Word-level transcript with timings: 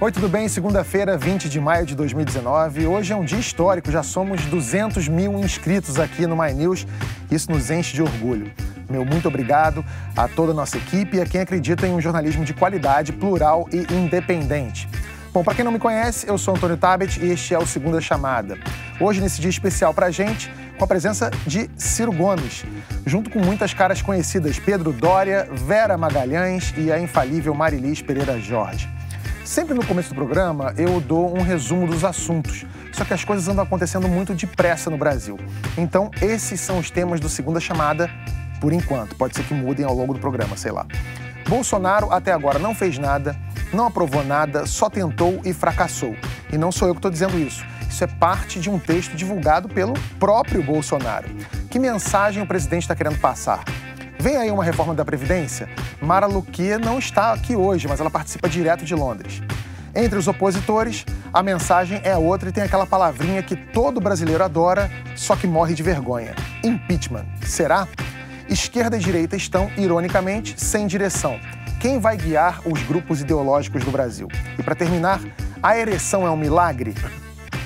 Oi, 0.00 0.12
tudo 0.12 0.28
bem? 0.28 0.48
Segunda-feira, 0.48 1.18
20 1.18 1.48
de 1.48 1.58
maio 1.58 1.84
de 1.84 1.96
2019. 1.96 2.86
Hoje 2.86 3.12
é 3.12 3.16
um 3.16 3.24
dia 3.24 3.40
histórico, 3.40 3.90
já 3.90 4.00
somos 4.00 4.44
200 4.44 5.08
mil 5.08 5.36
inscritos 5.40 5.98
aqui 5.98 6.24
no 6.24 6.36
My 6.36 6.54
News. 6.54 6.86
Isso 7.28 7.50
nos 7.50 7.68
enche 7.68 7.96
de 7.96 8.02
orgulho. 8.02 8.48
Meu 8.88 9.04
muito 9.04 9.26
obrigado 9.26 9.84
a 10.16 10.28
toda 10.28 10.52
a 10.52 10.54
nossa 10.54 10.76
equipe 10.76 11.16
e 11.16 11.20
a 11.20 11.26
quem 11.26 11.40
acredita 11.40 11.84
em 11.84 11.92
um 11.92 12.00
jornalismo 12.00 12.44
de 12.44 12.54
qualidade, 12.54 13.12
plural 13.12 13.68
e 13.72 13.92
independente. 13.92 14.88
Bom, 15.32 15.42
para 15.42 15.56
quem 15.56 15.64
não 15.64 15.72
me 15.72 15.80
conhece, 15.80 16.28
eu 16.28 16.38
sou 16.38 16.54
Antônio 16.54 16.76
Tabet 16.76 17.18
e 17.20 17.32
este 17.32 17.52
é 17.52 17.58
o 17.58 17.66
Segunda 17.66 18.00
Chamada. 18.00 18.56
Hoje, 19.00 19.20
nesse 19.20 19.40
dia 19.40 19.50
especial 19.50 19.92
para 19.92 20.06
a 20.06 20.10
gente, 20.12 20.48
com 20.78 20.84
a 20.84 20.86
presença 20.86 21.28
de 21.44 21.68
Ciro 21.76 22.12
Gomes, 22.12 22.64
junto 23.04 23.30
com 23.30 23.40
muitas 23.40 23.74
caras 23.74 24.00
conhecidas, 24.00 24.60
Pedro 24.60 24.92
Dória, 24.92 25.48
Vera 25.50 25.98
Magalhães 25.98 26.72
e 26.76 26.92
a 26.92 27.00
infalível 27.00 27.52
Marilis 27.52 28.00
Pereira 28.00 28.38
Jorge. 28.38 28.97
Sempre 29.48 29.72
no 29.72 29.82
começo 29.82 30.10
do 30.10 30.14
programa 30.14 30.74
eu 30.76 31.00
dou 31.00 31.34
um 31.34 31.40
resumo 31.40 31.86
dos 31.86 32.04
assuntos, 32.04 32.66
só 32.92 33.02
que 33.02 33.14
as 33.14 33.24
coisas 33.24 33.48
andam 33.48 33.64
acontecendo 33.64 34.06
muito 34.06 34.34
depressa 34.34 34.90
no 34.90 34.98
Brasil. 34.98 35.38
Então, 35.78 36.10
esses 36.20 36.60
são 36.60 36.78
os 36.78 36.90
temas 36.90 37.18
do 37.18 37.30
Segunda 37.30 37.58
Chamada, 37.58 38.10
por 38.60 38.74
enquanto. 38.74 39.16
Pode 39.16 39.34
ser 39.34 39.44
que 39.44 39.54
mudem 39.54 39.86
ao 39.86 39.94
longo 39.94 40.12
do 40.12 40.20
programa, 40.20 40.54
sei 40.54 40.70
lá. 40.70 40.86
Bolsonaro 41.48 42.12
até 42.12 42.30
agora 42.30 42.58
não 42.58 42.74
fez 42.74 42.98
nada, 42.98 43.34
não 43.72 43.86
aprovou 43.86 44.22
nada, 44.22 44.66
só 44.66 44.90
tentou 44.90 45.40
e 45.42 45.54
fracassou. 45.54 46.14
E 46.52 46.58
não 46.58 46.70
sou 46.70 46.86
eu 46.86 46.92
que 46.92 46.98
estou 46.98 47.10
dizendo 47.10 47.38
isso. 47.38 47.64
Isso 47.88 48.04
é 48.04 48.06
parte 48.06 48.60
de 48.60 48.68
um 48.68 48.78
texto 48.78 49.16
divulgado 49.16 49.66
pelo 49.66 49.94
próprio 50.20 50.62
Bolsonaro. 50.62 51.26
Que 51.70 51.78
mensagem 51.78 52.42
o 52.42 52.46
presidente 52.46 52.82
está 52.82 52.94
querendo 52.94 53.18
passar? 53.18 53.64
Vem 54.20 54.36
aí 54.36 54.50
uma 54.50 54.64
reforma 54.64 54.94
da 54.94 55.04
Previdência? 55.04 55.68
Mara 56.00 56.26
Luque 56.26 56.76
não 56.76 56.98
está 56.98 57.32
aqui 57.32 57.54
hoje, 57.54 57.86
mas 57.86 58.00
ela 58.00 58.10
participa 58.10 58.48
direto 58.48 58.84
de 58.84 58.94
Londres. 58.94 59.40
Entre 59.94 60.18
os 60.18 60.26
opositores, 60.26 61.06
a 61.32 61.40
mensagem 61.40 62.00
é 62.02 62.16
outra 62.16 62.48
e 62.48 62.52
tem 62.52 62.64
aquela 62.64 62.84
palavrinha 62.84 63.42
que 63.42 63.54
todo 63.54 64.00
brasileiro 64.00 64.42
adora, 64.42 64.90
só 65.14 65.36
que 65.36 65.46
morre 65.46 65.74
de 65.74 65.84
vergonha: 65.84 66.34
impeachment. 66.64 67.26
Será? 67.42 67.86
Esquerda 68.48 68.96
e 68.96 69.00
direita 69.00 69.36
estão, 69.36 69.70
ironicamente, 69.76 70.60
sem 70.60 70.86
direção. 70.86 71.38
Quem 71.80 72.00
vai 72.00 72.16
guiar 72.16 72.60
os 72.64 72.82
grupos 72.82 73.20
ideológicos 73.20 73.84
do 73.84 73.90
Brasil? 73.90 74.26
E 74.58 74.62
para 74.64 74.74
terminar, 74.74 75.20
a 75.62 75.78
ereção 75.78 76.26
é 76.26 76.30
um 76.30 76.36
milagre? 76.36 76.92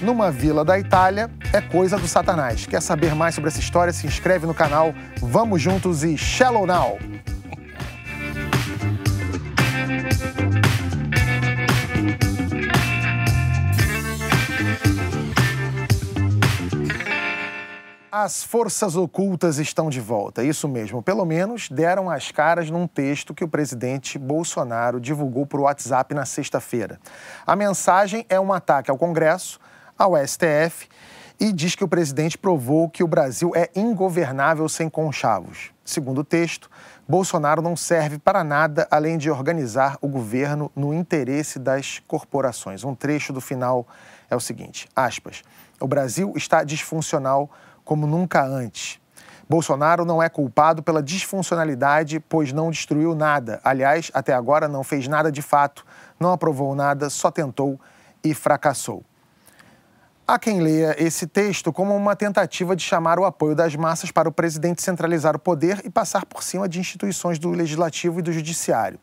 Numa 0.03 0.31
vila 0.31 0.65
da 0.65 0.79
Itália 0.79 1.31
é 1.53 1.61
coisa 1.61 1.97
do 1.97 2.09
Satanás. 2.09 2.67
Quer 2.67 2.83
saber 2.83 3.15
mais 3.15 3.35
sobre 3.35 3.49
essa 3.49 3.61
história? 3.61 3.93
Se 3.93 4.07
inscreve 4.07 4.47
no 4.47 4.55
canal. 4.55 4.95
Vamos 5.21 5.63
juntos 5.63 6.03
e 6.03 6.17
Shallow 6.17 6.67
Now! 6.67 6.99
As 18.15 18.45
forças 18.45 18.95
ocultas 18.95 19.59
estão 19.59 19.89
de 19.89 19.99
volta, 19.99 20.45
isso 20.45 20.69
mesmo. 20.69 21.03
Pelo 21.03 21.25
menos 21.25 21.71
deram 21.71 22.11
as 22.11 22.31
caras 22.31 22.69
num 22.69 22.87
texto 22.87 23.33
que 23.33 23.43
o 23.43 23.49
presidente 23.49 24.19
Bolsonaro 24.19 25.01
divulgou 25.01 25.47
por 25.47 25.61
WhatsApp 25.61 26.15
na 26.15 26.27
sexta-feira. 26.27 27.01
A 27.47 27.57
mensagem 27.57 28.27
é 28.29 28.39
um 28.39 28.53
ataque 28.53 28.91
ao 28.91 28.99
Congresso, 28.99 29.59
ao 30.03 30.17
STF 30.17 30.89
e 31.39 31.53
diz 31.53 31.77
que 31.77 31.85
o 31.85 31.89
presidente 31.89 32.37
provou 32.37 32.91
que 32.91 33.05
o 33.05 33.07
Brasil 33.07 33.53
é 33.55 33.71
ingovernável 33.77 34.69
sem 34.69 34.91
conchavos. 34.91 35.71
Segundo 35.85 36.23
o 36.23 36.25
texto, 36.25 36.69
Bolsonaro 37.07 37.63
não 37.63 37.77
serve 37.77 38.19
para 38.19 38.43
nada 38.43 38.89
além 38.91 39.17
de 39.17 39.31
organizar 39.31 39.97
o 40.01 40.09
governo 40.09 40.73
no 40.75 40.93
interesse 40.93 41.57
das 41.57 42.01
corporações. 42.01 42.83
Um 42.83 42.97
trecho 42.97 43.33
do 43.33 43.41
final 43.41 43.87
é 44.29 44.35
o 44.35 44.41
seguinte: 44.41 44.89
aspas. 44.95 45.43
O 45.81 45.87
Brasil 45.87 46.33
está 46.37 46.65
disfuncional 46.65 47.49
como 47.85 48.05
nunca 48.05 48.45
antes. 48.45 49.01
Bolsonaro 49.49 50.05
não 50.05 50.21
é 50.21 50.29
culpado 50.29 50.83
pela 50.83 51.03
disfuncionalidade, 51.03 52.19
pois 52.19 52.53
não 52.53 52.71
destruiu 52.71 53.15
nada. 53.15 53.61
Aliás, 53.63 54.11
até 54.15 54.33
agora 54.33 54.67
não 54.67 54.83
fez 54.83 55.07
nada 55.07 55.31
de 55.31 55.43
fato, 55.43 55.85
não 56.19 56.33
aprovou 56.33 56.75
nada, 56.75 57.09
só 57.09 57.31
tentou 57.31 57.79
e 58.25 58.35
fracassou. 58.35 59.05
Há 60.27 60.39
quem 60.39 60.61
leia 60.61 60.95
esse 61.03 61.27
texto 61.27 61.73
como 61.73 61.97
uma 61.97 62.15
tentativa 62.15 62.77
de 62.77 62.83
chamar 62.83 63.19
o 63.19 63.25
apoio 63.25 63.57
das 63.57 63.75
massas 63.75 64.13
para 64.13 64.29
o 64.29 64.33
presidente 64.33 64.81
centralizar 64.81 65.35
o 65.35 65.39
poder 65.39 65.81
e 65.85 65.91
passar 65.91 66.25
por 66.25 66.45
cima 66.45 66.69
de 66.69 66.79
instituições 66.79 67.41
do 67.41 67.51
legislativo 67.51 68.21
e 68.21 68.23
do 68.23 68.33
judiciário. 68.33 69.01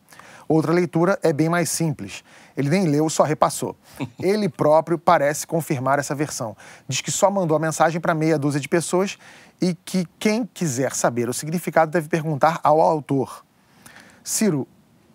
Outra 0.48 0.72
leitura 0.72 1.18
é 1.22 1.30
bem 1.30 1.48
mais 1.48 1.68
simples. 1.68 2.24
Ele 2.56 2.70
nem 2.70 2.88
leu, 2.88 3.08
só 3.10 3.22
repassou. 3.22 3.76
Ele 4.18 4.48
próprio 4.48 4.98
parece 4.98 5.46
confirmar 5.46 5.98
essa 5.98 6.14
versão. 6.14 6.56
Diz 6.88 7.02
que 7.02 7.10
só 7.10 7.30
mandou 7.30 7.54
a 7.54 7.60
mensagem 7.60 8.00
para 8.00 8.14
meia 8.14 8.38
dúzia 8.38 8.58
de 8.58 8.68
pessoas 8.68 9.18
e 9.60 9.74
que 9.74 10.06
quem 10.18 10.48
quiser 10.52 10.94
saber 10.94 11.28
o 11.28 11.34
significado 11.34 11.92
deve 11.92 12.08
perguntar 12.08 12.58
ao 12.64 12.80
autor. 12.80 13.44
Ciro, 14.24 14.66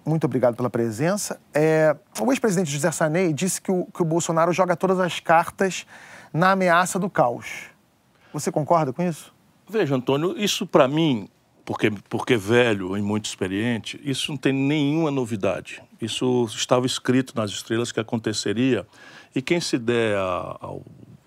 muito 0.06 0.26
obrigado 0.26 0.56
pela 0.56 0.70
presença. 0.70 1.40
É, 1.54 1.96
o 2.20 2.32
ex-presidente 2.32 2.70
José 2.70 2.92
Sarney 2.92 3.34
disse 3.34 3.62
que 3.62 3.72
o, 3.72 3.86
que 3.86 4.02
o 4.02 4.06
Bolsonaro 4.06 4.54
joga 4.54 4.76
todas 4.76 5.00
as 5.00 5.20
cartas 5.20 5.86
na 6.32 6.52
ameaça 6.52 7.00
do 7.00 7.10
caos. 7.10 7.68
Você 8.32 8.52
concorda 8.52 8.94
com 8.94 9.02
isso? 9.02 9.34
Veja, 9.68 9.96
Antônio, 9.96 10.38
isso 10.38 10.68
para 10.68 10.88
mim, 10.88 11.28
porque, 11.64 11.90
porque 12.10 12.38
velho 12.38 12.96
e 12.96 13.02
muito 13.02 13.26
experiente, 13.26 14.00
isso 14.04 14.32
não 14.32 14.38
tem 14.38 14.54
nenhuma 14.54 15.10
novidade. 15.10 15.82
Isso 16.00 16.46
estava 16.52 16.86
escrito 16.86 17.34
nas 17.36 17.50
estrelas 17.52 17.92
que 17.92 18.00
aconteceria. 18.00 18.86
E 19.34 19.42
quem 19.42 19.60
se 19.60 19.78
der 19.78 20.18
ao 20.18 20.84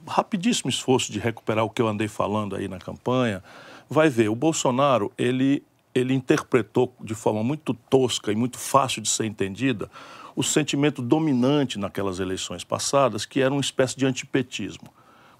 rapidíssimo 0.06 0.70
esforço 0.70 1.12
de 1.12 1.18
recuperar 1.18 1.64
o 1.64 1.70
que 1.70 1.82
eu 1.82 1.88
andei 1.88 2.08
falando 2.08 2.56
aí 2.56 2.68
na 2.68 2.78
campanha, 2.78 3.42
vai 3.88 4.08
ver. 4.08 4.28
O 4.28 4.34
Bolsonaro, 4.34 5.12
ele 5.18 5.62
ele 5.94 6.14
interpretou 6.14 6.94
de 7.00 7.14
forma 7.14 7.42
muito 7.42 7.74
tosca 7.74 8.30
e 8.32 8.36
muito 8.36 8.58
fácil 8.58 9.02
de 9.02 9.08
ser 9.08 9.26
entendida 9.26 9.90
o 10.36 10.42
sentimento 10.42 11.02
dominante 11.02 11.78
naquelas 11.78 12.20
eleições 12.20 12.62
passadas, 12.62 13.26
que 13.26 13.40
era 13.40 13.52
uma 13.52 13.60
espécie 13.60 13.96
de 13.96 14.06
antipetismo. 14.06 14.88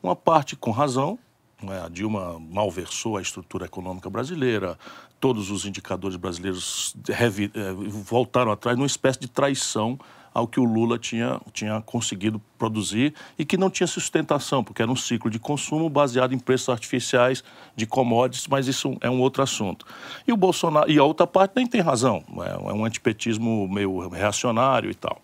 Uma 0.03 0.17
parte 0.17 0.57
com 0.57 0.73
razão, 0.73 1.17
é? 1.63 1.81
a 1.81 1.89
Dilma 1.89 2.39
malversou 2.41 3.17
a 3.17 3.23
estrutura 3.23 3.67
econômica 3.67 4.11
brasileira, 4.11 4.77
todos 5.21 5.51
os 5.51 5.65
indicadores 5.65 6.17
brasileiros 6.17 6.97
eh, 7.09 7.73
voltaram 7.89 8.51
atrás 8.51 8.77
numa 8.77 8.87
espécie 8.87 9.21
de 9.21 9.29
traição 9.29 9.99
ao 10.33 10.47
que 10.47 10.61
o 10.61 10.65
Lula 10.65 10.99
tinha, 10.99 11.41
tinha 11.53 11.81
conseguido 11.81 12.41
produzir 12.59 13.15
e 13.39 13.45
que 13.45 13.57
não 13.57 13.71
tinha 13.71 13.87
sustentação, 13.87 14.63
porque 14.63 14.83
era 14.83 14.91
um 14.91 14.97
ciclo 14.97 15.31
de 15.31 15.39
consumo 15.39 15.89
baseado 15.89 16.35
em 16.35 16.39
preços 16.39 16.69
artificiais 16.69 17.43
de 17.75 17.87
commodities, 17.87 18.47
mas 18.47 18.67
isso 18.67 18.97
é 19.01 19.09
um 19.09 19.21
outro 19.21 19.43
assunto. 19.43 19.87
E 20.27 20.33
o 20.33 20.37
Bolsonaro, 20.37 20.91
e 20.91 20.99
a 20.99 21.05
outra 21.05 21.27
parte 21.27 21.53
nem 21.57 21.67
tem 21.67 21.81
razão, 21.81 22.23
é, 22.41 22.71
é 22.71 22.73
um 22.73 22.85
antipetismo 22.85 23.69
meio 23.69 24.09
reacionário 24.09 24.91
e 24.91 24.95
tal. 24.95 25.21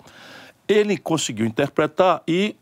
Ele 0.66 0.96
conseguiu 0.96 1.46
interpretar 1.46 2.22
e 2.26 2.56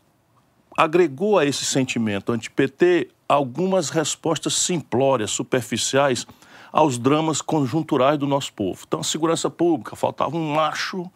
agregou 0.77 1.37
a 1.37 1.45
esse 1.45 1.63
sentimento 1.63 2.31
anti-PT 2.31 3.09
algumas 3.27 3.89
respostas 3.89 4.53
simplórias, 4.55 5.31
superficiais 5.31 6.25
aos 6.71 6.97
dramas 6.97 7.39
conjunturais 7.39 8.17
do 8.17 8.25
nosso 8.25 8.51
povo. 8.53 8.83
Então, 8.87 8.99
a 8.99 9.03
segurança 9.03 9.49
pública, 9.49 9.95
faltava 9.95 10.35
um 10.35 10.53
macho 10.53 11.09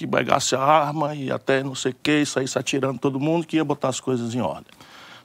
que 0.00 0.06
pegasse 0.06 0.54
a 0.54 0.62
arma 0.62 1.14
e 1.14 1.30
até 1.30 1.62
não 1.62 1.74
sei 1.74 1.92
o 1.92 1.96
que, 2.02 2.24
saísse 2.24 2.58
atirando 2.58 2.98
todo 2.98 3.20
mundo, 3.20 3.46
que 3.46 3.56
ia 3.56 3.64
botar 3.64 3.88
as 3.88 4.00
coisas 4.00 4.34
em 4.34 4.40
ordem. 4.40 4.72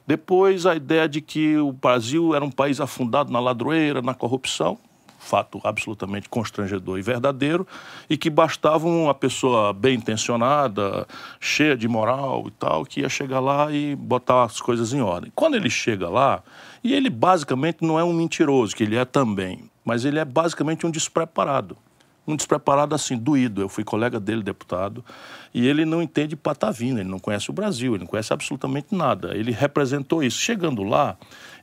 Depois, 0.06 0.66
a 0.66 0.74
ideia 0.74 1.08
de 1.08 1.22
que 1.22 1.56
o 1.56 1.72
Brasil 1.72 2.34
era 2.34 2.44
um 2.44 2.50
país 2.50 2.78
afundado 2.78 3.32
na 3.32 3.40
ladroeira, 3.40 4.02
na 4.02 4.12
corrupção, 4.12 4.76
fato 5.18 5.62
absolutamente 5.64 6.28
constrangedor 6.28 6.98
e 6.98 7.02
verdadeiro, 7.02 7.66
e 8.08 8.18
que 8.18 8.28
bastava 8.28 8.86
uma 8.86 9.14
pessoa 9.14 9.72
bem 9.72 9.96
intencionada, 9.96 11.06
cheia 11.40 11.74
de 11.74 11.88
moral 11.88 12.44
e 12.46 12.50
tal, 12.50 12.84
que 12.84 13.00
ia 13.00 13.08
chegar 13.08 13.40
lá 13.40 13.72
e 13.72 13.96
botar 13.96 14.44
as 14.44 14.60
coisas 14.60 14.92
em 14.92 15.00
ordem. 15.00 15.32
Quando 15.34 15.54
ele 15.54 15.70
chega 15.70 16.06
lá, 16.10 16.42
e 16.84 16.92
ele 16.92 17.08
basicamente 17.08 17.78
não 17.80 17.98
é 17.98 18.04
um 18.04 18.12
mentiroso, 18.12 18.76
que 18.76 18.82
ele 18.82 18.96
é 18.96 19.06
também, 19.06 19.70
mas 19.82 20.04
ele 20.04 20.18
é 20.18 20.24
basicamente 20.24 20.86
um 20.86 20.90
despreparado 20.90 21.78
um 22.26 22.34
despreparado 22.34 22.94
assim, 22.94 23.16
doído. 23.16 23.60
Eu 23.60 23.68
fui 23.68 23.84
colega 23.84 24.18
dele, 24.18 24.42
deputado, 24.42 25.04
e 25.54 25.66
ele 25.66 25.84
não 25.84 26.02
entende 26.02 26.34
patavina, 26.36 27.00
ele 27.00 27.08
não 27.08 27.18
conhece 27.18 27.50
o 27.50 27.52
Brasil, 27.52 27.94
ele 27.94 28.00
não 28.00 28.06
conhece 28.06 28.32
absolutamente 28.32 28.94
nada. 28.94 29.36
Ele 29.36 29.52
representou 29.52 30.22
isso. 30.22 30.38
Chegando 30.38 30.82
lá, 30.82 31.16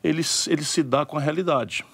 ele, 0.04 0.22
ele 0.48 0.64
se 0.64 0.84
dá 0.84 1.06
com 1.06 1.18
a 1.18 1.22
realidade. 1.22 1.86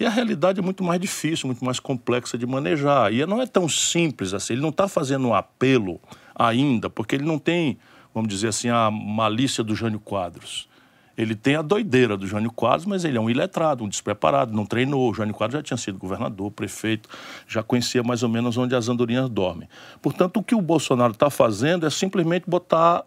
E 0.00 0.06
a 0.06 0.10
realidade 0.10 0.60
é 0.60 0.62
muito 0.62 0.84
mais 0.84 1.00
difícil, 1.00 1.46
muito 1.48 1.64
mais 1.64 1.80
complexa 1.80 2.38
de 2.38 2.46
manejar. 2.46 3.12
E 3.12 3.24
não 3.26 3.42
é 3.42 3.46
tão 3.46 3.68
simples 3.68 4.32
assim. 4.32 4.52
Ele 4.52 4.62
não 4.62 4.68
está 4.68 4.86
fazendo 4.86 5.26
um 5.28 5.34
apelo 5.34 6.00
ainda, 6.34 6.88
porque 6.88 7.16
ele 7.16 7.24
não 7.24 7.38
tem, 7.38 7.78
vamos 8.14 8.28
dizer 8.28 8.48
assim, 8.48 8.68
a 8.68 8.90
malícia 8.90 9.64
do 9.64 9.74
Jânio 9.74 9.98
Quadros. 9.98 10.68
Ele 11.18 11.34
tem 11.34 11.56
a 11.56 11.62
doideira 11.62 12.16
do 12.16 12.28
Jânio 12.28 12.52
Quadros, 12.52 12.86
mas 12.86 13.04
ele 13.04 13.18
é 13.18 13.20
um 13.20 13.28
iletrado, 13.28 13.82
um 13.82 13.88
despreparado, 13.88 14.54
não 14.54 14.64
treinou. 14.64 15.10
O 15.10 15.14
Jânio 15.14 15.34
Quadros 15.34 15.58
já 15.58 15.62
tinha 15.64 15.76
sido 15.76 15.98
governador, 15.98 16.52
prefeito, 16.52 17.08
já 17.48 17.60
conhecia 17.60 18.04
mais 18.04 18.22
ou 18.22 18.28
menos 18.28 18.56
onde 18.56 18.76
as 18.76 18.88
andorinhas 18.88 19.28
dormem. 19.28 19.68
Portanto, 20.00 20.36
o 20.36 20.42
que 20.44 20.54
o 20.54 20.62
Bolsonaro 20.62 21.12
está 21.12 21.28
fazendo 21.28 21.84
é 21.84 21.90
simplesmente 21.90 22.48
botar 22.48 23.04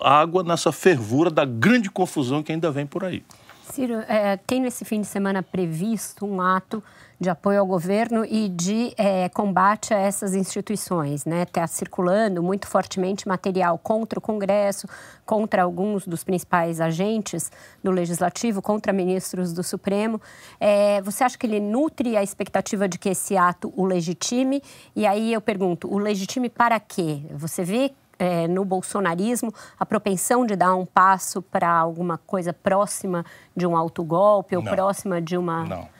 água 0.00 0.44
nessa 0.44 0.70
fervura 0.70 1.28
da 1.28 1.44
grande 1.44 1.90
confusão 1.90 2.40
que 2.40 2.52
ainda 2.52 2.70
vem 2.70 2.86
por 2.86 3.04
aí. 3.04 3.24
Ciro, 3.72 3.94
é, 4.08 4.36
tem 4.36 4.60
nesse 4.60 4.84
fim 4.84 5.00
de 5.00 5.06
semana 5.08 5.42
previsto 5.42 6.24
um 6.24 6.40
ato 6.40 6.82
de 7.20 7.28
apoio 7.28 7.60
ao 7.60 7.66
governo 7.66 8.24
e 8.24 8.48
de 8.48 8.94
é, 8.96 9.28
combate 9.28 9.92
a 9.92 9.98
essas 9.98 10.34
instituições, 10.34 11.26
né? 11.26 11.42
Está 11.42 11.66
circulando 11.66 12.42
muito 12.42 12.66
fortemente 12.66 13.28
material 13.28 13.76
contra 13.76 14.18
o 14.18 14.22
Congresso, 14.22 14.88
contra 15.26 15.62
alguns 15.62 16.06
dos 16.06 16.24
principais 16.24 16.80
agentes 16.80 17.52
do 17.84 17.90
Legislativo, 17.90 18.62
contra 18.62 18.90
ministros 18.90 19.52
do 19.52 19.62
Supremo. 19.62 20.18
É, 20.58 21.02
você 21.02 21.22
acha 21.22 21.36
que 21.36 21.46
ele 21.46 21.60
nutre 21.60 22.16
a 22.16 22.22
expectativa 22.22 22.88
de 22.88 22.98
que 22.98 23.10
esse 23.10 23.36
ato 23.36 23.70
o 23.76 23.84
legitime? 23.84 24.62
E 24.96 25.06
aí 25.06 25.30
eu 25.30 25.42
pergunto, 25.42 25.92
o 25.92 25.98
legitime 25.98 26.48
para 26.48 26.80
quê? 26.80 27.20
Você 27.34 27.62
vê 27.62 27.92
é, 28.18 28.48
no 28.48 28.64
bolsonarismo 28.64 29.52
a 29.78 29.84
propensão 29.84 30.46
de 30.46 30.56
dar 30.56 30.74
um 30.74 30.86
passo 30.86 31.42
para 31.42 31.70
alguma 31.70 32.16
coisa 32.16 32.52
próxima 32.52 33.26
de 33.54 33.66
um 33.66 33.76
autogolpe 33.76 34.56
ou 34.56 34.62
Não. 34.62 34.72
próxima 34.72 35.20
de 35.20 35.36
uma. 35.36 35.64
Não. 35.64 35.99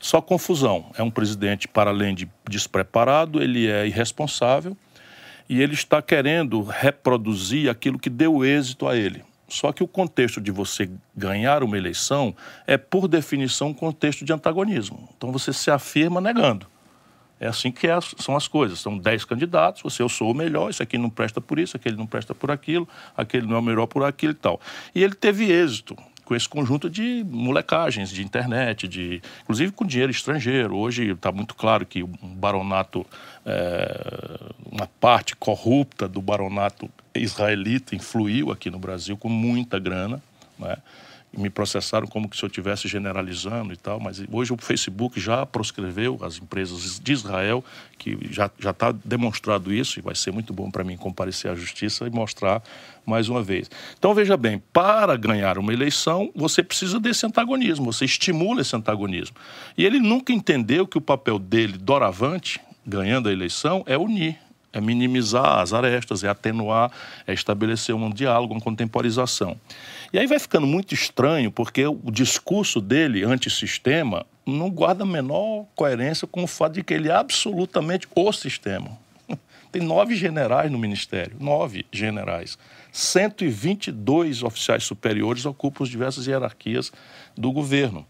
Só 0.00 0.20
confusão. 0.20 0.90
É 0.96 1.02
um 1.02 1.10
presidente, 1.10 1.66
para 1.66 1.90
além 1.90 2.14
de 2.14 2.28
despreparado, 2.48 3.42
ele 3.42 3.66
é 3.66 3.86
irresponsável 3.86 4.76
e 5.48 5.60
ele 5.60 5.74
está 5.74 6.02
querendo 6.02 6.62
reproduzir 6.62 7.70
aquilo 7.70 7.98
que 7.98 8.10
deu 8.10 8.44
êxito 8.44 8.86
a 8.86 8.96
ele. 8.96 9.24
Só 9.48 9.72
que 9.72 9.82
o 9.82 9.88
contexto 9.88 10.40
de 10.40 10.50
você 10.50 10.90
ganhar 11.16 11.62
uma 11.62 11.78
eleição 11.78 12.36
é, 12.66 12.76
por 12.76 13.08
definição, 13.08 13.68
um 13.68 13.74
contexto 13.74 14.24
de 14.24 14.32
antagonismo. 14.32 15.08
Então 15.16 15.32
você 15.32 15.52
se 15.52 15.70
afirma 15.70 16.20
negando. 16.20 16.66
É 17.40 17.46
assim 17.46 17.70
que 17.70 17.86
é, 17.86 17.98
são 18.18 18.36
as 18.36 18.46
coisas. 18.46 18.78
São 18.78 18.98
dez 18.98 19.24
candidatos, 19.24 19.80
você, 19.82 20.02
eu 20.02 20.08
sou 20.08 20.30
o 20.30 20.34
melhor, 20.34 20.68
isso 20.68 20.82
aqui 20.82 20.98
não 20.98 21.08
presta 21.08 21.40
por 21.40 21.58
isso, 21.58 21.76
aquele 21.76 21.96
não 21.96 22.06
presta 22.06 22.34
por 22.34 22.50
aquilo, 22.50 22.86
aquele 23.16 23.46
não 23.46 23.56
é 23.56 23.58
o 23.58 23.62
melhor 23.62 23.86
por 23.86 24.04
aquilo 24.04 24.32
e 24.32 24.36
tal. 24.36 24.60
E 24.94 25.02
ele 25.02 25.14
teve 25.14 25.50
êxito 25.50 25.96
com 26.28 26.36
esse 26.36 26.46
conjunto 26.46 26.90
de 26.90 27.24
molecagens 27.26 28.10
de 28.10 28.22
internet, 28.22 28.86
de 28.86 29.22
inclusive 29.42 29.72
com 29.72 29.86
dinheiro 29.86 30.12
estrangeiro. 30.12 30.76
Hoje 30.76 31.10
está 31.10 31.32
muito 31.32 31.54
claro 31.54 31.86
que 31.86 32.02
um 32.02 32.34
baronato, 32.36 33.06
é, 33.46 34.38
uma 34.70 34.86
parte 35.00 35.34
corrupta 35.34 36.06
do 36.06 36.20
baronato 36.20 36.90
israelita 37.14 37.96
influiu 37.96 38.52
aqui 38.52 38.68
no 38.68 38.78
Brasil 38.78 39.16
com 39.16 39.30
muita 39.30 39.78
grana, 39.78 40.22
né? 40.58 40.76
Me 41.36 41.50
processaram 41.50 42.06
como 42.06 42.28
se 42.34 42.42
eu 42.42 42.46
estivesse 42.46 42.88
generalizando 42.88 43.72
e 43.72 43.76
tal, 43.76 44.00
mas 44.00 44.22
hoje 44.30 44.52
o 44.52 44.56
Facebook 44.56 45.20
já 45.20 45.44
proscreveu 45.44 46.18
as 46.22 46.38
empresas 46.38 46.98
de 46.98 47.12
Israel, 47.12 47.62
que 47.98 48.18
já 48.30 48.50
está 48.70 48.92
demonstrado 48.92 49.72
isso, 49.72 49.98
e 49.98 50.02
vai 50.02 50.14
ser 50.14 50.30
muito 50.30 50.52
bom 50.52 50.70
para 50.70 50.82
mim 50.82 50.96
comparecer 50.96 51.50
à 51.50 51.54
justiça 51.54 52.06
e 52.06 52.10
mostrar 52.10 52.62
mais 53.04 53.28
uma 53.28 53.42
vez. 53.42 53.70
Então, 53.98 54.14
veja 54.14 54.36
bem, 54.36 54.62
para 54.72 55.16
ganhar 55.16 55.58
uma 55.58 55.72
eleição, 55.72 56.30
você 56.34 56.62
precisa 56.62 56.98
desse 56.98 57.26
antagonismo, 57.26 57.92
você 57.92 58.04
estimula 58.04 58.62
esse 58.62 58.74
antagonismo. 58.74 59.36
E 59.76 59.84
ele 59.84 60.00
nunca 60.00 60.32
entendeu 60.32 60.86
que 60.86 60.98
o 60.98 61.00
papel 61.00 61.38
dele, 61.38 61.76
doravante, 61.76 62.60
ganhando 62.86 63.28
a 63.28 63.32
eleição, 63.32 63.82
é 63.86 63.98
unir 63.98 64.38
é 64.72 64.80
minimizar 64.80 65.58
as 65.58 65.72
arestas, 65.72 66.22
é 66.22 66.28
atenuar, 66.28 66.90
é 67.26 67.32
estabelecer 67.32 67.94
um 67.94 68.10
diálogo, 68.10 68.54
uma 68.54 68.60
contemporização. 68.60 69.58
E 70.10 70.18
aí 70.18 70.26
vai 70.26 70.38
ficando 70.38 70.66
muito 70.66 70.94
estranho, 70.94 71.52
porque 71.52 71.86
o 71.86 72.10
discurso 72.10 72.80
dele 72.80 73.24
antissistema 73.24 74.24
não 74.46 74.70
guarda 74.70 75.04
a 75.04 75.06
menor 75.06 75.66
coerência 75.74 76.26
com 76.26 76.44
o 76.44 76.46
fato 76.46 76.74
de 76.74 76.82
que 76.82 76.94
ele 76.94 77.08
é 77.08 77.14
absolutamente 77.14 78.08
o 78.14 78.32
sistema. 78.32 78.98
Tem 79.70 79.82
nove 79.82 80.16
generais 80.16 80.70
no 80.72 80.78
ministério, 80.78 81.36
nove 81.38 81.84
generais. 81.92 82.56
122 82.90 84.42
oficiais 84.42 84.84
superiores 84.84 85.44
ocupam 85.44 85.84
as 85.84 85.90
diversas 85.90 86.26
hierarquias 86.26 86.90
do 87.36 87.52
governo. 87.52 88.06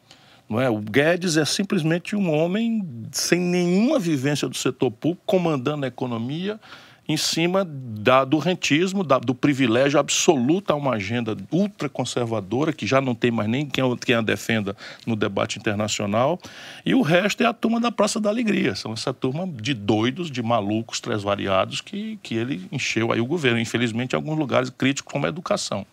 Não 0.48 0.60
é? 0.60 0.70
O 0.70 0.78
Guedes 0.78 1.36
é 1.36 1.44
simplesmente 1.44 2.14
um 2.14 2.32
homem 2.32 2.88
sem 3.10 3.40
nenhuma 3.40 3.98
vivência 3.98 4.48
do 4.48 4.56
setor 4.56 4.92
público, 4.92 5.22
comandando 5.26 5.84
a 5.84 5.88
economia 5.88 6.60
em 7.08 7.16
cima 7.16 7.64
da, 7.64 8.22
do 8.22 8.36
rentismo, 8.36 9.02
da, 9.02 9.18
do 9.18 9.34
privilégio 9.34 9.98
absoluto 9.98 10.70
a 10.70 10.76
uma 10.76 10.92
agenda 10.92 11.34
ultraconservadora, 11.50 12.70
que 12.70 12.86
já 12.86 13.00
não 13.00 13.14
tem 13.14 13.30
mais 13.30 13.48
nem 13.48 13.64
quem, 13.64 13.96
quem 13.96 14.14
a 14.14 14.20
defenda 14.20 14.76
no 15.06 15.16
debate 15.16 15.58
internacional. 15.58 16.38
E 16.84 16.94
o 16.94 17.00
resto 17.00 17.42
é 17.42 17.46
a 17.46 17.54
turma 17.54 17.80
da 17.80 17.90
Praça 17.90 18.20
da 18.20 18.28
Alegria. 18.28 18.74
São 18.74 18.92
essa 18.92 19.14
turma 19.14 19.46
de 19.46 19.72
doidos, 19.72 20.30
de 20.30 20.42
malucos, 20.42 21.00
três 21.00 21.22
variados, 21.22 21.80
que, 21.80 22.18
que 22.22 22.34
ele 22.34 22.68
encheu 22.70 23.10
aí 23.10 23.20
o 23.20 23.26
governo. 23.26 23.58
Infelizmente, 23.58 24.12
em 24.12 24.16
alguns 24.16 24.38
lugares 24.38 24.68
críticos, 24.68 25.10
como 25.10 25.24
a 25.24 25.30
educação. 25.30 25.86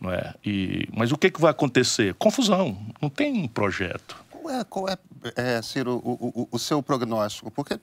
Não 0.00 0.12
é? 0.12 0.34
E, 0.44 0.88
mas 0.92 1.12
o 1.12 1.16
que, 1.16 1.30
que 1.30 1.40
vai 1.40 1.52
acontecer? 1.52 2.14
Confusão. 2.14 2.76
Não 3.00 3.08
tem 3.08 3.32
um 3.32 3.46
projeto. 3.46 4.16
Qual 4.28 4.50
é, 4.50 4.64
qual 4.64 4.88
é, 4.88 4.96
é 5.36 5.62
Ciro, 5.62 6.00
o, 6.04 6.42
o, 6.42 6.48
o 6.52 6.58
seu 6.58 6.82
prognóstico? 6.82 7.48
Porque 7.50 7.78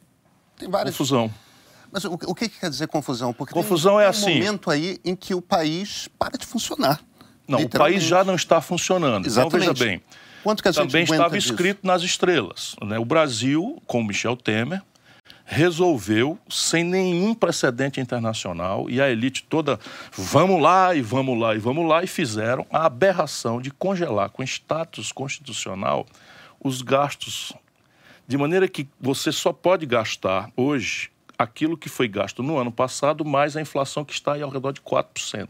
tem 0.57 0.69
várias. 0.69 0.93
Confusão. 0.93 1.31
Mas 1.95 2.03
o, 2.03 2.11
o 2.11 2.35
que, 2.35 2.49
que, 2.49 2.59
quer 2.59 2.69
dizer 2.69 2.89
confusão? 2.89 3.33
Porque 3.33 3.53
confusão 3.53 3.95
tem, 3.95 4.03
é 4.03 4.07
um 4.07 4.09
assim. 4.09 4.33
momento 4.33 4.69
aí 4.69 4.99
em 5.05 5.15
que 5.15 5.33
o 5.33 5.41
país 5.41 6.09
para 6.19 6.37
de 6.37 6.45
funcionar. 6.45 6.99
Não, 7.47 7.61
o 7.61 7.69
país 7.69 8.03
já 8.03 8.21
não 8.21 8.35
está 8.35 8.59
funcionando. 8.59 9.25
Exatamente. 9.25 9.63
Então, 9.63 9.73
veja 9.73 9.85
bem. 9.91 10.03
Quanto 10.43 10.61
que 10.61 10.67
a 10.67 10.73
gente 10.73 10.87
Também 10.87 11.03
estava 11.03 11.37
disso? 11.37 11.53
escrito 11.53 11.87
nas 11.87 12.01
estrelas. 12.01 12.75
Né? 12.81 12.99
O 12.99 13.05
Brasil, 13.05 13.81
com 13.87 14.03
Michel 14.03 14.35
Temer, 14.35 14.81
resolveu, 15.45 16.37
sem 16.49 16.83
nenhum 16.83 17.33
precedente 17.33 18.01
internacional, 18.01 18.89
e 18.89 18.99
a 18.99 19.09
elite 19.09 19.45
toda, 19.47 19.79
vamos 20.11 20.61
lá 20.61 20.93
e 20.93 21.01
vamos 21.01 21.39
lá 21.39 21.55
e 21.55 21.59
vamos 21.59 21.87
lá, 21.87 22.03
e 22.03 22.07
fizeram 22.07 22.65
a 22.69 22.85
aberração 22.85 23.61
de 23.61 23.71
congelar 23.71 24.29
com 24.31 24.43
status 24.43 25.13
constitucional 25.13 26.05
os 26.61 26.81
gastos, 26.81 27.53
de 28.27 28.37
maneira 28.37 28.67
que 28.67 28.85
você 28.99 29.31
só 29.31 29.53
pode 29.53 29.85
gastar 29.85 30.49
hoje 30.57 31.14
aquilo 31.37 31.77
que 31.77 31.89
foi 31.89 32.07
gasto 32.07 32.41
no 32.41 32.57
ano 32.57 32.71
passado, 32.71 33.25
mais 33.25 33.55
a 33.55 33.61
inflação 33.61 34.05
que 34.05 34.13
está 34.13 34.33
aí 34.33 34.41
ao 34.41 34.49
redor 34.49 34.71
de 34.71 34.81
4%. 34.81 35.49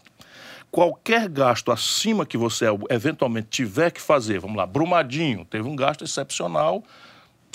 Qualquer 0.72 1.30
gasto 1.30 1.72
acima 1.72 2.26
que 2.26 2.38
você 2.38 2.66
eventualmente 2.90 3.48
tiver 3.50 3.92
que 3.92 4.02
fazer, 4.02 4.40
vamos 4.40 4.58
lá, 4.58 4.66
Brumadinho 4.66 5.46
teve 5.46 5.68
um 5.68 5.76
gasto 5.76 6.04
excepcional, 6.04 6.84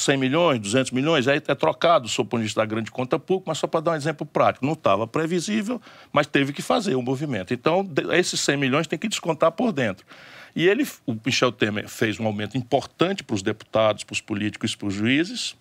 100 0.00 0.16
milhões, 0.16 0.60
200 0.60 0.92
milhões, 0.92 1.28
aí 1.28 1.42
é 1.46 1.54
trocado, 1.54 2.08
sob 2.08 2.26
o 2.26 2.30
ponto 2.30 2.40
de 2.40 2.44
vista 2.44 2.60
da 2.60 2.66
grande 2.66 2.90
conta 2.90 3.18
pública, 3.18 3.50
mas 3.50 3.58
só 3.58 3.66
para 3.66 3.80
dar 3.80 3.90
um 3.92 3.94
exemplo 3.94 4.26
prático, 4.26 4.64
não 4.64 4.72
estava 4.72 5.06
previsível, 5.06 5.80
mas 6.12 6.26
teve 6.26 6.52
que 6.52 6.62
fazer 6.62 6.94
o 6.94 7.02
movimento. 7.02 7.52
Então, 7.52 7.86
esses 8.12 8.40
100 8.40 8.56
milhões 8.56 8.86
tem 8.86 8.98
que 8.98 9.08
descontar 9.08 9.52
por 9.52 9.72
dentro. 9.72 10.06
E 10.54 10.66
ele, 10.66 10.86
o 11.06 11.14
Michel 11.24 11.52
Temer 11.52 11.88
fez 11.88 12.18
um 12.18 12.26
aumento 12.26 12.56
importante 12.56 13.22
para 13.22 13.34
os 13.34 13.42
deputados, 13.42 14.02
para 14.02 14.14
os 14.14 14.20
políticos 14.20 14.72
e 14.72 14.76
para 14.76 14.88
os 14.88 14.94
juízes, 14.94 15.56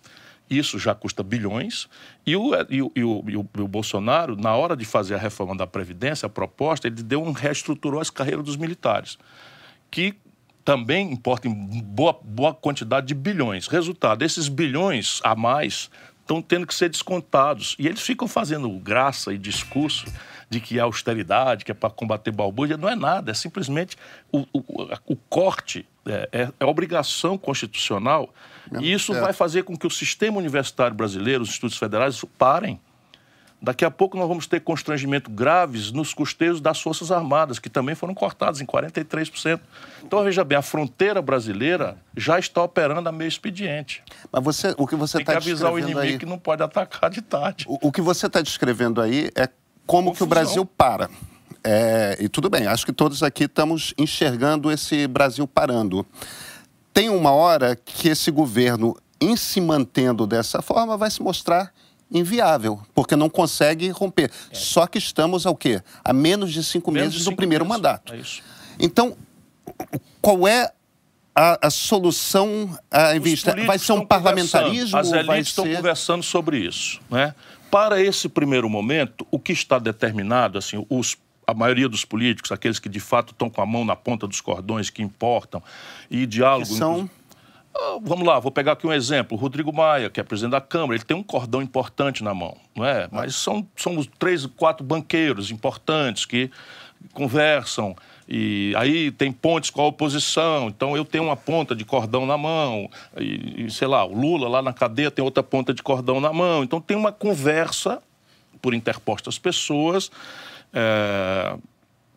isso 0.50 0.78
já 0.78 0.94
custa 0.94 1.22
bilhões. 1.22 1.88
E 2.26 2.34
o, 2.34 2.50
e, 2.68 2.82
o, 2.82 2.92
e, 2.96 3.04
o, 3.04 3.24
e, 3.28 3.36
o, 3.36 3.68
Bolsonaro, 3.68 4.36
na 4.36 4.54
hora 4.54 4.76
de 4.76 4.84
fazer 4.84 5.14
a 5.14 5.18
reforma 5.18 5.56
da 5.56 5.66
Previdência, 5.66 6.26
a 6.26 6.28
proposta, 6.28 6.88
ele 6.88 7.02
deu 7.02 7.22
um 7.22 7.30
reestruturou 7.30 8.00
as 8.00 8.10
carreiras 8.10 8.44
dos 8.44 8.56
militares, 8.56 9.16
que 9.90 10.16
também 10.64 11.12
importa 11.12 11.48
em 11.48 11.82
boa, 11.82 12.18
boa 12.22 12.52
quantidade 12.52 13.06
de 13.06 13.14
bilhões. 13.14 13.66
Resultado, 13.66 14.22
esses 14.22 14.48
bilhões 14.48 15.20
a 15.24 15.34
mais 15.34 15.90
estão 16.30 16.40
tendo 16.40 16.66
que 16.66 16.74
ser 16.74 16.88
descontados. 16.88 17.74
E 17.78 17.88
eles 17.88 18.00
ficam 18.00 18.28
fazendo 18.28 18.68
graça 18.78 19.34
e 19.34 19.38
discurso 19.38 20.06
de 20.48 20.60
que 20.60 20.78
é 20.78 20.82
austeridade, 20.82 21.64
que 21.64 21.72
é 21.72 21.74
para 21.74 21.90
combater 21.90 22.30
balbúrdia. 22.30 22.76
Não 22.76 22.88
é 22.88 22.94
nada, 22.94 23.32
é 23.32 23.34
simplesmente 23.34 23.96
o, 24.32 24.46
o, 24.52 24.62
o 25.06 25.16
corte, 25.16 25.86
é, 26.06 26.28
é, 26.32 26.52
é, 26.60 26.64
obrigação 26.64 27.36
constitucional. 27.36 28.32
e 28.80 28.92
isso 28.92 29.12
vai 29.12 29.32
fazer 29.32 29.64
com 29.64 29.76
que 29.76 29.86
o 29.86 29.90
sistema 29.90 30.38
universitário 30.38 30.94
brasileiro, 30.94 31.42
os 31.42 31.48
institutos 31.48 31.76
federais, 31.76 32.24
parem. 32.38 32.80
Daqui 33.62 33.84
a 33.84 33.90
pouco 33.90 34.16
nós 34.16 34.26
vamos 34.26 34.46
ter 34.46 34.60
constrangimento 34.60 35.30
graves 35.30 35.92
nos 35.92 36.14
custeios 36.14 36.60
das 36.60 36.80
Forças 36.80 37.12
Armadas, 37.12 37.58
que 37.58 37.68
também 37.68 37.94
foram 37.94 38.14
cortados 38.14 38.60
em 38.60 38.66
43%. 38.66 39.60
Então, 40.02 40.24
veja 40.24 40.42
bem, 40.42 40.56
a 40.56 40.62
fronteira 40.62 41.20
brasileira 41.20 41.98
já 42.16 42.38
está 42.38 42.62
operando 42.62 43.08
a 43.08 43.12
meio 43.12 43.28
expediente. 43.28 44.02
Mas 44.32 44.42
você, 44.42 44.74
o 44.78 44.86
que 44.86 44.96
você 44.96 45.18
está 45.18 45.34
descrevendo 45.34 45.34
Tem 45.34 45.40
que 45.42 45.50
avisar 45.50 45.72
o 45.72 45.78
inimigo 45.78 46.00
aí... 46.00 46.18
que 46.18 46.24
não 46.24 46.38
pode 46.38 46.62
atacar 46.62 47.10
de 47.10 47.20
tarde. 47.20 47.66
O, 47.68 47.88
o 47.88 47.92
que 47.92 48.00
você 48.00 48.26
está 48.26 48.40
descrevendo 48.40 49.00
aí 49.00 49.30
é 49.36 49.46
como 49.86 50.10
Confusão. 50.10 50.14
que 50.14 50.22
o 50.22 50.26
Brasil 50.26 50.64
para. 50.64 51.10
É, 51.62 52.16
e 52.18 52.28
tudo 52.28 52.48
bem, 52.48 52.66
acho 52.66 52.86
que 52.86 52.92
todos 52.92 53.22
aqui 53.22 53.44
estamos 53.44 53.92
enxergando 53.98 54.70
esse 54.70 55.06
Brasil 55.06 55.46
parando. 55.46 56.06
Tem 56.94 57.10
uma 57.10 57.32
hora 57.32 57.76
que 57.76 58.08
esse 58.08 58.30
governo, 58.30 58.96
em 59.20 59.36
se 59.36 59.60
mantendo 59.60 60.26
dessa 60.26 60.62
forma, 60.62 60.96
vai 60.96 61.10
se 61.10 61.22
mostrar 61.22 61.72
inviável, 62.10 62.80
porque 62.94 63.14
não 63.14 63.28
consegue 63.28 63.88
romper. 63.90 64.30
É. 64.50 64.54
Só 64.54 64.86
que 64.86 64.98
estamos 64.98 65.46
ao 65.46 65.54
quê? 65.54 65.82
A 66.04 66.12
menos 66.12 66.52
de 66.52 66.62
cinco 66.64 66.90
menos 66.90 67.06
meses 67.06 67.18
de 67.18 67.24
cinco 67.24 67.32
do 67.32 67.36
primeiro 67.36 67.64
meses. 67.64 67.76
mandato. 67.76 68.14
É. 68.14 68.20
Então, 68.78 69.16
qual 70.20 70.48
é 70.48 70.72
a, 71.34 71.66
a 71.66 71.70
solução 71.70 72.76
a 72.90 73.18
vista? 73.18 73.54
Vai 73.64 73.78
ser 73.78 73.92
um 73.92 74.04
parlamentarismo? 74.04 74.98
As 74.98 75.10
elites 75.10 75.26
vai 75.26 75.40
estão 75.40 75.64
ser... 75.64 75.76
conversando 75.76 76.22
sobre 76.22 76.58
isso. 76.58 77.00
Né? 77.10 77.34
Para 77.70 78.02
esse 78.02 78.28
primeiro 78.28 78.68
momento, 78.68 79.26
o 79.30 79.38
que 79.38 79.52
está 79.52 79.78
determinado, 79.78 80.58
assim, 80.58 80.84
os 80.88 81.16
a 81.46 81.54
maioria 81.54 81.88
dos 81.88 82.04
políticos, 82.04 82.52
aqueles 82.52 82.78
que 82.78 82.88
de 82.88 83.00
fato 83.00 83.32
estão 83.32 83.50
com 83.50 83.60
a 83.60 83.66
mão 83.66 83.84
na 83.84 83.96
ponta 83.96 84.24
dos 84.24 84.40
cordões, 84.40 84.88
que 84.88 85.02
importam, 85.02 85.60
e 86.08 86.24
diálogo. 86.24 86.68
Que 86.68 86.76
são... 86.76 87.10
Ah, 87.74 87.98
vamos 88.02 88.26
lá, 88.26 88.38
vou 88.38 88.50
pegar 88.50 88.72
aqui 88.72 88.86
um 88.86 88.92
exemplo. 88.92 89.36
O 89.36 89.40
Rodrigo 89.40 89.72
Maia, 89.72 90.10
que 90.10 90.20
é 90.20 90.22
presidente 90.22 90.52
da 90.52 90.60
Câmara, 90.60 90.94
ele 90.94 91.04
tem 91.04 91.16
um 91.16 91.22
cordão 91.22 91.62
importante 91.62 92.22
na 92.22 92.34
mão, 92.34 92.56
não 92.74 92.84
é? 92.84 93.08
Mas 93.10 93.36
são, 93.36 93.66
são 93.76 93.96
os 93.96 94.06
três, 94.18 94.44
quatro 94.46 94.84
banqueiros 94.84 95.50
importantes 95.50 96.24
que 96.24 96.50
conversam. 97.12 97.96
E 98.28 98.72
aí 98.76 99.10
tem 99.10 99.32
pontes 99.32 99.70
com 99.70 99.82
a 99.82 99.86
oposição, 99.86 100.68
então 100.68 100.96
eu 100.96 101.04
tenho 101.04 101.24
uma 101.24 101.36
ponta 101.36 101.74
de 101.74 101.84
cordão 101.84 102.26
na 102.26 102.38
mão, 102.38 102.88
e, 103.18 103.64
e 103.66 103.70
sei 103.70 103.88
lá, 103.88 104.04
o 104.04 104.14
Lula 104.14 104.48
lá 104.48 104.62
na 104.62 104.72
cadeia 104.72 105.10
tem 105.10 105.24
outra 105.24 105.42
ponta 105.42 105.74
de 105.74 105.82
cordão 105.82 106.20
na 106.20 106.32
mão. 106.32 106.62
Então 106.62 106.80
tem 106.80 106.96
uma 106.96 107.12
conversa 107.12 108.00
por 108.60 108.74
interpostas 108.74 109.38
pessoas 109.38 110.10
é, 110.72 111.56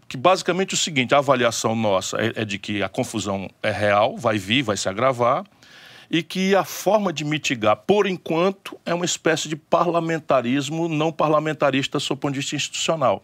que 0.07 0.17
basicamente 0.17 0.71
é 0.71 0.75
o 0.75 0.77
seguinte: 0.77 1.13
a 1.13 1.19
avaliação 1.19 1.75
nossa 1.75 2.17
é, 2.17 2.33
é 2.41 2.45
de 2.45 2.57
que 2.57 2.83
a 2.83 2.89
confusão 2.89 3.49
é 3.61 3.71
real, 3.71 4.17
vai 4.17 4.37
vir, 4.37 4.61
vai 4.61 4.77
se 4.77 4.87
agravar, 4.89 5.43
e 6.09 6.21
que 6.21 6.55
a 6.55 6.63
forma 6.63 7.11
de 7.11 7.23
mitigar, 7.25 7.75
por 7.75 8.05
enquanto, 8.05 8.79
é 8.85 8.93
uma 8.93 9.05
espécie 9.05 9.49
de 9.49 9.55
parlamentarismo 9.55 10.87
não 10.87 11.11
parlamentarista 11.11 11.99
sob 11.99 12.17
o 12.17 12.21
ponto 12.21 12.33
de 12.33 12.39
vista 12.39 12.55
institucional. 12.55 13.23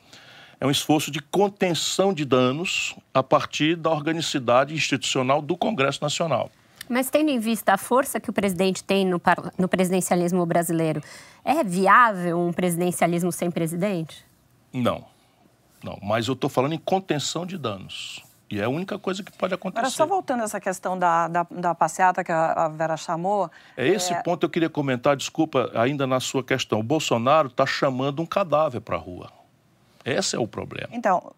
É 0.59 0.65
um 0.65 0.71
esforço 0.71 1.09
de 1.09 1.21
contenção 1.21 2.13
de 2.13 2.25
danos 2.25 2.95
a 3.13 3.23
partir 3.23 3.77
da 3.77 3.89
organicidade 3.89 4.73
institucional 4.73 5.41
do 5.41 5.55
Congresso 5.55 5.99
Nacional. 6.01 6.51
Mas 6.89 7.09
tendo 7.09 7.29
em 7.29 7.39
vista 7.39 7.73
a 7.73 7.77
força 7.77 8.19
que 8.19 8.31
o 8.31 8.33
presidente 8.33 8.83
tem 8.83 9.05
no, 9.05 9.21
no 9.57 9.67
presidencialismo 9.69 10.43
brasileiro, 10.45 11.01
é 11.45 11.63
viável 11.63 12.39
um 12.39 12.51
presidencialismo 12.51 13.31
sem 13.31 13.51
presidente? 13.51 14.25
Não. 14.73 15.05
Não, 15.83 15.97
mas 16.01 16.27
eu 16.27 16.33
estou 16.33 16.49
falando 16.49 16.73
em 16.73 16.77
contenção 16.77 17.45
de 17.45 17.57
danos. 17.57 18.23
E 18.51 18.59
é 18.59 18.63
a 18.63 18.69
única 18.69 18.97
coisa 18.97 19.21
que 19.21 19.31
pode 19.31 19.53
acontecer. 19.53 19.79
Agora, 19.79 19.91
só 19.91 20.07
voltando 20.07 20.41
a 20.41 20.43
essa 20.43 20.59
questão 20.59 20.97
da, 20.97 21.27
da, 21.27 21.45
da 21.51 21.75
passeata 21.75 22.23
que 22.23 22.31
a, 22.31 22.67
Vera 22.69 22.97
chamou. 22.97 23.49
É 23.77 23.87
esse 23.87 24.11
é... 24.11 24.23
ponto 24.23 24.39
que 24.39 24.45
eu 24.45 24.49
queria 24.49 24.69
comentar, 24.69 25.15
desculpa, 25.15 25.69
ainda 25.75 26.07
na 26.07 26.19
sua 26.19 26.43
questão. 26.43 26.79
O 26.79 26.83
Bolsonaro 26.83 27.47
está 27.47 27.65
chamando 27.65 28.21
um 28.21 28.25
cadáver 28.25 28.81
para 28.81 28.95
a 28.95 28.99
rua. 28.99 29.29
Esse 30.03 30.35
é 30.35 30.39
o 30.39 30.47
problema. 30.47 30.89
Então, 30.91 31.31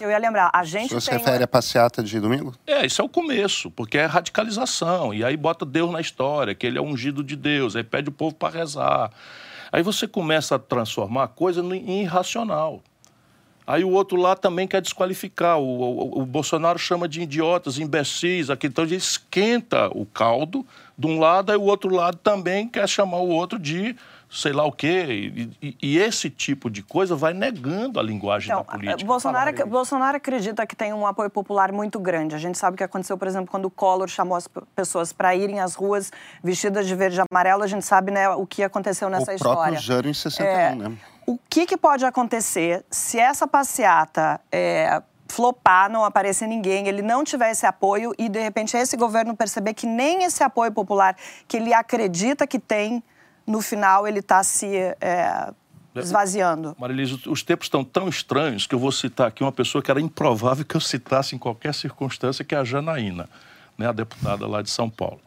eu 0.00 0.10
ia 0.10 0.16
lembrar, 0.16 0.50
a 0.50 0.64
gente. 0.64 0.94
Você 0.94 1.10
tem... 1.10 1.18
refere 1.18 1.44
à 1.44 1.46
passeata 1.46 2.02
de 2.02 2.18
domingo? 2.18 2.54
É, 2.66 2.86
isso 2.86 3.02
é 3.02 3.04
o 3.04 3.08
começo, 3.08 3.70
porque 3.70 3.98
é 3.98 4.06
radicalização. 4.06 5.12
E 5.12 5.22
aí 5.22 5.36
bota 5.36 5.66
Deus 5.66 5.90
na 5.90 6.00
história, 6.00 6.54
que 6.54 6.66
ele 6.66 6.78
é 6.78 6.82
ungido 6.82 7.22
de 7.22 7.36
Deus, 7.36 7.76
aí 7.76 7.84
pede 7.84 8.08
o 8.08 8.12
povo 8.12 8.34
para 8.34 8.56
rezar. 8.56 9.10
Aí 9.70 9.82
você 9.82 10.08
começa 10.08 10.54
a 10.54 10.58
transformar 10.58 11.24
a 11.24 11.28
coisa 11.28 11.60
em 11.60 12.00
irracional. 12.00 12.82
Aí 13.66 13.82
o 13.82 13.90
outro 13.90 14.16
lá 14.16 14.36
também 14.36 14.68
quer 14.68 14.80
desqualificar. 14.80 15.58
O, 15.58 15.64
o, 15.64 16.22
o 16.22 16.26
Bolsonaro 16.26 16.78
chama 16.78 17.08
de 17.08 17.22
idiotas, 17.22 17.78
imbecis, 17.78 18.48
aqui. 18.48 18.68
Então 18.68 18.84
ele 18.84 18.94
esquenta 18.94 19.88
o 19.88 20.06
caldo 20.06 20.64
de 20.96 21.06
um 21.06 21.18
lado, 21.18 21.50
aí 21.50 21.58
o 21.58 21.64
outro 21.64 21.94
lado 21.94 22.16
também 22.18 22.68
quer 22.68 22.88
chamar 22.88 23.18
o 23.18 23.28
outro 23.28 23.58
de 23.58 23.96
sei 24.36 24.52
lá 24.52 24.64
o 24.64 24.72
quê. 24.72 25.06
E, 25.08 25.50
e, 25.62 25.78
e 25.82 25.98
esse 25.98 26.28
tipo 26.28 26.68
de 26.68 26.82
coisa 26.82 27.16
vai 27.16 27.32
negando 27.32 27.98
a 27.98 28.02
linguagem 28.02 28.52
então, 28.52 28.64
da 28.64 28.72
política. 28.72 29.04
Bolsonaro, 29.04 29.66
Bolsonaro 29.66 30.16
acredita 30.16 30.66
que 30.66 30.76
tem 30.76 30.92
um 30.92 31.06
apoio 31.06 31.30
popular 31.30 31.72
muito 31.72 31.98
grande. 31.98 32.34
A 32.34 32.38
gente 32.38 32.58
sabe 32.58 32.74
o 32.74 32.76
que 32.76 32.84
aconteceu, 32.84 33.16
por 33.16 33.26
exemplo, 33.26 33.50
quando 33.50 33.64
o 33.64 33.70
Collor 33.70 34.08
chamou 34.08 34.36
as 34.36 34.48
pessoas 34.74 35.12
para 35.12 35.34
irem 35.34 35.60
às 35.60 35.74
ruas 35.74 36.12
vestidas 36.42 36.86
de 36.86 36.94
verde 36.94 37.18
e 37.18 37.24
amarelo. 37.30 37.62
A 37.62 37.66
gente 37.66 37.84
sabe 37.84 38.12
né, 38.12 38.28
o 38.28 38.46
que 38.46 38.62
aconteceu 38.62 39.08
nessa 39.08 39.32
o 39.32 39.34
história. 39.34 39.58
O 39.58 39.62
próprio 39.62 39.80
Jânio 39.80 40.10
em 40.10 40.14
61, 40.14 40.46
é, 40.46 40.74
né? 40.74 40.96
O 41.26 41.38
que, 41.50 41.66
que 41.66 41.76
pode 41.76 42.04
acontecer 42.04 42.84
se 42.88 43.18
essa 43.18 43.48
passeata 43.48 44.40
é, 44.52 45.02
flopar, 45.28 45.90
não 45.90 46.04
aparecer 46.04 46.46
ninguém, 46.46 46.86
ele 46.86 47.02
não 47.02 47.24
tiver 47.24 47.50
esse 47.50 47.66
apoio 47.66 48.12
e, 48.16 48.28
de 48.28 48.40
repente, 48.40 48.76
esse 48.76 48.96
governo 48.96 49.36
perceber 49.36 49.74
que 49.74 49.86
nem 49.86 50.24
esse 50.24 50.42
apoio 50.42 50.70
popular 50.70 51.16
que 51.48 51.56
ele 51.56 51.74
acredita 51.74 52.46
que 52.46 52.58
tem, 52.58 53.02
no 53.46 53.60
final 53.60 54.06
ele 54.06 54.18
está 54.18 54.42
se 54.42 54.66
é, 55.00 55.52
esvaziando. 55.94 56.76
Marilisa, 56.78 57.18
os 57.26 57.42
tempos 57.42 57.66
estão 57.66 57.84
tão 57.84 58.08
estranhos 58.08 58.66
que 58.66 58.74
eu 58.74 58.78
vou 58.78 58.92
citar 58.92 59.28
aqui 59.28 59.42
uma 59.42 59.52
pessoa 59.52 59.82
que 59.82 59.90
era 59.90 60.00
improvável 60.00 60.64
que 60.64 60.76
eu 60.76 60.80
citasse 60.80 61.34
em 61.34 61.38
qualquer 61.38 61.74
circunstância, 61.74 62.44
que 62.44 62.54
é 62.54 62.58
a 62.58 62.64
Janaína, 62.64 63.28
né, 63.78 63.88
a 63.88 63.92
deputada 63.92 64.46
lá 64.46 64.62
de 64.62 64.70
São 64.70 64.90
Paulo. 64.90 65.20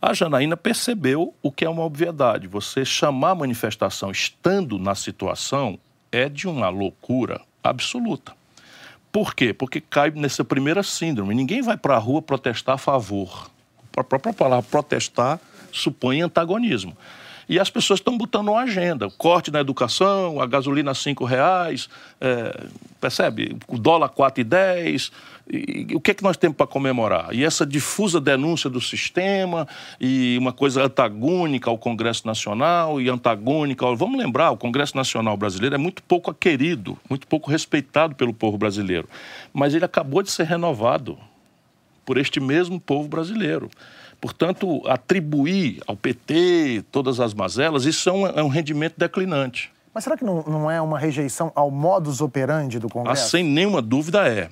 A 0.00 0.12
Janaína 0.12 0.56
percebeu 0.56 1.34
o 1.42 1.50
que 1.50 1.64
é 1.64 1.68
uma 1.68 1.82
obviedade. 1.82 2.46
Você 2.46 2.84
chamar 2.84 3.30
a 3.30 3.34
manifestação 3.34 4.10
estando 4.10 4.78
na 4.78 4.94
situação 4.94 5.78
é 6.12 6.28
de 6.28 6.46
uma 6.46 6.68
loucura 6.68 7.40
absoluta. 7.62 8.32
Por 9.10 9.34
quê? 9.34 9.54
Porque 9.54 9.80
cai 9.80 10.10
nessa 10.10 10.44
primeira 10.44 10.82
síndrome. 10.82 11.34
Ninguém 11.34 11.62
vai 11.62 11.76
para 11.76 11.94
a 11.94 11.98
rua 11.98 12.20
protestar 12.20 12.74
a 12.74 12.78
favor. 12.78 13.48
A 13.96 14.04
própria 14.04 14.34
palavra 14.34 14.68
protestar 14.68 15.40
supõe 15.72 16.20
antagonismo. 16.20 16.96
E 17.48 17.58
as 17.58 17.70
pessoas 17.70 18.00
estão 18.00 18.16
botando 18.16 18.48
uma 18.48 18.62
agenda. 18.62 19.10
Corte 19.10 19.50
na 19.50 19.60
educação, 19.60 20.40
a 20.40 20.46
gasolina 20.46 20.90
a 20.92 20.94
cinco 20.94 21.24
reais, 21.24 21.88
é, 22.20 22.66
percebe? 23.00 23.56
O 23.68 23.78
dólar 23.78 24.08
4,10. 24.08 25.10
E, 25.50 25.86
e 25.90 25.94
o 25.94 26.00
que 26.00 26.12
é 26.12 26.14
que 26.14 26.22
nós 26.22 26.36
temos 26.36 26.56
para 26.56 26.66
comemorar? 26.66 27.34
E 27.34 27.44
essa 27.44 27.66
difusa 27.66 28.20
denúncia 28.20 28.70
do 28.70 28.80
sistema 28.80 29.68
e 30.00 30.36
uma 30.38 30.52
coisa 30.52 30.84
antagônica 30.84 31.68
ao 31.68 31.76
Congresso 31.76 32.26
Nacional 32.26 33.00
e 33.00 33.08
antagônica 33.08 33.84
ao... 33.84 33.96
Vamos 33.96 34.18
lembrar, 34.18 34.50
o 34.50 34.56
Congresso 34.56 34.96
Nacional 34.96 35.36
brasileiro 35.36 35.74
é 35.74 35.78
muito 35.78 36.02
pouco 36.02 36.32
querido, 36.32 36.98
muito 37.08 37.26
pouco 37.26 37.50
respeitado 37.50 38.14
pelo 38.14 38.32
povo 38.32 38.56
brasileiro. 38.56 39.08
Mas 39.52 39.74
ele 39.74 39.84
acabou 39.84 40.22
de 40.22 40.30
ser 40.30 40.46
renovado 40.46 41.18
por 42.04 42.18
este 42.18 42.40
mesmo 42.40 42.80
povo 42.80 43.08
brasileiro. 43.08 43.70
Portanto, 44.24 44.80
atribuir 44.86 45.82
ao 45.86 45.94
PT 45.94 46.82
todas 46.90 47.20
as 47.20 47.34
mazelas, 47.34 47.84
isso 47.84 48.08
é 48.08 48.12
um, 48.12 48.26
é 48.26 48.42
um 48.42 48.48
rendimento 48.48 48.94
declinante. 48.96 49.70
Mas 49.92 50.04
será 50.04 50.16
que 50.16 50.24
não, 50.24 50.42
não, 50.44 50.70
é 50.70 50.80
uma 50.80 50.98
rejeição 50.98 51.52
ao 51.54 51.70
modus 51.70 52.22
operandi 52.22 52.78
do 52.78 52.88
Congresso? 52.88 53.22
Ah, 53.22 53.28
sem 53.28 53.44
nenhuma 53.44 53.82
dúvida 53.82 54.26
é. 54.26 54.48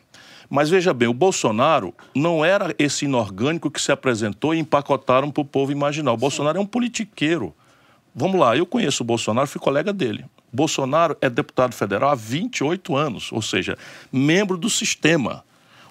Mas 0.51 0.69
veja 0.69 0.93
bem, 0.93 1.09
o 1.09 1.15
Bolsonaro 1.15 1.95
não 2.15 2.45
era 2.45 2.75
esse 2.79 3.07
inorgânico 3.07 3.71
que 3.71 3.81
se 3.81 3.91
apresentou 3.91 4.55
e 4.55 4.59
empacotaram 4.59 5.31
para 5.31 5.41
o 5.41 5.45
povo 5.47 5.73
imaginar. 5.73 6.13
O 6.13 6.19
Bolsonaro 6.19 6.59
é 6.59 6.61
um 6.61 6.67
politiqueiro. 6.67 7.55
Vamos 8.15 8.39
lá, 8.39 8.55
eu 8.55 8.67
conheço 8.67 9.03
o 9.03 9.07
Bolsonaro, 9.07 9.49
fui 9.49 9.59
colega 9.59 9.91
dele. 9.91 10.27
Bolsonaro 10.53 11.17
é 11.19 11.31
deputado 11.31 11.75
federal 11.75 12.11
há 12.11 12.15
28 12.15 12.95
anos, 12.95 13.33
ou 13.33 13.41
seja, 13.41 13.79
membro 14.13 14.59
do 14.59 14.69
sistema. 14.69 15.43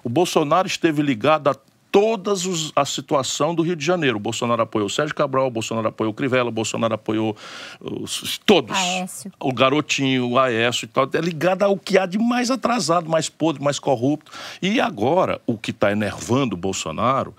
O 0.04 0.08
Bolsonaro 0.08 0.68
esteve 0.68 1.02
ligado 1.02 1.48
a 1.48 1.56
todas 1.92 2.46
os, 2.46 2.72
a 2.74 2.86
situação 2.86 3.54
do 3.54 3.62
Rio 3.62 3.76
de 3.76 3.84
Janeiro. 3.84 4.16
O 4.16 4.20
Bolsonaro 4.20 4.62
apoiou 4.62 4.86
o 4.86 4.90
Sérgio 4.90 5.14
Cabral, 5.14 5.46
o 5.46 5.50
Bolsonaro 5.50 5.88
apoiou 5.88 6.10
o 6.10 6.14
Crivella, 6.14 6.48
o 6.48 6.52
Bolsonaro 6.52 6.94
apoiou 6.94 7.36
os, 7.78 8.40
todos. 8.46 8.74
Aécio. 8.74 9.30
O 9.38 9.52
garotinho, 9.52 10.26
o 10.30 10.38
Aécio 10.38 10.86
e 10.86 10.88
tal. 10.88 11.08
É 11.12 11.20
ligado 11.20 11.62
ao 11.62 11.76
que 11.76 11.98
há 11.98 12.06
de 12.06 12.18
mais 12.18 12.50
atrasado, 12.50 13.10
mais 13.10 13.28
podre, 13.28 13.62
mais 13.62 13.78
corrupto. 13.78 14.32
E 14.62 14.80
agora, 14.80 15.38
o 15.46 15.58
que 15.58 15.70
está 15.70 15.92
enervando 15.92 16.54
o 16.54 16.58
Bolsonaro 16.58 17.36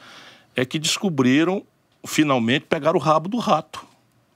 é 0.56 0.64
que 0.64 0.78
descobriram, 0.78 1.64
finalmente, 2.06 2.68
pegar 2.70 2.96
o 2.96 3.00
rabo 3.00 3.28
do 3.28 3.40
rato. 3.40 3.84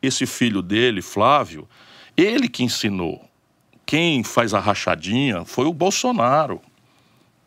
Esse 0.01 0.25
filho 0.25 0.63
dele, 0.63 1.01
Flávio, 1.01 1.67
ele 2.15 2.49
que 2.49 2.63
ensinou. 2.63 3.23
Quem 3.85 4.23
faz 4.23 4.53
a 4.53 4.59
rachadinha 4.59 5.45
foi 5.45 5.65
o 5.65 5.73
Bolsonaro. 5.73 6.59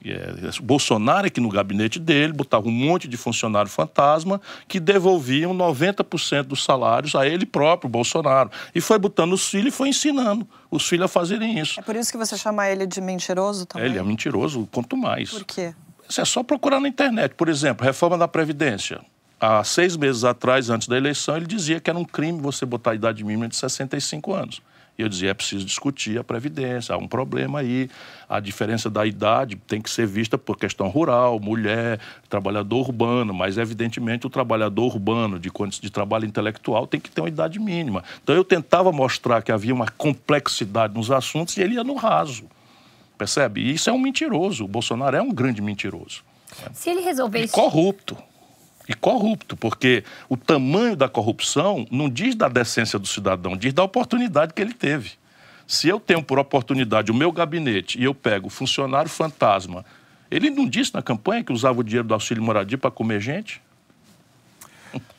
É, 0.04 0.50
Bolsonaro 0.62 1.26
é 1.26 1.30
que 1.30 1.40
no 1.40 1.48
gabinete 1.48 1.98
dele 1.98 2.32
botava 2.32 2.66
um 2.68 2.72
monte 2.72 3.06
de 3.06 3.16
funcionário 3.16 3.70
fantasma 3.70 4.40
que 4.66 4.80
devolviam 4.80 5.54
90% 5.54 6.44
dos 6.44 6.64
salários 6.64 7.14
a 7.14 7.26
ele 7.26 7.44
próprio, 7.44 7.88
Bolsonaro. 7.90 8.50
E 8.74 8.80
foi 8.80 8.98
botando 8.98 9.32
os 9.32 9.48
filhos 9.48 9.74
e 9.74 9.76
foi 9.76 9.90
ensinando 9.90 10.48
os 10.70 10.88
filhos 10.88 11.04
a 11.04 11.08
fazerem 11.08 11.58
isso. 11.58 11.78
É 11.78 11.82
por 11.82 11.94
isso 11.96 12.10
que 12.10 12.16
você 12.16 12.36
chama 12.38 12.68
ele 12.68 12.86
de 12.86 13.00
mentiroso 13.00 13.66
também? 13.66 13.88
Ele 13.88 13.98
é 13.98 14.02
mentiroso, 14.02 14.66
quanto 14.72 14.96
mais. 14.96 15.30
Por 15.30 15.44
quê? 15.44 15.74
Isso 16.08 16.20
é 16.20 16.24
só 16.24 16.42
procurar 16.42 16.80
na 16.80 16.88
internet. 16.88 17.34
Por 17.34 17.48
exemplo, 17.48 17.84
reforma 17.84 18.16
da 18.16 18.26
Previdência. 18.26 19.00
Há 19.38 19.62
seis 19.64 19.96
meses 19.96 20.24
atrás, 20.24 20.68
antes 20.68 20.88
da 20.88 20.96
eleição, 20.96 21.36
ele 21.36 21.46
dizia 21.46 21.80
que 21.80 21.88
era 21.88 21.98
um 21.98 22.04
crime 22.04 22.40
você 22.40 22.66
botar 22.66 22.90
a 22.90 22.94
idade 22.94 23.22
mínima 23.24 23.48
de 23.48 23.56
65 23.56 24.34
anos. 24.34 24.60
E 25.00 25.02
eu 25.02 25.08
dizia, 25.08 25.30
é 25.30 25.34
preciso 25.34 25.64
discutir 25.64 26.18
a 26.18 26.22
Previdência, 26.22 26.94
há 26.94 26.98
um 26.98 27.08
problema 27.08 27.60
aí, 27.60 27.88
a 28.28 28.38
diferença 28.38 28.90
da 28.90 29.06
idade 29.06 29.56
tem 29.56 29.80
que 29.80 29.88
ser 29.88 30.06
vista 30.06 30.36
por 30.36 30.58
questão 30.58 30.88
rural, 30.88 31.40
mulher, 31.40 31.98
trabalhador 32.28 32.80
urbano, 32.80 33.32
mas 33.32 33.56
evidentemente 33.56 34.26
o 34.26 34.30
trabalhador 34.30 34.92
urbano 34.92 35.38
de, 35.38 35.50
de 35.80 35.90
trabalho 35.90 36.26
intelectual 36.26 36.86
tem 36.86 37.00
que 37.00 37.10
ter 37.10 37.22
uma 37.22 37.30
idade 37.30 37.58
mínima. 37.58 38.04
Então 38.22 38.34
eu 38.34 38.44
tentava 38.44 38.92
mostrar 38.92 39.40
que 39.40 39.50
havia 39.50 39.72
uma 39.72 39.88
complexidade 39.88 40.92
nos 40.92 41.10
assuntos 41.10 41.56
e 41.56 41.62
ele 41.62 41.76
ia 41.76 41.84
no 41.84 41.94
raso, 41.94 42.44
percebe? 43.16 43.62
E 43.62 43.72
isso 43.72 43.88
é 43.88 43.92
um 43.94 43.98
mentiroso, 43.98 44.66
o 44.66 44.68
Bolsonaro 44.68 45.16
é 45.16 45.22
um 45.22 45.32
grande 45.32 45.62
mentiroso. 45.62 46.22
Se 46.74 46.90
ele 46.90 47.00
resolver 47.00 47.42
e 47.42 47.48
corrupto. 47.48 48.18
E 48.90 48.94
corrupto, 48.94 49.56
porque 49.56 50.02
o 50.28 50.36
tamanho 50.36 50.96
da 50.96 51.08
corrupção 51.08 51.86
não 51.92 52.10
diz 52.10 52.34
da 52.34 52.48
decência 52.48 52.98
do 52.98 53.06
cidadão, 53.06 53.56
diz 53.56 53.72
da 53.72 53.84
oportunidade 53.84 54.52
que 54.52 54.60
ele 54.60 54.74
teve. 54.74 55.12
Se 55.64 55.88
eu 55.88 56.00
tenho 56.00 56.20
por 56.20 56.40
oportunidade 56.40 57.12
o 57.12 57.14
meu 57.14 57.30
gabinete 57.30 58.00
e 58.00 58.02
eu 58.02 58.12
pego 58.12 58.50
funcionário 58.50 59.08
fantasma, 59.08 59.84
ele 60.28 60.50
não 60.50 60.68
disse 60.68 60.92
na 60.92 61.00
campanha 61.00 61.44
que 61.44 61.52
usava 61.52 61.78
o 61.78 61.84
dinheiro 61.84 62.08
do 62.08 62.14
auxílio 62.14 62.42
moradia 62.42 62.76
para 62.76 62.90
comer 62.90 63.20
gente? 63.20 63.62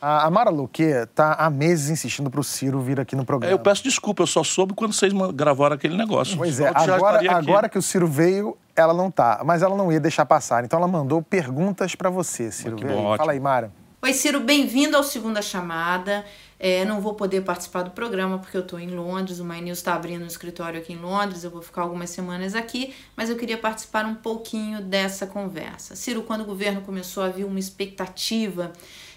A 0.00 0.30
Mara 0.30 0.50
Luque 0.50 0.82
está 0.82 1.34
há 1.34 1.48
meses 1.48 1.90
insistindo 1.90 2.30
para 2.30 2.40
o 2.40 2.44
Ciro 2.44 2.80
vir 2.80 3.00
aqui 3.00 3.14
no 3.14 3.24
programa. 3.24 3.52
É, 3.52 3.54
eu 3.54 3.58
peço 3.58 3.82
desculpa, 3.82 4.22
eu 4.22 4.26
só 4.26 4.42
soube 4.42 4.74
quando 4.74 4.92
vocês 4.92 5.12
gravaram 5.34 5.74
aquele 5.74 5.96
negócio. 5.96 6.36
Pois 6.36 6.60
é, 6.60 6.70
agora, 6.74 7.20
agora 7.36 7.68
que 7.68 7.78
o 7.78 7.82
Ciro 7.82 8.06
veio, 8.06 8.56
ela 8.74 8.92
não 8.92 9.10
tá. 9.10 9.42
Mas 9.44 9.62
ela 9.62 9.76
não 9.76 9.92
ia 9.92 10.00
deixar 10.00 10.26
passar. 10.26 10.64
Então 10.64 10.78
ela 10.78 10.88
mandou 10.88 11.22
perguntas 11.22 11.94
para 11.94 12.10
você, 12.10 12.50
Ciro. 12.50 12.76
Bom, 12.76 13.16
Fala 13.16 13.32
aí, 13.32 13.40
Mara. 13.40 13.72
Oi, 14.04 14.12
Ciro, 14.12 14.40
bem-vindo 14.40 14.96
ao 14.96 15.04
Segunda 15.04 15.40
Chamada. 15.40 16.24
É, 16.58 16.84
não 16.84 17.00
vou 17.00 17.14
poder 17.14 17.42
participar 17.42 17.82
do 17.82 17.90
programa 17.90 18.38
porque 18.38 18.56
eu 18.56 18.62
estou 18.62 18.78
em 18.78 18.88
Londres, 18.88 19.40
o 19.40 19.44
My 19.44 19.60
News 19.60 19.78
está 19.78 19.94
abrindo 19.94 20.22
um 20.22 20.26
escritório 20.28 20.80
aqui 20.80 20.92
em 20.92 20.96
Londres, 20.96 21.42
eu 21.42 21.50
vou 21.50 21.60
ficar 21.60 21.82
algumas 21.82 22.10
semanas 22.10 22.54
aqui, 22.54 22.94
mas 23.16 23.30
eu 23.30 23.36
queria 23.36 23.58
participar 23.58 24.04
um 24.06 24.14
pouquinho 24.14 24.80
dessa 24.80 25.26
conversa. 25.26 25.96
Ciro, 25.96 26.22
quando 26.22 26.42
o 26.42 26.44
governo 26.44 26.80
começou 26.82 27.22
a 27.24 27.28
vir 27.28 27.44
uma 27.44 27.58
expectativa 27.58 28.72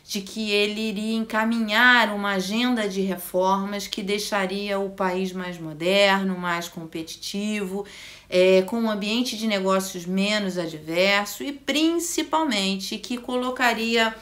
de 0.07 0.21
que 0.21 0.51
ele 0.51 0.89
iria 0.89 1.15
encaminhar 1.15 2.13
uma 2.13 2.33
agenda 2.33 2.87
de 2.87 3.01
reformas 3.01 3.87
que 3.87 4.03
deixaria 4.03 4.77
o 4.77 4.91
país 4.91 5.33
mais 5.33 5.57
moderno, 5.57 6.37
mais 6.37 6.67
competitivo, 6.67 7.85
é, 8.29 8.61
com 8.61 8.81
um 8.81 8.89
ambiente 8.89 9.35
de 9.35 9.47
negócios 9.47 10.05
menos 10.05 10.59
adverso 10.59 11.43
e 11.43 11.51
principalmente 11.51 12.99
que 12.99 13.17
colocaria 13.17 14.15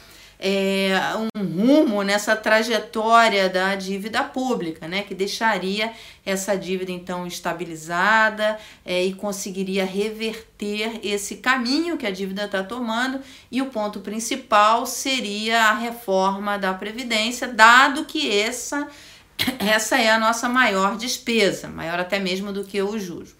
é, 0.46 0.92
um 1.34 1.42
rumo 1.42 2.02
nessa 2.02 2.36
trajetória 2.36 3.48
da 3.48 3.74
dívida 3.74 4.22
pública, 4.22 4.86
né, 4.86 5.02
que 5.02 5.14
deixaria 5.14 5.90
essa 6.24 6.54
dívida 6.54 6.92
então 6.92 7.26
estabilizada 7.26 8.58
é, 8.84 9.02
e 9.02 9.14
conseguiria 9.14 9.86
reverter 9.86 11.00
esse 11.02 11.36
caminho 11.36 11.96
que 11.96 12.06
a 12.06 12.10
dívida 12.10 12.44
está 12.44 12.62
tomando. 12.62 13.20
E 13.50 13.62
o 13.62 13.66
ponto 13.66 14.00
principal 14.00 14.84
seria 14.84 15.62
a 15.62 15.74
reforma 15.74 16.58
da 16.58 16.74
Previdência, 16.74 17.48
dado 17.48 18.04
que 18.04 18.30
essa, 18.30 18.86
essa 19.58 19.98
é 19.98 20.10
a 20.10 20.18
nossa 20.18 20.46
maior 20.46 20.98
despesa, 20.98 21.68
maior 21.68 21.98
até 21.98 22.18
mesmo 22.18 22.52
do 22.52 22.64
que 22.64 22.82
o 22.82 22.98
juros. 22.98 23.34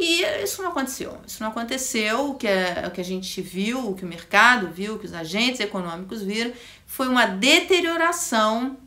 E 0.00 0.22
isso 0.42 0.62
não 0.62 0.70
aconteceu. 0.70 1.20
Isso 1.26 1.42
não 1.42 1.50
aconteceu. 1.50 2.30
O 2.30 2.34
que, 2.34 2.46
é, 2.46 2.84
o 2.86 2.90
que 2.90 3.02
a 3.02 3.04
gente 3.04 3.42
viu, 3.42 3.90
o 3.90 3.94
que 3.94 4.02
o 4.02 4.08
mercado 4.08 4.70
viu, 4.72 4.94
o 4.94 4.98
que 4.98 5.04
os 5.04 5.12
agentes 5.12 5.60
econômicos 5.60 6.22
viram, 6.22 6.52
foi 6.86 7.06
uma 7.06 7.26
deterioração 7.26 8.78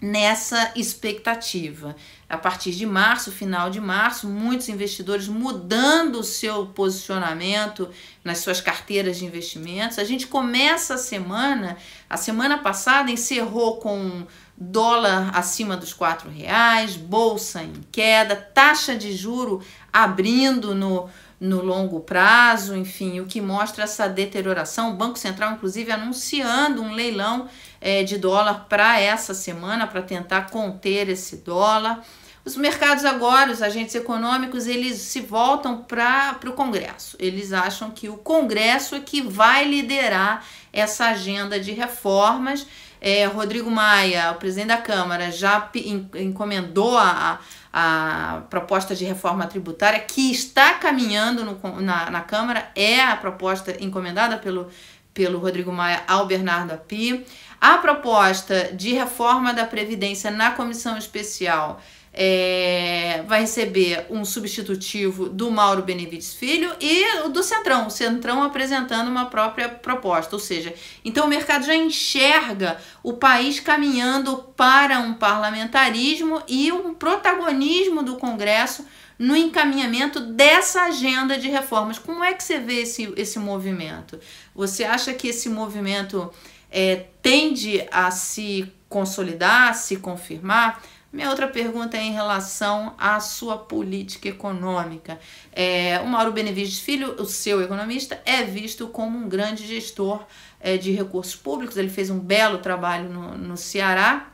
nessa 0.00 0.72
expectativa. 0.76 1.96
A 2.28 2.38
partir 2.38 2.70
de 2.72 2.86
março, 2.86 3.32
final 3.32 3.70
de 3.70 3.80
março, 3.80 4.28
muitos 4.28 4.68
investidores 4.68 5.26
mudando 5.26 6.20
o 6.20 6.24
seu 6.24 6.66
posicionamento 6.66 7.88
nas 8.22 8.38
suas 8.38 8.60
carteiras 8.60 9.18
de 9.18 9.24
investimentos. 9.24 9.98
A 9.98 10.04
gente 10.04 10.28
começa 10.28 10.94
a 10.94 10.98
semana, 10.98 11.76
a 12.08 12.16
semana 12.16 12.58
passada 12.58 13.10
encerrou 13.10 13.78
com 13.78 14.26
dólar 14.56 15.30
acima 15.34 15.76
dos 15.76 15.92
quatro 15.92 16.30
reais, 16.30 16.96
bolsa 16.96 17.62
em 17.62 17.72
queda, 17.90 18.36
taxa 18.36 18.94
de 18.94 19.12
juro 19.12 19.62
abrindo 19.92 20.74
no, 20.74 21.08
no 21.40 21.62
longo 21.62 22.00
prazo, 22.00 22.76
enfim, 22.76 23.20
o 23.20 23.26
que 23.26 23.40
mostra 23.40 23.84
essa 23.84 24.08
deterioração. 24.08 24.90
O 24.90 24.96
Banco 24.96 25.18
Central, 25.18 25.52
inclusive, 25.52 25.90
anunciando 25.90 26.80
um 26.80 26.92
leilão 26.92 27.48
é, 27.80 28.04
de 28.04 28.16
dólar 28.16 28.66
para 28.68 29.00
essa 29.00 29.34
semana 29.34 29.86
para 29.86 30.02
tentar 30.02 30.50
conter 30.50 31.08
esse 31.08 31.38
dólar. 31.38 32.04
Os 32.44 32.56
mercados 32.56 33.04
agora, 33.04 33.52
os 33.52 33.62
agentes 33.62 33.94
econômicos, 33.94 34.66
eles 34.66 34.98
se 34.98 35.20
voltam 35.20 35.78
para 35.78 36.38
o 36.46 36.52
Congresso. 36.52 37.16
Eles 37.18 37.52
acham 37.52 37.90
que 37.90 38.08
o 38.08 38.16
Congresso 38.16 38.96
é 38.96 39.00
que 39.00 39.20
vai 39.20 39.64
liderar 39.64 40.44
essa 40.72 41.06
agenda 41.06 41.58
de 41.60 41.72
reformas 41.72 42.66
é, 43.04 43.26
Rodrigo 43.26 43.68
Maia, 43.68 44.30
o 44.30 44.36
presidente 44.36 44.68
da 44.68 44.76
Câmara, 44.76 45.32
já 45.32 45.68
encomendou 46.14 46.96
a, 46.96 47.40
a 47.72 48.42
proposta 48.48 48.94
de 48.94 49.04
reforma 49.04 49.44
tributária 49.48 49.98
que 49.98 50.30
está 50.30 50.74
caminhando 50.74 51.44
no, 51.44 51.80
na, 51.80 52.08
na 52.10 52.20
Câmara, 52.20 52.70
é 52.76 53.02
a 53.02 53.16
proposta 53.16 53.76
encomendada 53.80 54.38
pelo, 54.38 54.68
pelo 55.12 55.40
Rodrigo 55.40 55.72
Maia 55.72 56.04
ao 56.06 56.26
Bernardo 56.26 56.74
Api. 56.74 57.26
A 57.60 57.78
proposta 57.78 58.70
de 58.72 58.92
reforma 58.92 59.52
da 59.52 59.64
Previdência 59.64 60.30
na 60.30 60.52
comissão 60.52 60.96
especial 60.96 61.80
é, 62.14 63.24
vai 63.26 63.40
receber 63.40 64.06
um 64.10 64.24
substitutivo 64.24 65.28
do 65.28 65.50
Mauro 65.50 65.82
Benevides 65.82 66.34
Filho 66.34 66.70
e 66.78 67.28
do 67.30 67.42
Centrão, 67.42 67.86
o 67.86 67.90
Centrão 67.90 68.42
apresentando 68.42 69.08
uma 69.08 69.26
própria 69.26 69.68
proposta. 69.68 70.36
Ou 70.36 70.40
seja, 70.40 70.74
então 71.04 71.24
o 71.24 71.28
mercado 71.28 71.64
já 71.64 71.74
enxerga 71.74 72.76
o 73.02 73.14
país 73.14 73.60
caminhando 73.60 74.36
para 74.56 74.98
um 74.98 75.14
parlamentarismo 75.14 76.42
e 76.46 76.70
um 76.70 76.92
protagonismo 76.92 78.02
do 78.02 78.16
Congresso 78.16 78.86
no 79.18 79.36
encaminhamento 79.36 80.20
dessa 80.20 80.82
agenda 80.82 81.38
de 81.38 81.48
reformas. 81.48 81.98
Como 81.98 82.22
é 82.22 82.34
que 82.34 82.42
você 82.42 82.58
vê 82.58 82.82
esse, 82.82 83.12
esse 83.16 83.38
movimento? 83.38 84.18
Você 84.54 84.84
acha 84.84 85.14
que 85.14 85.28
esse 85.28 85.48
movimento 85.48 86.30
é, 86.70 87.06
tende 87.22 87.86
a 87.90 88.10
se 88.10 88.70
consolidar, 88.88 89.68
a 89.68 89.74
se 89.74 89.96
confirmar? 89.96 90.82
Minha 91.12 91.28
outra 91.28 91.46
pergunta 91.46 91.98
é 91.98 92.00
em 92.00 92.12
relação 92.12 92.94
à 92.96 93.20
sua 93.20 93.58
política 93.58 94.30
econômica. 94.30 95.20
É, 95.52 96.00
o 96.00 96.06
Mauro 96.06 96.32
Benevides 96.32 96.78
Filho, 96.78 97.20
o 97.20 97.26
seu 97.26 97.60
economista, 97.60 98.22
é 98.24 98.42
visto 98.44 98.88
como 98.88 99.18
um 99.18 99.28
grande 99.28 99.66
gestor 99.66 100.24
é, 100.58 100.78
de 100.78 100.90
recursos 100.90 101.36
públicos. 101.36 101.76
Ele 101.76 101.90
fez 101.90 102.08
um 102.08 102.18
belo 102.18 102.58
trabalho 102.58 103.10
no, 103.10 103.36
no 103.36 103.56
Ceará, 103.58 104.32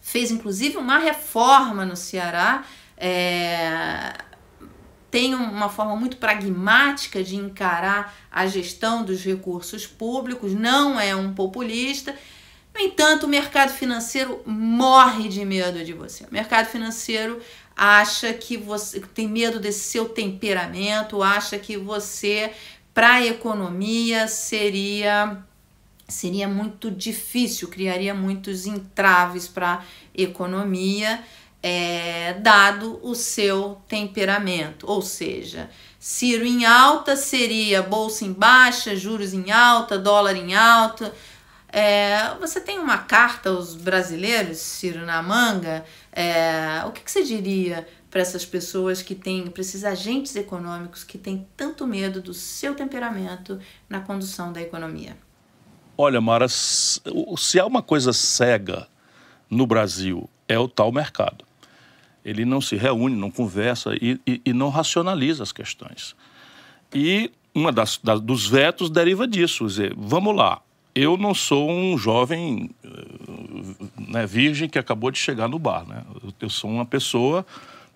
fez 0.00 0.32
inclusive 0.32 0.76
uma 0.76 0.98
reforma 0.98 1.84
no 1.86 1.94
Ceará. 1.94 2.64
É, 2.96 4.12
tem 5.08 5.36
uma 5.36 5.68
forma 5.68 5.94
muito 5.94 6.16
pragmática 6.16 7.22
de 7.22 7.36
encarar 7.36 8.12
a 8.28 8.44
gestão 8.48 9.04
dos 9.04 9.22
recursos 9.22 9.86
públicos, 9.86 10.52
não 10.52 10.98
é 10.98 11.14
um 11.14 11.32
populista 11.32 12.12
no 12.76 12.82
entanto, 12.82 13.24
o 13.24 13.28
mercado 13.28 13.72
financeiro 13.72 14.42
morre 14.44 15.28
de 15.28 15.44
medo 15.44 15.82
de 15.82 15.94
você. 15.94 16.24
O 16.24 16.32
mercado 16.32 16.66
financeiro 16.66 17.40
acha 17.74 18.32
que 18.34 18.58
você 18.58 19.00
tem 19.00 19.26
medo 19.26 19.58
desse 19.58 19.84
seu 19.84 20.10
temperamento, 20.10 21.22
acha 21.22 21.58
que 21.58 21.78
você, 21.78 22.52
para 22.92 23.14
a 23.14 23.26
economia, 23.26 24.28
seria 24.28 25.42
seria 26.08 26.46
muito 26.46 26.88
difícil, 26.88 27.66
criaria 27.66 28.14
muitos 28.14 28.64
entraves 28.64 29.48
para 29.48 29.82
economia, 30.14 31.20
é, 31.60 32.34
dado 32.34 33.00
o 33.02 33.12
seu 33.12 33.78
temperamento. 33.88 34.86
Ou 34.86 35.02
seja, 35.02 35.68
Ciro 35.98 36.44
em 36.44 36.64
alta 36.64 37.16
seria 37.16 37.82
bolsa 37.82 38.24
em 38.24 38.32
baixa, 38.32 38.94
juros 38.94 39.34
em 39.34 39.50
alta, 39.50 39.98
dólar 39.98 40.36
em 40.36 40.54
alta 40.54 41.12
é, 41.76 42.34
você 42.40 42.58
tem 42.58 42.78
uma 42.78 42.96
carta 42.96 43.50
aos 43.50 43.74
brasileiros, 43.74 44.56
Ciro, 44.56 45.04
na 45.04 45.22
manga? 45.22 45.84
É, 46.10 46.82
o 46.86 46.90
que, 46.90 47.02
que 47.02 47.10
você 47.10 47.22
diria 47.22 47.86
para 48.10 48.22
essas 48.22 48.46
pessoas 48.46 49.02
que 49.02 49.14
têm, 49.14 49.48
para 49.48 49.60
esses 49.60 49.84
agentes 49.84 50.34
econômicos 50.36 51.04
que 51.04 51.18
têm 51.18 51.46
tanto 51.54 51.86
medo 51.86 52.22
do 52.22 52.32
seu 52.32 52.74
temperamento 52.74 53.60
na 53.90 54.00
condução 54.00 54.54
da 54.54 54.62
economia? 54.62 55.18
Olha, 55.98 56.18
Mara, 56.18 56.48
se 56.48 57.60
há 57.60 57.66
uma 57.66 57.82
coisa 57.82 58.10
cega 58.10 58.88
no 59.50 59.66
Brasil, 59.66 60.30
é 60.48 60.58
o 60.58 60.68
tal 60.68 60.90
mercado. 60.90 61.44
Ele 62.24 62.46
não 62.46 62.62
se 62.62 62.74
reúne, 62.76 63.14
não 63.14 63.30
conversa 63.30 63.94
e, 64.00 64.18
e, 64.26 64.40
e 64.46 64.52
não 64.54 64.70
racionaliza 64.70 65.42
as 65.42 65.52
questões. 65.52 66.16
E 66.94 67.30
uma 67.54 67.70
das, 67.70 68.00
dos 68.22 68.46
vetos 68.46 68.88
deriva 68.88 69.28
disso. 69.28 69.66
Dizer, 69.66 69.94
vamos 69.94 70.34
lá, 70.34 70.62
eu 70.96 71.18
não 71.18 71.34
sou 71.34 71.70
um 71.70 71.98
jovem 71.98 72.70
eh, 72.82 72.88
né, 74.08 74.26
virgem 74.26 74.66
que 74.66 74.78
acabou 74.78 75.10
de 75.10 75.18
chegar 75.18 75.46
no 75.46 75.58
bar. 75.58 75.86
Né? 75.86 76.02
Eu 76.40 76.48
sou 76.48 76.70
uma 76.70 76.86
pessoa, 76.86 77.44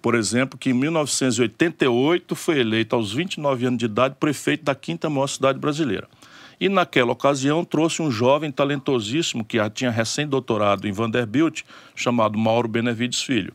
por 0.02 0.14
exemplo, 0.14 0.58
que 0.58 0.68
em 0.68 0.74
1988 0.74 2.36
foi 2.36 2.60
eleita 2.60 2.94
aos 2.94 3.10
29 3.10 3.66
anos 3.66 3.78
de 3.78 3.86
idade 3.86 4.16
prefeito 4.20 4.64
da 4.64 4.74
quinta 4.74 5.08
maior 5.08 5.28
cidade 5.28 5.58
brasileira. 5.58 6.06
E 6.60 6.68
naquela 6.68 7.12
ocasião 7.12 7.64
trouxe 7.64 8.02
um 8.02 8.10
jovem 8.10 8.52
talentosíssimo 8.52 9.42
que 9.42 9.56
tinha 9.70 9.90
recém-doutorado 9.90 10.86
em 10.86 10.92
Vanderbilt, 10.92 11.62
chamado 11.96 12.38
Mauro 12.38 12.68
Benevides 12.68 13.22
Filho. 13.22 13.54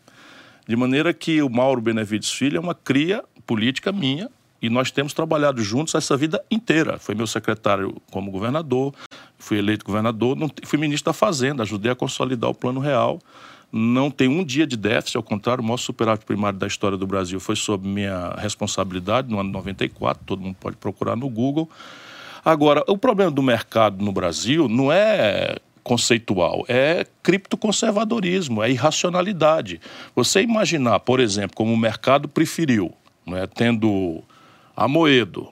De 0.68 0.76
maneira 0.76 1.14
que 1.14 1.40
o 1.44 1.50
Mauro 1.50 1.80
Benevides 1.82 2.32
Filho 2.32 2.58
é 2.58 2.60
uma 2.60 2.74
cria 2.74 3.24
política 3.46 3.92
minha, 3.92 4.28
E 4.66 4.70
nós 4.70 4.90
temos 4.90 5.14
trabalhado 5.14 5.62
juntos 5.62 5.94
essa 5.94 6.18
vida 6.18 6.44
inteira. 6.50 6.98
Foi 6.98 7.14
meu 7.14 7.28
secretário 7.28 7.96
como 8.10 8.32
governador, 8.32 8.96
fui 9.38 9.60
eleito 9.60 9.86
governador, 9.86 10.36
fui 10.64 10.80
ministro 10.80 11.12
da 11.12 11.14
Fazenda, 11.14 11.62
ajudei 11.62 11.92
a 11.92 11.96
consolidar 11.96 12.50
o 12.50 12.54
Plano 12.56 12.80
Real. 12.80 13.20
Não 13.72 14.10
tem 14.10 14.28
um 14.28 14.44
dia 14.44 14.66
de 14.66 14.76
déficit, 14.76 15.18
ao 15.18 15.22
contrário, 15.22 15.62
o 15.62 15.64
maior 15.64 15.78
superávit 15.78 16.26
primário 16.26 16.58
da 16.58 16.66
história 16.66 16.98
do 16.98 17.06
Brasil 17.06 17.40
foi 17.40 17.56
sob 17.56 17.88
minha 17.88 18.34
responsabilidade 18.40 19.30
no 19.30 19.40
ano 19.40 19.52
94, 19.52 20.24
todo 20.26 20.42
mundo 20.42 20.56
pode 20.60 20.78
procurar 20.78 21.16
no 21.16 21.30
Google. 21.30 21.70
Agora, 22.44 22.84
o 22.88 22.98
problema 22.98 23.30
do 23.30 23.44
mercado 23.44 24.04
no 24.04 24.12
Brasil 24.12 24.68
não 24.68 24.92
é 24.92 25.58
conceitual, 25.84 26.66
é 26.68 27.06
criptoconservadorismo, 27.22 28.64
é 28.64 28.72
irracionalidade. 28.72 29.80
Você 30.16 30.42
imaginar, 30.42 31.02
por 31.02 31.20
exemplo, 31.20 31.56
como 31.56 31.72
o 31.72 31.78
mercado 31.78 32.28
preferiu, 32.28 32.92
né, 33.28 33.46
tendo 33.54 34.24
Amoedo, 34.76 35.50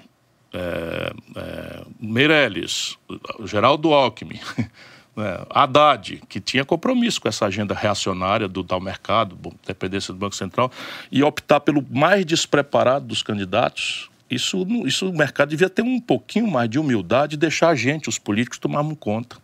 é, 0.53 1.13
é, 1.35 1.83
Meirelles, 1.99 2.97
Geraldo 3.45 3.93
Alckmin, 3.93 4.39
né, 5.15 5.45
Haddad, 5.49 6.21
que 6.27 6.39
tinha 6.39 6.65
compromisso 6.65 7.21
com 7.21 7.27
essa 7.27 7.45
agenda 7.45 7.73
reacionária 7.73 8.47
do 8.47 8.63
tal 8.63 8.79
mercado, 8.81 9.37
dependência 9.65 10.13
do 10.13 10.19
Banco 10.19 10.35
Central, 10.35 10.71
e 11.11 11.23
optar 11.23 11.59
pelo 11.59 11.85
mais 11.89 12.25
despreparado 12.25 13.05
dos 13.05 13.23
candidatos, 13.23 14.09
isso, 14.29 14.65
isso 14.85 15.09
o 15.09 15.15
mercado 15.15 15.49
devia 15.49 15.69
ter 15.69 15.81
um 15.81 15.99
pouquinho 15.99 16.47
mais 16.47 16.69
de 16.69 16.79
humildade 16.79 17.35
e 17.35 17.37
deixar 17.37 17.69
a 17.69 17.75
gente, 17.75 18.09
os 18.09 18.17
políticos, 18.17 18.57
tomarmos 18.57 18.97
conta 18.99 19.37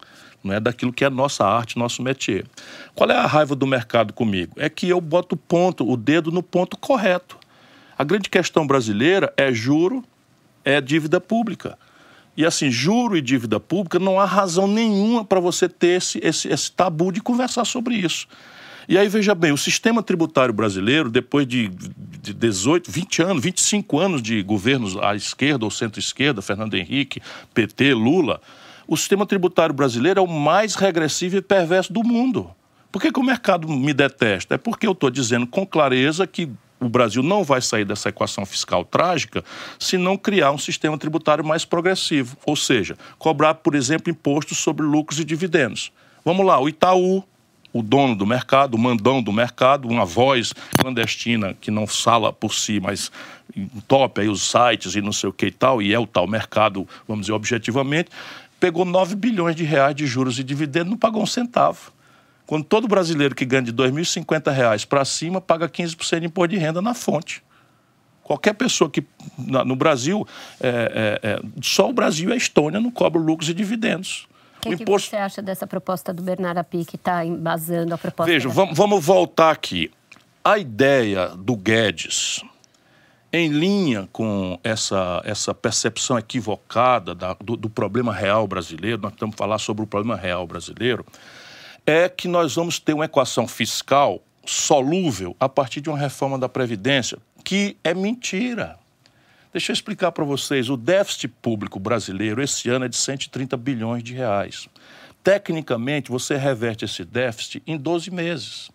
não 0.43 0.53
é 0.53 0.59
daquilo 0.59 0.93
que 0.93 1.03
é 1.03 1.09
nossa 1.09 1.45
arte, 1.45 1.77
nosso 1.77 2.01
métier. 2.01 2.45
Qual 2.95 3.09
é 3.09 3.15
a 3.15 3.25
raiva 3.25 3.55
do 3.55 3.67
mercado 3.67 4.13
comigo? 4.13 4.53
É 4.57 4.69
que 4.69 4.87
eu 4.87 4.99
boto 5.01 5.35
ponto, 5.35 5.89
o 5.89 5.97
dedo 5.97 6.31
no 6.31 6.41
ponto 6.41 6.77
correto. 6.77 7.37
A 7.99 8.05
grande 8.05 8.29
questão 8.29 8.65
brasileira 8.65 9.33
é 9.35 9.51
juro, 9.51 10.05
é 10.63 10.79
dívida 10.79 11.19
pública. 11.19 11.77
E 12.37 12.45
assim, 12.45 12.71
juro 12.71 13.17
e 13.17 13.21
dívida 13.21 13.59
pública, 13.59 13.99
não 13.99 14.17
há 14.17 14.23
razão 14.23 14.69
nenhuma 14.69 15.25
para 15.25 15.41
você 15.41 15.67
ter 15.67 15.97
esse, 15.97 16.17
esse, 16.23 16.47
esse 16.47 16.71
tabu 16.71 17.11
de 17.11 17.19
conversar 17.19 17.65
sobre 17.65 17.95
isso. 17.95 18.25
E 18.87 18.97
aí, 18.97 19.09
veja 19.09 19.35
bem, 19.35 19.51
o 19.51 19.57
sistema 19.57 20.01
tributário 20.01 20.53
brasileiro, 20.53 21.11
depois 21.11 21.45
de, 21.45 21.67
de 21.67 22.33
18, 22.33 22.89
20 22.89 23.21
anos, 23.21 23.43
25 23.43 23.99
anos 23.99 24.21
de 24.21 24.41
governos 24.43 24.95
à 24.95 25.13
esquerda 25.13 25.65
ou 25.65 25.69
centro-esquerda, 25.69 26.41
Fernando 26.41 26.75
Henrique, 26.75 27.21
PT, 27.53 27.93
Lula, 27.93 28.39
o 28.87 28.95
sistema 28.95 29.25
tributário 29.25 29.75
brasileiro 29.75 30.21
é 30.21 30.23
o 30.23 30.27
mais 30.27 30.73
regressivo 30.73 31.35
e 31.35 31.41
perverso 31.41 31.91
do 31.91 32.01
mundo. 32.01 32.49
Por 32.93 33.01
que, 33.01 33.11
que 33.11 33.19
o 33.19 33.23
mercado 33.23 33.67
me 33.67 33.93
detesta? 33.93 34.55
É 34.55 34.57
porque 34.57 34.87
eu 34.87 34.93
estou 34.93 35.09
dizendo 35.09 35.45
com 35.45 35.67
clareza 35.67 36.25
que 36.25 36.49
o 36.79 36.87
Brasil 36.87 37.21
não 37.21 37.43
vai 37.43 37.61
sair 37.61 37.85
dessa 37.85 38.09
equação 38.09 38.45
fiscal 38.45 38.85
trágica 38.85 39.43
se 39.77 39.97
não 39.97 40.17
criar 40.17 40.51
um 40.51 40.57
sistema 40.57 40.97
tributário 40.97 41.43
mais 41.43 41.65
progressivo, 41.65 42.37
ou 42.45 42.55
seja, 42.55 42.97
cobrar, 43.17 43.55
por 43.55 43.75
exemplo, 43.75 44.09
impostos 44.09 44.57
sobre 44.59 44.85
lucros 44.85 45.19
e 45.19 45.25
dividendos. 45.25 45.91
Vamos 46.23 46.45
lá, 46.45 46.59
o 46.59 46.69
Itaú, 46.69 47.23
o 47.71 47.81
dono 47.81 48.15
do 48.15 48.25
mercado, 48.25 48.75
o 48.75 48.79
mandão 48.79 49.21
do 49.21 49.31
mercado, 49.31 49.87
uma 49.87 50.05
voz 50.05 50.53
clandestina 50.77 51.55
que 51.59 51.69
não 51.69 51.85
fala 51.85 52.33
por 52.33 52.53
si, 52.53 52.79
mas 52.79 53.11
top 53.87 54.21
aí 54.21 54.29
os 54.29 54.49
sites 54.49 54.95
e 54.95 55.01
não 55.01 55.11
sei 55.11 55.29
o 55.29 55.33
que 55.33 55.47
e 55.47 55.51
tal, 55.51 55.81
e 55.81 55.93
é 55.93 55.99
o 55.99 56.07
tal 56.07 56.27
mercado, 56.27 56.87
vamos 57.07 57.25
dizer, 57.25 57.33
objetivamente, 57.33 58.09
pegou 58.59 58.85
9 58.85 59.15
bilhões 59.15 59.55
de 59.55 59.63
reais 59.63 59.95
de 59.95 60.05
juros 60.05 60.39
e 60.39 60.43
dividendos, 60.43 60.89
não 60.89 60.97
pagou 60.97 61.21
um 61.21 61.27
centavo. 61.27 61.91
Quando 62.49 62.63
todo 62.63 62.87
brasileiro 62.87 63.35
que 63.35 63.45
ganha 63.45 63.61
de 63.61 63.69
R$ 63.69 63.91
2.050 63.91 64.87
para 64.87 65.05
cima 65.05 65.39
paga 65.39 65.69
15% 65.69 66.19
de 66.19 66.25
imposto 66.25 66.47
de 66.47 66.57
renda 66.57 66.81
na 66.81 66.95
fonte. 66.95 67.43
Qualquer 68.23 68.53
pessoa 68.53 68.89
que 68.89 69.05
no 69.37 69.75
Brasil, 69.75 70.27
é, 70.59 71.19
é, 71.23 71.29
é, 71.29 71.41
só 71.61 71.87
o 71.87 71.93
Brasil 71.93 72.31
e 72.31 72.33
a 72.33 72.35
Estônia 72.35 72.79
não 72.79 72.89
cobram 72.89 73.21
lucros 73.21 73.49
e 73.49 73.53
dividendos. 73.53 74.27
O 74.57 74.61
que, 74.61 74.69
imposto... 74.69 75.11
que 75.11 75.15
você 75.15 75.21
acha 75.21 75.43
dessa 75.43 75.67
proposta 75.67 76.11
do 76.11 76.23
Bernardo 76.23 76.57
Api 76.57 76.85
que 76.85 76.95
está 76.95 77.23
embasando 77.23 77.93
a 77.93 77.99
proposta? 77.99 78.33
Veja, 78.33 78.49
vamos, 78.49 78.75
vamos 78.75 79.05
voltar 79.05 79.51
aqui. 79.51 79.91
A 80.43 80.57
ideia 80.57 81.27
do 81.27 81.55
Guedes 81.55 82.41
em 83.31 83.49
linha 83.49 84.09
com 84.11 84.59
essa, 84.63 85.21
essa 85.23 85.53
percepção 85.53 86.17
equivocada 86.17 87.13
da, 87.13 87.35
do, 87.39 87.55
do, 87.55 87.69
problema 87.69 88.11
real 88.11 88.47
brasileiro, 88.47 88.99
nós 88.99 89.13
estamos 89.13 89.35
falar 89.35 89.59
sobre 89.59 89.83
o 89.83 89.87
problema 89.87 90.15
real 90.15 90.47
brasileiro, 90.47 91.05
é 91.89 92.07
que 92.07 92.27
nós 92.27 92.53
vamos 92.53 92.77
ter 92.77 92.93
uma 92.93 93.05
equação 93.05 93.47
fiscal 93.47 94.21
solúvel 94.45 95.35
a 95.39 95.49
partir 95.49 95.81
de 95.81 95.89
uma 95.89 95.97
reforma 95.97 96.37
da 96.37 96.47
Previdência, 96.47 97.17
que 97.43 97.77
é 97.83 97.95
mentira. 97.95 98.77
Deixa 99.51 99.71
eu 99.71 99.73
explicar 99.73 100.11
para 100.11 100.23
vocês, 100.23 100.69
o 100.69 100.77
déficit 100.77 101.29
público 101.41 101.79
brasileiro 101.79 102.43
esse 102.43 102.69
ano 102.69 102.85
é 102.85 102.87
de 102.87 102.95
130 102.95 103.57
bilhões 103.57 104.03
de 104.03 104.13
reais. 104.13 104.69
Tecnicamente, 105.23 106.11
você 106.11 106.37
reverte 106.37 106.85
esse 106.85 107.03
déficit 107.03 107.63
em 107.65 107.75
12 107.75 108.11
meses. 108.11 108.69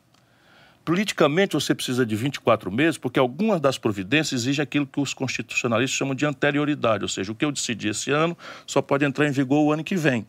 Politicamente, 0.85 1.55
você 1.55 1.73
precisa 1.73 2.05
de 2.05 2.17
24 2.17 2.71
meses, 2.73 2.99
porque 2.99 3.21
algumas 3.21 3.61
das 3.61 3.79
providências 3.79 4.43
exigem 4.43 4.63
aquilo 4.65 4.87
que 4.87 5.01
os 5.01 5.15
constitucionalistas 5.15 5.97
chamam 5.97 6.17
de 6.17 6.27
anterioridade, 6.27 7.05
ou 7.05 7.09
seja, 7.09 7.31
o 7.31 7.35
que 7.35 7.45
eu 7.45 7.53
decidi 7.53 7.89
esse 7.89 8.11
ano 8.11 8.37
só 8.67 8.83
pode 8.83 9.05
entrar 9.05 9.29
em 9.29 9.31
vigor 9.31 9.63
o 9.63 9.73
ano 9.73 9.85
que 9.85 9.95
vem. 9.95 10.27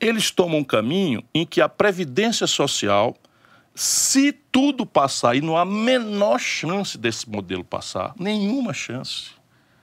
Eles 0.00 0.30
tomam 0.30 0.58
um 0.58 0.64
caminho 0.64 1.22
em 1.34 1.46
que 1.46 1.60
a 1.60 1.68
previdência 1.68 2.46
social, 2.46 3.16
se 3.74 4.32
tudo 4.32 4.84
passar, 4.84 5.36
e 5.36 5.40
não 5.40 5.56
há 5.56 5.64
menor 5.64 6.38
chance 6.38 6.98
desse 6.98 7.28
modelo 7.28 7.64
passar, 7.64 8.14
nenhuma 8.18 8.72
chance, 8.72 9.30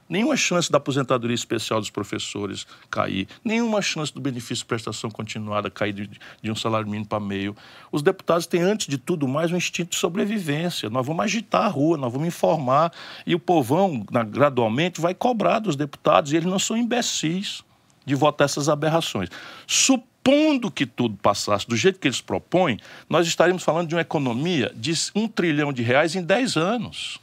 nenhuma 0.10 0.36
chance 0.36 0.70
da 0.70 0.78
aposentadoria 0.78 1.34
especial 1.34 1.80
dos 1.80 1.90
professores 1.90 2.68
cair, 2.90 3.28
nenhuma 3.44 3.82
chance 3.82 4.14
do 4.14 4.20
benefício 4.20 4.58
de 4.58 4.66
prestação 4.66 5.10
continuada 5.10 5.72
cair 5.72 5.94
de, 5.94 6.10
de 6.42 6.52
um 6.52 6.56
salário 6.56 6.88
mínimo 6.88 7.08
para 7.08 7.20
meio. 7.20 7.56
Os 7.92 8.02
deputados 8.02 8.46
têm, 8.46 8.62
antes 8.62 8.88
de 8.88 8.98
tudo 8.98 9.28
mais, 9.28 9.52
um 9.52 9.58
instinto 9.58 9.92
de 9.92 9.96
sobrevivência. 9.96 10.90
Nós 10.90 11.08
vamos 11.08 11.24
agitar 11.24 11.64
a 11.64 11.70
rua, 11.70 11.98
nós 11.98 12.12
vamos 12.12 12.28
informar, 12.28 12.92
e 13.26 13.34
o 13.34 13.40
povão, 13.40 14.06
na, 14.12 14.24
gradualmente, 14.24 15.00
vai 15.00 15.14
cobrar 15.14 15.60
dos 15.60 15.78
deputados, 15.78 16.34
e 16.34 16.36
eles 16.36 16.48
não 16.48 16.60
são 16.60 16.76
imbecis 16.76 17.64
de 18.12 18.16
votar 18.16 18.46
essas 18.46 18.68
aberrações. 18.68 19.30
Supondo 19.66 20.70
que 20.70 20.86
tudo 20.86 21.16
passasse 21.16 21.66
do 21.66 21.78
jeito 21.78 21.98
que 21.98 22.08
eles 22.08 22.20
propõem, 22.20 22.78
nós 23.10 23.26
estaríamos 23.26 23.64
falando 23.64 23.88
de 23.88 23.96
uma 23.96 24.02
economia 24.02 24.72
de 24.76 24.94
um 25.16 25.30
trilhão 25.30 25.72
de 25.72 25.82
reais 25.82 26.14
em 26.14 26.22
10 26.22 26.58
anos. 26.58 27.20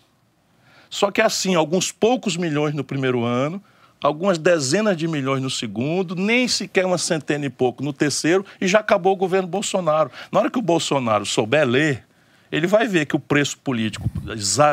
Só 0.89 1.11
que 1.11 1.21
é 1.21 1.25
assim, 1.25 1.55
alguns 1.55 1.93
poucos 1.93 2.39
milhões 2.39 2.75
no 2.75 2.83
primeiro 2.83 3.23
ano, 3.23 3.63
algumas 4.03 4.39
dezenas 4.39 4.97
de 4.97 5.07
milhões 5.07 5.43
no 5.43 5.51
segundo, 5.51 6.15
nem 6.15 6.49
sequer 6.49 6.87
uma 6.87 6.97
centena 6.97 7.45
e 7.45 7.51
pouco 7.51 7.83
no 7.85 7.93
terceiro, 7.93 8.47
e 8.59 8.67
já 8.67 8.79
acabou 8.79 9.13
o 9.13 9.17
governo 9.17 9.47
Bolsonaro. 9.47 10.11
Na 10.33 10.41
hora 10.41 10.51
que 10.51 10.59
o 10.59 10.63
Bolsonaro 10.63 11.27
souber 11.27 11.69
ler, 11.69 12.07
ele 12.51 12.67
vai 12.67 12.89
ver 12.89 13.05
que 13.05 13.15
o 13.15 13.21
preço 13.21 13.59
político 13.59 14.09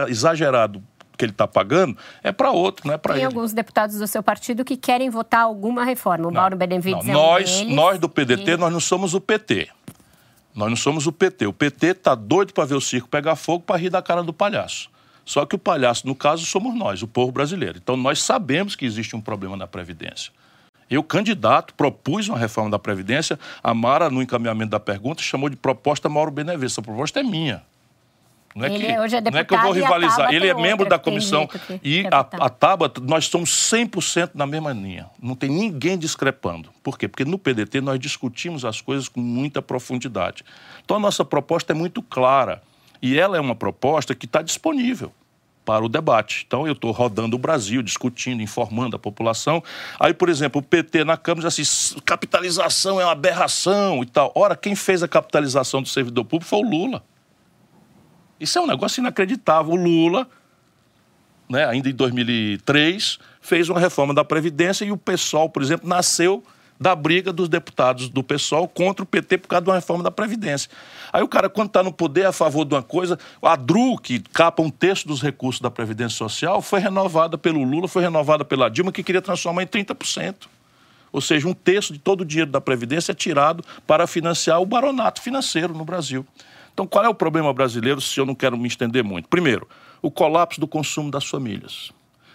exagerado 0.07 0.81
que 1.17 1.25
ele 1.25 1.31
está 1.31 1.47
pagando 1.47 1.97
é 2.23 2.31
para 2.31 2.51
outro, 2.51 2.87
não 2.87 2.93
é 2.93 2.97
para 2.97 3.13
ele. 3.13 3.19
Tem 3.19 3.25
alguns 3.25 3.53
deputados 3.53 3.97
do 3.97 4.07
seu 4.07 4.21
partido 4.21 4.63
que 4.63 4.77
querem 4.77 5.09
votar 5.09 5.41
alguma 5.41 5.83
reforma. 5.83 6.27
O 6.27 6.31
não, 6.31 6.41
Mauro 6.41 6.55
Benevides 6.55 7.05
não, 7.05 7.13
é 7.13 7.17
um 7.17 7.19
nós, 7.19 7.51
deles, 7.51 7.75
nós 7.75 7.99
do 7.99 8.09
PDT, 8.09 8.51
e... 8.51 8.57
nós 8.57 8.71
não 8.71 8.79
somos 8.79 9.13
o 9.13 9.21
PT. 9.21 9.69
Nós 10.55 10.69
não 10.69 10.77
somos 10.77 11.05
o 11.05 11.11
PT. 11.11 11.47
O 11.47 11.53
PT 11.53 11.87
está 11.87 12.15
doido 12.15 12.53
para 12.53 12.65
ver 12.65 12.75
o 12.75 12.81
circo 12.81 13.09
pegar 13.09 13.35
fogo 13.35 13.63
para 13.65 13.77
rir 13.77 13.89
da 13.89 14.01
cara 14.01 14.23
do 14.23 14.31
palhaço. 14.31 14.89
Só 15.25 15.45
que 15.45 15.55
o 15.55 15.59
palhaço, 15.59 16.07
no 16.07 16.15
caso, 16.15 16.45
somos 16.45 16.73
nós, 16.75 17.01
o 17.01 17.07
povo 17.07 17.31
brasileiro. 17.31 17.79
Então, 17.81 17.97
nós 17.97 18.21
sabemos 18.21 18.75
que 18.75 18.85
existe 18.85 19.15
um 19.15 19.21
problema 19.21 19.57
na 19.57 19.67
Previdência. 19.67 20.31
Eu, 20.89 21.03
candidato, 21.03 21.73
propus 21.73 22.29
uma 22.29 22.37
reforma 22.37 22.69
da 22.69 22.77
Previdência. 22.77 23.39
A 23.63 23.73
Mara, 23.73 24.09
no 24.09 24.21
encaminhamento 24.21 24.69
da 24.69 24.79
pergunta, 24.79 25.21
chamou 25.23 25.49
de 25.49 25.55
proposta 25.55 26.07
Mauro 26.07 26.29
Benevides. 26.29 26.77
A 26.77 26.81
proposta 26.81 27.19
é 27.19 27.23
minha. 27.23 27.63
Não 28.55 28.65
é, 28.65 28.69
que, 28.69 28.99
hoje 28.99 29.15
é 29.17 29.21
não 29.21 29.37
é 29.37 29.43
que 29.43 29.53
eu 29.53 29.61
vou 29.61 29.73
rivalizar. 29.73 30.33
Ele 30.33 30.47
é 30.47 30.53
membro 30.53 30.87
da 30.87 30.97
comissão. 30.97 31.45
E 31.83 32.07
a, 32.09 32.19
a 32.19 32.49
Tabata, 32.49 33.01
nós 33.01 33.25
somos 33.25 33.49
100% 33.49 34.31
na 34.33 34.47
mesma 34.47 34.71
linha. 34.71 35.09
Não 35.21 35.35
tem 35.35 35.49
ninguém 35.49 35.97
discrepando. 35.97 36.69
Por 36.81 36.97
quê? 36.97 37.09
Porque 37.09 37.25
no 37.25 37.37
PDT 37.37 37.81
nós 37.81 37.99
discutimos 37.99 38.63
as 38.63 38.79
coisas 38.79 39.09
com 39.09 39.19
muita 39.19 39.61
profundidade. 39.61 40.45
Então 40.85 40.95
a 40.95 40.99
nossa 41.01 41.25
proposta 41.25 41.73
é 41.73 41.75
muito 41.75 42.01
clara. 42.01 42.63
E 43.01 43.19
ela 43.19 43.35
é 43.35 43.41
uma 43.41 43.55
proposta 43.55 44.15
que 44.15 44.25
está 44.25 44.41
disponível 44.41 45.11
para 45.65 45.83
o 45.83 45.89
debate. 45.89 46.45
Então, 46.47 46.65
eu 46.65 46.73
estou 46.73 46.91
rodando 46.91 47.35
o 47.35 47.39
Brasil, 47.39 47.81
discutindo, 47.81 48.41
informando 48.41 48.95
a 48.95 48.99
população. 48.99 49.61
Aí, 49.99 50.13
por 50.13 50.29
exemplo, 50.29 50.61
o 50.61 50.63
PT 50.63 51.03
na 51.03 51.17
Câmara 51.17 51.49
diz 51.49 51.59
assim: 51.59 51.99
capitalização 52.05 53.01
é 53.01 53.03
uma 53.03 53.11
aberração 53.11 54.01
e 54.01 54.05
tal. 54.05 54.31
Ora, 54.33 54.55
quem 54.55 54.75
fez 54.75 55.03
a 55.03 55.07
capitalização 55.07 55.81
do 55.81 55.89
servidor 55.89 56.23
público 56.23 56.49
foi 56.49 56.59
o 56.59 56.69
Lula. 56.69 57.03
Isso 58.39 58.57
é 58.57 58.61
um 58.61 58.67
negócio 58.67 58.99
inacreditável. 58.99 59.73
O 59.73 59.75
Lula, 59.75 60.27
né, 61.49 61.65
ainda 61.65 61.89
em 61.89 61.93
2003, 61.93 63.19
fez 63.41 63.69
uma 63.69 63.79
reforma 63.79 64.13
da 64.13 64.25
Previdência 64.25 64.85
e 64.85 64.91
o 64.91 64.97
pessoal, 64.97 65.49
por 65.49 65.61
exemplo, 65.61 65.87
nasceu 65.87 66.43
da 66.79 66.93
briga 66.95 67.31
dos 67.31 67.47
deputados 67.47 68.09
do 68.09 68.21
PSOL 68.21 68.67
contra 68.67 69.03
o 69.03 69.05
PT 69.05 69.37
por 69.37 69.47
causa 69.47 69.63
de 69.63 69.69
uma 69.69 69.75
reforma 69.75 70.03
da 70.03 70.11
Previdência. 70.11 70.69
Aí 71.11 71.23
o 71.23 71.27
cara, 71.27 71.49
quando 71.49 71.67
está 71.67 71.81
no 71.81 71.91
poder 71.91 72.21
é 72.21 72.25
a 72.25 72.31
favor 72.31 72.65
de 72.65 72.75
uma 72.75 72.83
coisa, 72.83 73.17
a 73.41 73.55
DRU, 73.55 73.97
que 73.97 74.19
capa 74.19 74.61
um 74.61 74.69
terço 74.69 75.07
dos 75.07 75.21
recursos 75.21 75.61
da 75.61 75.71
Previdência 75.71 76.17
Social, 76.17 76.61
foi 76.61 76.79
renovada 76.79 77.37
pelo 77.37 77.63
Lula, 77.63 77.87
foi 77.87 78.01
renovada 78.01 78.43
pela 78.43 78.69
Dilma, 78.69 78.91
que 78.91 79.03
queria 79.03 79.21
transformar 79.21 79.63
em 79.63 79.67
30%. 79.67 80.35
Ou 81.11 81.21
seja, 81.21 81.47
um 81.47 81.53
terço 81.53 81.93
de 81.93 81.99
todo 81.99 82.21
o 82.21 82.25
dinheiro 82.25 82.51
da 82.51 82.59
Previdência 82.59 83.13
é 83.13 83.15
tirado 83.15 83.63
para 83.87 84.05
financiar 84.05 84.61
o 84.61 84.65
baronato 84.65 85.21
financeiro 85.21 85.73
no 85.73 85.85
Brasil. 85.85 86.25
Então, 86.75 86.85
qual 86.85 87.05
é 87.05 87.07
o 87.07 87.15
problema 87.15 87.53
brasileiro, 87.53 88.01
se 88.01 88.19
eu 88.19 88.25
não 88.25 88.35
quero 88.35 88.57
me 88.57 88.67
estender 88.67 89.01
muito? 89.01 89.29
Primeiro, 89.29 89.65
o 90.01 90.11
colapso 90.11 90.59
do 90.59 90.67
consumo 90.67 91.09
das 91.09 91.25
famílias. 91.25 91.89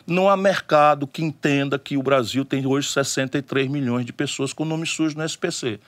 Não 0.07 0.31
há 0.31 0.37
mercado 0.37 1.07
que 1.07 1.23
entenda 1.23 1.79
que 1.79 1.95
o 1.95 2.03
Brasil 2.03 2.43
tem 2.43 2.67
hoje 2.67 2.89
63 2.89 3.69
milhões 3.69 4.07
de 4.07 4.15
pessoas 4.15 4.55
com 4.55 4.65
nome 4.65 4.87
sujo 4.87 5.15
no 5.15 5.23
SPC. 5.23 5.79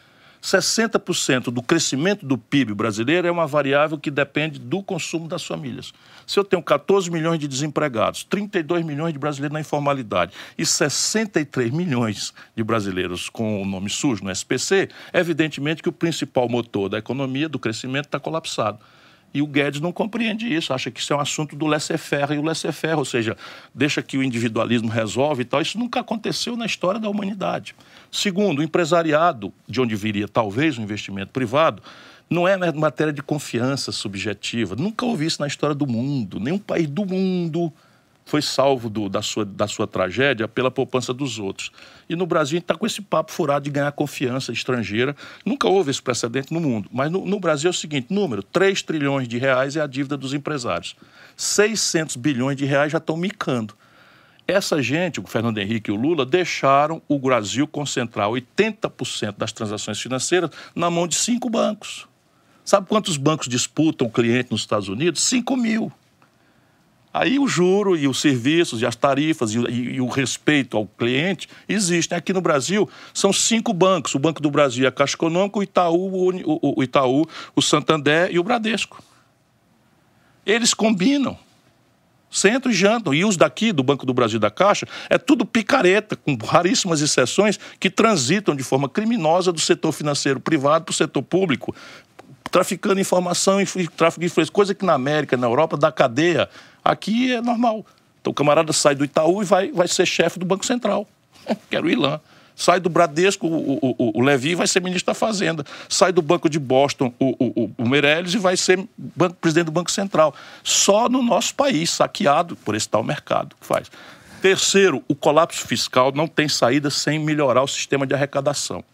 60% 0.42 1.44
do 1.52 1.62
crescimento 1.62 2.26
do 2.26 2.37
PIB 2.37 2.74
brasileiro 2.74 3.28
é 3.28 3.31
uma 3.31 3.46
variável 3.46 3.96
que 3.96 4.11
depende 4.11 4.59
do 4.59 4.83
consumo 4.83 5.28
das 5.28 5.44
famílias. 5.44 5.92
Se 6.26 6.38
eu 6.38 6.42
tenho 6.42 6.61
14 6.61 7.09
milhões 7.11 7.38
de 7.38 7.46
desempregados, 7.46 8.24
32 8.24 8.85
milhões 8.85 9.12
de 9.12 9.20
brasileiros 9.20 9.55
na 9.55 9.61
informalidade 9.61 10.33
e 10.59 10.66
63 10.66 11.70
milhões 11.70 12.35
de 12.57 12.64
brasileiros 12.64 13.28
com 13.28 13.62
o 13.62 13.64
nome 13.64 13.88
sujo 13.88 14.24
no 14.24 14.31
SPC, 14.33 14.88
evidentemente 15.12 15.81
que 15.81 15.88
o 15.88 15.92
principal 15.92 16.48
motor 16.48 16.88
da 16.88 16.98
economia, 16.98 17.48
do 17.48 17.59
crescimento, 17.59 18.07
está 18.07 18.18
colapsado. 18.18 18.81
E 19.34 19.40
o 19.40 19.46
Guedes 19.46 19.80
não 19.80 19.92
compreende 19.92 20.52
isso, 20.52 20.72
acha 20.72 20.90
que 20.90 21.00
isso 21.00 21.12
é 21.12 21.16
um 21.16 21.20
assunto 21.20 21.56
do 21.56 21.66
laissez-faire 21.66 22.34
e 22.34 22.38
o 22.38 22.42
laissez-faire, 22.42 22.98
ou 22.98 23.04
seja, 23.04 23.36
deixa 23.74 24.02
que 24.02 24.18
o 24.18 24.22
individualismo 24.22 24.88
resolve 24.88 25.42
e 25.42 25.44
tal. 25.44 25.62
Isso 25.62 25.78
nunca 25.78 26.00
aconteceu 26.00 26.56
na 26.56 26.66
história 26.66 27.00
da 27.00 27.08
humanidade. 27.08 27.74
Segundo, 28.10 28.58
o 28.58 28.62
empresariado, 28.62 29.52
de 29.66 29.80
onde 29.80 29.96
viria 29.96 30.28
talvez 30.28 30.76
o 30.76 30.82
investimento 30.82 31.32
privado, 31.32 31.82
não 32.28 32.46
é 32.48 32.56
matéria 32.72 33.12
de 33.12 33.22
confiança 33.22 33.92
subjetiva. 33.92 34.74
Nunca 34.74 35.04
houve 35.04 35.26
isso 35.26 35.40
na 35.40 35.46
história 35.46 35.74
do 35.74 35.86
mundo. 35.86 36.40
Nenhum 36.40 36.58
país 36.58 36.88
do 36.88 37.04
mundo 37.04 37.72
foi 38.24 38.40
salvo 38.40 38.88
do, 38.88 39.08
da, 39.08 39.22
sua, 39.22 39.44
da 39.44 39.66
sua 39.66 39.87
tragédia 39.87 40.46
pela 40.46 40.70
poupança 40.70 41.12
dos 41.12 41.38
outros. 41.38 41.70
E 42.08 42.16
no 42.16 42.26
Brasil 42.26 42.56
a 42.56 42.58
gente 42.58 42.64
está 42.64 42.74
com 42.74 42.87
esse 42.87 43.02
papo 43.02 43.32
furado 43.32 43.64
de 43.64 43.70
ganhar 43.70 43.92
confiança 43.92 44.52
estrangeira. 44.52 45.14
Nunca 45.44 45.68
houve 45.68 45.90
esse 45.90 46.00
precedente 46.00 46.52
no 46.52 46.61
mundo. 46.61 46.88
Mas 46.92 47.11
no, 47.11 47.24
no 47.24 47.40
Brasil 47.40 47.68
é 47.68 47.70
o 47.70 47.74
seguinte: 47.74 48.06
número: 48.11 48.42
3 48.42 48.82
trilhões 48.82 49.28
de 49.28 49.38
reais 49.38 49.76
é 49.76 49.80
a 49.80 49.87
dívida 49.87 50.16
dos 50.16 50.35
empresários. 50.35 50.96
600 51.37 52.16
bilhões 52.16 52.56
de 52.56 52.64
reais 52.64 52.92
já 52.92 52.98
estão 52.98 53.16
micando. 53.16 53.74
Essa 54.46 54.82
gente, 54.82 55.20
o 55.20 55.26
Fernando 55.26 55.58
Henrique 55.58 55.90
e 55.90 55.94
o 55.94 55.96
Lula, 55.96 56.26
deixaram 56.26 57.00
o 57.08 57.18
Brasil 57.18 57.66
concentrar 57.66 58.28
80% 58.28 59.37
das 59.38 59.52
transações 59.52 60.00
financeiras 60.00 60.50
na 60.74 60.90
mão 60.90 61.06
de 61.06 61.14
cinco 61.14 61.48
bancos. 61.48 62.08
Sabe 62.64 62.87
quantos 62.88 63.16
bancos 63.16 63.48
disputam 63.48 64.06
o 64.06 64.11
cliente 64.11 64.50
nos 64.50 64.61
Estados 64.61 64.88
Unidos? 64.88 65.22
5 65.22 65.56
mil. 65.56 65.92
Aí 67.12 67.38
o 67.38 67.46
juro 67.46 67.94
e 67.94 68.09
os 68.09 68.20
serviços 68.20 68.81
e 68.81 68.87
as 68.87 68.96
tarifas 68.96 69.55
e, 69.55 69.59
e, 69.59 69.94
e, 69.94 70.01
o 70.01 70.07
respeito 70.07 70.77
ao 70.77 70.87
cliente 70.87 71.48
existem. 71.68 72.16
Aqui 72.16 72.33
no 72.33 72.40
Brasil 72.40 72.88
são 73.12 73.33
cinco 73.33 73.72
bancos. 73.75 74.14
O 74.14 74.18
Banco 74.18 74.40
do 74.40 74.51
Brasil 74.51 74.87
é 74.87 74.88
a 74.88 74.92
Caixa 74.92 75.14
Econômica, 75.14 75.59
o 75.59 75.62
Itaú, 75.62 76.31
o, 76.44 76.81
o 76.81 76.83
Itaú, 76.83 77.27
o 77.55 77.61
Santander 77.61 78.31
e 78.33 78.38
o 78.38 78.42
Bradesco. 78.42 79.03
Eles 80.46 80.72
combinam. 80.72 81.38
Sentam 82.31 82.72
e 82.72 82.75
jantam. 82.75 83.12
E 83.12 83.27
os 83.27 83.37
daqui, 83.37 83.72
do 83.72 83.83
Banco 83.83 84.07
do 84.07 84.14
Brasil 84.14 84.40
da 84.40 84.51
Caixa, 84.51 84.88
é 85.11 85.18
tudo 85.18 85.44
picareta, 85.44 86.16
com 86.16 86.35
raríssimas 86.35 87.03
exceções, 87.03 87.61
que 87.79 87.90
transitam 87.90 88.57
de 88.57 88.62
forma 88.62 88.88
criminosa 88.88 89.53
do 89.53 89.61
setor 89.61 89.92
financeiro 89.92 90.40
privado 90.40 90.87
para 90.87 90.92
o 90.92 90.94
setor 90.94 91.22
público, 91.22 91.75
traficando 92.51 92.98
informação 92.98 93.61
e 93.61 93.66
tráfico 93.88 94.20
de 94.20 94.27
influência, 94.27 94.53
coisa 94.53 94.75
que 94.75 94.85
na 94.85 94.94
América, 94.94 95.37
na 95.37 95.46
Europa, 95.46 95.77
da 95.77 95.92
cadeia, 95.92 96.48
aqui 96.84 97.32
é 97.32 97.40
normal. 97.40 97.84
Então 98.20 98.30
o 98.30 98.34
camarada 98.34 98.72
sai 98.72 98.94
do 98.94 99.04
Itaú 99.04 99.42
e 99.42 99.44
vai, 99.44 99.72
vai 99.72 99.88
ser 99.88 100.06
chefe 100.06 100.38
do 100.38 100.46
Banco 100.46 100.64
Central, 100.64 101.06
que 101.68 101.76
era 101.76 101.84
o 101.84 101.90
Ilan. 101.90 102.20
Sai 102.54 102.78
do 102.78 102.90
Bradesco, 102.90 103.46
o, 103.46 103.78
o, 103.98 104.18
o 104.18 104.20
Levi 104.20 104.54
vai 104.54 104.66
ser 104.66 104.80
ministro 104.80 105.12
da 105.12 105.18
Fazenda. 105.18 105.64
Sai 105.88 106.12
do 106.12 106.20
Banco 106.20 106.48
de 106.48 106.58
Boston, 106.58 107.12
o, 107.18 107.34
o, 107.38 107.70
o 107.78 107.88
Meirelles, 107.88 108.34
e 108.34 108.38
vai 108.38 108.56
ser 108.56 108.86
banco, 108.96 109.36
presidente 109.36 109.66
do 109.66 109.72
Banco 109.72 109.90
Central. 109.90 110.34
Só 110.62 111.08
no 111.08 111.22
nosso 111.22 111.54
país, 111.54 111.90
saqueado 111.90 112.54
por 112.56 112.74
esse 112.74 112.88
tal 112.88 113.02
mercado 113.02 113.56
que 113.58 113.66
faz. 113.66 113.90
Terceiro, 114.42 115.02
o 115.08 115.14
colapso 115.14 115.66
fiscal 115.66 116.12
não 116.12 116.28
tem 116.28 116.48
saída 116.48 116.90
sem 116.90 117.18
melhorar 117.18 117.62
o 117.62 117.68
sistema 117.68 118.06
de 118.06 118.14
arrecadação. 118.14 118.84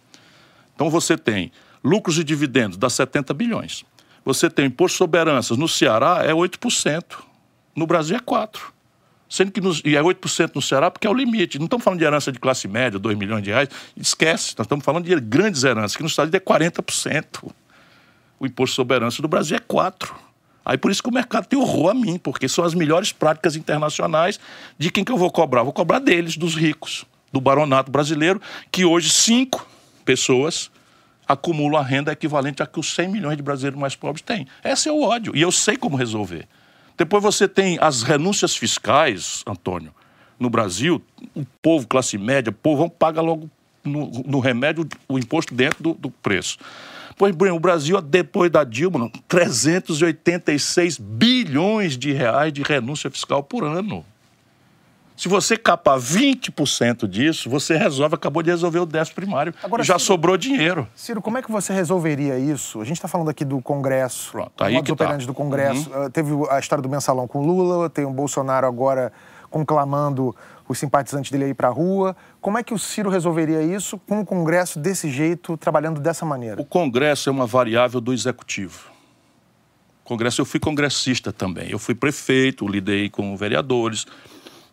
Então 0.74 0.88
você 0.88 1.18
tem 1.18 1.50
Lucros 1.82 2.18
e 2.18 2.24
dividendos 2.24 2.76
dá 2.76 2.90
70 2.90 3.32
bilhões. 3.34 3.84
Você 4.24 4.50
tem 4.50 4.66
imposto 4.66 4.98
sobre 4.98 5.20
heranças 5.20 5.56
no 5.56 5.68
Ceará 5.68 6.20
é 6.22 6.32
8%. 6.32 7.02
No 7.78 7.86
Brasil 7.86 8.16
é 8.16 8.20
4%. 8.20 8.58
Sendo 9.30 9.52
que 9.52 9.60
nos, 9.60 9.82
e 9.84 9.94
é 9.94 10.02
8% 10.02 10.52
no 10.54 10.62
Ceará 10.62 10.90
porque 10.90 11.06
é 11.06 11.10
o 11.10 11.12
limite. 11.12 11.58
Não 11.58 11.66
estamos 11.66 11.84
falando 11.84 11.98
de 11.98 12.04
herança 12.04 12.32
de 12.32 12.38
classe 12.38 12.66
média, 12.66 12.98
2 12.98 13.16
milhões 13.16 13.42
de 13.42 13.50
reais. 13.50 13.68
Esquece, 13.94 14.54
nós 14.56 14.64
estamos 14.64 14.84
falando 14.84 15.04
de 15.04 15.20
grandes 15.20 15.64
heranças, 15.64 15.94
que 15.94 16.02
no 16.02 16.08
Estado 16.08 16.34
é 16.34 16.40
40%. 16.40 17.52
O 18.40 18.46
imposto 18.46 18.74
sobre 18.74 18.96
herança 18.96 19.20
do 19.20 19.28
Brasil 19.28 19.56
é 19.56 19.60
4%. 19.60 20.14
Aí 20.64 20.76
por 20.76 20.90
isso 20.90 21.02
que 21.02 21.08
o 21.08 21.12
mercado 21.12 21.46
tem 21.46 21.58
horror 21.58 21.90
a 21.90 21.94
mim, 21.94 22.18
porque 22.18 22.48
são 22.48 22.64
as 22.64 22.74
melhores 22.74 23.10
práticas 23.12 23.56
internacionais 23.56 24.38
de 24.78 24.90
quem 24.90 25.02
que 25.02 25.10
eu 25.10 25.16
vou 25.16 25.30
cobrar? 25.30 25.62
Vou 25.62 25.72
cobrar 25.72 25.98
deles, 25.98 26.36
dos 26.36 26.54
ricos, 26.54 27.06
do 27.32 27.40
baronato 27.40 27.90
brasileiro, 27.90 28.40
que 28.70 28.84
hoje 28.84 29.08
cinco 29.08 29.66
pessoas 30.04 30.70
acumulam 31.26 31.80
a 31.80 31.84
renda 31.84 32.12
equivalente 32.12 32.62
a 32.62 32.66
que 32.66 32.80
os 32.80 32.94
100 32.94 33.08
milhões 33.08 33.36
de 33.36 33.42
brasileiros 33.42 33.78
mais 33.78 33.94
pobres 33.94 34.22
têm. 34.22 34.46
Esse 34.64 34.88
é 34.88 34.92
o 34.92 35.02
ódio, 35.02 35.34
e 35.34 35.40
eu 35.40 35.52
sei 35.52 35.76
como 35.76 35.96
resolver. 35.96 36.46
Depois 36.98 37.22
você 37.22 37.46
tem 37.46 37.78
as 37.80 38.02
renúncias 38.02 38.56
fiscais, 38.56 39.44
Antônio. 39.46 39.94
No 40.38 40.50
Brasil, 40.50 41.00
o 41.34 41.44
povo, 41.62 41.86
classe 41.86 42.18
média, 42.18 42.52
povo 42.52 42.90
paga 42.90 43.20
logo 43.20 43.48
no, 43.84 44.10
no 44.26 44.40
remédio 44.40 44.86
o 45.08 45.16
imposto 45.16 45.54
dentro 45.54 45.80
do, 45.80 45.94
do 45.94 46.10
preço. 46.10 46.58
Pois 47.16 47.34
bem, 47.34 47.52
o 47.52 47.60
Brasil, 47.60 48.00
depois 48.00 48.50
da 48.50 48.64
Dilma, 48.64 49.10
386 49.28 50.98
bilhões 50.98 51.96
de 51.96 52.12
reais 52.12 52.52
de 52.52 52.62
renúncia 52.62 53.08
fiscal 53.10 53.44
por 53.44 53.62
ano. 53.64 54.04
Se 55.18 55.26
você 55.26 55.56
capar 55.56 55.98
20% 55.98 57.08
disso, 57.08 57.50
você 57.50 57.76
resolve, 57.76 58.14
acabou 58.14 58.40
de 58.40 58.50
resolver 58.50 58.78
o 58.78 58.86
déficit 58.86 59.16
primário. 59.16 59.52
Agora, 59.60 59.82
já 59.82 59.94
Ciro, 59.94 60.06
sobrou 60.06 60.36
dinheiro. 60.36 60.86
Ciro, 60.94 61.20
como 61.20 61.36
é 61.38 61.42
que 61.42 61.50
você 61.50 61.72
resolveria 61.72 62.38
isso? 62.38 62.80
A 62.80 62.84
gente 62.84 62.98
está 62.98 63.08
falando 63.08 63.28
aqui 63.28 63.44
do 63.44 63.60
Congresso, 63.60 64.30
Pronto, 64.30 64.62
aí 64.62 64.80
que 64.80 64.94
tá. 64.94 65.16
do 65.16 65.34
Congresso. 65.34 65.90
Uhum. 65.90 66.06
Uh, 66.06 66.10
teve 66.10 66.30
a 66.48 66.60
história 66.60 66.80
do 66.80 66.88
mensalão 66.88 67.26
com 67.26 67.44
Lula, 67.44 67.90
tem 67.90 68.04
o 68.04 68.10
Bolsonaro 68.10 68.64
agora 68.64 69.12
conclamando 69.50 70.36
os 70.68 70.78
simpatizantes 70.78 71.32
dele 71.32 71.46
aí 71.46 71.54
para 71.54 71.66
a 71.66 71.72
rua. 71.72 72.16
Como 72.40 72.56
é 72.56 72.62
que 72.62 72.72
o 72.72 72.78
Ciro 72.78 73.10
resolveria 73.10 73.60
isso 73.60 73.98
com 73.98 74.20
o 74.20 74.24
Congresso 74.24 74.78
desse 74.78 75.10
jeito, 75.10 75.56
trabalhando 75.56 76.00
dessa 76.00 76.24
maneira? 76.24 76.62
O 76.62 76.64
Congresso 76.64 77.28
é 77.28 77.32
uma 77.32 77.46
variável 77.46 78.00
do 78.00 78.12
Executivo. 78.12 78.98
Congresso, 80.08 80.40
eu 80.40 80.46
fui 80.46 80.58
congressista 80.58 81.32
também. 81.32 81.70
Eu 81.70 81.78
fui 81.78 81.94
prefeito, 81.94 82.66
lidei 82.66 83.10
com 83.10 83.36
vereadores, 83.36 84.06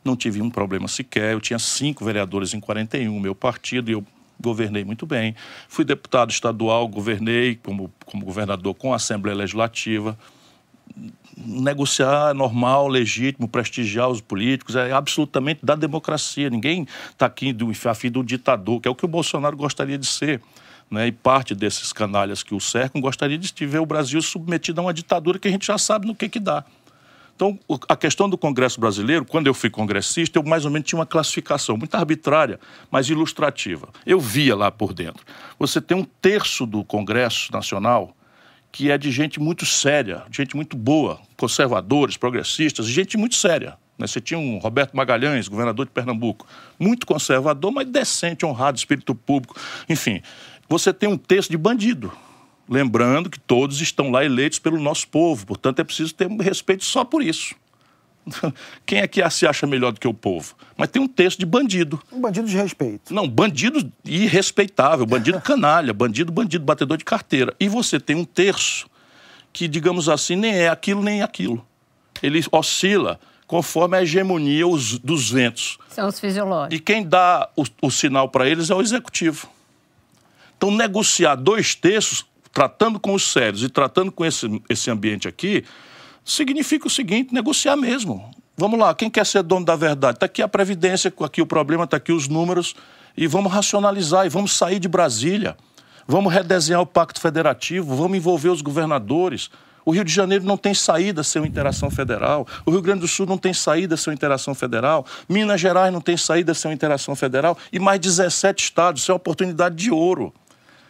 não 0.06 0.16
tive 0.16 0.42
um 0.42 0.50
problema 0.50 0.88
sequer. 0.88 1.34
Eu 1.34 1.42
tinha 1.42 1.60
cinco 1.60 2.06
vereadores 2.06 2.54
em 2.54 2.60
41, 2.60 3.20
meu 3.20 3.34
partido, 3.34 3.90
e 3.90 3.94
eu 3.94 4.06
governei 4.40 4.84
muito 4.84 5.06
bem. 5.06 5.36
Fui 5.68 5.84
deputado 5.84 6.30
estadual, 6.30 6.88
governei 6.88 7.56
como, 7.56 7.92
como 8.06 8.24
governador 8.24 8.76
com 8.76 8.94
a 8.94 8.98
Assembleia 8.98 9.36
Legislativa. 9.36 10.18
Negociar 11.38 12.32
é 12.32 12.34
normal, 12.34 12.88
legítimo, 12.88 13.48
prestigiar 13.48 14.10
os 14.10 14.22
políticos, 14.22 14.76
é 14.76 14.92
absolutamente 14.92 15.66
da 15.66 15.76
democracia. 15.76 16.50
Ninguém 16.50 16.88
está 17.12 17.26
aqui 17.26 17.52
do, 17.52 17.70
a 17.70 17.94
fim 17.94 18.12
do 18.12 18.24
ditador, 18.24 18.80
que 18.80 18.88
é 18.88 18.92
o 18.92 18.96
que 18.96 19.04
o 19.04 19.08
Bolsonaro 19.08 19.58
gostaria 19.58 19.98
de 19.98 20.06
ser. 20.06 20.42
Né? 20.90 21.08
E 21.08 21.12
parte 21.12 21.56
desses 21.56 21.92
canalhas 21.92 22.44
que 22.44 22.54
o 22.54 22.60
cercam 22.60 23.02
gostaria 23.02 23.38
de 23.38 23.66
ver 23.66 23.80
o 23.80 23.86
Brasil 23.86 24.22
submetido 24.22 24.80
a 24.80 24.84
uma 24.84 24.94
ditadura 24.94 25.40
que 25.40 25.48
a 25.48 25.52
gente 25.52 25.66
já 25.66 25.78
sabe 25.78 26.06
no 26.06 26.14
que, 26.14 26.30
que 26.30 26.40
dá. 26.40 26.64
Então, 27.36 27.60
a 27.90 27.96
questão 27.98 28.30
do 28.30 28.38
Congresso 28.38 28.80
brasileiro, 28.80 29.26
quando 29.26 29.48
eu 29.48 29.54
fui 29.54 29.70
congressista, 29.70 30.40
eu 30.40 30.44
mais 30.44 30.64
ou 30.64 30.72
menos 30.72 30.88
tinha 30.88 30.98
uma 30.98 31.06
classificação 31.06 31.76
muito 31.76 31.94
arbitrária, 31.96 32.60
mas 32.90 33.10
ilustrativa. 33.10 33.90
Eu 34.06 34.20
via 34.20 34.56
lá 34.56 34.72
por 34.72 34.94
dentro. 34.94 35.26
Você 35.60 35.82
tem 35.82 35.98
um 35.98 36.06
terço 36.06 36.66
do 36.66 36.84
Congresso 36.84 37.52
Nacional 37.52 38.16
que 38.72 38.92
é 38.92 38.98
de 38.98 39.10
gente 39.10 39.40
muito 39.40 39.66
séria, 39.66 40.24
gente 40.30 40.54
muito 40.54 40.76
boa, 40.76 41.20
conservadores, 41.38 42.18
progressistas, 42.18 42.86
gente 42.86 43.16
muito 43.16 43.36
séria. 43.36 43.78
Né? 43.98 44.06
Você 44.06 44.20
tinha 44.20 44.38
um 44.38 44.58
Roberto 44.58 44.96
Magalhães, 44.98 45.48
governador 45.48 45.86
de 45.86 45.94
Pernambuco, 45.94 46.46
muito 46.78 47.06
conservador, 47.06 47.72
mas 47.72 47.88
decente, 47.88 48.46
honrado, 48.46 48.78
espírito 48.78 49.16
público. 49.16 49.56
Enfim, 49.88 50.22
você 50.68 50.94
tem 50.94 51.08
um 51.08 51.18
terço 51.18 51.50
de 51.50 51.58
bandido, 51.58 52.12
Lembrando 52.68 53.30
que 53.30 53.40
todos 53.40 53.80
estão 53.80 54.10
lá 54.10 54.26
eleitos 54.26 54.60
pelo 54.60 54.80
nosso 54.80 55.08
povo, 55.08 55.46
portanto 55.46 55.80
é 55.80 55.84
preciso 55.84 56.14
ter 56.14 56.28
um 56.28 56.38
respeito 56.38 56.84
só 56.84 57.04
por 57.06 57.24
isso. 57.24 57.56
Quem 58.86 59.00
é 59.00 59.08
que 59.08 59.28
se 59.30 59.46
acha 59.46 59.68
melhor 59.68 59.92
do 59.92 60.00
que 60.00 60.08
o 60.08 60.14
povo? 60.14 60.56
Mas 60.76 60.90
tem 60.90 61.02
um 61.02 61.08
texto 61.08 61.40
de 61.40 61.46
bandido. 61.46 62.02
Um 62.12 62.20
bandido 62.20 62.48
de 62.48 62.58
respeito. 62.58 63.14
Não, 63.14 63.28
bandido 63.28 63.92
irrespeitável, 64.04 65.06
bandido 65.06 65.40
canalha, 65.42 65.94
bandido, 65.94 66.32
bandido, 66.32 66.66
batedor 66.66 66.98
de 66.98 67.06
carteira. 67.06 67.54
E 67.60 67.68
você 67.68 68.00
tem 68.00 68.16
um 68.16 68.26
terço 68.26 68.88
que, 69.54 69.68
digamos 69.68 70.10
assim, 70.10 70.36
nem 70.36 70.54
é 70.54 70.68
aquilo 70.68 71.04
nem 71.04 71.22
aquilo. 71.22 71.66
Ele 72.22 72.44
oscila 72.52 73.20
conforme 73.48 73.98
a 73.98 74.02
hegemonia 74.02 74.68
os, 74.68 74.98
dos 75.00 75.30
ventos. 75.30 75.78
São 75.90 76.08
os 76.08 76.20
fisiológicos. 76.20 76.78
E 76.78 76.82
quem 76.82 77.04
dá 77.04 77.48
o, 77.56 77.64
o 77.82 77.92
sinal 77.92 78.28
para 78.30 78.50
eles 78.50 78.70
é 78.70 78.76
o 78.76 78.82
executivo. 78.82 79.48
Então, 80.58 80.72
negociar 80.72 81.36
dois 81.36 81.76
terços, 81.76 82.26
tratando 82.56 83.02
com 83.02 83.14
os 83.14 83.34
sérios 83.34 83.64
e 83.64 83.68
tratando 83.68 84.14
com 84.14 84.24
esse, 84.26 84.62
esse 84.70 84.90
ambiente 84.90 85.28
aqui, 85.28 85.66
significa 86.24 86.88
o 86.88 86.90
seguinte: 86.90 87.34
negociar 87.34 87.76
mesmo. 87.76 88.32
Vamos 88.56 88.80
lá, 88.80 88.96
quem 88.96 89.10
quer 89.10 89.26
ser 89.26 89.44
dono 89.44 89.66
da 89.66 89.76
verdade? 89.76 90.16
Está 90.16 90.26
aqui 90.26 90.42
a 90.42 90.48
Previdência, 90.48 91.14
aqui 91.20 91.42
o 91.42 91.46
problema, 91.46 91.84
está 91.84 91.98
aqui 91.98 92.14
os 92.14 92.30
números, 92.30 92.74
e 93.18 93.28
vamos 93.28 93.52
racionalizar, 93.52 94.26
e 94.26 94.30
vamos 94.30 94.56
sair 94.56 94.80
de 94.80 94.88
Brasília. 94.88 95.58
Vamos 96.08 96.32
redesenhar 96.32 96.82
o 96.82 96.86
Pacto 96.86 97.20
Federativo, 97.20 97.94
vamos 97.94 98.16
envolver 98.16 98.50
os 98.50 98.62
governadores. 98.62 99.50
O 99.84 99.92
Rio 99.92 100.06
de 100.06 100.14
Janeiro 100.14 100.46
não 100.46 100.56
tem 100.56 100.74
saída 100.74 101.24
sem 101.24 101.42
uma 101.42 101.48
interação 101.48 101.92
federal. 101.92 102.48
O 102.66 102.72
Rio 102.72 102.82
Grande 102.82 103.02
do 103.02 103.08
Sul 103.08 103.26
não 103.26 103.38
tem 103.38 103.54
saída 103.54 103.98
sem 103.98 104.12
uma 104.12 104.16
interação 104.16 104.56
federal. 104.56 105.06
Minas 105.28 105.60
Gerais 105.60 105.92
não 105.92 106.02
tem 106.02 106.16
saída 106.16 106.54
sem 106.54 106.70
uma 106.70 106.76
interação 106.76 107.16
federal. 107.16 107.58
E 107.72 107.80
mais 107.80 108.00
17 108.00 108.64
estados. 108.64 109.02
Isso 109.02 109.12
é 109.12 109.14
uma 109.14 109.18
oportunidade 109.18 109.76
de 109.76 109.92
ouro 109.92 110.34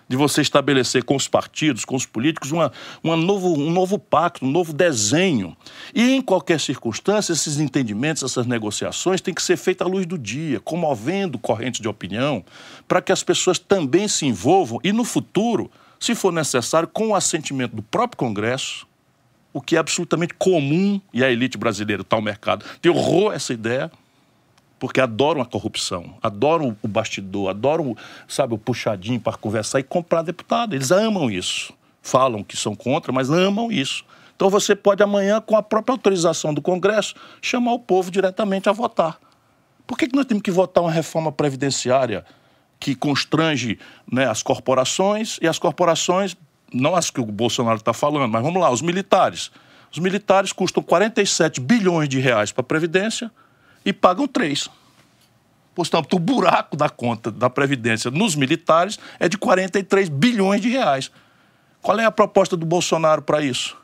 de 0.07 0.15
você 0.15 0.41
estabelecer 0.41 1.03
com 1.03 1.15
os 1.15 1.27
partidos, 1.27 1.83
com 1.83 1.95
os 1.95 2.05
políticos, 2.05 2.51
uma, 2.51 2.71
uma 3.03 3.15
novo, 3.15 3.57
um 3.57 3.71
novo 3.71 3.97
pacto, 3.97 4.45
um 4.45 4.51
novo 4.51 4.71
desenho. 4.71 5.55
E, 5.93 6.13
em 6.13 6.21
qualquer 6.21 6.59
circunstância, 6.59 7.33
esses 7.33 7.59
entendimentos, 7.59 8.23
essas 8.23 8.45
negociações 8.45 9.21
têm 9.21 9.33
que 9.33 9.41
ser 9.41 9.57
feitas 9.57 9.87
à 9.87 9.89
luz 9.89 10.05
do 10.05 10.17
dia, 10.17 10.59
comovendo 10.59 11.39
correntes 11.39 11.81
de 11.81 11.87
opinião, 11.87 12.43
para 12.87 13.01
que 13.01 13.11
as 13.11 13.23
pessoas 13.23 13.57
também 13.57 14.07
se 14.07 14.25
envolvam 14.25 14.79
e, 14.83 14.91
no 14.91 15.03
futuro, 15.03 15.71
se 15.99 16.13
for 16.13 16.31
necessário, 16.31 16.87
com 16.87 17.09
o 17.09 17.15
assentimento 17.15 17.75
do 17.75 17.81
próprio 17.81 18.17
Congresso, 18.17 18.87
o 19.51 19.61
que 19.61 19.75
é 19.75 19.79
absolutamente 19.79 20.33
comum, 20.33 20.99
e 21.13 21.23
a 21.23 21.31
elite 21.31 21.57
brasileira 21.57 22.01
está 22.01 22.15
ao 22.15 22.21
mercado, 22.21 22.65
tem 22.81 22.91
horror 22.91 23.33
essa 23.33 23.53
ideia, 23.53 23.89
porque 24.85 25.01
adoram 25.01 25.41
a 25.41 25.45
corrupção, 25.47 26.13
adoram 26.21 26.77
o 26.79 26.87
bastidor, 26.87 27.49
adoram, 27.49 27.97
sabe, 28.27 28.53
o 28.53 28.57
puxadinho 28.59 29.19
para 29.19 29.35
conversar 29.35 29.79
e 29.79 29.83
comprar 29.83 30.21
deputado. 30.21 30.75
Eles 30.75 30.91
amam 30.91 31.27
isso. 31.31 31.73
Falam 32.03 32.43
que 32.43 32.55
são 32.55 32.75
contra, 32.75 33.11
mas 33.11 33.31
amam 33.31 33.71
isso. 33.71 34.05
Então 34.35 34.47
você 34.47 34.75
pode 34.75 35.01
amanhã, 35.01 35.41
com 35.41 35.57
a 35.57 35.63
própria 35.63 35.91
autorização 35.91 36.53
do 36.53 36.61
Congresso, 36.61 37.15
chamar 37.41 37.73
o 37.73 37.79
povo 37.79 38.11
diretamente 38.11 38.69
a 38.69 38.71
votar. 38.71 39.17
Por 39.87 39.97
que, 39.97 40.05
que 40.05 40.15
nós 40.15 40.27
temos 40.27 40.43
que 40.43 40.51
votar 40.51 40.83
uma 40.83 40.91
reforma 40.91 41.31
previdenciária 41.31 42.23
que 42.79 42.93
constrange 42.93 43.79
né, 44.11 44.29
as 44.29 44.43
corporações 44.43 45.39
e 45.41 45.47
as 45.47 45.57
corporações, 45.57 46.37
não 46.71 46.95
as 46.95 47.09
que 47.09 47.19
o 47.19 47.25
Bolsonaro 47.25 47.77
está 47.77 47.91
falando, 47.91 48.31
mas 48.31 48.43
vamos 48.43 48.61
lá, 48.61 48.69
os 48.69 48.83
militares. 48.83 49.49
Os 49.91 49.97
militares 49.97 50.53
custam 50.53 50.83
47 50.83 51.59
bilhões 51.59 52.07
de 52.07 52.19
reais 52.19 52.51
para 52.51 52.61
a 52.61 52.65
Previdência, 52.65 53.31
e 53.85 53.93
pagam 53.93 54.27
três. 54.27 54.67
Portanto, 55.75 56.15
o 56.15 56.19
buraco 56.19 56.75
da 56.75 56.89
conta 56.89 57.29
da 57.29 57.49
Previdência 57.49 58.09
nos 58.09 58.35
militares 58.35 58.97
é 59.19 59.27
de 59.27 59.37
43 59.37 60.09
bilhões 60.09 60.61
de 60.61 60.69
reais. 60.69 61.11
Qual 61.81 61.99
é 61.99 62.05
a 62.05 62.11
proposta 62.11 62.57
do 62.57 62.65
Bolsonaro 62.65 63.21
para 63.21 63.41
isso? 63.41 63.77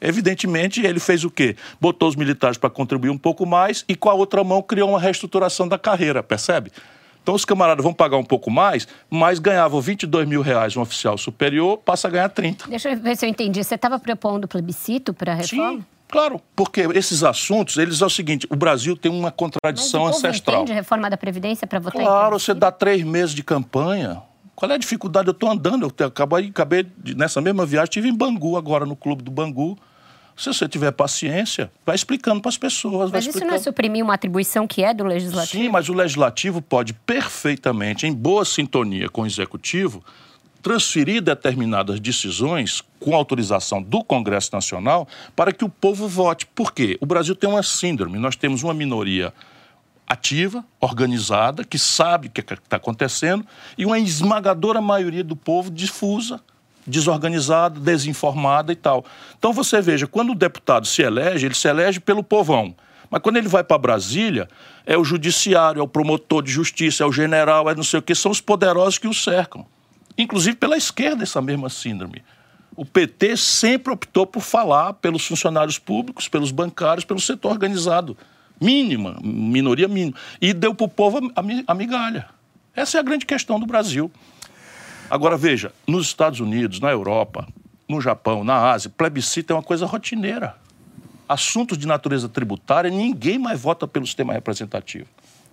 Evidentemente, 0.00 0.84
ele 0.84 1.00
fez 1.00 1.24
o 1.24 1.30
quê? 1.30 1.56
Botou 1.80 2.08
os 2.08 2.16
militares 2.16 2.56
para 2.56 2.70
contribuir 2.70 3.10
um 3.10 3.18
pouco 3.18 3.44
mais 3.44 3.84
e, 3.88 3.96
com 3.96 4.08
a 4.08 4.14
outra 4.14 4.44
mão, 4.44 4.62
criou 4.62 4.90
uma 4.90 5.00
reestruturação 5.00 5.66
da 5.66 5.78
carreira, 5.78 6.22
percebe? 6.22 6.70
Então, 7.22 7.34
os 7.34 7.44
camaradas 7.44 7.82
vão 7.82 7.94
pagar 7.94 8.18
um 8.18 8.24
pouco 8.24 8.50
mais, 8.50 8.86
mas 9.08 9.38
ganhavam 9.38 9.80
22 9.80 10.28
mil 10.28 10.42
reais 10.42 10.76
um 10.76 10.82
oficial 10.82 11.16
superior, 11.16 11.78
passa 11.78 12.06
a 12.06 12.10
ganhar 12.10 12.28
30. 12.28 12.68
Deixa 12.68 12.90
eu 12.90 12.98
ver 12.98 13.16
se 13.16 13.24
eu 13.24 13.30
entendi. 13.30 13.64
Você 13.64 13.76
estava 13.76 13.98
propondo 13.98 14.46
plebiscito 14.46 15.14
para 15.14 15.32
a 15.32 15.36
reforma? 15.36 15.78
Sim. 15.78 15.84
Claro, 16.14 16.40
porque 16.54 16.82
esses 16.94 17.24
assuntos, 17.24 17.76
eles 17.76 18.00
é 18.00 18.06
o 18.06 18.08
seguinte, 18.08 18.46
o 18.48 18.54
Brasil 18.54 18.96
tem 18.96 19.10
uma 19.10 19.32
contradição 19.32 20.04
Mas 20.04 20.18
ancestral. 20.18 20.58
entende 20.62 20.72
reforma 20.72 21.10
da 21.10 21.16
Previdência 21.16 21.66
para 21.66 21.80
votar 21.80 22.00
Claro, 22.00 22.38
você 22.38 22.54
dá 22.54 22.70
três 22.70 23.02
meses 23.02 23.34
de 23.34 23.42
campanha. 23.42 24.22
Qual 24.54 24.70
é 24.70 24.74
a 24.76 24.78
dificuldade? 24.78 25.26
Eu 25.26 25.32
estou 25.32 25.50
andando, 25.50 25.92
eu 25.98 26.06
acabei, 26.06 26.50
acabei 26.50 26.86
nessa 27.16 27.40
mesma 27.40 27.66
viagem, 27.66 27.86
estive 27.86 28.08
em 28.08 28.14
Bangu 28.14 28.56
agora, 28.56 28.86
no 28.86 28.94
clube 28.94 29.24
do 29.24 29.30
Bangu. 29.32 29.76
Se 30.36 30.46
você 30.54 30.68
tiver 30.68 30.92
paciência, 30.92 31.68
vai 31.84 31.96
explicando 31.96 32.40
para 32.40 32.50
as 32.50 32.58
pessoas. 32.58 33.10
Mas 33.10 33.26
isso 33.26 33.44
não 33.44 33.52
é 33.52 33.58
suprimir 33.58 34.04
uma 34.04 34.14
atribuição 34.14 34.68
que 34.68 34.84
é 34.84 34.94
do 34.94 35.02
legislativo? 35.02 35.64
Sim, 35.64 35.68
mas 35.68 35.88
o 35.88 35.94
legislativo 35.94 36.62
pode 36.62 36.92
perfeitamente, 36.92 38.06
em 38.06 38.12
boa 38.12 38.44
sintonia 38.44 39.08
com 39.08 39.22
o 39.22 39.26
executivo, 39.26 40.00
transferir 40.64 41.20
determinadas 41.20 42.00
decisões 42.00 42.82
com 42.98 43.14
autorização 43.14 43.82
do 43.82 44.02
Congresso 44.02 44.48
Nacional 44.50 45.06
para 45.36 45.52
que 45.52 45.62
o 45.62 45.68
povo 45.68 46.08
vote. 46.08 46.46
Por 46.46 46.72
quê? 46.72 46.96
O 47.02 47.06
Brasil 47.06 47.36
tem 47.36 47.50
uma 47.50 47.62
síndrome, 47.62 48.18
nós 48.18 48.34
temos 48.34 48.62
uma 48.62 48.72
minoria 48.72 49.32
ativa, 50.06 50.64
organizada, 50.80 51.64
que 51.64 51.78
sabe 51.78 52.28
o 52.28 52.30
que 52.30 52.40
está 52.40 52.76
acontecendo, 52.76 53.46
e 53.76 53.84
uma 53.84 53.98
esmagadora 53.98 54.80
maioria 54.80 55.22
do 55.22 55.36
povo 55.36 55.70
difusa, 55.70 56.40
desorganizada, 56.86 57.78
desinformada 57.78 58.72
e 58.72 58.76
tal. 58.76 59.04
Então 59.38 59.52
você 59.52 59.82
veja, 59.82 60.06
quando 60.06 60.32
o 60.32 60.34
deputado 60.34 60.86
se 60.86 61.02
elege, 61.02 61.44
ele 61.44 61.54
se 61.54 61.68
elege 61.68 62.00
pelo 62.00 62.24
povão. 62.24 62.74
Mas 63.10 63.20
quando 63.20 63.36
ele 63.36 63.48
vai 63.48 63.62
para 63.62 63.76
Brasília, 63.76 64.48
é 64.86 64.96
o 64.96 65.04
judiciário, 65.04 65.80
é 65.80 65.82
o 65.82 65.88
promotor 65.88 66.42
de 66.42 66.50
justiça, 66.50 67.04
é 67.04 67.06
o 67.06 67.12
general, 67.12 67.68
é 67.68 67.74
não 67.74 67.84
sei 67.84 67.98
o 67.98 68.02
que, 68.02 68.14
são 68.14 68.30
os 68.30 68.40
poderosos 68.40 68.96
que 68.96 69.06
o 69.06 69.12
cercam 69.12 69.66
inclusive 70.16 70.56
pela 70.56 70.76
esquerda, 70.76 71.22
essa 71.22 71.40
mesma 71.42 71.68
síndrome. 71.68 72.22
O 72.76 72.84
PT 72.84 73.36
sempre 73.36 73.92
optou 73.92 74.26
por 74.26 74.40
falar 74.40 74.94
pelos 74.94 75.24
funcionários 75.26 75.78
públicos, 75.78 76.28
pelos 76.28 76.50
bancários, 76.50 77.04
pelo 77.04 77.20
setor 77.20 77.52
organizado. 77.52 78.16
Mínima, 78.60 79.18
minoria 79.22 79.86
mínima. 79.86 80.16
E 80.40 80.52
deu 80.52 80.74
para 80.74 80.84
o 80.84 80.88
povo 80.88 81.32
a 81.66 81.74
migalha. 81.74 82.28
Essa 82.74 82.98
é 82.98 83.00
a 83.00 83.04
grande 83.04 83.26
questão 83.26 83.60
do 83.60 83.66
Brasil. 83.66 84.10
Agora, 85.08 85.36
veja, 85.36 85.72
nos 85.86 86.06
Estados 86.06 86.40
Unidos, 86.40 86.80
na 86.80 86.90
Europa, 86.90 87.46
no 87.88 88.00
Japão, 88.00 88.42
na 88.42 88.70
Ásia, 88.70 88.90
plebiscito 88.90 89.52
é 89.52 89.56
uma 89.56 89.62
coisa 89.62 89.86
rotineira. 89.86 90.56
Assuntos 91.28 91.78
de 91.78 91.86
natureza 91.86 92.28
tributária, 92.28 92.90
ninguém 92.90 93.38
mais 93.38 93.60
vota 93.60 93.86
pelo 93.86 94.06
sistema 94.06 94.32
representativo 94.32 95.06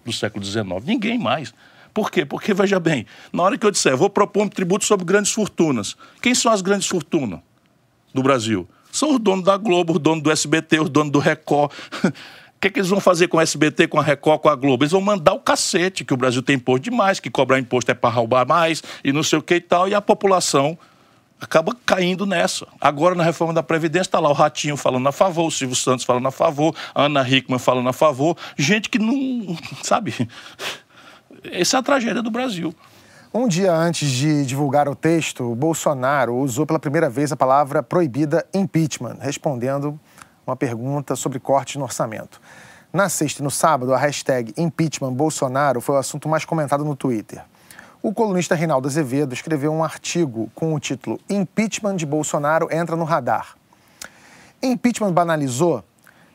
do 0.04 0.12
século 0.12 0.44
XIX. 0.44 0.66
Ninguém 0.86 1.20
mais. 1.20 1.54
Por 1.94 2.10
quê? 2.10 2.26
Porque, 2.26 2.54
veja 2.54 2.80
bem, 2.80 3.06
na 3.32 3.44
hora 3.44 3.58
que 3.58 3.66
eu 3.66 3.72
disser, 3.72 3.96
vou 3.96 4.10
propor 4.10 4.44
um 4.44 4.48
tributo 4.48 4.86
sobre 4.86 5.06
grandes 5.06 5.32
fortunas, 5.32 5.96
quem 6.22 6.34
são 6.34 6.52
as 6.52 6.62
grandes 6.62 6.88
fortunas 6.88 7.40
do 8.14 8.24
Brasil? 8.24 8.68
São 8.92 9.12
os 9.12 9.20
donos 9.20 9.46
da 9.46 9.58
Globo, 9.58 9.94
os 9.94 10.00
donos 10.00 10.24
do 10.24 10.32
SBT, 10.32 10.82
os 10.82 10.90
donos 10.90 11.12
do 11.12 11.20
Record. 11.20 11.72
O 12.52 12.62
que, 12.62 12.68
é 12.68 12.72
que, 12.74 12.78
eles 12.78 12.92
vão 12.92 13.00
fazer 13.00 13.28
com 13.28 13.38
o 13.38 13.42
SBT, 13.42 13.88
com 13.88 14.00
a 14.00 14.04
Record, 14.04 14.40
com 14.40 14.48
a 14.48 14.56
Globo? 14.56 14.84
Eles 14.84 14.92
vão 14.92 15.02
mandar 15.02 15.34
o 15.34 15.40
cacete, 15.40 16.06
que 16.06 16.14
o 16.14 16.18
Brasil 16.18 16.44
tem 16.44 16.58
imposto 16.58 16.92
demais, 16.92 17.20
que 17.20 17.28
cobrar 17.28 17.58
imposto 17.58 17.90
é 17.90 17.96
para 17.96 18.12
roubar 18.12 18.48
mais 18.48 18.84
e 19.04 19.12
não 19.12 19.24
sei 19.24 19.40
o 19.40 19.42
que 19.42 19.56
e 19.56 19.60
tal, 19.60 19.90
e 19.90 19.96
a 19.96 20.00
população 20.00 20.78
acaba 21.42 21.76
caindo 21.84 22.24
nessa. 22.24 22.68
Agora, 22.80 23.16
na 23.16 23.24
reforma 23.24 23.52
da 23.52 23.64
Previdência, 23.64 24.10
está 24.10 24.20
lá 24.20 24.30
o 24.30 24.34
Ratinho 24.34 24.78
falando 24.78 25.08
a 25.08 25.12
favor, 25.12 25.48
o 25.48 25.52
Silvio 25.52 25.76
Santos 25.76 26.06
falando 26.06 26.28
a 26.28 26.32
favor, 26.32 26.76
a 26.94 27.06
Ana 27.06 27.28
Hickman 27.28 27.58
falando 27.58 27.90
a 27.90 27.94
favor, 27.94 28.38
gente 28.56 28.90
que 28.90 29.00
não, 29.00 29.58
sabe, 29.82 30.14
essa 31.44 31.78
é 31.78 31.80
a 31.80 31.84
tragédia 31.84 32.22
do 32.22 32.32
Brasil. 32.32 32.74
Um 33.34 33.48
dia 33.48 33.74
antes 33.74 34.10
de 34.10 34.46
divulgar 34.46 34.90
o 34.90 34.96
texto, 34.96 35.56
Bolsonaro 35.56 36.36
usou 36.36 36.66
pela 36.66 36.78
primeira 36.78 37.10
vez 37.10 37.32
a 37.32 37.38
palavra 37.38 37.82
proibida 37.82 38.46
impeachment, 38.54 39.18
respondendo 39.22 39.98
uma 40.46 40.56
pergunta 40.56 41.16
sobre 41.16 41.40
cortes 41.40 41.78
no 41.78 41.84
orçamento. 41.84 42.42
Na 42.92 43.08
sexta 43.08 43.42
e 43.42 43.44
no 43.44 43.50
sábado, 43.50 43.94
a 43.94 43.98
hashtag 43.98 44.54
impeachment 44.58 45.14
Bolsonaro 45.14 45.80
foi 45.80 45.96
o 45.96 45.98
assunto 45.98 46.28
mais 46.28 46.44
comentado 46.44 46.84
no 46.84 46.94
Twitter. 46.94 47.42
O 48.04 48.14
colunista 48.14 48.54
Reinaldo 48.54 48.88
Azevedo 48.88 49.34
escreveu 49.34 49.72
um 49.72 49.84
artigo 49.84 50.52
com 50.54 50.74
o 50.74 50.80
título 50.80 51.18
Impeachment 51.30 51.96
de 51.96 52.06
Bolsonaro 52.06 52.68
entra 52.70 52.98
no 52.98 53.06
radar. 53.06 53.56
Impeachment 54.62 55.14
banalizou 55.14 55.84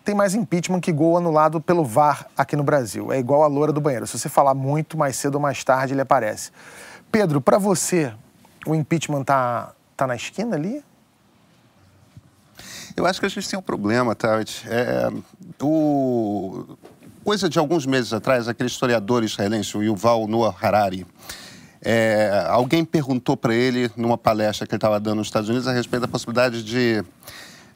tem 0.07 0.15
mais 0.15 0.37
impeachment 0.37 0.81
que 0.81 0.93
gol 0.93 1.17
anulado 1.17 1.61
pelo 1.61 1.85
VAR 1.85 2.29
aqui 2.39 2.55
no 2.55 2.63
Brasil. 2.63 3.13
É 3.13 3.19
igual 3.19 3.43
a 3.43 3.49
loura 3.49 3.73
do 3.73 3.81
banheiro. 3.81 4.07
Se 4.07 4.17
você 4.17 4.29
falar 4.29 4.55
muito, 4.55 4.97
mais 4.97 5.17
cedo 5.17 5.35
ou 5.35 5.41
mais 5.41 5.65
tarde 5.65 5.95
ele 5.95 6.01
aparece. 6.01 6.53
Pedro, 7.11 7.41
para 7.41 7.59
você, 7.59 8.13
o 8.65 8.73
impeachment 8.73 9.25
tá, 9.25 9.73
tá 9.97 10.07
na 10.07 10.15
esquina 10.15 10.55
ali? 10.55 10.81
Eu 12.97 13.05
acho 13.05 13.19
que 13.19 13.27
a 13.27 13.29
gente 13.29 13.49
tem 13.49 13.59
um 13.59 13.63
problema, 13.63 14.15
Tati. 14.15 14.65
É, 14.69 15.11
o... 15.61 16.77
Coisa 17.25 17.49
de 17.49 17.59
alguns 17.59 17.85
meses 17.85 18.13
atrás, 18.13 18.47
aquele 18.47 18.69
historiador 18.69 19.25
israelense, 19.25 19.77
o 19.77 19.83
Yuval 19.83 20.29
Noah 20.29 20.55
Harari, 20.63 21.05
é, 21.83 22.47
alguém 22.49 22.85
perguntou 22.85 23.37
para 23.37 23.53
ele, 23.53 23.91
numa 23.97 24.17
palestra 24.17 24.69
que 24.69 24.73
ele 24.73 24.77
estava 24.77 25.01
dando 25.01 25.17
nos 25.17 25.27
Estados 25.27 25.49
Unidos, 25.49 25.67
a 25.67 25.73
respeito 25.73 26.03
da 26.03 26.09
possibilidade 26.09 26.63
de 26.63 27.05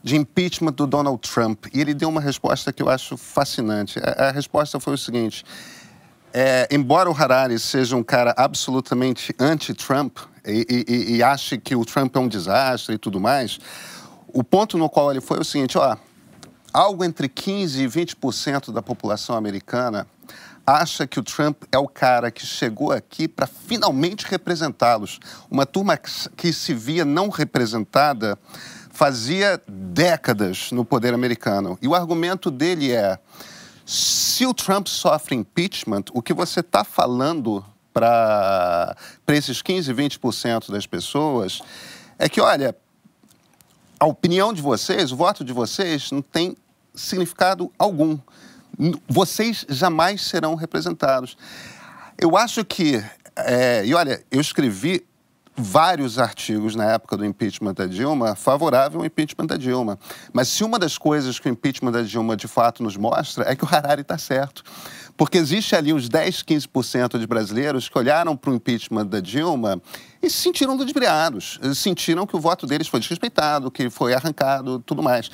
de 0.02 0.16
impeachment 0.16 0.72
do 0.72 0.86
Donald 0.86 1.20
Trump. 1.28 1.66
E 1.72 1.80
ele 1.80 1.94
deu 1.94 2.08
uma 2.08 2.20
resposta 2.20 2.72
que 2.72 2.82
eu 2.82 2.88
acho 2.88 3.16
fascinante. 3.16 3.98
A, 4.00 4.28
a 4.28 4.30
resposta 4.30 4.80
foi 4.80 4.94
o 4.94 4.98
seguinte: 4.98 5.44
é, 6.32 6.68
embora 6.70 7.10
o 7.10 7.14
Harari 7.14 7.58
seja 7.58 7.96
um 7.96 8.02
cara 8.02 8.34
absolutamente 8.36 9.34
anti-Trump 9.38 10.18
e, 10.46 10.84
e, 10.88 11.16
e, 11.16 11.22
ache 11.22 11.58
que 11.58 11.74
o 11.74 11.84
Trump 11.84 12.14
é 12.16 12.18
um 12.18 12.28
desastre 12.28 12.94
e 12.94 12.98
tudo 12.98 13.20
mais, 13.20 13.58
o 14.28 14.42
ponto 14.42 14.78
no 14.78 14.88
qual 14.88 15.10
ele 15.10 15.20
foi 15.20 15.38
é 15.38 15.40
o 15.40 15.44
seguinte: 15.44 15.76
ó, 15.76 15.96
algo 16.72 17.04
entre 17.04 17.28
15% 17.28 17.80
e 17.80 17.86
20% 17.86 18.72
da 18.72 18.80
população 18.80 19.36
americana 19.36 20.06
acha 20.66 21.06
que 21.06 21.18
o 21.18 21.22
Trump 21.22 21.64
é 21.72 21.78
o 21.78 21.88
cara 21.88 22.30
que 22.30 22.46
chegou 22.46 22.92
aqui 22.92 23.26
para 23.26 23.46
finalmente 23.46 24.24
representá-los. 24.26 25.18
Uma 25.50 25.66
turma 25.66 25.96
que 25.96 26.52
se 26.52 26.72
via 26.72 27.04
não 27.04 27.28
representada 27.28 28.38
fazia 29.00 29.58
décadas 29.66 30.70
no 30.72 30.84
poder 30.84 31.14
americano. 31.14 31.78
E 31.80 31.88
o 31.88 31.94
argumento 31.94 32.50
dele 32.50 32.92
é: 32.92 33.18
se 33.86 34.44
o 34.44 34.52
Trump 34.52 34.88
sofre 34.88 35.34
impeachment, 35.34 36.04
o 36.12 36.20
que 36.20 36.34
você 36.34 36.60
está 36.60 36.84
falando 36.84 37.64
para 37.94 38.94
esses 39.28 39.62
15, 39.62 39.94
20% 39.94 40.70
das 40.70 40.86
pessoas 40.86 41.62
é 42.18 42.28
que, 42.28 42.42
olha, 42.42 42.76
a 43.98 44.04
opinião 44.04 44.52
de 44.52 44.60
vocês, 44.60 45.12
o 45.12 45.16
voto 45.16 45.42
de 45.42 45.54
vocês 45.54 46.10
não 46.10 46.20
tem 46.20 46.54
significado 46.94 47.72
algum. 47.78 48.18
Vocês 49.08 49.64
jamais 49.66 50.20
serão 50.20 50.54
representados. 50.54 51.38
Eu 52.18 52.36
acho 52.36 52.66
que, 52.66 53.02
é, 53.34 53.82
e 53.82 53.94
olha, 53.94 54.22
eu 54.30 54.42
escrevi 54.42 55.06
vários 55.60 56.18
artigos 56.18 56.74
na 56.74 56.84
época 56.84 57.16
do 57.16 57.24
impeachment 57.24 57.74
da 57.74 57.86
Dilma 57.86 58.34
favorável 58.34 59.00
ao 59.00 59.06
impeachment 59.06 59.46
da 59.46 59.56
Dilma. 59.56 59.98
Mas 60.32 60.48
se 60.48 60.64
uma 60.64 60.78
das 60.78 60.96
coisas 60.98 61.38
que 61.38 61.48
o 61.48 61.52
impeachment 61.52 61.92
da 61.92 62.02
Dilma 62.02 62.36
de 62.36 62.48
fato 62.48 62.82
nos 62.82 62.96
mostra 62.96 63.50
é 63.50 63.54
que 63.54 63.64
o 63.64 63.68
Harari 63.70 64.02
está 64.02 64.18
certo. 64.18 64.62
Porque 65.16 65.36
existe 65.36 65.76
ali 65.76 65.92
uns 65.92 66.08
10, 66.08 66.42
15% 66.42 67.18
de 67.18 67.26
brasileiros 67.26 67.88
que 67.88 67.98
olharam 67.98 68.36
para 68.36 68.50
o 68.50 68.54
impeachment 68.54 69.06
da 69.06 69.20
Dilma 69.20 69.80
e 70.22 70.30
se 70.30 70.36
sentiram 70.36 70.76
ludibriados, 70.76 71.60
sentiram 71.74 72.26
que 72.26 72.34
o 72.34 72.40
voto 72.40 72.66
deles 72.66 72.88
foi 72.88 73.00
desrespeitado, 73.00 73.70
que 73.70 73.90
foi 73.90 74.14
arrancado, 74.14 74.78
tudo 74.80 75.02
mais. 75.02 75.30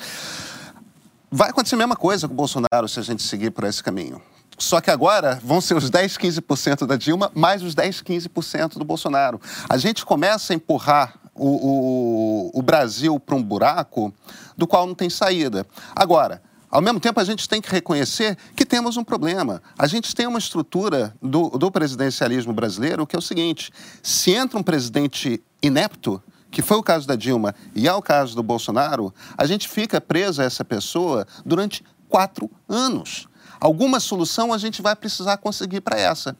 Vai 1.31 1.49
acontecer 1.49 1.75
a 1.75 1.77
mesma 1.77 1.95
coisa 1.95 2.27
com 2.27 2.33
o 2.33 2.37
Bolsonaro 2.37 2.87
se 2.87 2.99
a 2.99 3.03
gente 3.03 3.23
seguir 3.23 3.51
por 3.51 3.63
esse 3.63 3.83
caminho. 3.83 4.21
Só 4.57 4.81
que 4.81 4.89
agora 4.89 5.39
vão 5.43 5.61
ser 5.61 5.75
os 5.75 5.89
10, 5.89 6.17
15% 6.17 6.85
da 6.85 6.95
Dilma 6.95 7.31
mais 7.35 7.61
os 7.61 7.75
10, 7.75 8.01
15% 8.01 8.77
do 8.77 8.83
Bolsonaro. 8.83 9.39
A 9.69 9.77
gente 9.77 10.03
começa 10.03 10.51
a 10.51 10.55
empurrar 10.55 11.19
o, 11.35 11.47
o, 11.47 12.59
o 12.59 12.61
Brasil 12.61 13.19
para 13.19 13.35
um 13.35 13.43
buraco 13.43 14.11
do 14.57 14.65
qual 14.65 14.87
não 14.87 14.95
tem 14.95 15.09
saída. 15.09 15.65
Agora, 15.95 16.41
ao 16.69 16.81
mesmo 16.81 16.99
tempo, 16.99 17.19
a 17.19 17.23
gente 17.23 17.47
tem 17.47 17.61
que 17.61 17.71
reconhecer 17.71 18.37
que 18.55 18.65
temos 18.65 18.97
um 18.97 19.03
problema. 19.03 19.61
A 19.77 19.87
gente 19.87 20.13
tem 20.13 20.27
uma 20.27 20.39
estrutura 20.39 21.15
do, 21.21 21.49
do 21.51 21.71
presidencialismo 21.71 22.51
brasileiro 22.51 23.07
que 23.07 23.15
é 23.15 23.19
o 23.19 23.21
seguinte: 23.21 23.71
se 24.01 24.31
entra 24.31 24.59
um 24.59 24.63
presidente 24.63 25.41
inepto, 25.61 26.21
que 26.51 26.61
foi 26.61 26.77
o 26.77 26.83
caso 26.83 27.07
da 27.07 27.15
Dilma 27.15 27.55
e 27.75 27.87
é 27.87 27.93
o 27.93 28.01
caso 28.01 28.35
do 28.35 28.43
Bolsonaro, 28.43 29.13
a 29.37 29.45
gente 29.45 29.67
fica 29.69 30.01
preso 30.01 30.41
a 30.41 30.45
essa 30.45 30.65
pessoa 30.65 31.25
durante 31.45 31.83
quatro 32.09 32.49
anos. 32.67 33.27
Alguma 33.59 33.99
solução 33.99 34.53
a 34.53 34.57
gente 34.57 34.81
vai 34.81 34.95
precisar 34.95 35.37
conseguir 35.37 35.81
para 35.81 35.99
essa. 35.99 36.35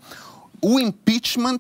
O 0.62 0.80
impeachment 0.80 1.60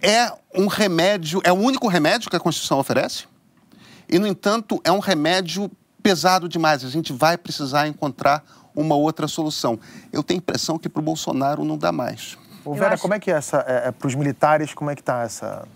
é 0.00 0.32
um 0.54 0.66
remédio, 0.66 1.40
é 1.44 1.52
o 1.52 1.56
único 1.56 1.88
remédio 1.88 2.28
que 2.28 2.36
a 2.36 2.40
Constituição 2.40 2.78
oferece, 2.78 3.26
e, 4.08 4.18
no 4.18 4.26
entanto, 4.26 4.80
é 4.84 4.92
um 4.92 4.98
remédio 4.98 5.70
pesado 6.02 6.48
demais. 6.48 6.84
A 6.84 6.88
gente 6.90 7.12
vai 7.12 7.38
precisar 7.38 7.86
encontrar 7.86 8.44
uma 8.74 8.94
outra 8.94 9.28
solução. 9.28 9.78
Eu 10.12 10.22
tenho 10.22 10.38
a 10.38 10.42
impressão 10.42 10.78
que 10.78 10.88
para 10.88 11.00
o 11.00 11.02
Bolsonaro 11.02 11.64
não 11.64 11.78
dá 11.78 11.92
mais. 11.92 12.36
Ô 12.64 12.74
Vera, 12.74 12.94
acho... 12.94 13.02
como 13.02 13.14
é 13.14 13.20
que 13.20 13.30
é 13.30 13.34
essa. 13.34 13.64
É, 13.66 13.88
é 13.88 13.92
para 13.92 14.08
os 14.08 14.14
militares, 14.14 14.74
como 14.74 14.90
é 14.90 14.94
que 14.94 15.00
está 15.00 15.22
essa 15.22 15.66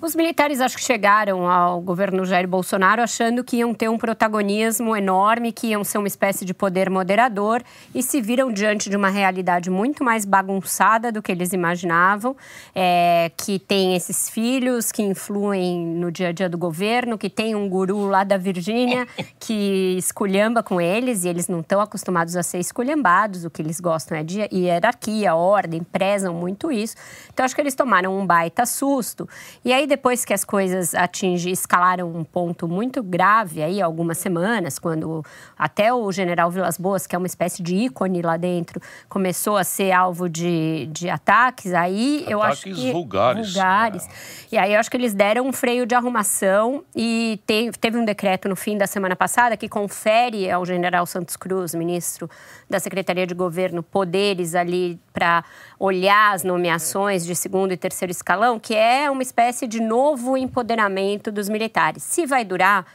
os 0.00 0.14
militares 0.14 0.60
acho 0.60 0.76
que 0.76 0.82
chegaram 0.84 1.50
ao 1.50 1.80
governo 1.80 2.24
Jair 2.24 2.46
Bolsonaro 2.46 3.02
achando 3.02 3.42
que 3.42 3.56
iam 3.56 3.74
ter 3.74 3.88
um 3.88 3.98
protagonismo 3.98 4.96
enorme, 4.96 5.50
que 5.50 5.68
iam 5.68 5.82
ser 5.82 5.98
uma 5.98 6.06
espécie 6.06 6.44
de 6.44 6.54
poder 6.54 6.88
moderador 6.88 7.62
e 7.92 8.02
se 8.02 8.20
viram 8.20 8.52
diante 8.52 8.88
de 8.88 8.96
uma 8.96 9.08
realidade 9.08 9.68
muito 9.70 10.04
mais 10.04 10.24
bagunçada 10.24 11.10
do 11.10 11.20
que 11.20 11.32
eles 11.32 11.52
imaginavam, 11.52 12.36
é, 12.74 13.32
que 13.36 13.58
tem 13.58 13.96
esses 13.96 14.30
filhos 14.30 14.92
que 14.92 15.02
influem 15.02 15.84
no 15.84 16.12
dia 16.12 16.28
a 16.28 16.32
dia 16.32 16.48
do 16.48 16.56
governo, 16.56 17.18
que 17.18 17.28
tem 17.28 17.56
um 17.56 17.68
guru 17.68 18.06
lá 18.06 18.22
da 18.22 18.36
Virgínia 18.36 19.06
que 19.40 19.96
esculhamba 19.98 20.62
com 20.62 20.80
eles 20.80 21.24
e 21.24 21.28
eles 21.28 21.48
não 21.48 21.58
estão 21.60 21.80
acostumados 21.80 22.36
a 22.36 22.42
ser 22.44 22.58
esculhambados, 22.58 23.44
o 23.44 23.50
que 23.50 23.60
eles 23.60 23.80
gostam 23.80 24.16
é 24.16 24.22
de 24.22 24.48
hierarquia, 24.52 25.34
ordem, 25.34 25.82
prezam 25.82 26.34
muito 26.34 26.70
isso. 26.70 26.94
Então 27.32 27.44
acho 27.44 27.54
que 27.54 27.60
eles 27.60 27.74
tomaram 27.74 28.16
um 28.16 28.24
baita 28.24 28.64
susto. 28.64 29.28
E 29.64 29.72
aí 29.72 29.87
depois 29.88 30.24
que 30.24 30.32
as 30.32 30.44
coisas 30.44 30.94
atingem, 30.94 31.52
escalaram 31.52 32.14
um 32.14 32.22
ponto 32.22 32.68
muito 32.68 33.02
grave 33.02 33.62
aí, 33.62 33.82
algumas 33.82 34.18
semanas, 34.18 34.78
quando 34.78 35.24
até 35.58 35.92
o 35.92 36.12
general 36.12 36.50
Vilas 36.50 36.78
Boas, 36.78 37.06
que 37.06 37.16
é 37.16 37.18
uma 37.18 37.26
espécie 37.26 37.62
de 37.62 37.74
ícone 37.74 38.22
lá 38.22 38.36
dentro, 38.36 38.80
começou 39.08 39.56
a 39.56 39.64
ser 39.64 39.90
alvo 39.90 40.28
de, 40.28 40.86
de 40.92 41.10
ataques, 41.10 41.72
aí 41.72 42.18
ataques 42.18 42.30
eu 42.30 42.42
acho 42.42 42.62
que... 42.64 42.92
vulgares. 42.92 43.52
Vulgares. 43.52 44.06
É. 44.06 44.10
E 44.52 44.58
aí 44.58 44.74
eu 44.74 44.78
acho 44.78 44.90
que 44.90 44.96
eles 44.96 45.14
deram 45.14 45.46
um 45.46 45.52
freio 45.52 45.86
de 45.86 45.94
arrumação 45.94 46.84
e 46.94 47.40
te, 47.46 47.70
teve 47.80 47.98
um 47.98 48.04
decreto 48.04 48.48
no 48.48 48.54
fim 48.54 48.78
da 48.78 48.86
semana 48.86 49.16
passada 49.16 49.56
que 49.56 49.68
confere 49.68 50.50
ao 50.50 50.64
general 50.64 51.06
Santos 51.06 51.36
Cruz, 51.36 51.74
ministro 51.74 52.30
da 52.68 52.78
Secretaria 52.78 53.26
de 53.26 53.34
Governo, 53.34 53.82
poderes 53.82 54.54
ali 54.54 55.00
para 55.12 55.44
olhar 55.78 56.34
as 56.34 56.44
nomeações 56.44 57.24
de 57.24 57.34
segundo 57.34 57.72
e 57.72 57.76
terceiro 57.76 58.10
escalão, 58.10 58.58
que 58.58 58.74
é 58.74 59.10
uma 59.10 59.22
espécie 59.22 59.66
de 59.66 59.80
novo 59.80 60.36
empoderamento 60.36 61.32
dos 61.32 61.48
militares. 61.48 62.02
Se 62.02 62.26
vai 62.26 62.44
durar, 62.44 62.86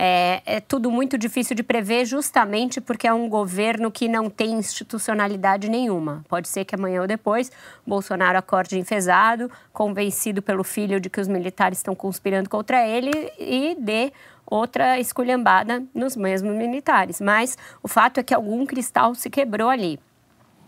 é, 0.00 0.42
é, 0.46 0.60
tudo 0.60 0.92
muito 0.92 1.18
difícil 1.18 1.56
de 1.56 1.64
prever, 1.64 2.04
justamente 2.04 2.80
porque 2.80 3.08
é 3.08 3.12
um 3.12 3.28
governo 3.28 3.90
que 3.90 4.06
não 4.06 4.30
tem 4.30 4.52
institucionalidade 4.52 5.68
nenhuma. 5.68 6.24
Pode 6.28 6.48
ser 6.48 6.64
que 6.64 6.76
amanhã 6.76 7.00
ou 7.00 7.08
depois 7.08 7.50
Bolsonaro 7.84 8.38
acorde 8.38 8.78
enfesado, 8.78 9.50
convencido 9.72 10.40
pelo 10.40 10.62
filho 10.62 11.00
de 11.00 11.10
que 11.10 11.20
os 11.20 11.26
militares 11.26 11.78
estão 11.78 11.96
conspirando 11.96 12.48
contra 12.48 12.86
ele 12.86 13.10
e 13.40 13.76
dê 13.76 14.12
outra 14.50 14.98
esculhambada 14.98 15.82
nos 15.94 16.16
mesmos 16.16 16.54
militares. 16.54 17.20
Mas 17.20 17.56
o 17.82 17.88
fato 17.88 18.18
é 18.18 18.22
que 18.22 18.34
algum 18.34 18.64
cristal 18.66 19.14
se 19.14 19.28
quebrou 19.30 19.68
ali. 19.68 19.98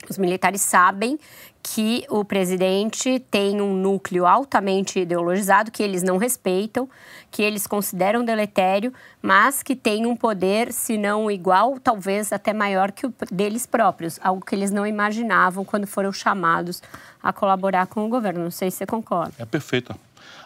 Os 0.09 0.17
militares 0.17 0.63
sabem 0.63 1.19
que 1.63 2.07
o 2.09 2.25
presidente 2.25 3.21
tem 3.31 3.61
um 3.61 3.75
núcleo 3.75 4.27
altamente 4.27 4.99
ideologizado, 4.99 5.71
que 5.71 5.83
eles 5.83 6.03
não 6.03 6.17
respeitam, 6.17 6.89
que 7.31 7.43
eles 7.43 7.67
consideram 7.67 8.25
deletério, 8.25 8.95
mas 9.21 9.63
que 9.63 9.77
tem 9.77 10.07
um 10.07 10.17
poder, 10.17 10.73
se 10.73 10.97
não 10.97 11.31
igual, 11.31 11.79
talvez 11.79 12.33
até 12.33 12.55
maior 12.55 12.91
que 12.91 13.07
o 13.07 13.15
deles 13.31 13.67
próprios, 13.67 14.19
algo 14.23 14.45
que 14.45 14.55
eles 14.55 14.71
não 14.71 14.87
imaginavam 14.87 15.65
quando 15.67 15.87
foram 15.87 16.13
chamados 16.13 16.83
a 17.23 17.31
colaborar 17.31 17.87
com 17.87 18.07
o 18.07 18.09
governo. 18.09 18.43
Não 18.43 18.51
sei 18.51 18.71
se 18.71 18.79
você 18.79 18.87
concorda. 18.87 19.35
É 19.39 19.45
perfeita. 19.45 19.95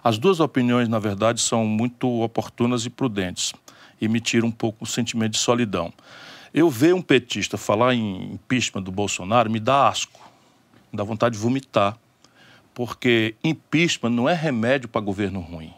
As 0.04 0.18
duas 0.18 0.38
opiniões, 0.38 0.86
na 0.86 0.98
verdade, 0.98 1.40
são 1.40 1.64
muito 1.64 2.06
oportunas 2.20 2.84
e 2.84 2.90
prudentes 2.90 3.54
e 3.98 4.06
me 4.06 4.20
tiram 4.20 4.48
um 4.48 4.52
pouco 4.52 4.84
o 4.84 4.86
sentimento 4.86 5.32
de 5.32 5.38
solidão. 5.38 5.90
Eu 6.52 6.68
ver 6.68 6.94
um 6.94 7.00
petista 7.00 7.56
falar 7.56 7.94
em 7.94 8.34
impeachment 8.34 8.82
do 8.82 8.92
Bolsonaro 8.92 9.50
me 9.50 9.58
dá 9.58 9.88
asco, 9.88 10.20
me 10.92 10.98
dá 10.98 11.02
vontade 11.02 11.36
de 11.36 11.40
vomitar, 11.40 11.96
porque 12.74 13.34
impeachment 13.42 14.10
não 14.10 14.28
é 14.28 14.34
remédio 14.34 14.90
para 14.90 15.00
governo 15.00 15.40
ruim. 15.40 15.72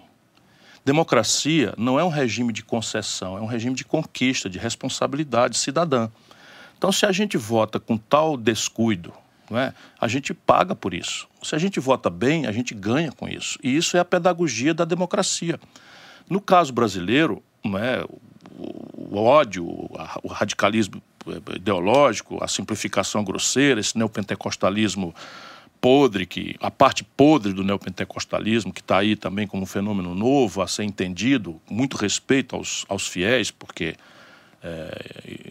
Democracia 0.84 1.72
não 1.78 1.96
é 1.96 2.02
um 2.02 2.08
regime 2.08 2.52
de 2.52 2.64
concessão, 2.64 3.38
é 3.38 3.40
um 3.40 3.46
regime 3.46 3.76
de 3.76 3.84
conquista, 3.84 4.50
de 4.50 4.58
responsabilidade 4.58 5.56
cidadã. 5.56 6.10
Então, 6.76 6.90
se 6.90 7.06
a 7.06 7.12
gente 7.12 7.36
vota 7.36 7.78
com 7.78 7.96
tal 7.96 8.36
descuido, 8.36 9.12
não 9.50 9.58
é? 9.58 9.72
a 10.00 10.08
gente 10.08 10.34
paga 10.34 10.74
por 10.74 10.94
isso. 10.94 11.28
Se 11.42 11.54
a 11.54 11.58
gente 11.58 11.78
vota 11.80 12.10
bem, 12.10 12.46
a 12.46 12.52
gente 12.52 12.74
ganha 12.74 13.12
com 13.12 13.28
isso. 13.28 13.58
E 13.62 13.76
isso 13.76 13.96
é 13.96 14.00
a 14.00 14.04
pedagogia 14.04 14.74
da 14.74 14.84
democracia. 14.84 15.60
No 16.28 16.40
caso 16.40 16.72
brasileiro, 16.72 17.42
não 17.64 17.78
é? 17.78 18.04
o 18.58 19.16
ódio, 19.16 19.66
o 20.22 20.28
radicalismo 20.28 21.02
ideológico, 21.54 22.42
a 22.42 22.48
simplificação 22.48 23.24
grosseira, 23.24 23.80
esse 23.80 23.96
neopentecostalismo 23.96 25.14
podre, 25.80 26.26
que, 26.26 26.56
a 26.60 26.70
parte 26.70 27.04
podre 27.04 27.52
do 27.52 27.62
neopentecostalismo, 27.62 28.72
que 28.72 28.80
está 28.80 28.98
aí 28.98 29.14
também 29.14 29.46
como 29.46 29.62
um 29.62 29.66
fenômeno 29.66 30.14
novo 30.14 30.62
a 30.62 30.66
ser 30.66 30.84
entendido, 30.84 31.60
muito 31.70 31.96
respeito 31.96 32.56
aos, 32.56 32.84
aos 32.88 33.06
fiéis, 33.06 33.50
porque 33.50 33.94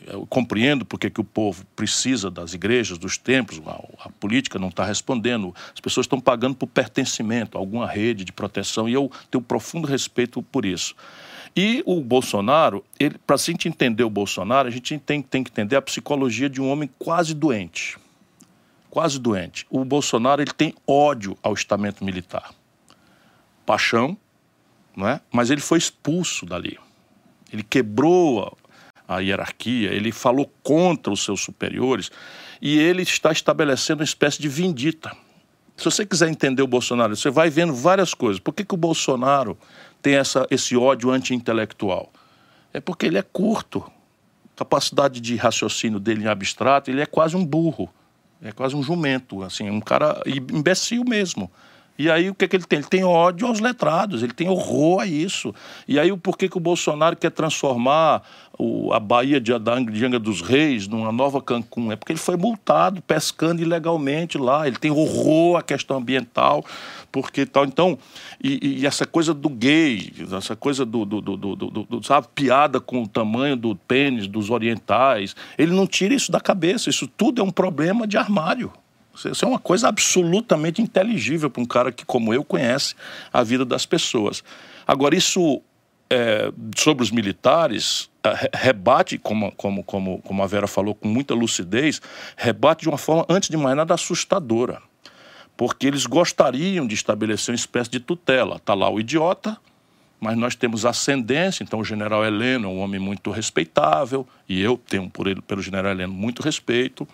eu 0.07 0.25
compreendo 0.27 0.85
porque 0.85 1.09
que 1.09 1.21
o 1.21 1.23
povo 1.23 1.65
precisa 1.75 2.29
das 2.29 2.53
igrejas, 2.53 2.97
dos 2.97 3.17
templos, 3.17 3.61
a, 3.65 4.07
a 4.07 4.09
política 4.09 4.59
não 4.59 4.69
está 4.69 4.85
respondendo, 4.85 5.53
as 5.73 5.79
pessoas 5.79 6.05
estão 6.05 6.19
pagando 6.19 6.55
por 6.55 6.67
pertencimento 6.67 7.57
a 7.57 7.61
alguma 7.61 7.87
rede 7.87 8.23
de 8.23 8.31
proteção 8.31 8.87
e 8.87 8.93
eu 8.93 9.11
tenho 9.29 9.43
profundo 9.43 9.87
respeito 9.87 10.41
por 10.43 10.65
isso. 10.65 10.95
E 11.55 11.81
o 11.85 12.01
Bolsonaro, 12.01 12.83
para 13.25 13.35
a 13.35 13.39
gente 13.39 13.69
entender 13.69 14.03
o 14.03 14.09
Bolsonaro, 14.09 14.67
a 14.67 14.71
gente 14.71 14.99
tem, 14.99 15.21
tem 15.21 15.43
que 15.43 15.49
entender 15.49 15.77
a 15.77 15.81
psicologia 15.81 16.49
de 16.49 16.61
um 16.61 16.69
homem 16.69 16.89
quase 16.99 17.33
doente. 17.33 17.97
Quase 18.89 19.17
doente. 19.19 19.65
O 19.69 19.85
Bolsonaro 19.85 20.41
ele 20.41 20.51
tem 20.51 20.73
ódio 20.85 21.37
ao 21.41 21.53
estamento 21.53 22.03
militar. 22.03 22.53
Paixão, 23.65 24.17
não 24.95 25.07
é? 25.07 25.21
mas 25.31 25.49
ele 25.49 25.61
foi 25.61 25.77
expulso 25.77 26.45
dali. 26.45 26.77
Ele 27.51 27.63
quebrou 27.63 28.57
a 29.07 29.19
hierarquia, 29.19 29.93
ele 29.93 30.11
falou 30.11 30.51
contra 30.63 31.11
os 31.11 31.23
seus 31.23 31.41
superiores 31.41 32.11
e 32.61 32.79
ele 32.79 33.03
está 33.03 33.31
estabelecendo 33.31 34.01
uma 34.01 34.05
espécie 34.05 34.41
de 34.41 34.49
vindita. 34.49 35.11
Se 35.77 35.85
você 35.85 36.05
quiser 36.05 36.29
entender 36.29 36.61
o 36.61 36.67
Bolsonaro, 36.67 37.15
você 37.15 37.29
vai 37.29 37.49
vendo 37.49 37.73
várias 37.73 38.13
coisas. 38.13 38.39
Por 38.39 38.53
que, 38.53 38.63
que 38.63 38.73
o 38.73 38.77
Bolsonaro 38.77 39.57
tem 40.01 40.15
essa, 40.15 40.47
esse 40.49 40.75
ódio 40.75 41.11
anti-intelectual? 41.11 42.11
É 42.73 42.79
porque 42.79 43.05
ele 43.05 43.17
é 43.17 43.21
curto. 43.21 43.83
A 44.53 44.59
capacidade 44.59 45.19
de 45.19 45.35
raciocínio 45.35 45.99
dele 45.99 46.23
em 46.23 46.27
abstrato, 46.27 46.89
ele 46.89 47.01
é 47.01 47.05
quase 47.05 47.35
um 47.35 47.45
burro. 47.45 47.89
É 48.41 48.51
quase 48.51 48.75
um 48.75 48.83
jumento, 48.83 49.43
assim, 49.43 49.69
um 49.69 49.81
cara 49.81 50.21
imbecil 50.25 51.03
mesmo. 51.03 51.51
E 51.97 52.09
aí 52.11 52.29
o 52.29 52.35
que, 52.35 52.47
que 52.47 52.55
ele 52.55 52.65
tem? 52.65 52.79
Ele 52.79 52.87
tem 52.87 53.03
ódio 53.03 53.47
aos 53.47 53.61
letrados, 53.61 54.21
ele 54.21 54.33
tem 54.33 54.49
horror 54.49 55.01
a 55.01 55.05
isso. 55.05 55.55
E 55.87 55.97
aí 55.97 56.15
por 56.17 56.37
que, 56.37 56.49
que 56.49 56.57
o 56.57 56.59
Bolsonaro 56.59 57.15
quer 57.15 57.31
transformar 57.31 58.21
o, 58.57 58.91
a 58.93 58.99
Baía 58.99 59.39
de, 59.39 59.51
de 59.91 60.05
Angra 60.05 60.19
dos 60.19 60.41
Reis 60.41 60.87
numa 60.87 61.11
nova 61.11 61.41
Cancún? 61.41 61.93
É 61.93 61.95
porque 61.95 62.11
ele 62.11 62.19
foi 62.19 62.35
multado 62.35 63.01
pescando 63.01 63.61
ilegalmente 63.61 64.37
lá. 64.37 64.67
Ele 64.67 64.75
tem 64.75 64.91
horror 64.91 65.57
à 65.57 65.63
questão 65.63 65.97
ambiental, 65.97 66.65
porque 67.13 67.45
tal. 67.45 67.63
Então, 67.63 67.97
e, 68.43 68.81
e 68.81 68.85
essa 68.85 69.05
coisa 69.05 69.33
do 69.33 69.47
gay, 69.47 70.11
essa 70.35 70.55
coisa 70.55 70.85
do, 70.85 71.05
do, 71.05 71.21
do, 71.21 71.37
do, 71.37 71.55
do, 71.55 72.03
sabe, 72.03 72.27
piada 72.35 72.81
com 72.81 73.03
o 73.03 73.07
tamanho 73.07 73.55
do 73.55 73.73
pênis 73.73 74.27
dos 74.27 74.49
orientais, 74.49 75.33
ele 75.57 75.71
não 75.71 75.87
tira 75.87 76.13
isso 76.13 76.29
da 76.29 76.41
cabeça. 76.41 76.89
Isso 76.89 77.07
tudo 77.07 77.41
é 77.41 77.43
um 77.43 77.51
problema 77.51 78.05
de 78.05 78.17
armário. 78.17 78.73
Isso 79.15 79.45
é 79.45 79.47
uma 79.47 79.59
coisa 79.59 79.87
absolutamente 79.87 80.81
inteligível 80.81 81.49
para 81.49 81.61
um 81.61 81.65
cara 81.65 81.91
que, 81.91 82.05
como 82.05 82.33
eu, 82.33 82.43
conhece 82.43 82.95
a 83.31 83.43
vida 83.43 83.63
das 83.63 83.85
pessoas. 83.85 84.43
Agora, 84.85 85.15
isso 85.15 85.61
é, 86.09 86.51
sobre 86.75 87.03
os 87.03 87.11
militares 87.11 88.09
é, 88.23 88.49
rebate, 88.53 89.17
como, 89.17 89.51
como, 89.53 89.83
como, 89.83 90.21
como 90.21 90.43
a 90.43 90.47
Vera 90.47 90.67
falou 90.67 90.93
com 90.93 91.07
muita 91.07 91.33
lucidez, 91.33 92.01
rebate 92.35 92.83
de 92.83 92.89
uma 92.89 92.97
forma, 92.97 93.25
antes 93.29 93.49
de 93.49 93.57
mais 93.57 93.75
nada, 93.75 93.93
assustadora. 93.93 94.81
Porque 95.57 95.87
eles 95.87 96.05
gostariam 96.05 96.85
de 96.85 96.93
estabelecer 96.95 97.53
uma 97.53 97.55
espécie 97.55 97.89
de 97.89 97.99
tutela. 97.99 98.57
Está 98.57 98.73
lá 98.73 98.89
o 98.89 98.99
idiota, 98.99 99.57
mas 100.19 100.37
nós 100.37 100.55
temos 100.55 100.85
ascendência, 100.85 101.63
então 101.63 101.79
o 101.79 101.83
general 101.83 102.25
Heleno 102.25 102.67
é 102.67 102.71
um 102.71 102.79
homem 102.79 102.99
muito 102.99 103.31
respeitável, 103.31 104.27
e 104.47 104.61
eu 104.61 104.77
tenho 104.77 105.09
por 105.09 105.27
ele, 105.27 105.41
pelo 105.41 105.61
general 105.61 105.91
Heleno 105.91 106.13
muito 106.13 106.41
respeito. 106.41 107.07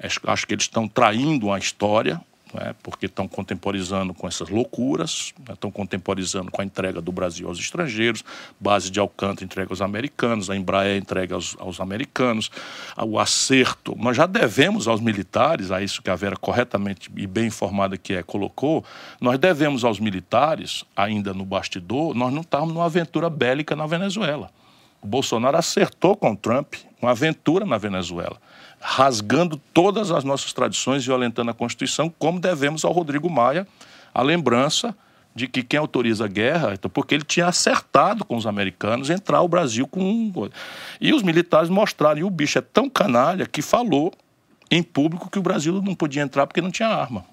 Acho 0.00 0.46
que 0.46 0.54
eles 0.54 0.64
estão 0.64 0.86
traindo 0.86 1.50
a 1.52 1.58
história, 1.58 2.20
é? 2.54 2.74
porque 2.82 3.06
estão 3.06 3.28
contemporizando 3.28 4.14
com 4.14 4.26
essas 4.26 4.48
loucuras, 4.48 5.34
né? 5.46 5.54
estão 5.54 5.70
contemporizando 5.70 6.50
com 6.50 6.62
a 6.62 6.64
entrega 6.64 7.00
do 7.00 7.12
Brasil 7.12 7.48
aos 7.48 7.58
estrangeiros, 7.58 8.24
base 8.58 8.90
de 8.90 8.98
Alcântara 9.00 9.44
entrega 9.44 9.70
aos 9.70 9.82
americanos, 9.82 10.48
a 10.48 10.56
Embraer 10.56 10.96
entrega 10.96 11.34
aos, 11.34 11.56
aos, 11.58 11.80
americanos, 11.80 12.50
o 12.96 13.18
acerto. 13.18 13.94
Nós 13.98 14.16
já 14.16 14.26
devemos 14.26 14.88
aos 14.88 15.00
militares, 15.00 15.70
a 15.70 15.82
isso 15.82 16.00
que 16.00 16.10
a 16.10 16.16
Vera 16.16 16.36
corretamente 16.36 17.10
e 17.16 17.26
bem 17.26 17.46
informada 17.46 17.96
que 17.96 18.14
é 18.14 18.22
colocou, 18.22 18.84
nós 19.20 19.38
devemos 19.38 19.84
aos 19.84 20.00
militares, 20.00 20.84
ainda 20.96 21.34
no 21.34 21.44
bastidor, 21.44 22.14
nós 22.14 22.32
não 22.32 22.42
estávamos 22.42 22.74
numa 22.74 22.86
aventura 22.86 23.28
bélica 23.28 23.76
na 23.76 23.86
Venezuela. 23.86 24.50
O 25.00 25.06
Bolsonaro 25.06 25.56
acertou 25.56 26.16
com 26.16 26.32
o 26.32 26.36
Trump 26.36 26.74
uma 27.00 27.12
aventura 27.12 27.64
na 27.64 27.78
Venezuela 27.78 28.40
rasgando 28.80 29.60
todas 29.72 30.10
as 30.10 30.24
nossas 30.24 30.52
tradições, 30.52 31.04
violentando 31.04 31.50
a 31.50 31.54
Constituição, 31.54 32.12
como 32.18 32.40
devemos 32.40 32.84
ao 32.84 32.92
Rodrigo 32.92 33.28
Maia 33.28 33.66
a 34.14 34.22
lembrança 34.22 34.94
de 35.34 35.46
que 35.46 35.62
quem 35.62 35.78
autoriza 35.78 36.24
a 36.24 36.28
guerra, 36.28 36.74
então, 36.74 36.90
porque 36.90 37.14
ele 37.14 37.22
tinha 37.22 37.46
acertado 37.46 38.24
com 38.24 38.36
os 38.36 38.46
americanos 38.46 39.08
entrar 39.08 39.40
o 39.40 39.48
Brasil 39.48 39.86
com 39.86 40.00
um. 40.00 40.50
E 41.00 41.12
os 41.12 41.22
militares 41.22 41.70
mostraram, 41.70 42.18
e 42.18 42.24
o 42.24 42.30
bicho 42.30 42.58
é 42.58 42.60
tão 42.60 42.90
canalha 42.90 43.46
que 43.46 43.62
falou 43.62 44.12
em 44.70 44.82
público 44.82 45.30
que 45.30 45.38
o 45.38 45.42
Brasil 45.42 45.80
não 45.80 45.94
podia 45.94 46.22
entrar 46.22 46.46
porque 46.46 46.60
não 46.60 46.70
tinha 46.70 46.88
arma. 46.88 47.24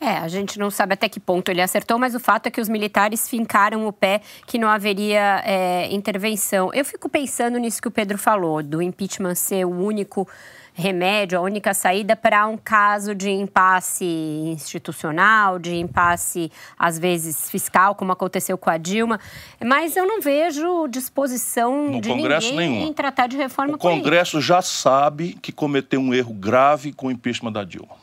É, 0.00 0.18
a 0.18 0.28
gente 0.28 0.58
não 0.58 0.70
sabe 0.70 0.94
até 0.94 1.08
que 1.08 1.20
ponto 1.20 1.48
ele 1.50 1.62
acertou, 1.62 1.98
mas 1.98 2.14
o 2.14 2.20
fato 2.20 2.46
é 2.46 2.50
que 2.50 2.60
os 2.60 2.68
militares 2.68 3.28
fincaram 3.28 3.86
o 3.86 3.92
pé 3.92 4.20
que 4.46 4.58
não 4.58 4.68
haveria 4.68 5.40
é, 5.46 5.88
intervenção. 5.94 6.70
Eu 6.74 6.84
fico 6.84 7.08
pensando 7.08 7.56
nisso 7.58 7.80
que 7.80 7.88
o 7.88 7.90
Pedro 7.90 8.18
falou, 8.18 8.62
do 8.62 8.82
impeachment 8.82 9.36
ser 9.36 9.64
o 9.64 9.70
único 9.70 10.28
remédio, 10.76 11.38
a 11.38 11.40
única 11.40 11.72
saída 11.72 12.16
para 12.16 12.48
um 12.48 12.56
caso 12.56 13.14
de 13.14 13.30
impasse 13.30 14.04
institucional, 14.04 15.56
de 15.56 15.76
impasse, 15.76 16.50
às 16.76 16.98
vezes, 16.98 17.48
fiscal, 17.48 17.94
como 17.94 18.10
aconteceu 18.10 18.58
com 18.58 18.68
a 18.68 18.76
Dilma. 18.76 19.20
Mas 19.64 19.96
eu 19.96 20.04
não 20.04 20.20
vejo 20.20 20.88
disposição 20.88 21.92
no 21.92 22.00
de 22.00 22.08
Congresso 22.08 22.50
ninguém 22.50 22.88
em 22.88 22.92
tratar 22.92 23.28
de 23.28 23.36
reforma 23.36 23.76
O 23.76 23.78
Congresso 23.78 24.40
já 24.40 24.60
sabe 24.60 25.38
que 25.40 25.52
cometeu 25.52 26.00
um 26.00 26.12
erro 26.12 26.34
grave 26.34 26.92
com 26.92 27.06
o 27.06 27.10
impeachment 27.10 27.52
da 27.52 27.62
Dilma. 27.62 28.02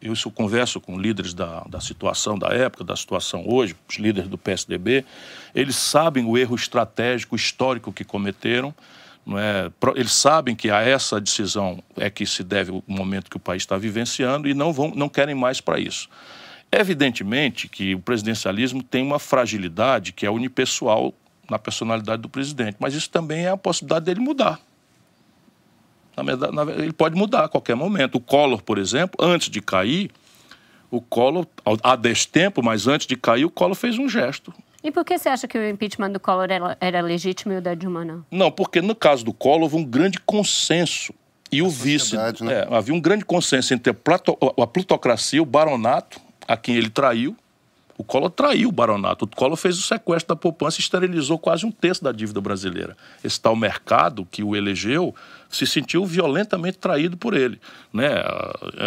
Eu, 0.00 0.12
isso 0.12 0.30
converso 0.30 0.80
com 0.80 1.00
líderes 1.00 1.34
da, 1.34 1.64
da 1.68 1.80
situação 1.80 2.38
da 2.38 2.48
época, 2.48 2.84
da 2.84 2.94
situação 2.94 3.44
hoje, 3.48 3.74
os 3.88 3.96
líderes 3.96 4.28
do 4.28 4.38
PSDB, 4.38 5.04
eles 5.54 5.74
sabem 5.74 6.24
o 6.24 6.38
erro 6.38 6.54
estratégico, 6.54 7.34
histórico 7.34 7.92
que 7.92 8.04
cometeram 8.04 8.72
é? 9.28 9.70
Eles 9.94 10.12
sabem 10.12 10.54
que 10.54 10.70
a 10.70 10.82
essa 10.82 11.20
decisão 11.20 11.82
é 11.96 12.10
que 12.10 12.26
se 12.26 12.42
deve 12.42 12.70
o 12.70 12.82
momento 12.86 13.30
que 13.30 13.36
o 13.36 13.40
país 13.40 13.62
está 13.62 13.76
vivenciando 13.78 14.48
e 14.48 14.54
não, 14.54 14.72
vão, 14.72 14.92
não 14.94 15.08
querem 15.08 15.34
mais 15.34 15.60
para 15.60 15.78
isso. 15.78 16.08
Evidentemente 16.70 17.68
que 17.68 17.94
o 17.94 18.00
presidencialismo 18.00 18.82
tem 18.82 19.02
uma 19.02 19.18
fragilidade 19.18 20.12
que 20.12 20.26
é 20.26 20.30
unipessoal 20.30 21.14
na 21.48 21.58
personalidade 21.58 22.20
do 22.20 22.28
presidente, 22.28 22.76
mas 22.78 22.94
isso 22.94 23.08
também 23.08 23.46
é 23.46 23.50
a 23.50 23.56
possibilidade 23.56 24.06
dele 24.06 24.20
mudar. 24.20 24.60
Na 26.16 26.22
verdade, 26.22 26.82
ele 26.82 26.92
pode 26.92 27.16
mudar 27.16 27.44
a 27.44 27.48
qualquer 27.48 27.74
momento. 27.74 28.16
O 28.16 28.20
Collor, 28.20 28.62
por 28.62 28.78
exemplo, 28.78 29.16
antes 29.24 29.48
de 29.48 29.60
cair, 29.60 30.10
o 30.90 31.00
Collor, 31.00 31.46
há 31.82 31.96
destempo, 31.96 32.62
mas 32.62 32.86
antes 32.86 33.06
de 33.06 33.16
cair, 33.16 33.44
o 33.44 33.50
Collor 33.50 33.74
fez 33.74 33.98
um 33.98 34.08
gesto. 34.08 34.54
E 34.84 34.92
por 34.92 35.02
que 35.02 35.16
você 35.16 35.30
acha 35.30 35.48
que 35.48 35.56
o 35.56 35.66
impeachment 35.66 36.10
do 36.10 36.20
Collor 36.20 36.50
era, 36.50 36.76
era 36.78 37.00
legítimo 37.00 37.54
e 37.54 37.56
o 37.56 37.62
da 37.62 37.74
Dilma 37.74 38.04
não? 38.04 38.22
Não, 38.30 38.50
porque 38.52 38.82
no 38.82 38.94
caso 38.94 39.24
do 39.24 39.32
Collor 39.32 39.62
houve 39.62 39.76
um 39.76 39.84
grande 39.84 40.20
consenso. 40.20 41.14
E 41.50 41.62
o 41.62 41.70
vice. 41.70 42.16
Né? 42.16 42.52
É, 42.52 42.68
havia 42.74 42.92
um 42.92 43.00
grande 43.00 43.24
consenso 43.24 43.72
entre 43.72 43.90
a, 43.90 43.94
plato, 43.94 44.36
a 44.60 44.66
plutocracia, 44.66 45.40
o 45.40 45.46
baronato, 45.46 46.20
a 46.46 46.56
quem 46.56 46.74
ele 46.74 46.90
traiu. 46.90 47.34
O 47.96 48.02
Collor 48.02 48.30
traiu 48.30 48.68
o 48.68 48.72
baronato. 48.72 49.24
O 49.24 49.28
Collor 49.28 49.56
fez 49.56 49.78
o 49.78 49.82
sequestro 49.82 50.34
da 50.34 50.36
poupança 50.36 50.78
e 50.78 50.82
esterilizou 50.82 51.38
quase 51.38 51.64
um 51.64 51.70
terço 51.70 52.02
da 52.02 52.10
dívida 52.10 52.40
brasileira. 52.40 52.96
Esse 53.22 53.40
tal 53.40 53.54
mercado 53.54 54.26
que 54.30 54.42
o 54.42 54.56
elegeu 54.56 55.14
se 55.48 55.66
sentiu 55.66 56.04
violentamente 56.04 56.78
traído 56.78 57.16
por 57.16 57.34
ele. 57.34 57.60
Né? 57.92 58.08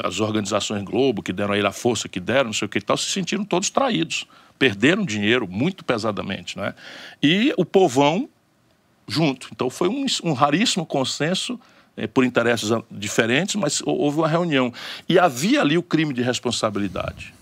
As 0.04 0.20
organizações 0.20 0.84
Globo, 0.84 1.24
que 1.24 1.32
deram 1.32 1.54
a 1.54 1.58
ele 1.58 1.68
a 1.68 1.72
força 1.72 2.10
que 2.10 2.20
deram, 2.20 2.46
não 2.46 2.54
sei 2.54 2.66
o 2.66 2.70
que 2.70 2.80
e 2.80 2.82
tal, 2.82 2.98
se 2.98 3.10
sentiram 3.10 3.46
todos 3.46 3.70
traídos 3.70 4.28
perderam 4.58 5.06
dinheiro 5.06 5.48
muito 5.48 5.86
pesadamente. 5.86 6.58
Né? 6.58 6.74
E 7.22 7.54
o 7.58 7.66
povão 7.66 8.28
junto. 9.08 9.48
Então 9.52 9.70
foi 9.70 9.88
um, 9.88 10.06
um 10.24 10.34
raríssimo 10.34 10.86
consenso 10.86 11.60
é, 11.96 12.06
por 12.06 12.26
interesses 12.26 12.70
diferentes, 12.92 13.56
mas 13.56 13.82
houve 13.86 14.18
uma 14.18 14.28
reunião. 14.28 14.74
E 15.08 15.18
havia 15.18 15.62
ali 15.62 15.78
o 15.78 15.84
crime 15.84 16.14
de 16.14 16.22
responsabilidade. 16.22 17.34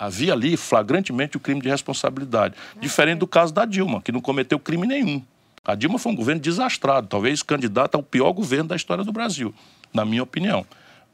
Havia 0.00 0.32
ali 0.32 0.56
flagrantemente 0.56 1.36
o 1.36 1.40
crime 1.40 1.60
de 1.60 1.68
responsabilidade. 1.68 2.54
Diferente 2.80 3.18
do 3.18 3.26
caso 3.26 3.52
da 3.52 3.66
Dilma, 3.66 4.00
que 4.00 4.10
não 4.10 4.22
cometeu 4.22 4.58
crime 4.58 4.86
nenhum. 4.86 5.22
A 5.62 5.74
Dilma 5.74 5.98
foi 5.98 6.10
um 6.12 6.16
governo 6.16 6.40
desastrado, 6.40 7.06
talvez 7.06 7.42
candidato 7.42 7.96
ao 7.96 8.02
pior 8.02 8.32
governo 8.32 8.70
da 8.70 8.76
história 8.76 9.04
do 9.04 9.12
Brasil, 9.12 9.54
na 9.92 10.06
minha 10.06 10.22
opinião. 10.22 10.64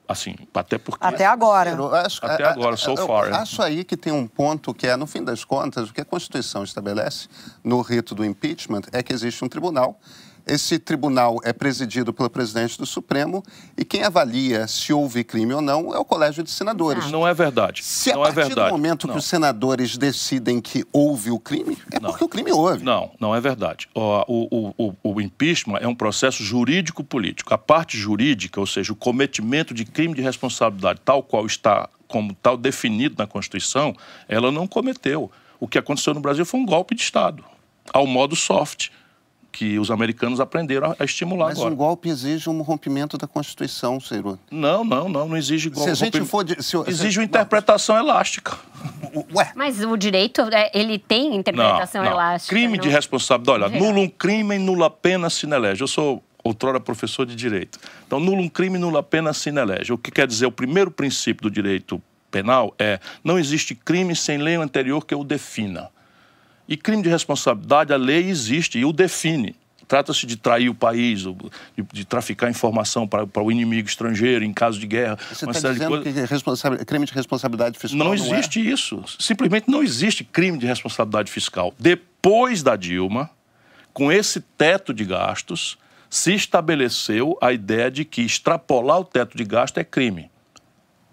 Assim, 0.09 0.37
até 0.55 0.79
porque. 0.79 1.05
Até 1.05 1.27
agora. 1.27 1.77
Acho, 2.05 2.25
até 2.25 2.45
agora, 2.45 2.77
so 2.77 2.97
far. 2.97 3.27
Eu 3.27 3.35
acho 3.35 3.61
aí 3.61 3.83
que 3.83 3.97
tem 3.97 4.13
um 4.13 4.25
ponto 4.25 4.73
que 4.73 4.87
é, 4.87 4.95
no 4.95 5.05
fim 5.05 5.25
das 5.25 5.43
contas, 5.43 5.91
o 5.91 5.93
que 5.93 6.01
a 6.01 6.05
Constituição 6.05 6.63
estabelece 6.63 7.27
no 7.65 7.81
rito 7.81 8.15
do 8.15 8.25
impeachment 8.25 8.83
é 8.93 9.03
que 9.03 9.13
existe 9.13 9.45
um 9.45 9.49
tribunal 9.49 9.99
esse 10.47 10.79
tribunal 10.79 11.41
é 11.43 11.53
presidido 11.53 12.13
pelo 12.13 12.31
presidente 12.31 12.79
do 12.79 12.87
Supremo 12.87 13.43
e 13.77 13.85
quem 13.85 14.05
avalia 14.05 14.69
se 14.69 14.93
houve 14.93 15.25
crime 15.25 15.53
ou 15.53 15.61
não 15.61 15.93
é 15.93 15.99
o 15.99 16.05
Colégio 16.05 16.45
de 16.45 16.51
Senadores. 16.51 17.11
Não 17.11 17.27
é 17.27 17.35
verdade. 17.35 17.83
Se 17.83 18.13
não 18.13 18.23
a 18.23 18.27
partir 18.27 18.41
é 18.41 18.45
verdade. 18.45 18.69
do 18.69 18.73
momento 18.73 19.07
não. 19.07 19.15
que 19.15 19.19
os 19.19 19.25
senadores 19.25 19.99
decidem 19.99 20.61
que 20.61 20.85
houve 20.93 21.33
o 21.33 21.41
crime, 21.41 21.77
é 21.91 21.99
não. 21.99 22.11
porque 22.11 22.25
o 22.25 22.29
crime 22.29 22.53
houve. 22.53 22.85
Não, 22.85 23.11
não 23.19 23.35
é 23.35 23.41
verdade. 23.41 23.89
O, 23.93 24.25
o, 24.29 24.75
o, 24.79 24.95
o 25.03 25.21
impeachment 25.21 25.79
é 25.79 25.89
um 25.89 25.95
processo 25.95 26.45
jurídico-político. 26.45 27.53
A 27.53 27.59
parte 27.59 27.99
jurídica, 27.99 28.61
ou 28.61 28.67
seja, 28.67 28.93
o 28.93 28.97
cometimento 28.97 29.75
de 29.75 29.85
crime 29.85 30.15
de 30.15 30.23
responsabilidade, 30.23 31.01
tal 31.05 31.25
qual 31.25 31.45
está 31.45 31.89
como 32.07 32.33
tal 32.35 32.57
definido 32.57 33.17
na 33.19 33.27
Constituição, 33.27 33.97
ela 34.29 34.53
não 34.53 34.69
cometeu. 34.69 35.29
O 35.59 35.67
que 35.67 35.77
aconteceu 35.77 36.15
no 36.15 36.21
Brasil 36.21 36.47
foi 36.47 36.61
um 36.61 36.67
golpe 36.67 36.95
de 36.95 37.03
Estado 37.03 37.45
ao 37.93 38.07
modo 38.07 38.37
soft 38.37 38.91
que 39.57 39.79
os 39.79 39.91
americanos 39.91 40.39
aprenderam 40.39 40.95
a 40.99 41.03
estimular 41.03 41.47
Mas 41.47 41.57
agora. 41.57 41.73
um 41.73 41.77
golpe 41.79 42.11
exige 42.11 42.51
um 42.51 42.61
rompimento 42.61 43.17
da 43.17 43.27
Constituição, 43.27 43.99
Ciro. 43.99 44.39
Não, 44.51 44.85
não, 44.85 45.09
não, 45.09 45.29
não 45.31 45.35
exige 45.35 45.71
golpe. 45.71 45.97
Se 45.97 46.03
a 46.03 46.05
gente 46.05 46.23
for... 46.27 46.45
De, 46.45 46.63
se, 46.63 46.77
exige 46.87 47.13
se, 47.13 47.19
uma 47.19 47.25
interpretação 47.25 47.97
elástica. 47.97 48.55
Ué? 49.35 49.53
Mas 49.57 49.83
o 49.83 49.97
direito, 49.97 50.43
é, 50.53 50.71
ele 50.75 50.99
tem 50.99 51.35
interpretação 51.35 52.03
não, 52.03 52.11
não. 52.11 52.17
elástica. 52.19 52.55
Crime 52.55 52.77
não? 52.77 52.83
de 52.83 52.91
responsabilidade. 52.91 53.65
Olha, 53.65 53.81
nulo 53.81 54.03
um 54.03 54.09
crime, 54.11 54.59
nula 54.59 54.91
pena, 54.91 55.31
sine 55.31 55.55
elege. 55.55 55.81
Eu 55.81 55.89
sou 55.89 56.23
outrora 56.45 56.79
professor 56.79 57.25
de 57.25 57.35
direito. 57.35 57.79
Então, 58.07 58.21
nulo 58.21 58.43
um 58.43 58.51
crime, 58.51 58.77
nula 58.77 59.03
pena, 59.03 59.33
sine 59.33 59.59
elege. 59.59 59.91
O 59.91 59.97
que 59.97 60.11
quer 60.11 60.27
dizer, 60.27 60.45
o 60.45 60.53
primeiro 60.53 60.91
princípio 60.91 61.45
do 61.45 61.51
direito 61.51 61.99
penal 62.31 62.75
é 62.79 63.01
não 63.25 63.39
existe 63.39 63.75
crime 63.75 64.15
sem 64.15 64.37
lei 64.37 64.57
anterior 64.57 65.07
que 65.07 65.15
o 65.15 65.25
defina. 65.25 65.89
E 66.69 66.77
crime 66.77 67.03
de 67.03 67.09
responsabilidade, 67.09 67.93
a 67.93 67.97
lei 67.97 68.29
existe 68.29 68.79
e 68.79 68.85
o 68.85 68.93
define. 68.93 69.55
Trata-se 69.89 70.27
de 70.27 70.37
trair 70.37 70.69
o 70.69 70.75
país, 70.75 71.21
de, 71.21 71.37
de 71.93 72.05
traficar 72.05 72.51
informação 72.51 73.07
para, 73.07 73.25
para, 73.25 73.43
o 73.43 73.53
inimigo 73.53 73.89
estrangeiro 73.89 74.45
em 74.45 74.53
caso 74.53 74.81
de 74.81 74.87
guerra. 74.87 75.17
Você 75.33 75.49
está 75.49 75.73
dizendo 75.73 76.03
que 76.03 76.11
responsa... 76.11 76.77
crime 76.85 77.07
de 77.07 77.13
responsabilidade 77.13 77.79
fiscal 77.79 77.99
não, 77.99 78.07
não 78.07 78.15
existe 78.15 78.59
é? 78.59 78.63
isso. 78.63 79.05
Simplesmente 79.19 79.71
não 79.71 79.83
existe 79.83 80.25
crime 80.25 80.59
de 80.59 80.67
responsabilidade 80.67 81.31
fiscal. 81.31 81.73
Depois 81.79 82.65
da 82.65 82.75
Dilma, 82.75 83.31
com 83.93 84.11
esse 84.11 84.41
teto 84.41 84.93
de 84.93 85.05
gastos, 85.05 85.79
se 86.11 86.35
estabeleceu 86.35 87.39
a 87.41 87.53
ideia 87.53 87.89
de 87.89 88.05
que 88.05 88.23
extrapolar 88.23 88.99
o 88.99 89.05
teto 89.05 89.37
de 89.37 89.45
gasto 89.45 89.79
é 89.79 89.85
crime 89.85 90.29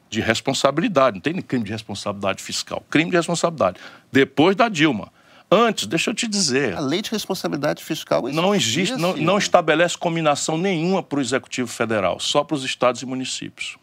de 0.09 0.19
responsabilidade. 0.19 1.15
Não 1.15 1.21
tem 1.21 1.39
crime 1.41 1.63
de 1.63 1.71
responsabilidade 1.71 2.41
fiscal. 2.41 2.83
Crime 2.89 3.11
de 3.11 3.17
responsabilidade. 3.17 3.79
Depois 4.11 4.55
da 4.55 4.67
Dilma. 4.67 5.12
Antes, 5.53 5.85
deixa 5.85 6.09
eu 6.09 6.15
te 6.15 6.27
dizer. 6.27 6.75
A 6.75 6.79
lei 6.79 7.01
de 7.01 7.11
responsabilidade 7.11 7.83
fiscal 7.83 8.27
existe. 8.27 8.41
Não 8.41 8.55
existe, 8.55 8.95
não, 8.95 9.15
não 9.15 9.37
estabelece 9.37 9.95
combinação 9.95 10.57
nenhuma 10.57 11.03
para 11.03 11.19
o 11.19 11.21
Executivo 11.21 11.67
Federal, 11.67 12.19
só 12.19 12.43
para 12.43 12.55
os 12.55 12.63
estados 12.63 13.03
e 13.03 13.05
municípios. 13.05 13.77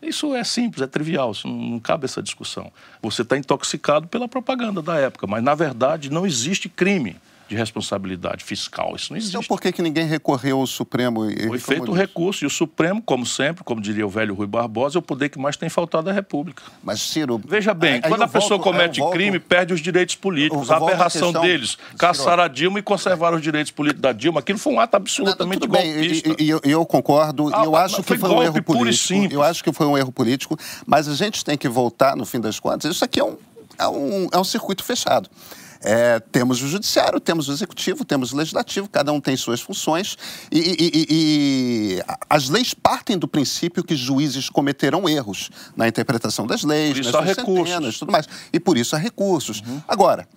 Isso 0.00 0.34
é 0.34 0.42
simples, 0.42 0.82
é 0.82 0.86
trivial, 0.86 1.30
isso 1.30 1.46
não, 1.46 1.54
não 1.54 1.78
cabe 1.78 2.06
essa 2.06 2.22
discussão. 2.22 2.72
Você 3.02 3.20
está 3.20 3.36
intoxicado 3.36 4.08
pela 4.08 4.26
propaganda 4.26 4.80
da 4.80 4.96
época, 4.96 5.26
mas 5.26 5.44
na 5.44 5.54
verdade 5.54 6.10
não 6.10 6.26
existe 6.26 6.68
crime 6.68 7.16
de 7.52 7.56
responsabilidade 7.56 8.42
fiscal. 8.42 8.96
Isso 8.96 9.12
não 9.12 9.16
existe. 9.18 9.36
Então 9.36 9.46
por 9.46 9.60
que, 9.60 9.70
que 9.70 9.82
ninguém 9.82 10.06
recorreu 10.06 10.60
ao 10.60 10.66
Supremo? 10.66 11.30
E 11.30 11.46
Foi 11.48 11.58
feito 11.58 11.90
o 11.90 11.94
recurso 11.94 12.44
e 12.44 12.46
o 12.46 12.50
Supremo, 12.50 13.02
como 13.02 13.26
sempre, 13.26 13.62
como 13.62 13.80
diria 13.80 14.06
o 14.06 14.08
velho 14.08 14.34
Rui 14.34 14.46
Barbosa, 14.46 14.98
é 14.98 15.00
o 15.00 15.02
poder 15.02 15.28
que 15.28 15.38
mais 15.38 15.56
tem 15.56 15.68
faltado 15.68 16.08
à 16.08 16.12
República. 16.12 16.62
Mas, 16.82 17.00
Ciro... 17.00 17.40
Veja 17.46 17.74
bem, 17.74 18.00
quando 18.00 18.22
a 18.22 18.28
pessoa 18.28 18.58
volto, 18.58 18.62
comete 18.62 19.00
volto, 19.00 19.12
crime, 19.12 19.38
perde 19.38 19.74
os 19.74 19.80
direitos 19.80 20.14
políticos. 20.14 20.68
Eu, 20.68 20.76
eu 20.76 20.82
a 20.82 20.86
aberração 20.86 21.32
questão, 21.32 21.42
deles, 21.42 21.78
caçar 21.98 22.40
a 22.40 22.48
Dilma 22.48 22.78
e 22.78 22.82
conservar 22.82 23.34
os 23.34 23.42
direitos 23.42 23.70
políticos 23.70 24.02
da 24.02 24.12
Dilma, 24.12 24.40
aquilo 24.40 24.58
foi 24.58 24.72
um 24.72 24.80
ato 24.80 24.96
absolutamente 24.96 25.60
não, 25.60 25.68
golpista. 25.68 26.28
Bem, 26.28 26.36
e, 26.38 26.44
e 26.44 26.50
eu, 26.50 26.60
eu, 26.64 26.86
concordo, 26.86 27.50
ah, 27.54 27.64
eu 27.64 27.76
acho 27.76 28.02
que 28.02 28.16
foi 28.16 28.30
um 28.30 28.42
erro 28.42 28.62
político. 28.62 29.28
Eu 29.30 29.42
acho 29.42 29.62
que 29.62 29.72
foi 29.72 29.86
um 29.86 29.98
erro 29.98 30.12
político, 30.12 30.58
mas 30.86 31.08
a 31.08 31.14
gente 31.14 31.44
tem 31.44 31.58
que 31.58 31.68
voltar, 31.68 32.16
no 32.16 32.24
fim 32.24 32.40
das 32.40 32.58
contas, 32.58 32.94
isso 32.94 33.04
aqui 33.04 33.20
é 33.20 33.24
um, 33.24 33.36
é 33.78 33.88
um, 33.88 34.28
é 34.32 34.38
um 34.38 34.44
circuito 34.44 34.82
fechado. 34.82 35.28
É, 35.82 36.20
temos 36.20 36.62
o 36.62 36.68
judiciário, 36.68 37.18
temos 37.20 37.48
o 37.48 37.52
executivo, 37.52 38.04
temos 38.04 38.32
o 38.32 38.36
legislativo, 38.36 38.88
cada 38.88 39.12
um 39.12 39.20
tem 39.20 39.36
suas 39.36 39.60
funções 39.60 40.16
e, 40.50 40.58
e, 40.58 41.06
e, 41.10 42.02
as 42.30 42.48
leis 42.48 42.72
partem 42.72 43.18
do 43.18 43.26
princípio 43.26 43.82
que 43.82 43.96
juízes 43.96 44.48
cometerão 44.48 45.08
erros 45.08 45.50
na 45.76 45.88
interpretação 45.88 46.46
das 46.46 46.62
leis, 46.62 46.98
nas 46.98 47.24
recursos. 47.24 47.98
tudo 47.98 48.12
mais. 48.12 48.28
E 48.52 48.60
por 48.60 48.76
isso 48.76 48.94
há 48.94 48.98
recursos. 48.98 49.60
Uhum. 49.60 49.82
Agora, 49.88 50.28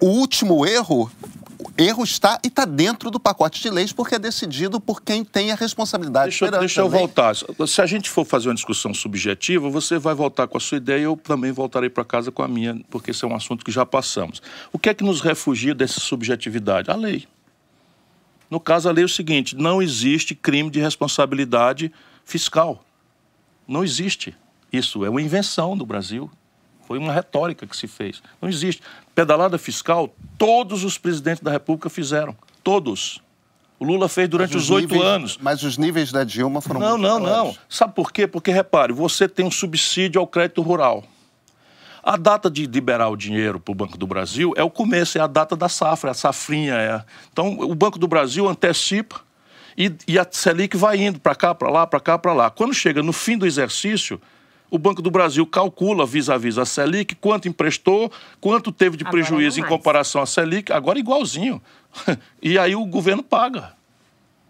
o 0.00 0.06
último 0.06 0.66
erro, 0.66 1.10
o 1.58 1.82
erro 1.82 2.04
está 2.04 2.38
e 2.44 2.48
está 2.48 2.64
dentro 2.64 3.10
do 3.10 3.18
pacote 3.18 3.62
de 3.62 3.70
leis 3.70 3.92
porque 3.92 4.16
é 4.16 4.18
decidido 4.18 4.80
por 4.80 5.02
quem 5.02 5.24
tem 5.24 5.52
a 5.52 5.54
responsabilidade. 5.54 6.30
Deixa, 6.30 6.50
deixa 6.50 6.80
eu 6.80 6.88
voltar. 6.88 7.34
Se 7.34 7.80
a 7.80 7.86
gente 7.86 8.10
for 8.10 8.24
fazer 8.24 8.48
uma 8.48 8.54
discussão 8.54 8.92
subjetiva, 8.92 9.70
você 9.70 9.98
vai 9.98 10.14
voltar 10.14 10.46
com 10.46 10.56
a 10.56 10.60
sua 10.60 10.78
ideia 10.78 11.00
e 11.00 11.02
eu 11.04 11.16
também 11.16 11.52
voltarei 11.52 11.88
para 11.88 12.04
casa 12.04 12.30
com 12.30 12.42
a 12.42 12.48
minha, 12.48 12.80
porque 12.90 13.12
esse 13.12 13.24
é 13.24 13.28
um 13.28 13.34
assunto 13.34 13.64
que 13.64 13.72
já 13.72 13.86
passamos. 13.86 14.42
O 14.72 14.78
que 14.78 14.88
é 14.88 14.94
que 14.94 15.04
nos 15.04 15.20
refugia 15.20 15.74
dessa 15.74 16.00
subjetividade? 16.00 16.90
A 16.90 16.96
lei. 16.96 17.26
No 18.50 18.60
caso, 18.60 18.88
a 18.88 18.92
lei 18.92 19.02
é 19.02 19.06
o 19.06 19.08
seguinte: 19.08 19.56
não 19.56 19.80
existe 19.80 20.34
crime 20.34 20.70
de 20.70 20.80
responsabilidade 20.80 21.90
fiscal. 22.24 22.84
Não 23.66 23.82
existe. 23.82 24.34
Isso 24.72 25.04
é 25.04 25.10
uma 25.10 25.22
invenção 25.22 25.76
do 25.76 25.86
Brasil. 25.86 26.30
Foi 26.86 26.98
uma 26.98 27.12
retórica 27.12 27.66
que 27.66 27.76
se 27.76 27.86
fez. 27.86 28.22
Não 28.40 28.48
existe. 28.48 28.82
Pedalada 29.14 29.58
fiscal, 29.58 30.14
todos 30.36 30.84
os 30.84 30.98
presidentes 30.98 31.42
da 31.42 31.50
República 31.50 31.88
fizeram. 31.88 32.36
Todos. 32.62 33.22
O 33.78 33.84
Lula 33.84 34.08
fez 34.08 34.28
durante 34.28 34.56
os 34.56 34.70
oito 34.70 35.02
anos. 35.02 35.38
Mas 35.40 35.62
os 35.62 35.76
níveis 35.76 36.12
da 36.12 36.24
Dilma 36.24 36.60
foram 36.60 36.80
Não, 36.80 36.98
não, 36.98 37.20
maiores. 37.20 37.54
não. 37.56 37.62
Sabe 37.68 37.94
por 37.94 38.12
quê? 38.12 38.26
Porque, 38.26 38.50
repare, 38.50 38.92
você 38.92 39.28
tem 39.28 39.44
um 39.44 39.50
subsídio 39.50 40.20
ao 40.20 40.26
crédito 40.26 40.62
rural. 40.62 41.04
A 42.02 42.16
data 42.16 42.50
de 42.50 42.66
liberar 42.66 43.08
o 43.08 43.16
dinheiro 43.16 43.58
para 43.58 43.72
o 43.72 43.74
Banco 43.74 43.96
do 43.96 44.06
Brasil 44.06 44.52
é 44.56 44.62
o 44.62 44.70
começo, 44.70 45.16
é 45.16 45.22
a 45.22 45.26
data 45.26 45.56
da 45.56 45.70
safra, 45.70 46.10
a 46.10 46.14
safrinha. 46.14 46.74
É. 46.74 47.02
Então, 47.32 47.58
o 47.60 47.74
Banco 47.74 47.98
do 47.98 48.06
Brasil 48.06 48.46
antecipa 48.46 49.20
e, 49.76 49.90
e 50.06 50.18
a 50.18 50.26
Selic 50.30 50.76
vai 50.76 50.98
indo 51.02 51.18
para 51.18 51.34
cá, 51.34 51.54
para 51.54 51.70
lá, 51.70 51.86
para 51.86 52.00
cá, 52.00 52.18
para 52.18 52.32
lá. 52.34 52.50
Quando 52.50 52.74
chega 52.74 53.02
no 53.02 53.12
fim 53.12 53.38
do 53.38 53.46
exercício, 53.46 54.20
o 54.74 54.78
Banco 54.78 55.00
do 55.00 55.08
Brasil 55.08 55.46
calcula 55.46 56.04
vis-à-vis 56.04 56.58
a 56.58 56.64
Selic 56.64 57.14
quanto 57.14 57.46
emprestou, 57.46 58.10
quanto 58.40 58.72
teve 58.72 58.96
de 58.96 59.04
Agora 59.04 59.12
prejuízo 59.12 59.60
em 59.60 59.62
comparação 59.62 60.20
à 60.20 60.26
Selic, 60.26 60.72
agora 60.72 60.98
igualzinho. 60.98 61.62
E 62.42 62.58
aí 62.58 62.74
o 62.74 62.84
governo 62.84 63.22
paga. 63.22 63.72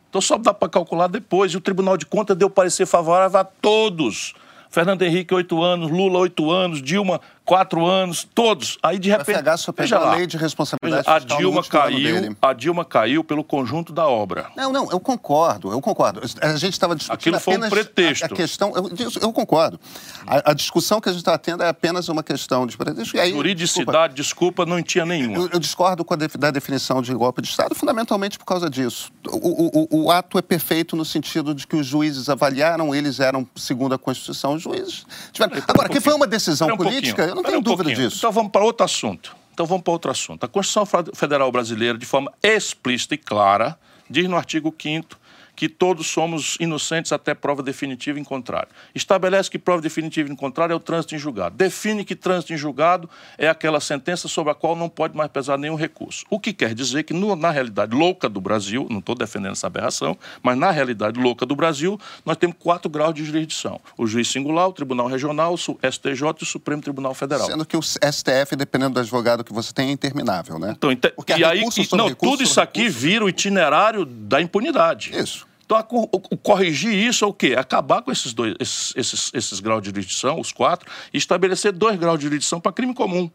Então 0.09 0.23
só 0.23 0.39
dá 0.39 0.55
para 0.55 0.71
calcular 0.71 1.09
depois. 1.09 1.53
E 1.53 1.59
o 1.59 1.61
Tribunal 1.61 1.99
de 1.99 2.07
Contas 2.07 2.39
deu 2.39 2.49
parecer 2.49 2.87
favorável 2.87 3.39
a 3.39 3.45
todos. 3.45 4.33
Fernando 4.71 5.03
Henrique, 5.03 5.35
oito 5.35 5.63
anos, 5.63 5.91
Lula, 5.91 6.21
oito 6.21 6.51
anos, 6.51 6.81
Dilma, 6.81 7.21
quatro 7.45 7.85
anos, 7.85 8.27
todos. 8.35 8.79
Aí 8.83 8.99
de 8.99 9.11
O 9.13 9.17
repente. 9.19 9.39
FH 9.43 9.57
só 9.59 9.73
veja 9.77 9.97
pegou 9.97 10.13
a 10.13 10.17
lei 10.17 10.27
de 10.27 10.37
responsabilidade 10.37 11.05
Veja, 11.07 11.17
a 11.17 11.37
Dilma 11.39 11.63
caiu, 11.63 12.21
dele. 12.21 12.37
a 12.41 12.53
Dilma 12.53 12.85
caiu 12.85 13.23
pelo 13.23 13.45
conjunto 13.45 13.93
da 13.93 14.07
obra. 14.07 14.47
Não, 14.57 14.73
não, 14.73 14.91
eu 14.91 14.99
concordo, 15.01 15.71
eu 15.71 15.81
concordo. 15.81 16.21
A 16.41 16.57
gente 16.57 16.73
estava 16.73 16.95
discutindo 16.97 17.37
Aquilo 17.37 17.41
foi 17.41 17.57
um 17.67 17.71
pretexto. 17.71 18.25
A, 18.25 18.27
a 18.29 18.31
questão, 18.31 18.73
eu, 18.75 18.91
eu 19.21 19.33
concordo. 19.33 19.79
A, 20.27 20.51
a 20.51 20.55
discussão 20.55 21.01
que 21.01 21.09
a 21.09 21.13
gente 21.13 21.21
está 21.21 21.37
tendo 21.37 21.63
é 21.63 21.69
apenas 21.69 22.09
uma 22.09 22.23
questão 22.23 22.67
de 22.67 22.77
pretexto. 22.77 23.17
E 23.17 23.21
aí, 23.21 23.33
Juridicidade, 23.33 24.15
desculpa, 24.15 24.65
não 24.65 24.83
tinha 24.83 25.05
nenhuma. 25.05 25.37
Eu, 25.37 25.51
eu 25.53 25.59
discordo 25.59 26.05
com 26.05 26.15
a 26.15 26.17
da 26.17 26.51
definição 26.51 27.03
de 27.03 27.13
golpe 27.13 27.43
de 27.43 27.49
Estado, 27.49 27.75
fundamentalmente 27.75 28.39
por 28.39 28.45
causa 28.47 28.71
disso. 28.71 29.11
O, 29.29 29.37
o- 29.37 29.89
o- 29.91 30.05
o 30.05 30.11
ato 30.11 30.39
é 30.39 30.43
perfeito 30.43 30.97
no 30.97 31.05
sentido 31.05 31.55
de 31.55 31.67
que 31.67 31.77
os 31.77 31.87
juízes 31.87 32.29
avaliaram, 32.29 32.95
eles 32.95 33.21
eram, 33.21 33.47
segundo 33.55 33.95
a 33.95 33.99
Constituição, 33.99 34.55
os 34.55 34.63
juízes. 34.63 35.05
tiveram- 35.33 35.55
Espera 35.59 35.67
um 35.69 35.75
Agora, 35.75 35.89
que 35.89 36.01
foi 36.01 36.15
uma 36.15 36.27
decisão 36.27 36.69
um 36.69 36.77
política. 36.77 37.34
Eu 37.35 37.43
não 37.43 37.43
Espera 37.43 37.53
tenho 37.53 37.61
um 37.61 37.63
dúvida 37.63 37.85
pouquinho. 37.85 38.09
disso. 38.09 38.19
Então 38.19 38.33
vamos 38.33 38.53
para 38.53 38.65
outro 38.65 38.85
assunto. 38.85 39.37
Então 39.53 39.67
vamos 39.67 39.83
para 39.85 39.93
outro 39.93 40.11
assunto. 40.11 40.45
A 40.45 40.49
Constituição 40.49 40.87
Federal 41.15 41.51
Brasileira, 41.53 41.97
de 41.97 42.07
forma 42.07 42.33
explícita 42.43 43.15
e 43.15 43.19
clara, 43.19 43.79
diz 44.11 44.29
no 44.29 44.37
artigo 44.37 44.75
5 44.77 45.17
que 45.57 45.69
todos 45.69 46.07
somos 46.09 46.57
inocentes 46.61 47.13
até 47.13 47.35
prova 47.35 47.63
definitiva 47.63 48.19
em 48.19 48.25
contrário. 48.25 48.69
Estabelece 48.95 49.51
que 49.51 49.59
prova 49.59 49.81
definitiva 49.81 50.31
em 50.31 50.37
contrário 50.37 50.73
é 50.73 50.77
o 50.77 50.81
trânsito 50.81 51.15
em 51.15 51.19
julgado. 51.19 51.57
Define 51.57 52.05
que 52.05 52.17
trânsito 52.17 52.53
em 52.53 52.57
julgado 52.57 53.09
é 53.39 53.49
aquela 53.49 53.81
sentença 53.81 54.29
sobre 54.29 54.51
a 54.53 54.55
qual 54.55 54.75
não 54.75 54.89
pode 54.89 55.17
mais 55.17 55.31
pesar 55.31 55.57
nenhum 55.59 55.75
recurso. 55.77 56.25
O 56.31 56.39
que 56.41 56.53
quer 56.53 56.75
dizer 56.75 57.03
que, 57.05 57.13
no- 57.15 57.37
na 57.37 57.51
realidade 57.51 57.95
louca 57.97 58.29
do 58.29 58.41
Brasil, 58.41 58.87
não 58.91 58.99
estou 58.99 59.15
defendendo 59.15 59.53
essa 59.53 59.67
aberração, 59.67 60.17
mas 60.43 60.57
na 60.57 60.71
realidade 60.71 61.19
louca 61.21 61.47
do 61.47 61.55
Brasil, 61.55 61.99
nós 62.25 62.37
temos 62.37 62.57
quatro 62.59 62.89
graus 62.91 63.15
de 63.15 63.25
jurisdição: 63.25 63.81
o 63.97 64.07
juiz 64.07 64.29
singular, 64.29 64.69
o 64.69 64.73
Tribunal 64.73 65.07
Regional, 65.07 65.55
o 65.55 65.57
STJ 65.57 66.23
e 66.41 66.43
o 66.43 66.47
Supremo 66.47 66.83
Tribunal 66.83 67.15
Federal. 67.15 67.47
Sendo 67.47 67.65
que 67.65 67.77
o 67.77 67.83
STF, 67.83 68.57
dependendo 68.57 68.95
do 68.95 69.01
advogado 69.01 69.45
que 69.45 69.53
você 69.53 69.73
tem, 69.73 69.89
é 69.91 69.93
interminável, 69.93 70.59
né? 70.59 70.75
Então, 70.77 70.91
Porque 71.15 71.33
e 71.35 71.45
aí, 71.45 71.59
recurso 71.59 71.81
e- 71.81 71.97
não, 71.97 72.09
recurso 72.09 72.33
tudo 72.33 72.43
isso 72.43 72.55
sobre 72.55 72.69
aqui 72.71 72.81
recurso. 72.81 72.99
vira 73.01 73.25
o 73.25 73.29
itinerário 73.29 74.05
da 74.05 74.41
impunidade. 74.41 75.17
Isso. 75.17 75.44
Então, 75.65 75.77
a 75.77 75.87
o- 75.91 76.37
corrigir 76.39 76.93
isso 76.93 77.25
é 77.25 77.29
o 77.29 77.33
quê? 77.33 77.55
Acabar 77.57 78.03
com 78.03 78.13
esses 78.13 78.33
dois, 78.35 78.55
esses, 78.61 78.93
esses, 78.97 79.31
esses 79.35 79.61
graus 79.61 79.83
de 79.83 79.89
jurisdição, 79.89 80.39
os 80.39 80.53
quatro, 80.53 80.91
e 81.13 81.17
estabelecer 81.19 81.73
dois 81.73 81.99
graus 81.99 82.19
de 82.19 82.25
jurisdição 82.25 82.61
para 82.61 82.73
crime 82.73 82.95
comum, 82.95 83.31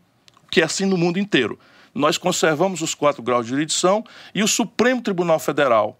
que 0.51 0.61
é 0.61 0.63
assim 0.63 0.85
no 0.85 0.97
mundo 0.97 1.17
inteiro. 1.17 1.59
Nós 1.93 2.17
conservamos 2.17 2.81
os 2.81 2.93
quatro 2.93 3.23
graus 3.23 3.45
de 3.45 3.51
jurisdição 3.51 4.03
e 4.33 4.43
o 4.43 4.47
Supremo 4.47 5.01
Tribunal 5.01 5.39
Federal, 5.39 5.99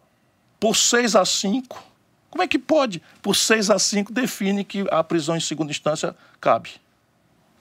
por 0.60 0.76
6 0.76 1.16
a 1.16 1.26
5, 1.26 1.84
como 2.30 2.44
é 2.44 2.48
que 2.48 2.60
pode? 2.60 3.02
Por 3.24 3.36
6 3.36 3.72
a 3.72 3.80
5 3.80 4.14
define 4.14 4.64
que 4.64 4.86
a 4.92 5.04
prisão 5.04 5.36
em 5.36 5.40
segunda 5.40 5.72
instância 5.72 6.16
cabe. 6.40 6.70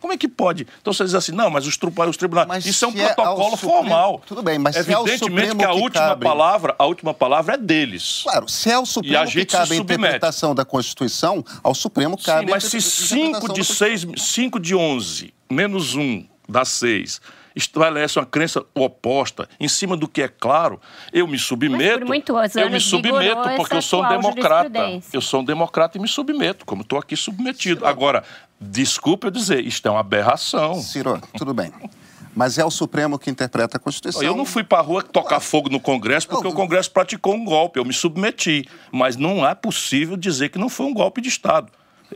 Como 0.01 0.13
é 0.13 0.17
que 0.17 0.29
pode? 0.29 0.67
Então 0.81 0.93
você 0.93 1.05
diz 1.05 1.15
assim, 1.15 1.33
não, 1.33 1.51
mas 1.51 1.67
os, 1.67 1.77
os 2.09 2.17
tribunais. 2.17 2.47
Mas 2.49 2.65
Isso 2.67 2.85
é 2.85 2.89
um 2.89 2.93
é 2.93 3.13
protocolo 3.13 3.57
Supremo- 3.57 3.75
formal. 3.75 4.23
Tudo 4.27 4.43
bem, 4.43 4.59
mas 4.59 4.75
se 4.77 4.79
é 4.81 4.83
Evidentemente 4.83 5.19
Supremo 5.19 5.59
que 5.59 5.65
a 5.65 5.69
que 5.69 5.75
última 5.81 6.09
cabe- 6.09 6.25
palavra, 6.25 6.75
a 6.79 6.87
última 6.87 7.15
palavra 7.15 7.55
é 7.55 7.59
deles. 7.59 8.21
Claro, 8.23 8.49
se 8.49 8.71
é 8.71 8.79
o 8.79 8.87
Supremo 8.87 9.19
a 9.19 9.25
que 9.27 9.33
gente 9.33 9.47
cabe 9.47 9.67
se 9.69 9.73
a 9.75 9.77
interpretação 9.77 10.55
da 10.55 10.65
Constituição, 10.65 11.45
ao 11.63 11.75
Supremo 11.75 12.17
Sim, 12.19 12.25
cabe 12.25 12.51
mas 12.51 12.65
a 12.65 12.69
se 12.71 12.77
interpretação 12.79 13.19
5 13.19 13.33
da 13.33 13.39
de, 13.55 13.61
Constituição. 13.61 14.13
6, 14.17 14.23
5 14.23 14.61
de 14.61 14.75
11 14.75 15.35
menos 15.51 15.95
1 15.95 16.27
dá 16.49 16.65
6 16.65 17.21
estabelece 17.59 18.19
uma 18.19 18.27
crença 18.27 18.65
oposta 18.75 19.49
em 19.59 19.69
cima 19.69 19.97
do 19.97 20.09
que 20.09 20.23
é 20.23 20.29
claro, 20.29 20.81
eu 21.13 21.27
me 21.27 21.39
submeto. 21.39 22.05
eu 22.55 22.71
me 22.71 22.81
submeto 22.81 23.51
porque 23.57 23.77
eu 23.77 23.83
sou 23.83 24.05
um 24.05 24.09
democrata. 24.09 25.01
Eu 25.13 25.21
sou 25.21 25.41
um 25.41 25.45
democrata 25.45 25.99
e 25.99 26.01
me 26.01 26.09
submeto, 26.09 26.65
como 26.65 26.83
estou 26.83 26.99
aqui 26.99 27.17
submetido. 27.17 27.81
Ciro. 27.81 27.87
Agora, 27.87 28.23
desculpe 28.61 29.27
eu 29.27 29.31
dizer, 29.31 29.65
isto 29.65 29.87
é 29.87 29.91
uma 29.91 30.01
aberração. 30.01 30.81
Ciro, 30.81 31.21
tudo 31.37 31.53
bem. 31.53 31.73
Mas 32.35 32.57
é 32.57 32.65
o 32.65 32.71
Supremo 32.71 33.19
que 33.19 33.29
interpreta 33.29 33.79
a 33.79 33.81
Constituição. 33.81 34.23
Eu 34.23 34.37
não 34.37 34.45
fui 34.45 34.63
para 34.63 34.79
a 34.79 34.81
rua 34.81 35.03
tocar 35.03 35.41
fogo 35.41 35.69
no 35.69 35.81
Congresso 35.81 36.29
porque 36.29 36.47
o 36.47 36.53
Congresso 36.53 36.91
praticou 36.91 37.35
um 37.35 37.45
golpe. 37.45 37.81
Eu 37.81 37.85
me 37.85 37.93
submeti. 37.93 38.65
Mas 38.93 39.17
não 39.17 39.47
é 39.47 39.57
possível 39.57 40.17
dizer 40.17 40.51
que 40.51 40.59
não 40.59 40.69
foi 40.69 40.87
um 40.87 40.95
golpe 40.95 41.21
de 41.21 41.29
Estado. 41.29 41.73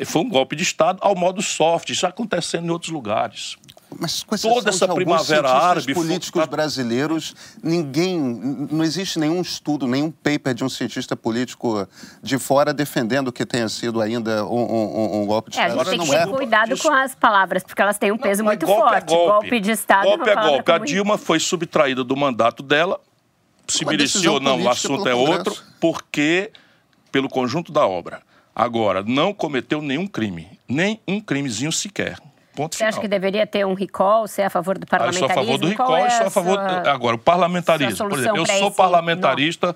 Foi 0.06 0.22
um 0.22 0.28
golpe 0.28 0.54
de 0.54 0.62
Estado 0.62 0.98
ao 1.02 1.16
modo 1.16 1.42
soft, 1.42 1.90
isso 1.90 2.06
acontecendo 2.06 2.66
em 2.66 2.70
outros 2.70 2.92
lugares. 2.92 3.56
Mas 3.98 4.22
com 4.22 4.36
toda 4.36 4.70
essa 4.70 4.88
primavera 4.88 5.50
árabe 5.50 5.94
políticos 5.94 6.42
foi... 6.42 6.50
brasileiros, 6.50 7.34
ninguém, 7.62 8.18
não 8.18 8.84
existe 8.84 9.18
nenhum 9.18 9.40
estudo, 9.40 9.86
nenhum 9.86 10.10
paper 10.10 10.54
de 10.54 10.64
um 10.64 10.68
cientista 10.68 11.16
político 11.16 11.86
de 12.22 12.38
fora 12.38 12.72
defendendo 12.72 13.32
que 13.32 13.44
tenha 13.44 13.68
sido 13.68 14.00
ainda 14.00 14.44
um, 14.46 14.60
um, 14.60 15.22
um 15.22 15.26
golpe 15.26 15.50
de 15.50 15.58
é, 15.58 15.68
Estado. 15.68 15.80
A 15.80 15.84
gente 15.84 15.98
tem 15.98 16.06
que 16.06 16.10
ter 16.10 16.28
é. 16.28 16.32
cuidado 16.32 16.78
com 16.78 16.90
as 16.90 17.14
palavras, 17.14 17.62
porque 17.62 17.82
elas 17.82 17.98
têm 17.98 18.12
um 18.12 18.18
peso 18.18 18.42
não, 18.42 18.50
muito 18.50 18.66
golpe 18.66 18.82
é 18.82 18.90
forte. 18.90 19.12
É 19.12 19.16
golpe. 19.16 19.30
golpe. 19.30 19.60
de 19.60 19.70
Estado. 19.70 20.04
Golpe 20.04 20.30
é 20.30 20.34
golpe. 20.34 20.72
A 20.72 20.78
Dilma 20.78 21.18
foi 21.18 21.38
subtraída 21.38 22.02
do 22.04 22.16
mandato 22.16 22.62
dela. 22.62 23.00
Se 23.68 23.84
merecia 23.84 24.30
ou 24.30 24.40
não, 24.40 24.62
o 24.62 24.68
assunto 24.68 25.08
é 25.08 25.14
outro, 25.14 25.56
porque 25.80 26.50
pelo 27.10 27.28
conjunto 27.28 27.70
da 27.70 27.86
obra. 27.86 28.22
Agora, 28.54 29.02
não 29.02 29.32
cometeu 29.32 29.80
nenhum 29.80 30.06
crime, 30.06 30.58
nem 30.68 31.00
um 31.06 31.20
crimezinho 31.20 31.72
sequer. 31.72 32.18
Ponto 32.54 32.76
Você 32.76 32.84
acha 32.84 33.00
que 33.00 33.08
deveria 33.08 33.46
ter 33.46 33.64
um 33.64 33.74
recall? 33.74 34.26
Você 34.26 34.42
é 34.42 34.46
a 34.46 34.50
favor 34.50 34.78
do 34.78 34.86
parlamentarismo? 34.86 35.26
Ah, 35.26 35.32
eu 35.32 35.34
sou 35.34 35.42
a 35.42 35.46
favor 35.46 35.58
do 35.58 35.68
recall 35.68 35.98
e 35.98 36.02
é 36.02 36.10
sou 36.10 36.26
a 36.26 36.30
favor. 36.30 36.54
Sua... 36.54 36.92
Agora, 36.92 37.16
o 37.16 37.18
parlamentarismo. 37.18 38.08
Por 38.08 38.18
exemplo, 38.18 38.38
eu 38.38 38.46
sou 38.46 38.70
parlamentarista 38.70 39.68
não. 39.68 39.74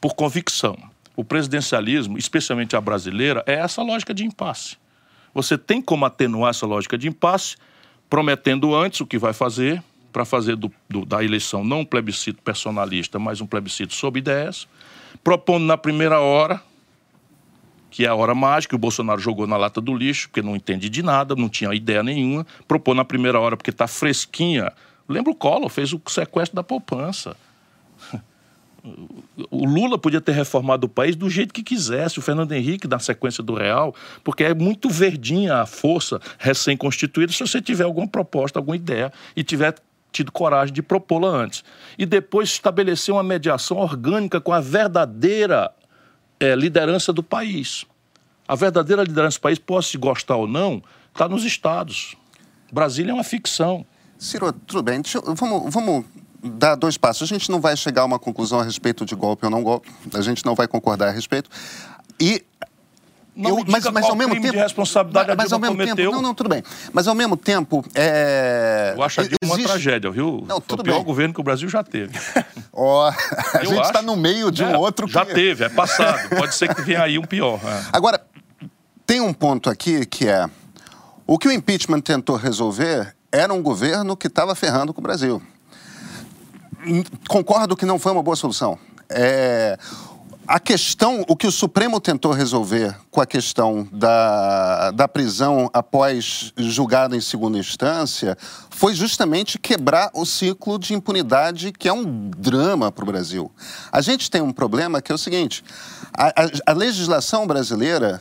por 0.00 0.14
convicção. 0.14 0.76
O 1.14 1.24
presidencialismo, 1.24 2.18
especialmente 2.18 2.74
a 2.76 2.80
brasileira, 2.80 3.42
é 3.46 3.54
essa 3.54 3.82
lógica 3.82 4.12
de 4.12 4.24
impasse. 4.24 4.76
Você 5.32 5.56
tem 5.56 5.80
como 5.80 6.04
atenuar 6.04 6.50
essa 6.50 6.66
lógica 6.66 6.98
de 6.98 7.08
impasse, 7.08 7.56
prometendo 8.10 8.74
antes 8.74 9.00
o 9.00 9.06
que 9.06 9.18
vai 9.18 9.32
fazer, 9.32 9.82
para 10.12 10.24
fazer 10.24 10.56
do, 10.56 10.72
do, 10.88 11.04
da 11.04 11.22
eleição 11.22 11.62
não 11.62 11.80
um 11.80 11.84
plebiscito 11.84 12.42
personalista, 12.42 13.18
mas 13.18 13.40
um 13.40 13.46
plebiscito 13.46 13.94
sob 13.94 14.18
ideias, 14.18 14.66
propondo 15.22 15.64
na 15.64 15.76
primeira 15.76 16.20
hora 16.20 16.60
que 17.90 18.04
é 18.04 18.08
a 18.08 18.14
hora 18.14 18.34
mágica, 18.34 18.76
o 18.76 18.78
Bolsonaro 18.78 19.20
jogou 19.20 19.46
na 19.46 19.56
lata 19.56 19.80
do 19.80 19.94
lixo, 19.94 20.28
porque 20.28 20.42
não 20.42 20.54
entende 20.54 20.88
de 20.88 21.02
nada, 21.02 21.34
não 21.34 21.48
tinha 21.48 21.74
ideia 21.74 22.02
nenhuma, 22.02 22.46
propôs 22.66 22.96
na 22.96 23.04
primeira 23.04 23.40
hora 23.40 23.56
porque 23.56 23.70
está 23.70 23.86
fresquinha. 23.86 24.72
Lembra 25.08 25.32
o 25.32 25.34
Collor, 25.34 25.68
fez 25.68 25.92
o 25.92 26.00
sequestro 26.06 26.54
da 26.56 26.62
poupança. 26.62 27.36
O 29.50 29.64
Lula 29.64 29.98
podia 29.98 30.20
ter 30.20 30.32
reformado 30.32 30.86
o 30.86 30.88
país 30.88 31.16
do 31.16 31.28
jeito 31.28 31.52
que 31.52 31.62
quisesse, 31.62 32.18
o 32.18 32.22
Fernando 32.22 32.52
Henrique 32.52 32.86
na 32.86 32.98
sequência 32.98 33.42
do 33.42 33.54
Real, 33.54 33.94
porque 34.22 34.44
é 34.44 34.54
muito 34.54 34.88
verdinha 34.88 35.56
a 35.56 35.66
força 35.66 36.20
recém-constituída 36.38 37.32
se 37.32 37.40
você 37.40 37.60
tiver 37.60 37.84
alguma 37.84 38.06
proposta, 38.06 38.58
alguma 38.58 38.76
ideia 38.76 39.12
e 39.34 39.42
tiver 39.42 39.74
tido 40.12 40.32
coragem 40.32 40.72
de 40.72 40.82
propô-la 40.82 41.28
antes. 41.28 41.64
E 41.98 42.06
depois 42.06 42.50
estabelecer 42.50 43.12
uma 43.12 43.22
mediação 43.22 43.78
orgânica 43.78 44.40
com 44.40 44.52
a 44.52 44.60
verdadeira 44.60 45.70
é, 46.40 46.54
liderança 46.54 47.12
do 47.12 47.22
país. 47.22 47.84
A 48.46 48.54
verdadeira 48.54 49.02
liderança 49.02 49.38
do 49.38 49.42
país, 49.42 49.58
possa 49.58 49.90
se 49.90 49.98
gostar 49.98 50.36
ou 50.36 50.46
não, 50.46 50.82
está 51.12 51.28
nos 51.28 51.44
estados. 51.44 52.16
Brasília 52.72 53.10
é 53.10 53.14
uma 53.14 53.24
ficção. 53.24 53.84
Ciro, 54.18 54.52
tudo 54.52 54.82
bem. 54.82 55.02
Eu, 55.14 55.34
vamos, 55.34 55.72
vamos 55.72 56.04
dar 56.42 56.74
dois 56.74 56.96
passos. 56.96 57.22
A 57.22 57.34
gente 57.34 57.50
não 57.50 57.60
vai 57.60 57.76
chegar 57.76 58.02
a 58.02 58.04
uma 58.04 58.18
conclusão 58.18 58.60
a 58.60 58.64
respeito 58.64 59.04
de 59.04 59.14
golpe 59.14 59.44
ou 59.44 59.50
não 59.50 59.62
golpe. 59.62 59.88
A 60.14 60.20
gente 60.20 60.44
não 60.44 60.54
vai 60.54 60.66
concordar 60.66 61.08
a 61.08 61.10
respeito. 61.10 61.50
E 62.20 62.44
não 63.38 63.50
eu, 63.50 63.64
mas, 63.68 63.84
mas 63.84 64.04
ao 64.04 64.16
mesmo 64.16 64.34
tempo, 64.34 64.50
de 64.50 64.58
responsabilidade 64.58 65.28
mas, 65.28 65.36
mas 65.36 65.52
ao 65.52 65.60
mesmo 65.60 65.76
cometeu. 65.76 65.96
tempo, 65.96 66.12
não, 66.12 66.20
não, 66.20 66.34
tudo 66.34 66.48
bem. 66.48 66.62
Mas 66.92 67.06
ao 67.06 67.14
mesmo 67.14 67.36
tempo, 67.36 67.84
é... 67.94 68.94
Eu 68.96 69.02
acho 69.04 69.20
a 69.20 69.22
Dilma 69.22 69.38
existe... 69.42 69.60
uma 69.60 69.68
tragédia, 69.68 70.10
viu? 70.10 70.44
Não, 70.46 70.60
tudo 70.60 70.78
Foi 70.78 70.80
o 70.80 70.84
pior 70.84 70.96
bem. 70.96 71.04
governo 71.04 71.34
que 71.34 71.40
o 71.40 71.44
Brasil 71.44 71.68
já 71.68 71.84
teve. 71.84 72.18
Oh, 72.80 73.00
a 73.00 73.14
eu 73.60 73.70
gente 73.70 73.86
está 73.86 74.00
no 74.00 74.14
meio 74.14 74.52
de 74.52 74.62
um 74.62 74.70
é, 74.70 74.78
outro. 74.78 75.08
Já 75.08 75.26
que... 75.26 75.34
teve, 75.34 75.64
é 75.64 75.68
passado. 75.68 76.28
Pode 76.28 76.54
ser 76.54 76.72
que 76.72 76.80
venha 76.82 77.02
aí 77.02 77.18
um 77.18 77.24
pior. 77.24 77.58
É. 77.64 77.82
Agora, 77.92 78.24
tem 79.04 79.20
um 79.20 79.32
ponto 79.32 79.68
aqui 79.68 80.06
que 80.06 80.28
é 80.28 80.48
o 81.26 81.36
que 81.36 81.48
o 81.48 81.50
impeachment 81.50 82.02
tentou 82.02 82.36
resolver 82.36 83.16
era 83.32 83.52
um 83.52 83.60
governo 83.60 84.16
que 84.16 84.28
estava 84.28 84.54
ferrando 84.54 84.94
com 84.94 85.00
o 85.00 85.02
Brasil. 85.02 85.42
Concordo 87.28 87.76
que 87.76 87.84
não 87.84 87.98
foi 87.98 88.12
uma 88.12 88.22
boa 88.22 88.36
solução. 88.36 88.78
É, 89.10 89.76
a 90.48 90.58
questão, 90.58 91.26
o 91.28 91.36
que 91.36 91.46
o 91.46 91.52
Supremo 91.52 92.00
tentou 92.00 92.32
resolver 92.32 92.96
com 93.10 93.20
a 93.20 93.26
questão 93.26 93.86
da, 93.92 94.90
da 94.92 95.06
prisão 95.06 95.68
após 95.74 96.54
julgado 96.56 97.14
em 97.14 97.20
segunda 97.20 97.58
instância 97.58 98.34
foi 98.70 98.94
justamente 98.94 99.58
quebrar 99.58 100.10
o 100.14 100.24
ciclo 100.24 100.78
de 100.78 100.94
impunidade 100.94 101.70
que 101.70 101.86
é 101.86 101.92
um 101.92 102.30
drama 102.30 102.90
para 102.90 103.04
o 103.04 103.06
Brasil. 103.06 103.52
A 103.92 104.00
gente 104.00 104.30
tem 104.30 104.40
um 104.40 104.50
problema 104.50 105.02
que 105.02 105.12
é 105.12 105.14
o 105.14 105.18
seguinte: 105.18 105.62
a, 106.14 106.28
a, 106.28 106.50
a 106.68 106.72
legislação 106.72 107.46
brasileira 107.46 108.18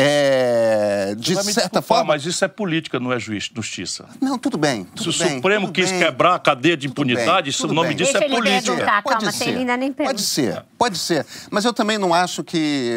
é, 0.00 1.14
de 1.16 1.34
certa 1.52 1.82
forma. 1.82 2.04
Mas 2.14 2.24
isso 2.24 2.44
é 2.44 2.48
política, 2.48 3.00
não 3.00 3.12
é 3.12 3.18
justiça. 3.18 4.08
Não, 4.20 4.38
tudo 4.38 4.56
bem. 4.56 4.84
Tudo 4.84 5.12
Se 5.12 5.22
o 5.22 5.24
bem, 5.24 5.36
Supremo 5.36 5.72
quis 5.72 5.90
bem. 5.90 5.98
quebrar 5.98 6.36
a 6.36 6.38
cadeia 6.38 6.76
de 6.76 6.86
impunidade, 6.86 7.50
isso, 7.50 7.66
o 7.66 7.72
nome 7.72 7.88
bem. 7.88 7.96
disso 7.96 8.12
Deixa 8.12 8.26
é 8.26 8.28
política. 8.28 8.72
Educar, 8.74 9.02
pode 9.02 9.16
calma, 9.16 9.32
ser. 9.32 9.76
Nem 9.78 9.92
pode 9.92 10.22
ser, 10.22 10.64
pode 10.78 10.98
ser. 10.98 11.26
Mas 11.50 11.64
eu 11.64 11.72
também 11.72 11.98
não 11.98 12.14
acho 12.14 12.44
que 12.44 12.96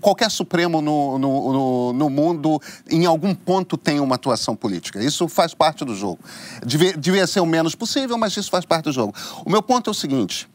qualquer 0.00 0.30
Supremo 0.30 0.82
no, 0.82 1.18
no, 1.18 1.52
no, 1.52 1.92
no 1.92 2.10
mundo, 2.10 2.60
em 2.90 3.06
algum 3.06 3.32
ponto, 3.34 3.76
tem 3.76 4.00
uma 4.00 4.16
atuação 4.16 4.56
política. 4.56 5.02
Isso 5.02 5.28
faz 5.28 5.54
parte 5.54 5.84
do 5.84 5.94
jogo. 5.94 6.18
Devia, 6.64 6.92
devia 6.94 7.26
ser 7.28 7.40
o 7.40 7.46
menos 7.46 7.76
possível, 7.76 8.18
mas 8.18 8.36
isso 8.36 8.50
faz 8.50 8.64
parte 8.64 8.84
do 8.84 8.92
jogo. 8.92 9.14
O 9.44 9.50
meu 9.50 9.62
ponto 9.62 9.88
é 9.88 9.92
o 9.92 9.94
seguinte. 9.94 10.48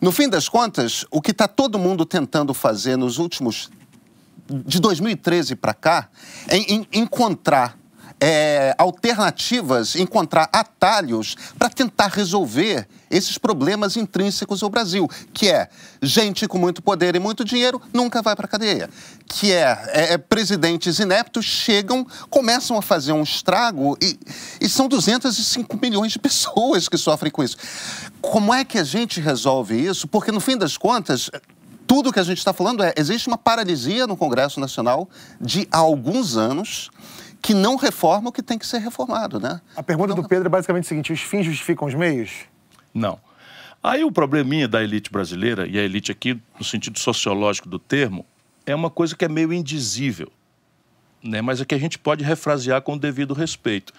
No 0.00 0.10
fim 0.10 0.28
das 0.28 0.48
contas, 0.48 1.04
o 1.12 1.22
que 1.22 1.30
está 1.30 1.46
todo 1.46 1.78
mundo 1.78 2.04
tentando 2.04 2.52
fazer 2.52 2.96
nos 2.96 3.18
últimos 3.18 3.70
de 4.64 4.80
2013 4.80 5.56
para 5.56 5.74
cá 5.74 6.08
é 6.48 6.56
em 6.56 6.86
encontrar 6.92 7.76
é, 8.24 8.72
alternativas, 8.78 9.96
encontrar 9.96 10.48
atalhos 10.52 11.34
para 11.58 11.68
tentar 11.68 12.06
resolver 12.06 12.86
esses 13.10 13.36
problemas 13.36 13.96
intrínsecos 13.96 14.62
ao 14.62 14.70
Brasil, 14.70 15.10
que 15.32 15.50
é 15.50 15.68
gente 16.00 16.46
com 16.46 16.56
muito 16.56 16.80
poder 16.80 17.16
e 17.16 17.18
muito 17.18 17.44
dinheiro 17.44 17.82
nunca 17.92 18.22
vai 18.22 18.36
para 18.36 18.46
a 18.46 18.48
cadeia, 18.48 18.88
que 19.26 19.50
é, 19.50 19.76
é, 19.88 20.12
é, 20.12 20.18
presidentes 20.18 21.00
ineptos 21.00 21.44
chegam, 21.44 22.06
começam 22.30 22.78
a 22.78 22.82
fazer 22.82 23.10
um 23.10 23.24
estrago 23.24 23.98
e, 24.00 24.16
e 24.60 24.68
são 24.68 24.86
205 24.86 25.76
milhões 25.82 26.12
de 26.12 26.20
pessoas 26.20 26.88
que 26.88 26.96
sofrem 26.96 27.32
com 27.32 27.42
isso. 27.42 27.56
Como 28.20 28.54
é 28.54 28.64
que 28.64 28.78
a 28.78 28.84
gente 28.84 29.20
resolve 29.20 29.74
isso? 29.74 30.06
Porque 30.06 30.30
no 30.30 30.38
fim 30.38 30.56
das 30.56 30.76
contas 30.76 31.28
tudo 31.92 32.10
que 32.10 32.18
a 32.18 32.22
gente 32.22 32.38
está 32.38 32.54
falando 32.54 32.82
é: 32.82 32.94
existe 32.96 33.28
uma 33.28 33.36
paralisia 33.36 34.06
no 34.06 34.16
Congresso 34.16 34.58
Nacional 34.58 35.10
de 35.38 35.68
há 35.70 35.76
alguns 35.76 36.38
anos 36.38 36.90
que 37.42 37.52
não 37.52 37.76
reforma 37.76 38.30
o 38.30 38.32
que 38.32 38.42
tem 38.42 38.58
que 38.58 38.66
ser 38.66 38.78
reformado, 38.78 39.38
né? 39.38 39.60
A 39.76 39.82
pergunta 39.82 40.14
do 40.14 40.26
Pedro 40.26 40.46
é 40.46 40.48
basicamente 40.48 40.84
o 40.84 40.88
seguinte: 40.88 41.12
os 41.12 41.20
fins 41.20 41.44
justificam 41.44 41.86
os 41.86 41.92
meios? 41.92 42.46
Não. 42.94 43.20
Aí 43.82 44.04
o 44.04 44.10
probleminha 44.10 44.66
da 44.66 44.82
elite 44.82 45.12
brasileira, 45.12 45.66
e 45.66 45.78
a 45.78 45.82
elite 45.82 46.10
aqui, 46.10 46.40
no 46.58 46.64
sentido 46.64 46.98
sociológico 46.98 47.68
do 47.68 47.78
termo, 47.78 48.24
é 48.64 48.74
uma 48.74 48.88
coisa 48.88 49.14
que 49.14 49.26
é 49.26 49.28
meio 49.28 49.52
indizível, 49.52 50.32
né? 51.22 51.42
mas 51.42 51.60
é 51.60 51.64
que 51.66 51.74
a 51.74 51.78
gente 51.78 51.98
pode 51.98 52.24
refrasear 52.24 52.80
com 52.80 52.94
o 52.94 52.98
devido 52.98 53.34
respeito. 53.34 53.92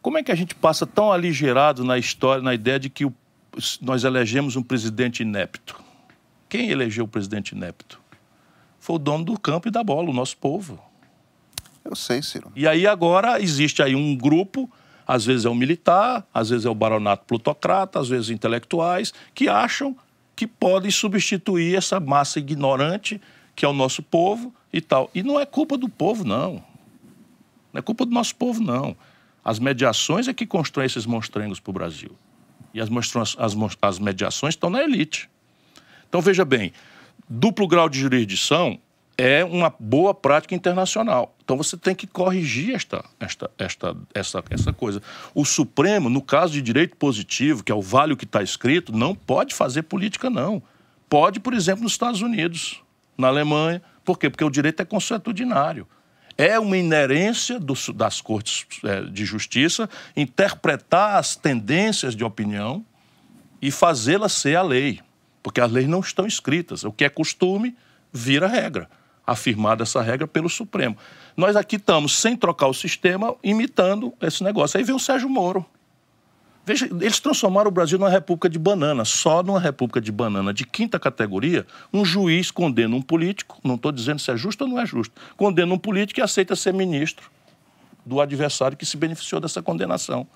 Como 0.00 0.16
é 0.16 0.22
que 0.22 0.32
a 0.32 0.34
gente 0.34 0.54
passa 0.54 0.86
tão 0.86 1.12
aligerado 1.12 1.84
na 1.84 1.98
história, 1.98 2.42
na 2.42 2.54
ideia 2.54 2.80
de 2.80 2.88
que 2.88 3.04
o, 3.04 3.12
nós 3.82 4.02
elegemos 4.02 4.56
um 4.56 4.62
presidente 4.62 5.22
inepto? 5.22 5.83
Quem 6.54 6.70
elegeu 6.70 7.04
o 7.04 7.08
presidente 7.08 7.50
inepto? 7.50 8.00
Foi 8.78 8.94
o 8.94 8.98
dono 9.00 9.24
do 9.24 9.36
campo 9.36 9.66
e 9.66 9.72
da 9.72 9.82
bola, 9.82 10.08
o 10.08 10.12
nosso 10.12 10.36
povo. 10.36 10.80
Eu 11.84 11.96
sei, 11.96 12.22
Ciro. 12.22 12.52
E 12.54 12.68
aí 12.68 12.86
agora 12.86 13.42
existe 13.42 13.82
aí 13.82 13.96
um 13.96 14.14
grupo, 14.14 14.70
às 15.04 15.24
vezes 15.24 15.46
é 15.46 15.50
um 15.50 15.54
militar, 15.56 16.24
às 16.32 16.50
vezes 16.50 16.64
é 16.64 16.70
o 16.70 16.74
baronato 16.76 17.24
plutocrata, 17.26 17.98
às 17.98 18.08
vezes 18.08 18.30
intelectuais, 18.30 19.12
que 19.34 19.48
acham 19.48 19.96
que 20.36 20.46
podem 20.46 20.92
substituir 20.92 21.74
essa 21.74 21.98
massa 21.98 22.38
ignorante 22.38 23.20
que 23.56 23.64
é 23.64 23.68
o 23.68 23.72
nosso 23.72 24.00
povo 24.00 24.54
e 24.72 24.80
tal. 24.80 25.10
E 25.12 25.24
não 25.24 25.40
é 25.40 25.44
culpa 25.44 25.76
do 25.76 25.88
povo, 25.88 26.22
não. 26.22 26.62
Não 27.72 27.80
é 27.80 27.82
culpa 27.82 28.06
do 28.06 28.12
nosso 28.12 28.36
povo, 28.36 28.62
não. 28.62 28.96
As 29.44 29.58
mediações 29.58 30.28
é 30.28 30.32
que 30.32 30.46
constroem 30.46 30.86
esses 30.86 31.04
monstrengos 31.04 31.58
para 31.58 31.70
o 31.70 31.74
Brasil. 31.74 32.12
E 32.72 32.80
as, 32.80 32.88
as, 33.16 33.56
as 33.82 33.98
mediações 33.98 34.54
estão 34.54 34.70
na 34.70 34.84
elite. 34.84 35.28
Então, 36.14 36.22
veja 36.22 36.44
bem, 36.44 36.72
duplo 37.28 37.66
grau 37.66 37.88
de 37.88 37.98
jurisdição 37.98 38.78
é 39.18 39.44
uma 39.44 39.74
boa 39.80 40.14
prática 40.14 40.54
internacional. 40.54 41.34
Então 41.42 41.56
você 41.56 41.76
tem 41.76 41.92
que 41.92 42.06
corrigir 42.06 42.72
esta, 42.72 43.04
esta, 43.18 43.50
esta, 43.58 43.96
essa, 44.14 44.44
essa 44.48 44.72
coisa. 44.72 45.02
O 45.34 45.44
Supremo, 45.44 46.08
no 46.08 46.22
caso 46.22 46.52
de 46.52 46.62
direito 46.62 46.96
positivo, 46.96 47.64
que 47.64 47.72
é 47.72 47.74
o 47.74 47.82
vale 47.82 48.14
que 48.14 48.22
está 48.24 48.44
escrito, 48.44 48.96
não 48.96 49.12
pode 49.12 49.56
fazer 49.56 49.82
política, 49.82 50.30
não. 50.30 50.62
Pode, 51.08 51.40
por 51.40 51.52
exemplo, 51.52 51.82
nos 51.82 51.94
Estados 51.94 52.22
Unidos, 52.22 52.80
na 53.18 53.26
Alemanha. 53.26 53.82
Por 54.04 54.16
quê? 54.16 54.30
Porque 54.30 54.44
o 54.44 54.50
direito 54.50 54.80
é 54.82 54.84
consuetudinário. 54.84 55.84
É 56.38 56.60
uma 56.60 56.78
inerência 56.78 57.58
do, 57.58 57.74
das 57.92 58.20
cortes 58.20 58.66
é, 58.84 59.00
de 59.00 59.24
justiça 59.24 59.90
interpretar 60.16 61.16
as 61.16 61.34
tendências 61.34 62.14
de 62.14 62.22
opinião 62.22 62.86
e 63.60 63.72
fazê-las 63.72 64.32
ser 64.34 64.54
a 64.54 64.62
lei. 64.62 65.00
Porque 65.44 65.60
as 65.60 65.70
leis 65.70 65.86
não 65.86 66.00
estão 66.00 66.26
escritas. 66.26 66.82
O 66.84 66.90
que 66.90 67.04
é 67.04 67.08
costume 67.10 67.76
vira 68.10 68.48
regra 68.48 68.88
afirmada 69.26 69.82
essa 69.82 70.02
regra 70.02 70.26
pelo 70.26 70.48
Supremo. 70.48 70.96
Nós 71.36 71.54
aqui 71.54 71.76
estamos, 71.76 72.16
sem 72.16 72.36
trocar 72.36 72.66
o 72.66 72.74
sistema, 72.74 73.34
imitando 73.42 74.12
esse 74.22 74.42
negócio. 74.42 74.78
Aí 74.78 74.84
vem 74.84 74.94
o 74.94 74.98
Sérgio 74.98 75.28
Moro. 75.28 75.64
Veja, 76.66 76.86
eles 76.86 77.20
transformaram 77.20 77.68
o 77.68 77.70
Brasil 77.70 77.98
numa 77.98 78.10
república 78.10 78.48
de 78.48 78.58
banana. 78.58 79.04
Só 79.04 79.42
numa 79.42 79.60
república 79.60 80.00
de 80.00 80.10
banana 80.10 80.52
de 80.52 80.64
quinta 80.64 80.98
categoria, 80.98 81.66
um 81.92 82.04
juiz 82.04 82.50
condena 82.50 82.96
um 82.96 83.02
político, 83.02 83.58
não 83.62 83.74
estou 83.74 83.92
dizendo 83.92 84.18
se 84.18 84.30
é 84.30 84.36
justo 84.36 84.64
ou 84.64 84.70
não 84.70 84.80
é 84.80 84.86
justo, 84.86 85.14
condena 85.36 85.72
um 85.74 85.78
político 85.78 86.20
e 86.20 86.22
aceita 86.22 86.56
ser 86.56 86.72
ministro 86.72 87.30
do 88.04 88.20
adversário 88.20 88.76
que 88.76 88.86
se 88.86 88.96
beneficiou 88.96 89.40
dessa 89.42 89.62
condenação. 89.62 90.26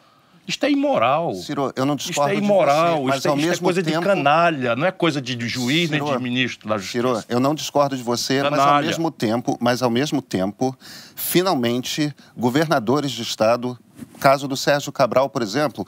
Isto 0.49 0.65
é 0.65 0.71
imoral. 0.71 1.35
Ciro, 1.35 1.71
eu 1.77 1.85
não 1.85 1.95
discordo 1.95 2.33
Isto 2.33 2.43
é 2.43 2.45
imoral, 2.45 3.03
você, 3.03 3.17
isto, 3.19 3.29
é, 3.29 3.37
isto 3.37 3.53
é 3.53 3.57
coisa 3.59 3.83
tempo... 3.83 4.01
de 4.01 4.07
canalha, 4.07 4.75
não 4.75 4.87
é 4.87 4.91
coisa 4.91 5.21
de 5.21 5.37
juiz 5.47 5.91
Ciro, 5.91 6.07
nem 6.07 6.17
de 6.17 6.23
ministro 6.23 6.67
da 6.67 6.79
Justiça. 6.79 7.21
Ciro, 7.21 7.25
eu 7.29 7.39
não 7.39 7.55
discordo 7.55 7.95
de 7.95 8.03
você, 8.03 8.41
canalha. 8.41 8.57
mas 8.57 8.67
ao 8.67 8.83
mesmo 8.83 9.11
tempo, 9.11 9.59
mas 9.61 9.83
ao 9.83 9.91
mesmo 9.91 10.23
tempo, 10.23 10.75
finalmente, 11.15 12.15
governadores 12.35 13.11
de 13.11 13.21
estado, 13.21 13.79
caso 14.19 14.49
do 14.49 14.57
Sérgio 14.57 14.91
Cabral, 14.91 15.29
por 15.29 15.43
exemplo, 15.43 15.87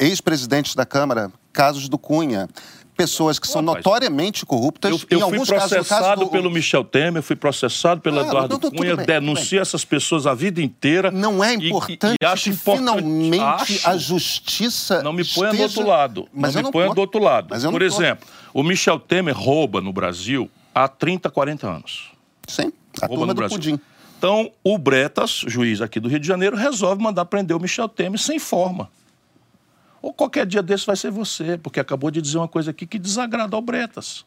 ex-presidentes 0.00 0.74
da 0.74 0.84
Câmara, 0.84 1.30
casos 1.52 1.88
do 1.88 1.96
Cunha, 1.96 2.48
pessoas 3.02 3.38
que 3.38 3.48
são 3.48 3.60
notoriamente 3.60 4.46
corruptas. 4.46 4.90
Eu, 5.10 5.18
eu 5.18 5.28
fui 5.28 5.44
processado 5.44 5.86
casos, 5.86 6.24
do... 6.24 6.30
pelo 6.30 6.50
Michel 6.50 6.84
Temer, 6.84 7.22
fui 7.22 7.34
processado 7.34 8.00
pelo 8.00 8.20
ah, 8.20 8.26
Eduardo 8.26 8.60
não, 8.62 8.70
Cunha, 8.70 8.96
denuncio 8.96 9.60
essas 9.60 9.84
pessoas 9.84 10.26
a 10.26 10.34
vida 10.34 10.62
inteira. 10.62 11.10
Não 11.10 11.42
é 11.42 11.54
importante 11.54 12.16
e, 12.20 12.24
e 12.24 12.26
acho 12.26 12.50
que 12.50 12.56
finalmente 12.56 13.40
acho, 13.40 13.88
a 13.88 13.96
justiça 13.96 15.02
Não 15.02 15.12
me 15.12 15.24
ponha 15.24 15.50
esteja... 15.50 15.56
do 15.56 15.62
outro 15.62 15.86
lado. 15.86 16.28
Mas 16.32 16.54
não 16.54 16.62
me 16.62 16.70
ponha 16.70 16.94
do 16.94 17.00
outro 17.00 17.20
lado. 17.20 17.48
Por 17.70 17.82
exemplo, 17.82 18.26
o 18.54 18.62
Michel 18.62 18.98
Temer 18.98 19.36
rouba 19.36 19.80
no 19.80 19.92
Brasil 19.92 20.48
há 20.74 20.86
30, 20.86 21.30
40 21.30 21.68
anos. 21.68 22.12
Sim, 22.46 22.72
a 23.00 23.06
rouba 23.06 23.26
no 23.26 23.34
Brasil. 23.34 23.58
Pudim. 23.58 23.80
Então, 24.16 24.52
o 24.62 24.78
Bretas, 24.78 25.42
juiz 25.48 25.80
aqui 25.80 25.98
do 25.98 26.08
Rio 26.08 26.20
de 26.20 26.26
Janeiro, 26.28 26.56
resolve 26.56 27.02
mandar 27.02 27.24
prender 27.24 27.56
o 27.56 27.60
Michel 27.60 27.88
Temer 27.88 28.20
sem 28.20 28.38
forma. 28.38 28.88
Ou 30.02 30.12
qualquer 30.12 30.44
dia 30.44 30.62
desse 30.62 30.84
vai 30.84 30.96
ser 30.96 31.12
você, 31.12 31.56
porque 31.56 31.78
acabou 31.78 32.10
de 32.10 32.20
dizer 32.20 32.36
uma 32.36 32.48
coisa 32.48 32.72
aqui 32.72 32.84
que 32.84 32.98
desagrada 32.98 33.54
ao 33.54 33.62
Bretas. 33.62 34.26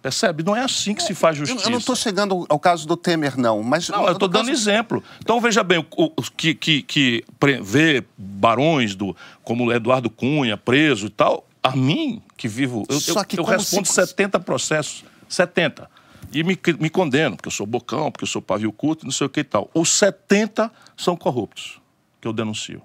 Percebe? 0.00 0.42
Não 0.42 0.54
é 0.54 0.62
assim 0.62 0.94
que 0.94 1.02
se 1.02 1.14
faz 1.14 1.36
justiça. 1.36 1.66
Eu 1.66 1.70
não 1.70 1.78
estou 1.78 1.96
chegando 1.96 2.44
ao 2.48 2.58
caso 2.58 2.86
do 2.86 2.96
Temer, 2.96 3.38
não. 3.38 3.62
Mas 3.62 3.88
não, 3.88 4.06
eu 4.06 4.12
estou 4.12 4.28
dando 4.28 4.48
caso... 4.48 4.50
exemplo. 4.50 5.02
Então, 5.18 5.40
veja 5.40 5.62
bem, 5.62 5.78
o, 5.78 6.04
o, 6.04 6.22
que, 6.36 6.54
que, 6.54 6.82
que 6.82 7.24
vê 7.62 8.04
barões 8.16 8.94
do, 8.94 9.16
como 9.42 9.72
Eduardo 9.72 10.10
Cunha 10.10 10.56
preso 10.58 11.06
e 11.06 11.10
tal, 11.10 11.46
a 11.62 11.74
mim, 11.74 12.22
que 12.36 12.46
vivo. 12.46 12.84
Eu, 12.88 12.98
eu, 12.98 13.14
eu 13.38 13.44
respondo 13.44 13.88
se... 13.88 13.94
70 13.94 14.40
processos. 14.40 15.04
70. 15.26 15.88
E 16.32 16.42
me, 16.42 16.58
me 16.78 16.90
condeno, 16.90 17.36
porque 17.36 17.48
eu 17.48 17.52
sou 17.52 17.66
bocão, 17.66 18.10
porque 18.10 18.24
eu 18.24 18.28
sou 18.28 18.42
pavio 18.42 18.72
curto, 18.72 19.06
não 19.06 19.12
sei 19.12 19.26
o 19.26 19.30
que 19.30 19.40
e 19.40 19.44
tal. 19.44 19.70
Os 19.72 19.90
70 19.90 20.70
são 20.96 21.16
corruptos 21.16 21.80
que 22.20 22.28
eu 22.28 22.32
denuncio. 22.32 22.82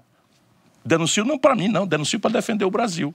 Denuncio 0.89 1.23
não 1.23 1.37
para 1.37 1.55
mim, 1.55 1.67
não, 1.67 1.85
denuncio 1.85 2.19
para 2.19 2.31
defender 2.31 2.65
o 2.65 2.71
Brasil. 2.71 3.13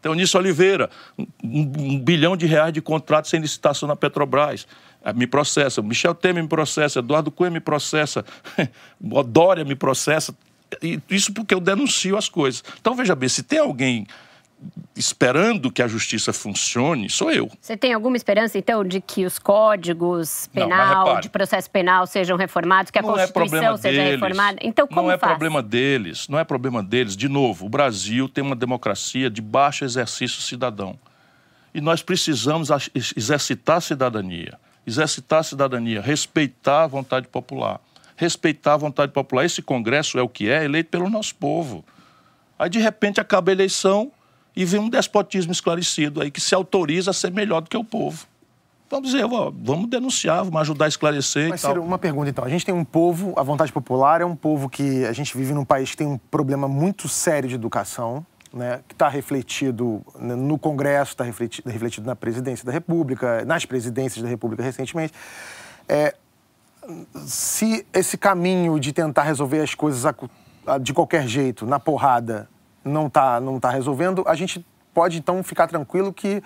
Teonício 0.00 0.38
Oliveira, 0.38 0.88
um, 1.18 1.26
um, 1.42 1.98
bilhão 1.98 2.36
de 2.36 2.46
reais 2.46 2.72
de 2.72 2.80
contratos 2.80 3.30
sem 3.30 3.40
licitação 3.40 3.86
na 3.86 3.94
Petrobras. 3.94 4.66
Ah, 5.02 5.12
me 5.12 5.26
processa. 5.26 5.82
Michel 5.82 6.14
Temer 6.14 6.42
me 6.42 6.48
processa. 6.48 7.00
Eduardo 7.00 7.30
Cunha 7.30 7.50
me 7.50 7.60
processa. 7.60 8.24
Dória 9.26 9.64
me 9.64 9.74
processa. 9.74 10.34
E 10.82 10.98
isso 11.10 11.32
porque 11.32 11.54
eu 11.54 11.60
denuncio 11.60 12.16
as 12.16 12.28
coisas. 12.28 12.64
Então, 12.80 12.94
veja 12.94 13.14
bem, 13.14 13.28
se 13.28 13.42
tem 13.42 13.58
alguém 13.58 14.06
esperando 14.96 15.70
que 15.70 15.82
a 15.82 15.88
justiça 15.88 16.32
funcione, 16.32 17.10
sou 17.10 17.30
eu. 17.30 17.50
Você 17.60 17.76
tem 17.76 17.92
alguma 17.92 18.16
esperança, 18.16 18.56
então, 18.56 18.84
de 18.84 19.00
que 19.00 19.24
os 19.24 19.38
códigos 19.38 20.48
penal, 20.52 21.14
não, 21.14 21.20
de 21.20 21.28
processo 21.28 21.70
penal 21.70 22.06
sejam 22.06 22.36
reformados, 22.36 22.90
que 22.90 22.98
a 22.98 23.02
não 23.02 23.18
é 23.18 23.26
Constituição 23.26 23.74
é 23.74 23.76
seja 23.76 24.02
deles, 24.02 24.20
reformada? 24.20 24.58
Então, 24.62 24.86
como 24.86 25.02
Não 25.02 25.10
é 25.10 25.18
faz? 25.18 25.32
problema 25.32 25.62
deles, 25.62 26.28
não 26.28 26.38
é 26.38 26.44
problema 26.44 26.82
deles. 26.82 27.16
De 27.16 27.28
novo, 27.28 27.66
o 27.66 27.68
Brasil 27.68 28.28
tem 28.28 28.42
uma 28.44 28.56
democracia 28.56 29.28
de 29.28 29.42
baixo 29.42 29.84
exercício 29.84 30.40
cidadão. 30.40 30.98
E 31.74 31.80
nós 31.80 32.02
precisamos 32.02 32.68
exercitar 33.16 33.78
a 33.78 33.80
cidadania. 33.80 34.58
Exercitar 34.86 35.40
a 35.40 35.42
cidadania, 35.42 36.00
respeitar 36.00 36.84
a 36.84 36.86
vontade 36.86 37.26
popular. 37.26 37.80
Respeitar 38.16 38.74
a 38.74 38.76
vontade 38.76 39.10
popular. 39.10 39.44
Esse 39.44 39.60
Congresso 39.60 40.18
é 40.18 40.22
o 40.22 40.28
que 40.28 40.48
é, 40.48 40.64
eleito 40.64 40.90
pelo 40.90 41.10
nosso 41.10 41.34
povo. 41.34 41.84
Aí, 42.56 42.70
de 42.70 42.78
repente, 42.78 43.20
acaba 43.20 43.50
a 43.50 43.52
eleição, 43.52 44.12
e 44.56 44.64
vem 44.64 44.80
um 44.80 44.88
despotismo 44.88 45.52
esclarecido 45.52 46.20
aí 46.20 46.30
que 46.30 46.40
se 46.40 46.54
autoriza 46.54 47.10
a 47.10 47.14
ser 47.14 47.32
melhor 47.32 47.60
do 47.60 47.68
que 47.68 47.76
o 47.76 47.84
povo. 47.84 48.26
Vamos 48.90 49.10
dizer, 49.10 49.24
ó, 49.24 49.50
vamos 49.50 49.88
denunciar, 49.88 50.44
vamos 50.44 50.60
ajudar 50.60 50.84
a 50.84 50.88
esclarecer 50.88 51.48
Mas, 51.48 51.60
e 51.60 51.62
tal. 51.62 51.72
Ciro, 51.72 51.84
uma 51.84 51.98
pergunta 51.98 52.28
então. 52.28 52.44
A 52.44 52.48
gente 52.48 52.64
tem 52.64 52.74
um 52.74 52.84
povo, 52.84 53.32
a 53.36 53.42
vontade 53.42 53.72
popular 53.72 54.20
é 54.20 54.24
um 54.24 54.36
povo 54.36 54.68
que 54.68 55.04
a 55.04 55.12
gente 55.12 55.36
vive 55.36 55.52
num 55.52 55.64
país 55.64 55.90
que 55.90 55.96
tem 55.96 56.06
um 56.06 56.18
problema 56.18 56.68
muito 56.68 57.08
sério 57.08 57.48
de 57.48 57.54
educação, 57.54 58.24
né, 58.52 58.82
que 58.86 58.94
está 58.94 59.08
refletido 59.08 60.00
no 60.16 60.56
Congresso, 60.56 61.12
está 61.12 61.24
refletido, 61.24 61.68
refletido, 61.68 62.06
na 62.06 62.14
presidência 62.14 62.64
da 62.64 62.70
República, 62.70 63.44
nas 63.44 63.64
presidências 63.64 64.22
da 64.22 64.28
República 64.28 64.62
recentemente. 64.62 65.12
É, 65.88 66.14
se 67.16 67.84
esse 67.92 68.16
caminho 68.16 68.78
de 68.78 68.92
tentar 68.92 69.24
resolver 69.24 69.60
as 69.60 69.74
coisas 69.74 70.04
de 70.82 70.92
qualquer 70.92 71.26
jeito, 71.26 71.66
na 71.66 71.80
porrada, 71.80 72.48
não 72.84 73.06
está 73.06 73.40
não 73.40 73.58
tá 73.58 73.70
resolvendo, 73.70 74.24
a 74.26 74.34
gente 74.34 74.64
pode 74.92 75.18
então 75.18 75.42
ficar 75.42 75.66
tranquilo 75.66 76.12
que 76.12 76.42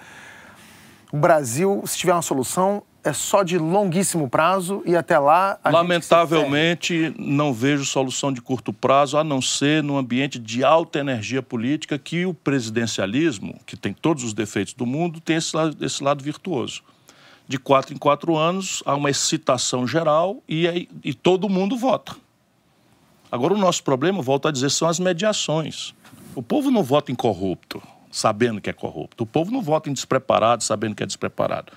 o 1.13 1.17
Brasil, 1.17 1.83
se 1.87 1.97
tiver 1.97 2.13
uma 2.13 2.23
solução, 2.23 2.83
é 3.03 3.13
só 3.13 3.43
de 3.43 3.57
longuíssimo 3.59 4.29
prazo 4.29 4.83
e 4.85 4.95
até 4.95 5.19
lá. 5.19 5.59
Lamentavelmente, 5.65 7.15
não 7.19 7.53
vejo 7.53 7.85
solução 7.85 8.33
de 8.33 8.41
curto 8.41 8.73
prazo, 8.73 9.17
a 9.17 9.25
não 9.25 9.41
ser 9.41 9.83
num 9.83 9.97
ambiente 9.97 10.39
de 10.39 10.65
alta 10.65 10.99
energia 10.99 11.43
política 11.43 11.99
que 11.99 12.27
o 12.27 12.35
presidencialismo, 12.35 13.59
que 13.65 13.77
tem 13.77 13.93
todos 13.93 14.25
os 14.25 14.35
defeitos 14.35 14.75
do 14.75 14.85
mundo, 14.85 15.21
tem 15.21 15.37
esse 15.37 15.57
lado, 15.57 15.85
esse 15.85 16.03
lado 16.03 16.23
virtuoso. 16.23 16.83
De 17.47 17.59
quatro 17.59 17.95
em 17.95 17.99
quatro 17.99 18.37
anos, 18.37 18.83
há 18.85 18.95
uma 18.95 19.09
excitação 19.09 19.87
geral 19.87 20.43
e, 20.47 20.89
e 21.03 21.15
todo 21.15 21.49
mundo 21.49 21.79
vota. 21.79 22.15
Agora, 23.33 23.55
o 23.55 23.59
nosso 23.59 23.83
problema, 23.83 24.21
volto 24.21 24.49
a 24.49 24.51
dizer, 24.51 24.71
são 24.71 24.89
as 24.89 24.99
mediações. 24.99 25.95
O 26.35 26.43
povo 26.43 26.71
não 26.71 26.83
vota 26.83 27.11
em 27.11 27.15
corrupto, 27.15 27.83
sabendo 28.11 28.61
que 28.61 28.71
é 28.71 28.73
corrupto. 28.73 29.25
O 29.25 29.27
povo 29.27 29.51
não 29.51 29.63
vota 29.63 29.91
em 29.91 29.93
despreparado, 29.93 30.63
sabendo 30.63 30.95
que 30.95 31.03
é 31.03 31.07
despreparado. 31.07 31.73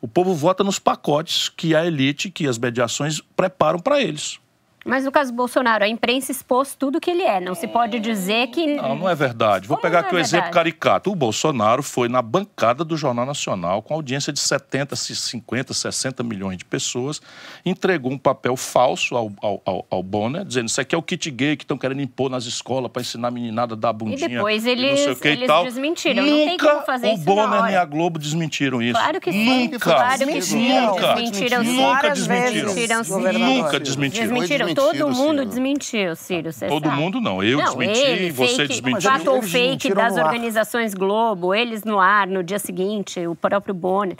O 0.00 0.08
povo 0.08 0.34
vota 0.34 0.62
nos 0.62 0.78
pacotes 0.78 1.48
que 1.48 1.74
a 1.74 1.84
elite, 1.84 2.30
que 2.30 2.46
as 2.46 2.58
mediações 2.58 3.20
preparam 3.34 3.78
para 3.78 4.00
eles. 4.00 4.38
Mas 4.86 5.04
no 5.04 5.10
caso 5.10 5.32
do 5.32 5.36
Bolsonaro, 5.36 5.82
a 5.82 5.88
imprensa 5.88 6.30
expôs 6.30 6.76
tudo 6.76 7.00
que 7.00 7.10
ele 7.10 7.24
é. 7.24 7.40
Não 7.40 7.56
se 7.56 7.66
pode 7.66 7.98
dizer 7.98 8.46
que. 8.48 8.76
Não, 8.76 8.94
não 8.94 9.08
é 9.08 9.14
verdade. 9.16 9.66
Vou 9.66 9.76
Como 9.76 9.82
pegar 9.82 10.00
aqui 10.00 10.14
é 10.14 10.18
o 10.18 10.20
exemplo 10.20 10.50
caricato. 10.52 11.10
O 11.10 11.16
Bolsonaro 11.16 11.82
foi 11.82 12.08
na 12.08 12.22
bancada 12.22 12.84
do 12.84 12.96
Jornal 12.96 13.26
Nacional, 13.26 13.82
com 13.82 13.94
audiência 13.94 14.32
de 14.32 14.38
70, 14.38 14.94
50, 14.94 15.74
60 15.74 16.22
milhões 16.22 16.56
de 16.56 16.64
pessoas, 16.64 17.20
entregou 17.64 18.12
um 18.12 18.18
papel 18.18 18.56
falso 18.56 19.16
ao, 19.16 19.32
ao, 19.42 19.60
ao, 19.64 19.86
ao 19.90 20.02
Bonner, 20.04 20.44
dizendo: 20.44 20.68
Isso 20.68 20.80
aqui 20.80 20.94
é 20.94 20.98
o 20.98 21.02
kit 21.02 21.28
gay 21.32 21.56
que 21.56 21.64
estão 21.64 21.76
querendo 21.76 22.00
impor 22.00 22.30
nas 22.30 22.44
escolas 22.44 22.90
para 22.90 23.02
ensinar 23.02 23.28
a 23.28 23.30
meninada 23.32 23.74
a 23.74 23.76
dar 23.76 23.92
bundinha. 23.92 24.26
E 24.26 24.28
depois 24.28 24.64
eles, 24.64 24.90
não 24.90 24.96
sei 24.96 25.12
o 25.12 25.16
que 25.16 25.28
eles 25.28 25.44
e 25.44 25.46
tal. 25.48 25.64
desmentiram. 25.64 26.22
Nunca 26.22 26.36
não 26.36 26.46
tem 26.46 26.58
como 26.58 26.82
fazer 26.82 27.08
o 27.08 27.12
isso. 27.14 27.22
O 27.22 27.24
Bonner 27.24 27.62
nem 27.64 27.76
a 27.76 27.84
Globo 27.84 28.20
desmentiram 28.20 28.80
isso. 28.80 28.92
Claro 28.92 29.20
que 29.20 29.32
sim. 29.32 29.64
Nunca. 29.64 29.78
Claro 29.80 30.26
que 30.26 30.42
sim. 30.42 30.68
Nunca. 30.68 31.14
Desmentiram. 31.14 31.64
Nunca 31.64 32.10
desmentiram. 32.10 32.74
Desmentiram. 32.74 33.38
Nunca 33.40 33.80
desmentiram. 33.80 34.75
Todo 34.76 35.08
mundo 35.10 35.44
desmentiu, 35.44 36.14
Ciro. 36.14 36.50
Todo 36.68 36.84
sabe. 36.84 37.00
mundo 37.00 37.20
não. 37.20 37.42
Eu 37.42 37.58
não, 37.58 37.64
desmenti, 37.64 38.00
ele, 38.00 38.30
você 38.30 38.56
fake, 38.56 38.68
desmentiu. 38.68 39.10
Fato 39.10 39.42
fake 39.42 39.94
das 39.94 40.16
organizações 40.16 40.94
Globo, 40.94 41.54
eles 41.54 41.82
no 41.84 41.98
ar 41.98 42.26
no 42.26 42.42
dia 42.42 42.58
seguinte, 42.58 43.26
o 43.26 43.34
próprio 43.34 43.74
Bonner. 43.74 44.16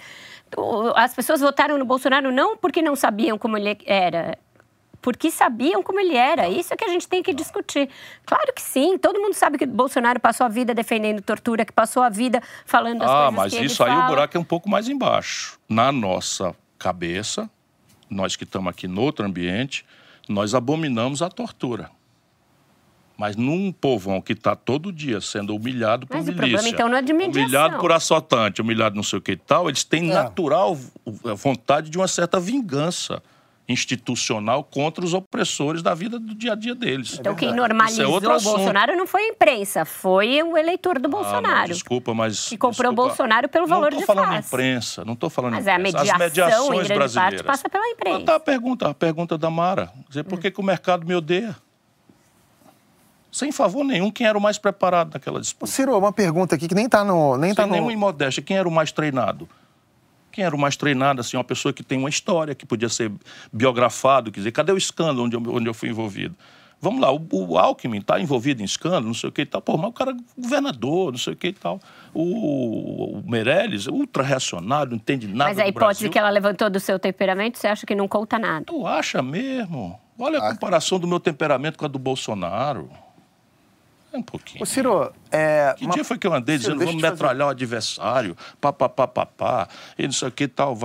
As 0.94 1.14
pessoas 1.14 1.40
votaram 1.40 1.76
no 1.78 1.84
Bolsonaro 1.84 2.32
não 2.32 2.56
porque 2.56 2.80
não 2.80 2.96
sabiam 2.96 3.36
como 3.36 3.56
ele 3.56 3.76
era, 3.84 4.38
porque 5.06 5.30
sabiam 5.30 5.82
como 5.82 6.00
ele 6.00 6.16
era. 6.16 6.48
Isso 6.48 6.74
é 6.74 6.76
que 6.76 6.84
a 6.84 6.88
gente 6.88 7.06
tem 7.06 7.22
que 7.22 7.32
discutir. 7.32 7.88
Claro 8.24 8.52
que 8.54 8.62
sim, 8.62 8.98
todo 8.98 9.20
mundo 9.20 9.34
sabe 9.34 9.58
que 9.58 9.66
Bolsonaro 9.66 10.18
passou 10.18 10.44
a 10.44 10.48
vida 10.48 10.74
defendendo 10.74 11.20
tortura, 11.22 11.64
que 11.64 11.72
passou 11.72 12.02
a 12.02 12.08
vida 12.08 12.42
falando 12.64 13.02
as 13.02 13.08
ah, 13.10 13.14
coisas 13.14 13.34
mas 13.34 13.54
que 13.54 13.64
isso 13.64 13.82
ele 13.82 13.90
aí 13.90 13.96
fala. 13.96 14.06
o 14.06 14.08
buraco 14.08 14.36
é 14.36 14.40
um 14.40 14.44
pouco 14.44 14.68
mais 14.68 14.88
embaixo. 14.88 15.58
Na 15.68 15.92
nossa 15.92 16.54
cabeça, 16.78 17.48
nós 18.10 18.36
que 18.36 18.44
estamos 18.44 18.70
aqui 18.70 18.88
no 18.88 19.00
outro 19.00 19.24
ambiente, 19.24 19.84
nós 20.28 20.54
abominamos 20.54 21.22
a 21.22 21.28
tortura. 21.28 21.90
Mas 23.18 23.34
num 23.34 23.72
povão 23.72 24.20
que 24.20 24.34
está 24.34 24.54
todo 24.54 24.92
dia 24.92 25.20
sendo 25.22 25.56
humilhado 25.56 26.06
por 26.06 26.16
Mas 26.18 26.24
o 26.28 26.32
milícia, 26.32 26.48
problema, 26.50 26.68
então, 26.68 26.88
não 26.88 26.98
é 26.98 27.02
de 27.02 27.12
mediação. 27.14 27.42
humilhado 27.42 27.78
por 27.78 27.90
assaltante, 27.90 28.60
humilhado 28.60 28.94
não 28.94 29.02
sei 29.02 29.18
o 29.18 29.22
que 29.22 29.32
e 29.32 29.36
tal, 29.36 29.68
eles 29.70 29.84
têm 29.84 30.10
É. 30.10 30.14
natural 30.14 30.76
vontade 31.34 31.88
de 31.88 31.96
uma 31.96 32.06
certa 32.08 32.38
vingança 32.38 33.22
institucional 33.68 34.62
contra 34.62 35.04
os 35.04 35.12
opressores 35.12 35.82
da 35.82 35.92
vida 35.92 36.18
do 36.18 36.34
dia 36.34 36.52
a 36.52 36.54
dia 36.54 36.74
deles. 36.74 37.16
Então, 37.18 37.34
quem 37.34 37.48
é 37.48 37.52
normalizou 37.52 38.10
outro 38.12 38.30
o. 38.30 38.40
Bolsonaro 38.40 38.96
não 38.96 39.06
foi 39.06 39.22
a 39.22 39.28
imprensa, 39.28 39.84
foi 39.84 40.42
o 40.42 40.56
eleitor 40.56 40.98
do 41.00 41.06
Ah, 41.06 41.10
não, 41.10 41.18
Bolsonaro. 41.22 41.68
desculpa, 41.68 42.14
mas. 42.14 42.48
Que 42.48 42.56
comprou 42.56 42.90
desculpa. 42.92 43.08
Bolsonaro 43.08 43.48
pelo 43.48 43.66
valor 43.66 43.90
não 43.90 43.98
de 43.98 44.06
tô 44.06 44.12
falando 44.14 44.28
face. 44.34 44.48
imprensa, 44.48 45.04
não 45.04 45.14
estou 45.14 45.28
falando 45.30 45.54
Mas 45.54 45.66
é 45.66 45.72
a 45.72 45.74
imprensa. 45.78 45.98
mediação, 45.98 46.14
As 46.14 46.18
mediações 46.20 46.68
em 46.68 46.72
grande 46.72 46.88
parte, 46.88 46.96
brasileiras. 47.14 47.42
passa 47.42 47.68
pela 47.68 47.88
imprensa. 47.88 48.18
Ah, 48.22 48.24
tá 48.24 48.34
a 48.36 48.40
pergunta, 48.40 48.88
a 48.88 48.94
pergunta 48.94 49.36
da 49.38 49.50
Mara. 49.50 49.90
Dizer, 50.08 50.24
por 50.24 50.38
que, 50.38 50.50
que 50.50 50.60
o 50.60 50.64
mercado 50.64 51.04
me 51.06 51.14
odeia? 51.14 51.56
Sem 53.32 53.52
favor 53.52 53.84
nenhum, 53.84 54.10
quem 54.10 54.26
era 54.26 54.38
o 54.38 54.40
mais 54.40 54.56
preparado 54.56 55.12
naquela 55.12 55.38
disputa? 55.40 55.70
Ciro, 55.70 55.96
uma 55.98 56.12
pergunta 56.12 56.54
aqui 56.54 56.66
que 56.66 56.74
nem 56.74 56.88
tá 56.88 57.04
no. 57.04 57.36
Nem 57.36 57.50
Sem 57.50 57.56
tá 57.56 57.66
no... 57.66 57.72
nenhuma 57.72 57.92
imodéstia, 57.92 58.42
quem 58.42 58.56
era 58.56 58.66
o 58.66 58.70
mais 58.72 58.92
treinado? 58.92 59.46
Quem 60.36 60.44
era 60.44 60.54
o 60.54 60.58
mais 60.58 60.76
treinado, 60.76 61.22
assim, 61.22 61.34
uma 61.34 61.42
pessoa 61.42 61.72
que 61.72 61.82
tem 61.82 61.96
uma 61.96 62.10
história, 62.10 62.54
que 62.54 62.66
podia 62.66 62.90
ser 62.90 63.10
biografado, 63.50 64.30
quer 64.30 64.40
dizer, 64.40 64.52
cadê 64.52 64.70
o 64.70 64.76
escândalo 64.76 65.22
onde 65.24 65.34
eu, 65.34 65.42
onde 65.48 65.66
eu 65.66 65.72
fui 65.72 65.88
envolvido? 65.88 66.36
Vamos 66.78 67.00
lá, 67.00 67.10
o, 67.10 67.26
o 67.32 67.56
Alckmin 67.56 68.00
está 68.00 68.20
envolvido 68.20 68.60
em 68.60 68.66
escândalo, 68.66 69.06
não 69.06 69.14
sei 69.14 69.30
o 69.30 69.32
que 69.32 69.40
e 69.40 69.46
tal. 69.46 69.62
Pô, 69.62 69.78
mas 69.78 69.88
o 69.88 69.92
cara 69.94 70.10
é 70.10 70.14
governador, 70.38 71.10
não 71.10 71.18
sei 71.18 71.32
o 71.32 71.36
que 71.36 71.46
e 71.46 71.52
tal. 71.54 71.80
O, 72.12 73.16
o 73.16 73.22
Meirelles, 73.26 73.86
ultra-reacionário, 73.86 74.90
não 74.90 74.98
entende 74.98 75.26
nada 75.26 75.48
Mas 75.48 75.58
a 75.58 75.62
do 75.62 75.70
hipótese 75.70 76.00
Brasil. 76.00 76.10
que 76.10 76.18
ela 76.18 76.28
levantou 76.28 76.68
do 76.68 76.78
seu 76.78 76.98
temperamento, 76.98 77.56
você 77.56 77.68
acha 77.68 77.86
que 77.86 77.94
não 77.94 78.06
conta 78.06 78.38
nada? 78.38 78.66
Tu 78.66 78.86
acha 78.86 79.22
mesmo? 79.22 79.98
Olha 80.18 80.38
a 80.38 80.50
comparação 80.50 80.98
do 80.98 81.08
meu 81.08 81.18
temperamento 81.18 81.78
com 81.78 81.86
a 81.86 81.88
do 81.88 81.98
Bolsonaro. 81.98 82.90
Um 84.16 84.22
pouquinho. 84.22 84.62
Ô, 84.62 84.66
Ciro, 84.66 85.12
é. 85.30 85.74
Que 85.76 85.84
uma- 85.84 85.94
dia 85.94 86.04
foi 86.04 86.16
que 86.18 86.26
eu 86.26 86.32
andei 86.34 86.58
Ciro, 86.58 86.74
dizendo 86.74 86.78
vamos 86.78 86.94
eu 86.94 86.98
te 86.98 87.02
fazer- 87.02 87.12
metralhar 87.14 87.46
o 87.48 87.50
adversário, 87.50 88.36
pá, 88.60 88.72
pá, 88.72 88.88
pá, 88.88 89.06
pá, 89.06 89.26
pá, 89.26 89.68
e 89.98 90.04
não 90.04 90.12
sei 90.12 90.28
o 90.28 90.32
que 90.32 90.44
e 90.44 90.48
tal, 90.48 90.76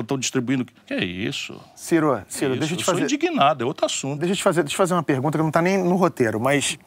estão 0.00 0.18
distribuindo. 0.18 0.64
Que 0.86 0.94
é 0.94 1.04
isso? 1.04 1.60
Ciro, 1.74 2.22
Ciro, 2.28 2.52
isso? 2.52 2.60
deixa 2.60 2.74
eu 2.74 2.78
te 2.78 2.84
sou 2.84 2.94
fazer. 2.94 3.04
indignado, 3.06 3.64
é 3.64 3.66
outro 3.66 3.86
assunto. 3.86 4.20
Deixa 4.20 4.32
eu 4.32 4.36
te 4.36 4.42
fazer, 4.42 4.62
deixa 4.62 4.74
eu 4.74 4.78
fazer 4.78 4.94
uma 4.94 5.02
pergunta 5.02 5.36
que 5.36 5.42
não 5.42 5.48
está 5.48 5.60
nem 5.62 5.76
no 5.78 5.96
roteiro, 5.96 6.38
mas 6.40 6.78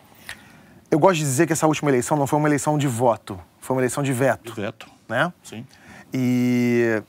eu 0.90 1.00
gosto 1.00 1.16
de 1.20 1.24
dizer 1.26 1.48
que 1.48 1.54
essa 1.54 1.68
última 1.68 1.90
eleição 1.90 2.16
não 2.18 2.28
foi 2.28 2.40
uma 2.40 2.48
eleição 2.48 2.78
de 2.78 2.88
voto, 2.88 3.40
foi 3.60 3.76
uma 3.76 3.82
eleição 3.82 4.02
de 4.04 4.14
veto, 4.14 4.54
Veto, 4.54 4.88
né? 5.10 5.32
sim. 5.44 5.66
E, 6.14 7.02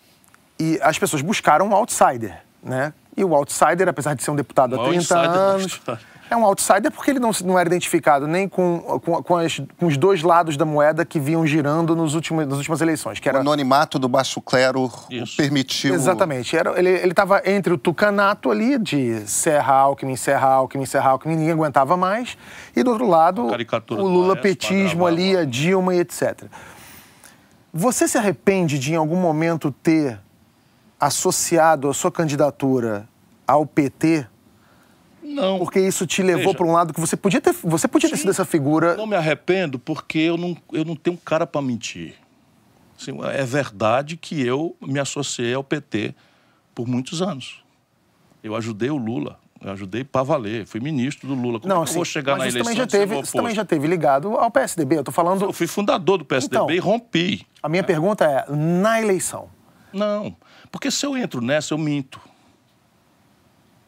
e 0.59 0.79
as 0.83 0.99
pessoas 0.99 1.21
buscaram 1.23 1.69
um 1.69 1.75
outsider, 1.75 2.43
né? 2.63 2.93
E 3.17 3.23
o 3.23 3.35
outsider, 3.35 3.87
apesar 3.89 4.15
de 4.15 4.23
ser 4.25 4.31
um 4.31 4.37
deputado 4.37 4.75
há 4.75 4.81
Um 4.83 4.89
30 4.89 5.15
outsider 5.17 5.31
da 5.31 5.41
anos. 5.41 5.81
É 6.31 6.37
um 6.37 6.45
outsider 6.45 6.91
porque 6.91 7.11
ele 7.11 7.21
não, 7.21 7.33
se- 7.33 7.45
não 7.45 7.59
era 7.59 7.69
identificado 7.69 8.27
nem 8.27 8.49
com, 8.49 8.81
com, 9.05 9.23
com, 9.23 9.37
as- 9.37 9.61
com 9.79 9.87
os 9.87 9.97
dois 9.97 10.23
lados 10.23 10.57
da 10.57 10.65
moeda 10.65 11.05
que 11.05 11.21
vinham 11.21 11.47
girando 11.47 11.95
nos 11.95 12.15
últimos, 12.15 12.47
nas 12.47 12.59
últimas 12.59 12.81
eleições, 12.81 13.21
que 13.21 13.29
O 13.29 13.31
era 13.31 13.41
anonimato 13.41 13.99
do 13.99 14.09
baixo 14.09 14.41
clero 14.41 14.91
Isso. 15.11 15.35
o 15.35 15.37
permitiu. 15.37 15.95
Exatamente. 15.95 16.57
Era, 16.57 16.79
ele 16.79 16.91
estava 17.09 17.43
entre 17.45 17.73
o 17.73 17.79
tucanato 17.79 18.51
ali, 18.51 18.79
de 18.79 19.21
Serra 19.29 19.75
Alckmin, 19.75 20.17
Serra 20.17 20.49
Alckmin, 20.49 20.87
Serra 20.87 21.11
Alckmin, 21.11 21.37
ninguém 21.37 21.53
aguentava 21.53 21.97
mais. 21.97 22.37
E 22.75 22.83
do 22.83 22.91
outro 22.91 23.07
lado, 23.09 23.47
o 23.91 24.03
Lula 24.09 24.35
petismo 24.37 25.07
ali, 25.07 25.37
a 25.37 25.45
Dilma 25.45 25.95
e 25.95 25.99
etc. 26.01 26.45
Você 27.73 28.07
se 28.09 28.17
arrepende 28.17 28.79
de, 28.79 28.93
em 28.93 28.97
algum 28.97 29.17
momento, 29.17 29.71
ter 29.71 30.19
associado 30.99 31.89
a 31.89 31.95
sua 31.95 32.11
candidatura 32.11 33.07
ao 33.47 33.67
PT? 33.67 34.27
Não, 35.25 35.59
Porque 35.59 35.81
isso 35.81 36.07
te 36.07 36.23
levou 36.23 36.55
para 36.55 36.67
um 36.67 36.73
lado 36.73 36.93
que 36.93 37.01
você 37.01 37.17
podia 37.17 37.41
ter, 37.41 37.53
você 37.63 37.89
podia 37.89 38.11
ter 38.11 38.17
sido 38.19 38.31
essa 38.31 38.45
figura. 38.45 38.95
não 38.97 39.07
me 39.07 39.17
arrependo 39.17 39.79
porque 39.79 40.19
eu 40.19 40.37
não, 40.37 40.57
eu 40.73 40.85
não 40.85 40.95
tenho 40.95 41.17
cara 41.17 41.47
para 41.47 41.63
mentir. 41.63 42.15
Assim, 43.01 43.13
é 43.33 43.45
verdade 43.45 44.17
que 44.17 44.41
eu 44.47 44.77
me 44.81 45.01
associei 45.01 45.55
ao 45.55 45.65
PT 45.65 46.15
por 46.75 46.87
muitos 46.87 47.21
anos. 47.23 47.65
Eu 48.43 48.55
ajudei 48.55 48.91
o 48.91 48.97
Lula, 48.97 49.39
eu 49.61 49.73
ajudei 49.73 50.05
para 50.05 50.23
valer, 50.23 50.67
fui 50.67 50.79
ministro 50.79 51.27
do 51.27 51.35
Lula. 51.35 51.59
Como 51.59 51.73
é 51.73 51.77
que 51.85 51.91
eu 51.91 51.95
vou 51.95 52.05
chegar 52.05 52.35
assim, 52.35 52.45
mas 52.45 52.55
na 52.55 52.61
isso 52.61 52.69
eleição 52.71 52.75
também 52.75 52.77
já 52.77 52.87
teve, 52.87 53.13
isso 53.15 53.19
oposto? 53.21 53.37
também 53.37 53.55
já 53.55 53.65
teve 53.65 53.87
ligado 53.89 54.37
ao 54.37 54.51
PSDB. 54.51 54.99
Eu 54.99 55.05
tô 55.05 55.11
falando. 55.13 55.47
Eu 55.47 55.53
fui 55.53 55.67
fundador 55.67 56.19
do 56.19 56.25
PSDB 56.25 56.57
Então. 56.57 56.71
e 56.71 56.79
rompi. 56.79 57.47
A 57.63 57.69
minha 57.69 57.83
pergunta 57.83 58.25
é: 58.27 58.45
na 58.55 59.01
eleição, 59.01 59.49
Não, 59.93 60.37
porque 60.71 60.91
se 60.91 61.07
eu 61.07 61.17
entro 61.17 61.41
nessa, 61.41 61.73
eu 61.73 61.79
minto. 61.79 62.21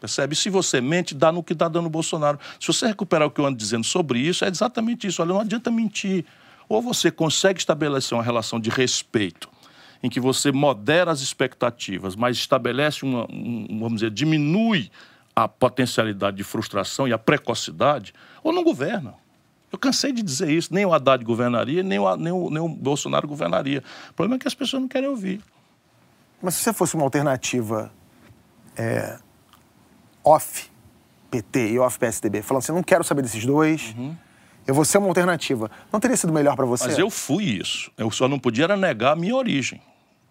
Percebe? 0.01 0.37
Se 0.37 0.51
você 0.51 0.81
mente, 0.81 1.15
dá 1.15 1.33
no 1.33 1.43
que 1.43 1.53
está 1.53 1.69
dando 1.69 1.87
o 1.87 1.91
Bolsonaro. 1.91 2.39
Se 2.61 2.67
você 2.67 2.87
recuperar 2.87 3.27
o 3.27 3.31
que 3.31 3.41
eu 3.41 3.47
ando 3.47 3.57
dizendo 3.57 3.85
sobre 3.85 4.19
isso, 4.19 4.45
é 4.45 4.49
exatamente 4.49 5.07
isso. 5.07 5.23
Olha, 5.23 5.33
não 5.33 5.41
adianta 5.41 5.71
mentir. 5.71 6.25
Ou 6.69 6.83
você 6.83 7.11
consegue 7.11 7.59
estabelecer 7.59 8.17
uma 8.17 8.25
relação 8.25 8.61
de 8.61 8.71
respeito, 8.71 9.49
em 10.03 10.11
que 10.11 10.21
você 10.21 10.53
modera 10.53 11.11
as 11.11 11.21
expectativas, 11.21 12.17
mas 12.17 12.37
estabelece 12.37 13.05
uma, 13.05 13.25
um, 13.31 13.67
vamos 13.81 14.01
dizer, 14.01 14.11
diminui 14.11 14.91
a 15.35 15.47
potencialidade 15.47 16.37
de 16.37 16.45
frustração 16.45 17.07
e 17.07 17.13
a 17.13 17.19
precocidade, 17.19 18.13
ou 18.43 18.53
não 18.53 18.65
governa. 18.65 19.15
Eu 19.71 19.79
cansei 19.79 20.13
de 20.13 20.23
dizer 20.23 20.51
isso. 20.51 20.73
Nem 20.73 20.87
o 20.87 20.95
Haddad 20.95 21.25
governaria, 21.25 21.83
nem 21.83 21.99
o, 21.99 22.17
nem 22.17 22.33
o, 22.33 22.51
nem 22.51 22.63
o 22.63 22.69
Bolsonaro 22.69 23.29
governaria. 23.29 23.83
O 24.11 24.15
problema 24.15 24.37
é 24.37 24.39
que 24.39 24.49
as 24.49 24.55
pessoas 24.55 24.81
não 24.81 24.89
querem 24.89 25.09
ouvir. 25.09 25.41
Mas 26.41 26.55
se 26.55 26.63
você 26.63 26.73
fosse 26.73 26.95
uma 26.95 27.05
alternativa 27.05 27.93
é, 28.77 29.19
off 30.27 30.69
PT 31.31 31.73
e 31.73 31.79
off 31.79 31.99
PSDB, 31.99 32.43
falando 32.43 32.63
assim, 32.63 32.73
não 32.73 32.83
quero 32.83 33.05
saber 33.05 33.23
desses 33.23 33.45
dois, 33.47 33.95
eu 34.67 34.75
vou 34.75 34.85
ser 34.85 34.99
uma 34.99 35.09
alternativa, 35.09 35.71
não 35.93 36.01
teria 36.01 36.17
sido 36.17 36.33
melhor 36.33 36.57
para 36.57 36.67
você? 36.67 36.85
Uhum. 36.85 36.91
Mas 36.91 36.99
eu 36.99 37.09
fui 37.09 37.45
isso. 37.45 37.91
Eu 37.97 38.11
só 38.11 38.27
não 38.27 38.39
podia 38.39 38.65
era 38.65 38.77
negar 38.77 39.13
a 39.13 39.17
minha 39.17 39.35
origem. 39.35 39.81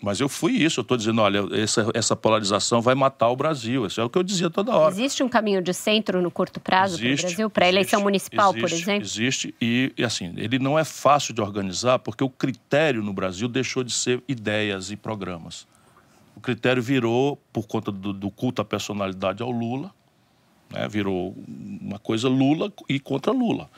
Mas 0.01 0.19
eu 0.19 0.27
fui 0.27 0.53
isso. 0.53 0.81
Eu 0.81 0.83
estou 0.83 0.97
dizendo, 0.97 1.21
olha, 1.21 1.41
essa, 1.53 1.89
essa 1.93 2.15
polarização 2.15 2.81
vai 2.81 2.93
matar 2.93 3.29
o 3.29 3.35
Brasil. 3.35 3.85
Isso 3.85 3.99
é 4.01 4.03
o 4.03 4.09
que 4.09 4.17
eu 4.17 4.23
dizia 4.23 4.49
toda 4.49 4.75
hora. 4.75 4.93
Existe 4.93 5.23
um 5.23 5.29
caminho 5.29 5.61
de 5.61 5.73
centro 5.73 6.21
no 6.21 6.29
curto 6.29 6.59
prazo 6.59 6.97
para 6.99 7.07
o 7.07 7.15
Brasil, 7.15 7.49
para 7.49 7.65
a 7.65 7.69
eleição 7.69 7.99
existe, 7.99 8.03
municipal, 8.03 8.53
por 8.53 8.65
existe, 8.65 8.83
exemplo? 8.83 9.03
Existe, 9.03 9.55
e, 9.61 9.93
e, 9.97 10.03
assim, 10.03 10.33
ele 10.37 10.59
não 10.59 10.77
é 10.77 10.83
fácil 10.83 11.33
de 11.33 11.41
organizar 11.41 11.99
porque 11.99 12.23
o 12.23 12.29
critério 12.29 13.01
no 13.01 13.13
Brasil 13.13 13.47
deixou 13.47 13.83
de 13.83 13.93
ser 13.93 14.21
ideias 14.27 14.91
e 14.91 14.97
programas. 14.97 15.65
O 16.35 16.39
critério 16.41 16.81
virou, 16.83 17.37
por 17.53 17.65
conta 17.67 17.91
do, 17.91 18.11
do 18.13 18.29
culto 18.31 18.61
à 18.61 18.65
personalidade 18.65 19.41
ao 19.41 19.49
Lula, 19.51 19.91
né, 20.69 20.87
virou 20.87 21.35
uma 21.47 21.97
coisa 21.99 22.27
Lula 22.27 22.71
e 22.89 22.99
contra 22.99 23.31
Lula. 23.31 23.69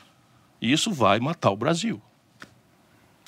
E 0.60 0.72
isso 0.72 0.92
vai 0.92 1.20
matar 1.20 1.50
o 1.50 1.56
Brasil. 1.56 2.00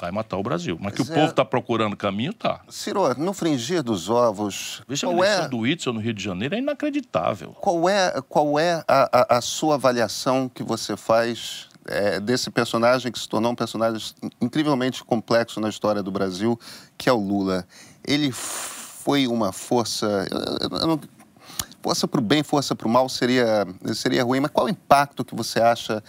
Vai 0.01 0.11
matar 0.11 0.39
o 0.39 0.43
Brasil. 0.43 0.78
Mas 0.81 0.95
que 0.95 1.03
o 1.03 1.05
é. 1.05 1.14
povo 1.14 1.26
está 1.26 1.45
procurando 1.45 1.95
caminho, 1.95 2.33
tá. 2.33 2.62
Ciro, 2.70 3.14
no 3.18 3.35
fringir 3.35 3.83
dos 3.83 4.09
ovos, 4.09 4.83
Veja 4.89 5.07
qual 5.07 5.18
eleição 5.18 5.45
é, 5.45 5.49
do 5.49 5.59
Whitson 5.59 5.93
no 5.93 6.01
Rio 6.01 6.14
de 6.14 6.24
Janeiro, 6.24 6.55
é 6.55 6.59
inacreditável. 6.59 7.53
qual 7.61 7.87
é, 7.89 8.20
qual 8.28 8.59
é 8.59 8.83
a, 8.89 9.09
a- 9.12 9.37
a 9.37 9.41
sua 9.43 9.74
avaliação 9.74 10.49
que 10.49 10.62
você 10.62 10.97
faz 10.97 11.68
é, 11.87 12.18
desse 12.18 12.51
personagem 12.51 13.12
que 13.12 13.18
se 13.18 13.28
tornou 13.28 13.53
um 13.53 13.55
personagem 13.55 14.01
incrivelmente 14.41 15.05
complexo 15.05 15.61
na 15.61 15.68
história 15.68 16.03
do 16.03 16.11
Brasil, 16.11 16.59
que 16.97 17.09
é 17.09 17.12
o 17.12 17.20
Lula? 17.20 17.66
Ele 18.03 18.33
foi 19.05 19.26
uma 19.26 19.53
força. 19.53 20.07
eu- 20.30 20.68
eu- 20.80 20.86
não- 20.86 21.01
força 21.82 22.07
para 22.07 22.20
o 22.20 22.22
bem, 22.22 22.42
força 22.42 22.74
para 22.74 22.86
o 22.86 22.90
mal 22.90 23.09
seria, 23.09 23.66
seria 23.94 24.22
ruim, 24.22 24.40
mas 24.40 24.51
qual 24.51 24.66
o 24.66 24.68
impacto 24.68 25.24
que 25.24 25.34
você 25.34 25.61
acha? 25.61 26.03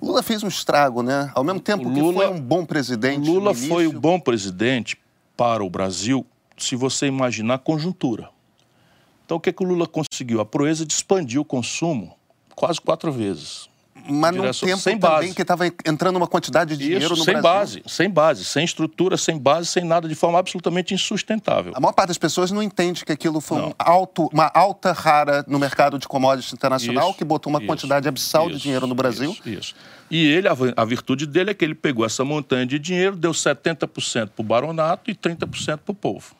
O 0.00 0.06
Lula 0.06 0.22
fez 0.22 0.42
um 0.42 0.48
estrago, 0.48 1.02
né? 1.02 1.30
Ao 1.34 1.42
mesmo 1.42 1.60
tempo 1.60 1.90
que 1.90 2.00
Lula- 2.00 2.26
foi 2.26 2.28
um 2.28 2.40
bom 2.40 2.64
presidente. 2.66 3.26
Lula 3.26 3.54
foi 3.54 3.86
o 3.86 3.88
início, 3.88 4.00
bom 4.00 4.20
presidente 4.20 4.98
para 5.36 5.64
o 5.64 5.70
Brasil, 5.70 6.26
se 6.58 6.76
você 6.76 7.06
imaginar 7.06 7.54
a 7.54 7.58
conjuntura. 7.58 8.28
Então, 9.24 9.38
o 9.38 9.40
que, 9.40 9.50
que 9.50 9.62
o 9.64 9.66
Lula 9.66 9.86
conseguiu? 9.86 10.40
A 10.40 10.44
proeza 10.44 10.84
de 10.84 10.92
expandir 10.92 11.40
o 11.40 11.44
consumo 11.44 12.14
quase 12.54 12.78
quatro 12.80 13.10
vezes. 13.10 13.68
Mas 14.06 14.36
num 14.36 14.42
tempo 14.42 14.78
sem 14.78 14.98
também 14.98 15.28
base. 15.28 15.34
que 15.34 15.42
estava 15.42 15.66
entrando 15.66 16.16
uma 16.16 16.26
quantidade 16.26 16.76
de 16.76 16.82
dinheiro 16.82 17.04
Isso, 17.04 17.16
no 17.16 17.24
sem 17.24 17.34
Brasil. 17.34 17.50
base, 17.50 17.82
sem 17.86 18.10
base, 18.10 18.44
sem 18.44 18.64
estrutura, 18.64 19.16
sem 19.16 19.38
base, 19.38 19.68
sem 19.68 19.84
nada, 19.84 20.06
de 20.08 20.14
forma 20.14 20.38
absolutamente 20.38 20.92
insustentável. 20.92 21.72
A 21.74 21.80
maior 21.80 21.92
parte 21.92 22.08
das 22.08 22.18
pessoas 22.18 22.50
não 22.50 22.62
entende 22.62 23.04
que 23.04 23.12
aquilo 23.12 23.40
foi 23.40 23.60
um 23.60 23.72
alto, 23.78 24.28
uma 24.32 24.50
alta 24.52 24.92
rara 24.92 25.44
no 25.48 25.58
mercado 25.58 25.98
de 25.98 26.06
commodities 26.06 26.52
internacional 26.52 27.10
Isso, 27.10 27.18
que 27.18 27.24
botou 27.24 27.50
uma 27.50 27.58
isso, 27.58 27.66
quantidade 27.66 28.06
abissal 28.06 28.50
de 28.50 28.58
dinheiro 28.58 28.86
no 28.86 28.94
Brasil. 28.94 29.36
Isso. 29.46 29.74
E 30.10 30.26
ele, 30.26 30.48
a, 30.48 30.56
a 30.76 30.84
virtude 30.84 31.26
dele 31.26 31.50
é 31.50 31.54
que 31.54 31.64
ele 31.64 31.74
pegou 31.74 32.04
essa 32.04 32.24
montanha 32.24 32.66
de 32.66 32.78
dinheiro, 32.78 33.16
deu 33.16 33.32
70% 33.32 33.88
para 34.28 34.30
o 34.36 34.42
baronato 34.42 35.10
e 35.10 35.14
30% 35.14 35.78
para 35.78 35.92
o 35.92 35.94
povo. 35.94 36.34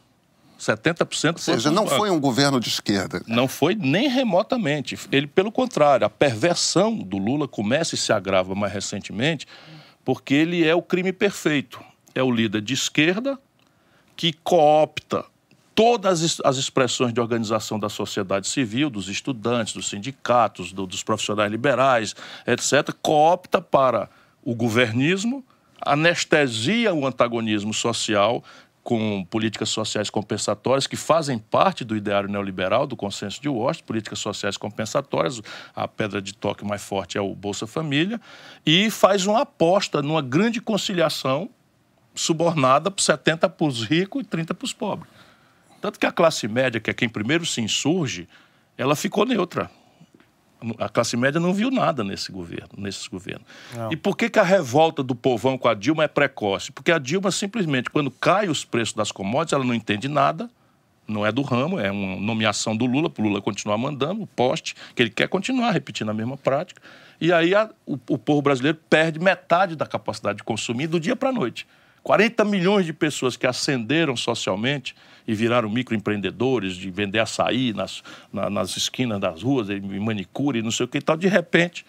70% 0.65 1.33
Ou 1.33 1.39
seja, 1.39 1.71
não 1.71 1.87
foi 1.87 2.11
um 2.11 2.19
governo 2.19 2.59
de 2.59 2.69
esquerda. 2.69 3.23
Não 3.27 3.47
foi 3.47 3.75
nem 3.75 4.09
remotamente. 4.09 4.99
Ele, 5.13 5.27
pelo 5.27 5.53
contrário, 5.53 6.07
a 6.07 6.11
perversão 6.11 6.97
do 6.97 7.19
Lula 7.19 7.47
começa 7.47 7.95
e 7.95 7.99
se 7.99 8.13
agrava 8.13 8.55
mais 8.55 8.73
recentemente, 8.73 9.47
porque 10.05 10.35
ele 10.35 10.67
é 10.67 10.75
o 10.75 10.83
crime 10.83 11.13
perfeito. 11.13 11.81
É 12.15 12.23
o 12.23 12.31
líder 12.31 12.61
de 12.61 12.75
esquerda 12.75 13.39
que 14.17 14.33
coopta 14.33 15.25
todas 15.75 16.41
as 16.45 16.57
expressões 16.57 17.13
de 17.13 17.21
organização 17.21 17.79
da 17.79 17.89
sociedade 17.89 18.47
civil, 18.47 18.89
dos 18.89 19.09
estudantes, 19.09 19.75
dos 19.75 19.89
sindicatos, 19.89 20.73
do, 20.73 20.87
dos 20.87 21.03
profissionais 21.03 21.51
liberais, 21.51 22.15
etc., 22.47 22.95
coopta 23.03 23.61
para 23.61 24.09
o 24.43 24.55
governismo, 24.55 25.45
anestesia 25.85 26.95
o 26.95 27.07
antagonismo 27.07 27.75
social 27.75 28.43
com 28.85 29.25
políticas 29.25 29.71
sociais 29.71 30.11
compensatórias 30.11 30.87
que 30.87 30.95
fazem 30.95 31.39
parte 31.39 31.85
do 31.85 31.97
ideário 31.97 32.29
neoliberal, 32.29 32.87
do 32.87 32.95
consenso 32.95 33.41
de 33.41 33.49
Washington, 33.49 33.87
políticas 33.87 34.19
sociais 34.19 34.59
compensatórias, 34.59 35.41
a 35.75 35.89
pedra 35.89 36.21
de 36.21 36.35
toque 36.35 36.67
mais 36.67 36.83
forte 36.83 37.17
é 37.17 37.21
o 37.21 37.35
Bolsa 37.35 37.67
Família, 37.67 38.21
e 38.65 38.91
faz 38.91 39.27
uma 39.27 39.41
aposta 39.41 40.03
numa 40.03 40.21
grande 40.21 40.61
conciliação 40.61 41.49
subornada 42.15 42.91
por 42.91 43.01
70 43.01 43.49
para 43.49 43.67
os 43.67 43.83
ricos 43.83 44.23
e 44.23 44.25
30 44.25 44.55
para 44.55 44.65
os 44.67 44.75
pobres. 44.75 45.11
Tanto 45.81 45.99
que 45.99 46.07
a 46.07 46.13
classe 46.13 46.47
média, 46.47 46.79
que 46.79 46.91
é 46.91 46.95
quem 46.95 47.09
primeiro 47.09 47.47
se 47.47 47.63
insurge, 47.63 48.29
ela 48.77 48.95
ficou 48.95 49.25
neutra. 49.25 49.71
A 50.79 50.89
classe 50.89 51.17
média 51.17 51.41
não 51.41 51.53
viu 51.53 51.71
nada 51.71 52.03
nesse 52.03 52.33
governo, 52.33 52.71
nesses 52.77 53.07
governos. 53.07 53.47
Não. 53.75 53.93
E 53.93 53.97
por 53.97 54.17
que, 54.17 54.31
que 54.31 54.39
a 54.39 54.43
revolta 54.43 55.03
do 55.03 55.15
povão 55.15 55.59
com 55.59 55.69
a 55.69 55.75
Dilma 55.75 56.05
é 56.05 56.09
precoce? 56.09 56.73
Porque 56.73 56.93
a 56.93 56.99
Dilma 56.99 57.31
simplesmente, 57.31 57.91
quando 57.91 58.11
cai 58.11 58.49
os 58.49 58.65
preços 58.65 58.95
das 58.95 59.13
commodities, 59.13 59.53
ela 59.53 59.65
não 59.65 59.75
entende 59.75 60.09
nada, 60.09 60.49
não 61.07 61.25
é 61.25 61.31
do 61.31 61.43
ramo, 61.43 61.79
é 61.79 61.91
uma 61.91 62.17
nomeação 62.17 62.77
do 62.77 62.87
Lula, 62.87 63.11
para 63.11 63.23
o 63.23 63.27
Lula 63.29 63.43
continuar 63.43 63.77
mandando, 63.77 64.23
o 64.23 64.27
poste, 64.27 64.75
que 64.95 65.03
ele 65.03 65.11
quer 65.11 65.29
continuar 65.29 65.71
repetindo 65.71 66.11
a 66.11 66.15
mesma 66.15 66.37
prática. 66.37 66.81
E 67.21 67.33
aí 67.33 67.55
a, 67.55 67.71
o, 67.87 67.99
o 68.09 68.19
povo 68.19 68.43
brasileiro 68.43 68.79
perde 68.89 69.19
metade 69.19 69.77
da 69.77 69.87
capacidade 69.87 70.39
de 70.39 70.45
consumir 70.45 70.87
do 70.87 70.99
dia 70.99 71.15
para 71.15 71.29
a 71.29 71.33
noite. 71.33 71.67
40 72.05 72.45
milhões 72.45 72.85
de 72.85 72.93
pessoas 72.93 73.35
que 73.35 73.47
ascenderam 73.47 74.15
socialmente 74.15 74.95
e 75.27 75.35
viraram 75.35 75.71
microempreendedores, 75.71 76.77
de 76.77 76.91
vender 76.91 77.19
açaí 77.19 77.73
nas, 77.73 78.03
na, 78.31 78.51
nas 78.51 78.77
esquinas 78.77 79.19
das 79.19 79.43
ruas, 79.43 79.69
manicure, 80.01 80.61
não 80.63 80.71
sei 80.71 80.85
o 80.85 80.89
que 80.89 80.99
e 80.99 81.03
tal, 81.03 81.17
de 81.17 81.29
repente 81.29 81.85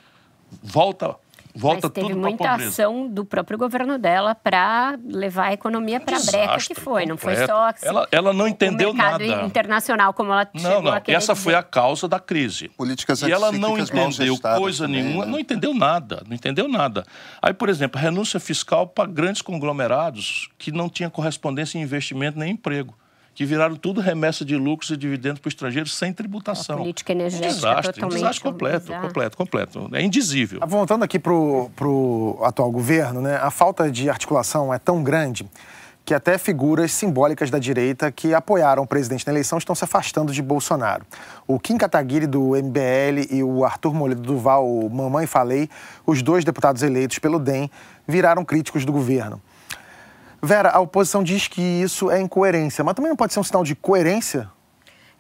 volta 0.63 1.15
volta 1.55 1.87
Mas 1.87 1.93
teve 1.93 2.07
tudo 2.09 2.19
muita 2.19 2.51
ação 2.51 3.07
do 3.07 3.23
próprio 3.23 3.57
governo 3.57 3.97
dela 3.97 4.35
para 4.35 4.97
levar 5.05 5.47
a 5.47 5.53
economia 5.53 5.99
para 5.99 6.17
a 6.17 6.19
breca 6.19 6.57
que 6.57 6.75
foi. 6.75 7.05
Não 7.05 7.17
foi 7.17 7.35
só 7.45 7.69
assim, 7.69 7.87
ela, 7.87 8.07
ela 8.11 8.33
não 8.33 8.47
entendeu 8.47 8.91
o 8.91 8.93
mercado 8.93 9.25
nada. 9.25 9.43
internacional 9.43 10.13
como 10.13 10.31
ela 10.31 10.47
Não, 10.53 10.81
não. 10.81 10.95
Essa 11.07 11.33
dizer. 11.33 11.43
foi 11.43 11.55
a 11.55 11.63
causa 11.63 12.07
da 12.07 12.19
crise. 12.19 12.69
Políticas 12.69 13.21
E 13.21 13.31
ela 13.31 13.51
não 13.51 13.77
entendeu 13.77 14.37
coisa 14.57 14.85
também, 14.85 15.03
nenhuma, 15.03 15.25
né? 15.25 15.31
não 15.31 15.39
entendeu 15.39 15.73
nada, 15.73 16.23
não 16.27 16.35
entendeu 16.35 16.67
nada. 16.67 17.05
Aí, 17.41 17.53
por 17.53 17.69
exemplo, 17.69 17.99
renúncia 17.99 18.39
fiscal 18.39 18.87
para 18.87 19.09
grandes 19.09 19.41
conglomerados 19.41 20.49
que 20.57 20.71
não 20.71 20.89
tinham 20.89 21.09
correspondência 21.09 21.77
em 21.77 21.81
investimento 21.81 22.37
nem 22.37 22.51
emprego 22.51 22.95
que 23.35 23.45
viraram 23.45 23.75
tudo 23.75 23.99
remessa 23.99 24.45
de 24.45 24.55
lucros 24.55 24.89
e 24.91 24.97
dividendos 24.97 25.39
para 25.39 25.49
o 25.49 25.51
estrangeiro 25.51 25.89
sem 25.89 26.13
tributação. 26.13 26.77
A 26.77 26.79
política 26.79 27.11
energética 27.11 27.51
um 27.51 27.53
desastre, 27.53 27.93
totalmente 27.93 28.13
um 28.13 28.17
desastre 28.17 28.43
completo, 28.43 28.85
bizarra. 28.85 29.01
completo, 29.01 29.37
completo. 29.37 29.89
É 29.93 30.01
indizível. 30.01 30.61
Voltando 30.65 31.03
aqui 31.03 31.19
para 31.19 31.33
o 31.33 32.39
atual 32.41 32.71
governo, 32.71 33.19
né, 33.21 33.35
a 33.35 33.51
falta 33.51 33.91
de 33.91 34.09
articulação 34.09 34.73
é 34.73 34.79
tão 34.79 35.03
grande 35.03 35.45
que 36.05 36.13
até 36.13 36.37
figuras 36.37 36.91
simbólicas 36.93 37.49
da 37.49 37.59
direita 37.59 38.09
que 38.11 38.33
apoiaram 38.33 38.83
o 38.83 38.87
presidente 38.87 39.25
na 39.25 39.33
eleição 39.33 39.57
estão 39.57 39.75
se 39.75 39.83
afastando 39.83 40.31
de 40.31 40.41
Bolsonaro. 40.41 41.03
O 41.45 41.59
Kim 41.59 41.77
Kataguiri, 41.77 42.27
do 42.27 42.51
MBL, 42.51 43.27
e 43.31 43.43
o 43.43 43.65
Arthur 43.65 43.93
Moledo 43.93 44.21
Duval, 44.21 44.65
o 44.65 44.89
Mamãe 44.89 45.25
Falei, 45.25 45.67
os 46.05 46.21
dois 46.21 46.45
deputados 46.45 46.83
eleitos 46.83 47.17
pelo 47.17 47.39
DEM, 47.39 47.69
viraram 48.07 48.45
críticos 48.45 48.85
do 48.85 48.93
governo. 48.93 49.41
Vera, 50.45 50.69
a 50.69 50.79
oposição 50.79 51.23
diz 51.23 51.47
que 51.47 51.61
isso 51.61 52.11
é 52.11 52.21
incoerência, 52.21 52.83
mas 52.83 52.93
também 52.93 53.09
não 53.09 53.17
pode 53.17 53.33
ser 53.33 53.39
um 53.39 53.43
sinal 53.43 53.63
de 53.63 53.75
coerência? 53.75 54.49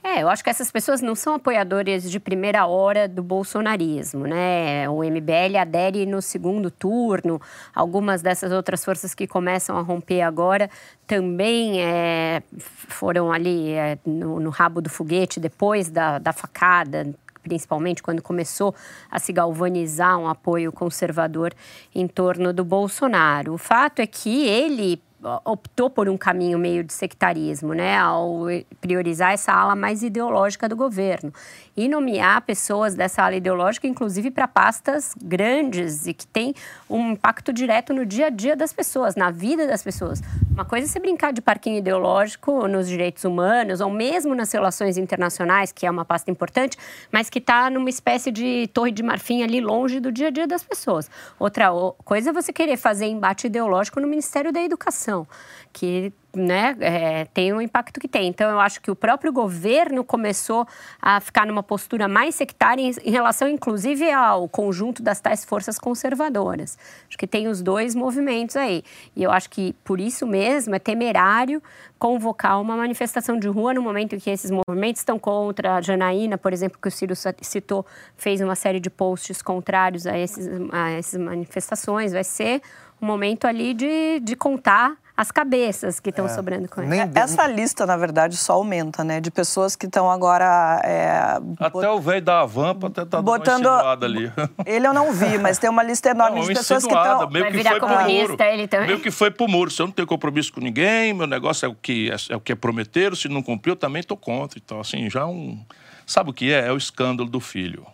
É, 0.03 0.21
eu 0.21 0.29
acho 0.29 0.43
que 0.43 0.51
essas 0.51 0.69
pessoas 0.69 1.01
não 1.01 1.15
são 1.15 1.33
apoiadores 1.33 2.11
de 2.11 2.19
primeira 2.19 2.67
hora 2.67 3.07
do 3.07 3.23
bolsonarismo, 3.23 4.27
né? 4.27 4.87
O 4.87 5.03
MBL 5.03 5.57
adere 5.59 6.05
no 6.05 6.21
segundo 6.21 6.69
turno, 6.69 7.41
algumas 7.73 8.21
dessas 8.21 8.51
outras 8.51 8.85
forças 8.85 9.15
que 9.15 9.25
começam 9.25 9.75
a 9.75 9.81
romper 9.81 10.21
agora 10.21 10.69
também 11.07 11.81
é, 11.81 12.43
foram 12.59 13.31
ali 13.31 13.71
é, 13.71 13.97
no, 14.05 14.39
no, 14.39 14.51
rabo 14.51 14.79
do 14.79 14.91
foguete 14.91 15.39
depois 15.39 15.89
da, 15.89 16.19
da 16.19 16.31
facada, 16.31 17.11
principalmente 17.41 18.03
quando 18.03 18.21
começou 18.21 18.75
a 19.09 19.17
se 19.17 19.33
galvanizar 19.33 20.19
um 20.19 20.27
apoio 20.27 20.71
conservador 20.71 21.51
em 21.95 22.07
torno 22.07 22.53
do 22.53 22.63
Bolsonaro. 22.63 23.53
O 23.53 23.57
fato 23.57 24.03
é 24.03 24.05
que 24.07 24.47
ele 24.47 25.01
optou 25.43 25.89
por 25.89 26.07
um 26.07 26.17
caminho 26.17 26.57
meio 26.59 26.83
de 26.83 26.93
sectarismo, 26.93 27.73
né, 27.73 27.97
ao 27.97 28.45
priorizar 28.79 29.33
essa 29.33 29.51
ala 29.51 29.75
mais 29.75 30.03
ideológica 30.03 30.69
do 30.69 30.75
governo 30.75 31.31
e 31.75 31.87
nomear 31.87 32.41
pessoas 32.41 32.95
dessa 32.95 33.23
ala 33.23 33.35
ideológica, 33.35 33.87
inclusive 33.87 34.31
para 34.31 34.47
pastas 34.47 35.13
grandes 35.21 36.07
e 36.07 36.13
que 36.13 36.25
têm 36.25 36.53
um 36.89 37.11
impacto 37.11 37.51
direto 37.51 37.93
no 37.93 38.05
dia 38.05 38.27
a 38.27 38.29
dia 38.29 38.55
das 38.55 38.71
pessoas, 38.71 39.15
na 39.15 39.31
vida 39.31 39.67
das 39.67 39.83
pessoas. 39.83 40.21
Uma 40.51 40.63
coisa 40.63 40.85
é 40.85 40.89
você 40.89 40.99
brincar 40.99 41.33
de 41.33 41.41
parquinho 41.41 41.77
ideológico 41.79 42.67
nos 42.67 42.87
direitos 42.87 43.25
humanos 43.25 43.81
ou 43.81 43.89
mesmo 43.89 44.33
nas 44.33 44.51
relações 44.51 44.97
internacionais, 44.97 45.71
que 45.71 45.85
é 45.85 45.91
uma 45.91 46.05
pasta 46.05 46.31
importante, 46.31 46.77
mas 47.11 47.29
que 47.29 47.39
está 47.39 47.69
numa 47.69 47.89
espécie 47.89 48.31
de 48.31 48.67
torre 48.73 48.91
de 48.91 49.03
marfim 49.03 49.43
ali 49.43 49.59
longe 49.59 49.99
do 49.99 50.11
dia 50.11 50.27
a 50.27 50.31
dia 50.31 50.47
das 50.47 50.63
pessoas. 50.63 51.09
Outra 51.37 51.69
coisa 52.05 52.29
é 52.29 52.33
você 52.33 52.53
querer 52.53 52.77
fazer 52.77 53.05
embate 53.07 53.47
ideológico 53.47 53.99
no 53.99 54.07
Ministério 54.07 54.53
da 54.53 54.61
Educação, 54.61 55.27
que 55.73 56.13
né, 56.35 56.75
é, 56.79 57.25
tem 57.25 57.53
o 57.53 57.61
impacto 57.61 57.99
que 57.99 58.07
tem. 58.07 58.27
Então, 58.27 58.49
eu 58.49 58.59
acho 58.59 58.81
que 58.81 58.91
o 58.91 58.95
próprio 58.95 59.31
governo 59.31 60.03
começou 60.03 60.67
a 61.01 61.19
ficar 61.19 61.45
numa 61.45 61.63
postura 61.63 62.07
mais 62.07 62.35
sectária 62.35 62.81
em, 62.81 62.91
em, 63.03 63.11
relação, 63.11 63.47
inclusive, 63.47 64.11
ao 64.11 64.47
conjunto 64.47 65.01
das 65.01 65.19
tais 65.19 65.45
forças 65.45 65.79
conservadoras. 65.79 66.77
Acho 67.07 67.17
que 67.17 67.27
tem 67.27 67.47
os 67.47 67.61
dois 67.61 67.95
movimentos 67.95 68.55
aí. 68.55 68.83
E 69.15 69.23
eu 69.23 69.31
acho 69.31 69.49
que, 69.49 69.73
por 69.83 69.99
isso 69.99 70.27
mesmo, 70.27 70.75
é 70.75 70.79
temerário 70.79 71.61
convocar 71.97 72.61
uma 72.61 72.75
manifestação 72.75 73.39
de 73.39 73.47
rua 73.47 73.73
no 73.73 73.81
momento 73.81 74.15
em 74.15 74.19
que 74.19 74.29
esses 74.29 74.51
movimentos 74.51 75.01
estão 75.01 75.17
contra 75.17 75.75
a 75.75 75.81
Janaína, 75.81 76.37
por 76.37 76.53
exemplo, 76.53 76.77
que 76.81 76.87
o 76.87 76.91
Ciro 76.91 77.13
citou, 77.41 77.85
fez 78.17 78.41
uma 78.41 78.55
série 78.55 78.79
de 78.79 78.89
posts 78.89 79.41
contrários 79.41 80.05
a, 80.05 80.17
esses, 80.17 80.47
a 80.71 80.91
essas 80.91 81.19
manifestações. 81.19 82.11
Vai 82.11 82.23
ser 82.23 82.61
um 83.01 83.05
momento 83.05 83.45
ali 83.45 83.73
de, 83.73 84.19
de 84.19 84.35
contar 84.35 84.97
as 85.17 85.31
cabeças 85.31 85.99
que 85.99 86.09
estão 86.09 86.25
é, 86.25 86.29
sobrando 86.29 86.67
com 86.67 86.81
ele. 86.81 86.93
Essa 87.15 87.47
lista, 87.47 87.85
na 87.85 87.95
verdade, 87.95 88.35
só 88.35 88.53
aumenta, 88.53 89.03
né? 89.03 89.21
De 89.21 89.31
pessoas 89.31 89.75
que 89.75 89.85
estão 89.85 90.11
agora. 90.11 90.81
É, 90.83 91.39
Até 91.59 91.69
bot... 91.69 91.85
o 91.85 91.99
velho 92.01 92.21
da 92.21 92.41
Avampa 92.41 92.87
até 92.87 93.05
tá 93.05 93.21
botando 93.21 93.65
uma 93.65 93.93
ali. 93.93 94.31
Ele 94.65 94.85
eu 94.85 94.93
não 94.93 95.13
vi, 95.13 95.37
mas 95.37 95.57
tem 95.57 95.69
uma 95.69 95.83
lista 95.83 96.09
enorme 96.09 96.39
não, 96.39 96.47
de 96.47 96.53
pessoas 96.53 96.85
que 96.85 96.93
estão. 96.93 97.29
Meio 97.29 97.51
que 97.51 97.63
foi 97.63 97.79
pro 97.79 97.89
muro. 97.89 98.37
Ele 98.43 98.67
também. 98.67 98.87
Meio 98.87 98.99
que 98.99 99.11
foi 99.11 99.31
pro 99.31 99.47
muro. 99.47 99.71
Se 99.71 99.81
eu 99.81 99.85
não 99.87 99.93
tenho 99.93 100.07
compromisso 100.07 100.51
com 100.51 100.59
ninguém, 100.59 101.13
meu 101.13 101.27
negócio 101.27 101.65
é 101.65 101.69
o 101.69 101.75
que 101.75 102.11
é, 102.11 102.15
é 102.33 102.35
o 102.35 102.41
que 102.41 102.51
é 102.51 102.55
prometeram, 102.55 103.15
se 103.15 103.29
não 103.29 103.41
cumpriu, 103.41 103.73
eu 103.73 103.77
também 103.77 104.01
estou 104.01 104.17
contra. 104.17 104.59
Então, 104.63 104.79
assim, 104.81 105.09
já 105.09 105.25
um. 105.25 105.63
Sabe 106.05 106.29
o 106.29 106.33
que 106.33 106.51
é? 106.51 106.67
É 106.67 106.71
o 106.71 106.77
escândalo 106.77 107.29
do 107.29 107.39
filho. 107.39 107.85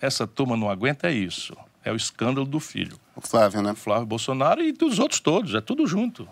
Essa 0.00 0.26
turma 0.26 0.56
não 0.56 0.70
aguenta 0.70 1.08
é 1.08 1.12
isso. 1.12 1.56
É 1.84 1.90
o 1.90 1.96
escândalo 1.96 2.46
do 2.46 2.60
filho. 2.60 2.98
O 3.16 3.20
Flávio, 3.20 3.62
né? 3.62 3.74
Flávio 3.74 4.04
Bolsonaro 4.06 4.62
e 4.62 4.72
dos 4.72 4.98
outros 4.98 5.20
todos, 5.20 5.54
é 5.54 5.60
tudo 5.60 5.86
junto. 5.86 6.28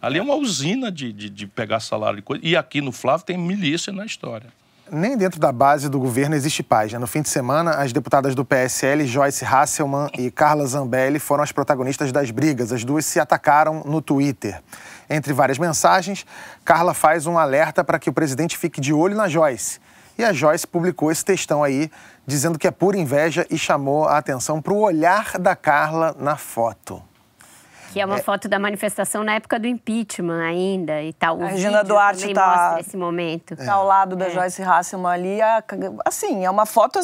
Ali 0.00 0.18
é 0.18 0.22
uma 0.22 0.36
usina 0.36 0.90
de, 0.90 1.12
de, 1.12 1.28
de 1.28 1.46
pegar 1.46 1.80
salário 1.80 2.20
e 2.20 2.22
coisa. 2.22 2.46
E 2.46 2.56
aqui 2.56 2.80
no 2.80 2.92
Flávio 2.92 3.26
tem 3.26 3.36
milícia 3.36 3.92
na 3.92 4.06
história. 4.06 4.46
Nem 4.90 5.16
dentro 5.16 5.38
da 5.38 5.52
base 5.52 5.88
do 5.88 6.00
governo 6.00 6.34
existe 6.34 6.62
paz. 6.62 6.92
Né? 6.92 6.98
No 6.98 7.06
fim 7.06 7.22
de 7.22 7.28
semana, 7.28 7.72
as 7.72 7.92
deputadas 7.92 8.34
do 8.34 8.44
PSL, 8.44 9.06
Joyce 9.06 9.44
Hasselmann 9.44 10.10
e 10.18 10.30
Carla 10.30 10.66
Zambelli, 10.66 11.18
foram 11.18 11.44
as 11.44 11.52
protagonistas 11.52 12.10
das 12.10 12.30
brigas. 12.30 12.72
As 12.72 12.82
duas 12.82 13.04
se 13.04 13.20
atacaram 13.20 13.82
no 13.84 14.00
Twitter. 14.00 14.60
Entre 15.08 15.32
várias 15.32 15.58
mensagens, 15.58 16.24
Carla 16.64 16.94
faz 16.94 17.26
um 17.26 17.38
alerta 17.38 17.84
para 17.84 17.98
que 17.98 18.10
o 18.10 18.12
presidente 18.12 18.56
fique 18.56 18.80
de 18.80 18.92
olho 18.92 19.14
na 19.14 19.28
Joyce. 19.28 19.80
E 20.20 20.24
a 20.24 20.34
Joyce 20.34 20.66
publicou 20.66 21.10
esse 21.10 21.24
textão 21.24 21.64
aí, 21.64 21.90
dizendo 22.26 22.58
que 22.58 22.66
é 22.66 22.70
pura 22.70 22.98
inveja 22.98 23.46
e 23.48 23.56
chamou 23.56 24.04
a 24.04 24.18
atenção 24.18 24.60
para 24.60 24.74
o 24.74 24.80
olhar 24.80 25.38
da 25.38 25.56
Carla 25.56 26.14
na 26.18 26.36
foto. 26.36 27.02
Que 27.90 28.00
é 28.00 28.04
uma 28.04 28.18
é... 28.18 28.22
foto 28.22 28.46
da 28.46 28.58
manifestação 28.58 29.24
na 29.24 29.36
época 29.36 29.58
do 29.58 29.66
impeachment 29.66 30.42
ainda 30.42 31.02
e 31.02 31.14
tal. 31.14 31.38
O 31.38 31.42
a 31.42 31.46
Regina 31.48 31.82
Duarte 31.82 32.28
está 32.28 32.76
esse 32.78 32.98
momento. 32.98 33.56
Tá 33.56 33.72
ao 33.72 33.86
lado 33.86 34.14
da 34.14 34.26
é. 34.26 34.30
Joyce 34.30 34.62
Hasselman 34.62 35.10
ali. 35.10 35.38
Assim, 36.04 36.44
é 36.44 36.50
uma 36.50 36.66
foto 36.66 37.00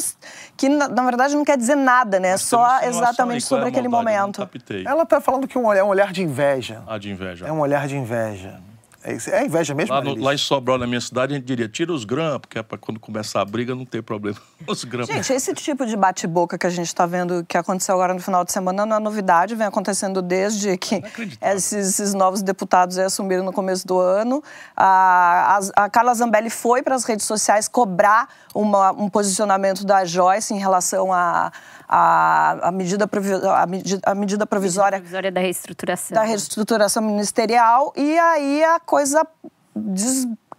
que, 0.55 0.69
na, 0.69 0.87
na 0.87 1.03
verdade, 1.03 1.35
não 1.35 1.43
quer 1.43 1.57
dizer 1.57 1.75
nada, 1.75 2.19
né? 2.19 2.37
Só 2.37 2.83
exatamente 2.83 3.43
sobre 3.43 3.65
é 3.65 3.69
aquele 3.69 3.87
momento. 3.87 4.47
Ela 4.85 5.01
está 5.01 5.19
falando 5.19 5.47
que 5.47 5.57
é 5.57 5.61
um 5.61 5.65
olhar, 5.65 5.83
um 5.83 5.89
olhar 5.89 6.13
de 6.13 6.21
inveja. 6.21 6.83
Ah, 6.85 6.99
de 6.99 7.09
inveja. 7.09 7.47
É 7.47 7.51
um 7.51 7.61
olhar 7.61 7.87
de 7.87 7.97
inveja. 7.97 8.61
É, 9.07 9.39
é 9.39 9.45
inveja 9.45 9.73
mesmo? 9.73 9.93
Lá, 9.93 10.01
no, 10.01 10.21
lá, 10.21 10.33
em 10.33 10.37
Sobral, 10.37 10.77
na 10.77 10.85
minha 10.85 10.99
cidade, 10.99 11.33
a 11.33 11.37
gente 11.37 11.45
diria, 11.45 11.69
tira 11.69 11.93
os 11.93 12.03
grãos, 12.03 12.39
porque 12.39 12.59
é 12.59 12.63
para 12.63 12.77
quando 12.77 12.99
começar 12.99 13.39
a 13.39 13.45
briga 13.45 13.73
não 13.73 13.85
ter 13.85 14.03
problema. 14.03 14.37
Os 14.67 14.83
grãos. 14.83 15.07
Gente, 15.07 15.31
esse 15.31 15.53
tipo 15.53 15.85
de 15.85 15.95
bate-boca 15.95 16.57
que 16.57 16.67
a 16.67 16.69
gente 16.69 16.87
está 16.87 17.05
vendo 17.05 17.45
que 17.47 17.57
aconteceu 17.57 17.95
agora 17.95 18.13
no 18.13 18.19
final 18.19 18.43
de 18.43 18.51
semana 18.51 18.85
não 18.85 18.97
é 18.97 18.99
novidade, 18.99 19.55
vem 19.55 19.65
acontecendo 19.65 20.21
desde 20.21 20.77
que 20.77 21.01
esses, 21.41 21.99
esses, 21.99 22.13
novos 22.13 22.41
deputados 22.41 22.97
assumiram 22.97 23.45
no 23.45 23.53
começo 23.53 23.87
do 23.87 23.97
ano. 23.97 24.43
A, 24.75 25.59
a, 25.75 25.85
a 25.85 25.89
Carla 25.89 26.13
Zambelli 26.13 26.49
foi 26.49 26.83
para 26.83 26.95
as 26.95 27.05
redes 27.05 27.25
sociais 27.25 27.69
cobrar 27.69 28.27
uma, 28.53 28.91
um 28.91 29.09
posicionamento 29.09 29.85
da 29.85 30.03
Joyce 30.03 30.53
em 30.53 30.59
relação 30.59 31.13
a 31.13 31.51
a, 31.87 32.67
a, 32.67 32.71
medida, 32.71 33.09
a, 33.55 33.65
medida, 33.65 34.01
a 34.05 34.15
medida 34.15 34.45
provisória, 34.45 34.97
provisória 34.99 35.31
da 35.31 35.39
reestruturação. 35.39 36.15
Da 36.15 36.23
reestruturação 36.23 37.01
ministerial, 37.01 37.93
e 37.95 38.19
aí 38.19 38.63
a 38.63 38.79
coisa 38.79 39.25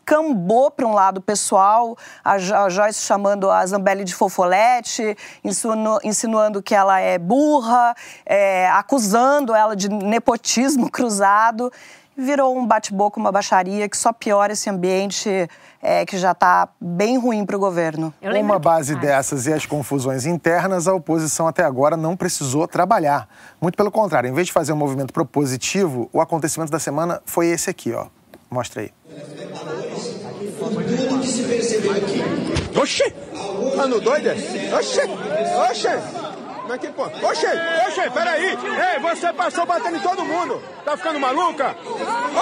descambou 0.08 0.70
para 0.70 0.86
um 0.86 0.94
lado 0.94 1.20
pessoal, 1.20 1.96
a 2.24 2.38
Joyce 2.38 3.00
chamando 3.00 3.50
a 3.50 3.66
Zambelli 3.66 4.04
de 4.04 4.14
fofolete, 4.14 5.16
insinu, 5.44 5.98
insinuando 6.02 6.62
que 6.62 6.74
ela 6.74 6.98
é 6.98 7.18
burra, 7.18 7.94
é, 8.24 8.68
acusando 8.70 9.54
ela 9.54 9.76
de 9.76 9.88
nepotismo 9.88 10.90
cruzado. 10.90 11.70
Virou 12.20 12.58
um 12.58 12.66
bate-boca, 12.66 13.20
uma 13.20 13.30
baixaria 13.30 13.88
que 13.88 13.96
só 13.96 14.12
piora 14.12 14.52
esse 14.52 14.68
ambiente 14.68 15.48
é, 15.80 16.04
que 16.04 16.18
já 16.18 16.32
está 16.32 16.68
bem 16.80 17.16
ruim 17.16 17.46
para 17.46 17.54
o 17.54 17.60
governo. 17.60 18.12
Com 18.20 18.40
uma 18.40 18.58
base 18.58 18.96
dessas 18.96 19.46
e 19.46 19.52
as 19.52 19.64
confusões 19.64 20.26
internas, 20.26 20.88
a 20.88 20.94
oposição 20.94 21.46
até 21.46 21.62
agora 21.62 21.96
não 21.96 22.16
precisou 22.16 22.66
trabalhar. 22.66 23.28
Muito 23.60 23.76
pelo 23.76 23.92
contrário, 23.92 24.28
em 24.28 24.32
vez 24.32 24.48
de 24.48 24.52
fazer 24.52 24.72
um 24.72 24.76
movimento 24.76 25.12
propositivo, 25.12 26.10
o 26.12 26.20
acontecimento 26.20 26.72
da 26.72 26.80
semana 26.80 27.22
foi 27.24 27.46
esse 27.46 27.70
aqui, 27.70 27.92
ó. 27.92 28.06
Mostra 28.50 28.82
aí. 28.82 28.90
Tudo 30.58 31.20
que 31.20 31.28
se 31.28 31.44
percebeu 31.44 31.92
aqui. 31.92 32.24
Oxê! 36.68 36.74
Oxê! 36.74 36.74
Como 36.74 36.74
é 36.74 36.78
que 36.78 36.88
pode? 36.88 37.24
Oxê, 37.24 37.46
oxê, 37.86 38.10
peraí. 38.10 38.44
Ei, 38.46 39.00
você 39.00 39.32
passou 39.32 39.64
batendo 39.64 39.96
em 39.96 40.00
todo 40.00 40.24
mundo. 40.24 40.62
Tá 40.84 40.96
ficando 40.96 41.18
maluca? 41.18 41.74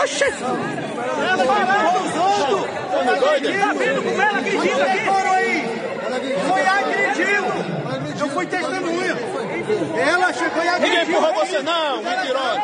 Oxê. 0.03 0.24
Ela 0.27 1.44
vai 1.44 1.65
lá, 1.65 1.93
solto. 2.12 2.69
Tá 2.90 3.73
vendo 3.73 4.03
como 4.03 4.23
ela 4.23 4.39
acredita 4.39 4.85
aqui? 4.85 5.05
Foi 6.48 6.66
agredido. 6.66 7.47
Eu 8.19 8.28
fui 8.31 8.47
testemunha. 8.47 9.16
Ela 9.97 10.32
chegou 10.32 10.65
e 10.65 10.69
agrediu. 10.69 10.98
Ninguém 10.98 11.16
empurrou 11.16 11.35
você 11.35 11.62
não, 11.62 12.03
mentirosa. 12.03 12.62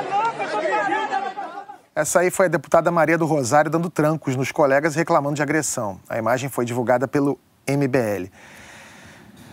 Essa 1.94 2.20
aí 2.20 2.30
foi 2.30 2.46
a 2.46 2.48
deputada 2.48 2.90
Maria 2.90 3.18
do 3.18 3.26
Rosário 3.26 3.70
dando 3.70 3.90
trancos 3.90 4.34
nos 4.34 4.50
colegas 4.50 4.94
reclamando 4.94 5.36
de 5.36 5.42
agressão. 5.42 6.00
A 6.08 6.16
imagem 6.18 6.48
foi 6.48 6.64
divulgada 6.64 7.06
pelo 7.06 7.38
MBL. 7.68 8.30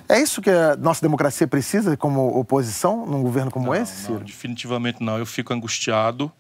É 0.10 0.20
isso 0.20 0.42
que 0.42 0.50
a 0.50 0.76
nossa 0.76 1.02
democracia 1.04 1.48
precisa 1.48 1.96
como 1.96 2.28
oposição 2.40 3.06
num 3.06 3.22
governo 3.22 3.52
como 3.52 3.68
não, 3.68 3.76
esse, 3.76 4.06
Ciro? 4.06 4.16
Não, 4.16 4.24
definitivamente 4.24 5.04
não. 5.04 5.20
Eu 5.20 5.26
fico 5.26 5.54
angustiado, 5.54 6.32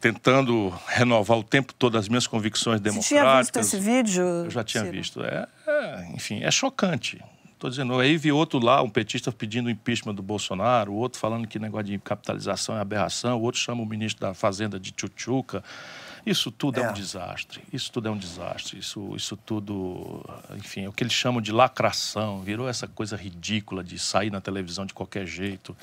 tentando 0.00 0.72
renovar 0.86 1.36
o 1.36 1.42
tempo 1.42 1.74
todo 1.74 1.98
as 1.98 2.08
minhas 2.08 2.28
convicções 2.28 2.80
democráticas. 2.80 3.08
Você 3.08 3.24
tinha 3.24 3.38
visto 3.42 3.58
esse 3.58 3.76
vídeo? 3.78 4.22
Eu 4.22 4.50
já 4.50 4.62
tinha 4.62 4.84
Ciro? 4.84 4.96
visto. 4.96 5.24
É, 5.24 5.48
é, 5.66 6.12
enfim, 6.14 6.44
é 6.44 6.50
chocante. 6.52 7.20
Estou 7.54 7.68
dizendo, 7.70 7.98
aí 7.98 8.16
vi 8.16 8.30
outro 8.30 8.58
lá, 8.58 8.80
um 8.82 8.88
petista 8.88 9.32
pedindo 9.32 9.66
o 9.66 9.70
impeachment 9.70 10.14
do 10.14 10.22
Bolsonaro, 10.22 10.92
o 10.92 10.94
outro 10.96 11.18
falando 11.18 11.48
que 11.48 11.58
negócio 11.58 11.86
de 11.86 11.98
capitalização 11.98 12.76
é 12.76 12.80
aberração, 12.80 13.38
o 13.38 13.42
outro 13.42 13.58
chama 13.60 13.82
o 13.82 13.86
ministro 13.86 14.20
da 14.20 14.34
Fazenda 14.34 14.78
de 14.78 14.92
tchutchuca. 14.92 15.64
Isso 16.26 16.50
tudo 16.50 16.80
é. 16.80 16.82
é. 16.82 16.90
um 16.90 16.92
desastre. 16.92 17.62
Isso 17.72 17.92
tudo 17.92 18.08
é 18.08 18.10
um 18.10 18.16
desastre. 18.18 18.80
Isso, 18.80 19.14
isso 19.14 19.36
tudo, 19.36 20.24
enfim, 20.56 20.84
é 20.84 20.88
o 20.88 20.92
que 20.92 21.04
eles 21.04 21.12
chamam 21.12 21.40
de 21.40 21.52
lacração. 21.52 22.42
Virou 22.42 22.68
essa 22.68 22.88
coisa 22.88 23.16
ridícula 23.16 23.84
de 23.84 23.96
sair 23.96 24.30
na 24.30 24.40
televisão 24.40 24.84
de 24.84 24.92
qualquer 24.92 25.24
jeito. 25.24 25.76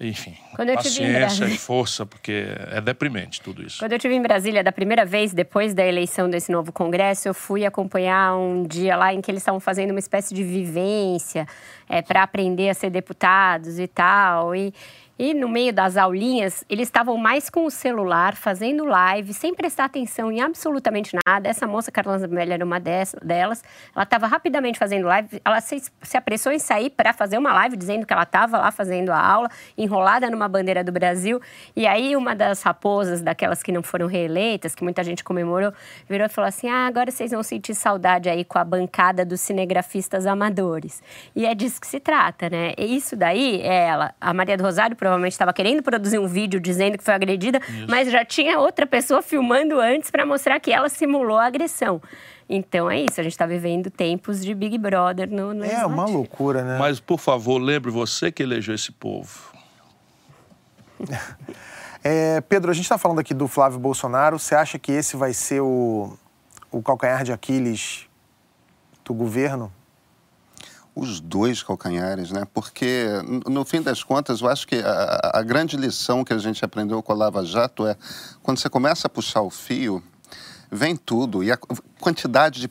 Enfim, 0.00 0.36
paciência 0.74 1.44
e 1.46 1.58
força, 1.58 2.06
porque 2.06 2.46
é 2.70 2.80
deprimente 2.80 3.40
tudo 3.40 3.64
isso. 3.64 3.80
Quando 3.80 3.90
eu 3.92 3.96
estive 3.96 4.14
em 4.14 4.22
Brasília 4.22 4.62
da 4.62 4.70
primeira 4.70 5.04
vez, 5.04 5.32
depois 5.32 5.74
da 5.74 5.84
eleição 5.84 6.30
desse 6.30 6.52
novo 6.52 6.70
Congresso, 6.70 7.26
eu 7.26 7.34
fui 7.34 7.66
acompanhar 7.66 8.36
um 8.36 8.62
dia 8.62 8.96
lá 8.96 9.12
em 9.12 9.20
que 9.20 9.28
eles 9.28 9.42
estavam 9.42 9.58
fazendo 9.58 9.90
uma 9.90 9.98
espécie 9.98 10.32
de 10.32 10.44
vivência 10.44 11.48
é, 11.88 12.00
para 12.00 12.22
aprender 12.22 12.68
a 12.68 12.74
ser 12.74 12.90
deputados 12.90 13.80
e 13.80 13.88
tal. 13.88 14.54
E, 14.54 14.72
e 15.18 15.34
no 15.34 15.48
meio 15.48 15.72
das 15.72 15.96
aulinhas, 15.96 16.64
eles 16.68 16.86
estavam 16.86 17.16
mais 17.16 17.50
com 17.50 17.66
o 17.66 17.70
celular, 17.70 18.36
fazendo 18.36 18.84
live, 18.84 19.34
sem 19.34 19.52
prestar 19.52 19.86
atenção 19.86 20.30
em 20.30 20.40
absolutamente 20.40 21.16
nada. 21.26 21.48
Essa 21.48 21.66
moça, 21.66 21.90
Carla 21.90 22.18
Zambelli, 22.18 22.52
era 22.52 22.64
uma 22.64 22.78
delas. 22.78 23.64
Ela 23.94 24.04
estava 24.04 24.28
rapidamente 24.28 24.78
fazendo 24.78 25.06
live. 25.06 25.40
Ela 25.44 25.60
se, 25.60 25.82
se 26.02 26.16
apressou 26.16 26.52
em 26.52 26.60
sair 26.60 26.90
para 26.90 27.12
fazer 27.12 27.36
uma 27.36 27.52
live, 27.52 27.76
dizendo 27.76 28.06
que 28.06 28.12
ela 28.12 28.22
estava 28.22 28.58
lá 28.58 28.70
fazendo 28.70 29.10
a 29.10 29.18
aula, 29.20 29.48
enrolada 29.76 30.30
numa 30.30 30.48
bandeira 30.48 30.84
do 30.84 30.92
Brasil. 30.92 31.40
E 31.74 31.84
aí, 31.84 32.14
uma 32.14 32.36
das 32.36 32.62
raposas, 32.62 33.20
daquelas 33.20 33.60
que 33.60 33.72
não 33.72 33.82
foram 33.82 34.06
reeleitas, 34.06 34.74
que 34.74 34.84
muita 34.84 35.02
gente 35.02 35.24
comemorou, 35.24 35.72
virou 36.08 36.26
e 36.26 36.28
falou 36.28 36.48
assim: 36.48 36.68
Ah, 36.68 36.86
agora 36.86 37.10
vocês 37.10 37.32
vão 37.32 37.42
sentir 37.42 37.74
saudade 37.74 38.28
aí 38.28 38.44
com 38.44 38.58
a 38.58 38.64
bancada 38.64 39.24
dos 39.24 39.40
cinegrafistas 39.40 40.26
amadores. 40.26 41.02
E 41.34 41.44
é 41.44 41.54
disso 41.56 41.80
que 41.80 41.88
se 41.88 41.98
trata, 41.98 42.48
né? 42.48 42.72
E 42.78 42.96
isso 42.96 43.16
daí 43.16 43.60
é 43.62 43.88
ela. 43.88 44.14
A 44.20 44.32
Maria 44.32 44.56
do 44.56 44.62
Rosário, 44.62 44.96
provavelmente 45.08 45.32
estava 45.32 45.52
querendo 45.52 45.82
produzir 45.82 46.18
um 46.18 46.26
vídeo 46.26 46.60
dizendo 46.60 46.98
que 46.98 47.04
foi 47.04 47.14
agredida, 47.14 47.58
Isso. 47.58 47.86
mas 47.88 48.10
já 48.10 48.24
tinha 48.24 48.58
outra 48.58 48.86
pessoa 48.86 49.22
filmando 49.22 49.80
antes 49.80 50.10
para 50.10 50.26
mostrar 50.26 50.60
que 50.60 50.70
ela 50.70 50.88
simulou 50.88 51.38
a 51.38 51.46
agressão. 51.46 52.00
Então 52.48 52.90
é 52.90 53.00
isso, 53.00 53.20
a 53.20 53.22
gente 53.22 53.32
está 53.32 53.46
vivendo 53.46 53.90
tempos 53.90 54.42
de 54.42 54.54
Big 54.54 54.78
Brother 54.78 55.30
no, 55.30 55.52
no 55.52 55.64
É 55.64 55.84
uma 55.84 56.06
loucura, 56.06 56.62
né? 56.62 56.78
Mas, 56.78 56.98
por 56.98 57.18
favor, 57.18 57.58
lembre 57.58 57.90
você 57.90 58.32
que 58.32 58.42
elegeu 58.42 58.74
esse 58.74 58.90
povo. 58.90 59.52
é, 62.02 62.40
Pedro, 62.42 62.70
a 62.70 62.74
gente 62.74 62.84
está 62.84 62.96
falando 62.96 63.18
aqui 63.18 63.34
do 63.34 63.46
Flávio 63.46 63.78
Bolsonaro. 63.78 64.38
Você 64.38 64.54
acha 64.54 64.78
que 64.78 64.92
esse 64.92 65.14
vai 65.14 65.34
ser 65.34 65.60
o, 65.60 66.16
o 66.70 66.82
calcanhar 66.82 67.22
de 67.22 67.32
Aquiles 67.32 68.06
do 69.04 69.12
governo? 69.12 69.70
Os 70.98 71.20
dois 71.20 71.62
calcanhares, 71.62 72.30
né? 72.30 72.46
Porque, 72.52 73.06
no 73.46 73.64
fim 73.64 73.80
das 73.80 74.02
contas, 74.02 74.40
eu 74.40 74.48
acho 74.48 74.66
que 74.66 74.76
a, 74.76 75.30
a, 75.34 75.42
grande 75.42 75.76
lição 75.76 76.24
que 76.24 76.32
a 76.32 76.38
gente 76.38 76.64
aprendeu 76.64 77.02
com 77.02 77.12
a 77.12 77.14
Lava 77.14 77.44
Jato 77.44 77.86
é 77.86 77.96
quando 78.42 78.58
você 78.58 78.68
começa 78.68 79.06
a 79.06 79.10
puxar 79.10 79.42
o 79.42 79.50
fio, 79.50 80.02
vem 80.70 80.96
tudo. 80.96 81.44
E 81.44 81.52
a 81.52 81.58
quantidade 82.00 82.62
de 82.62 82.70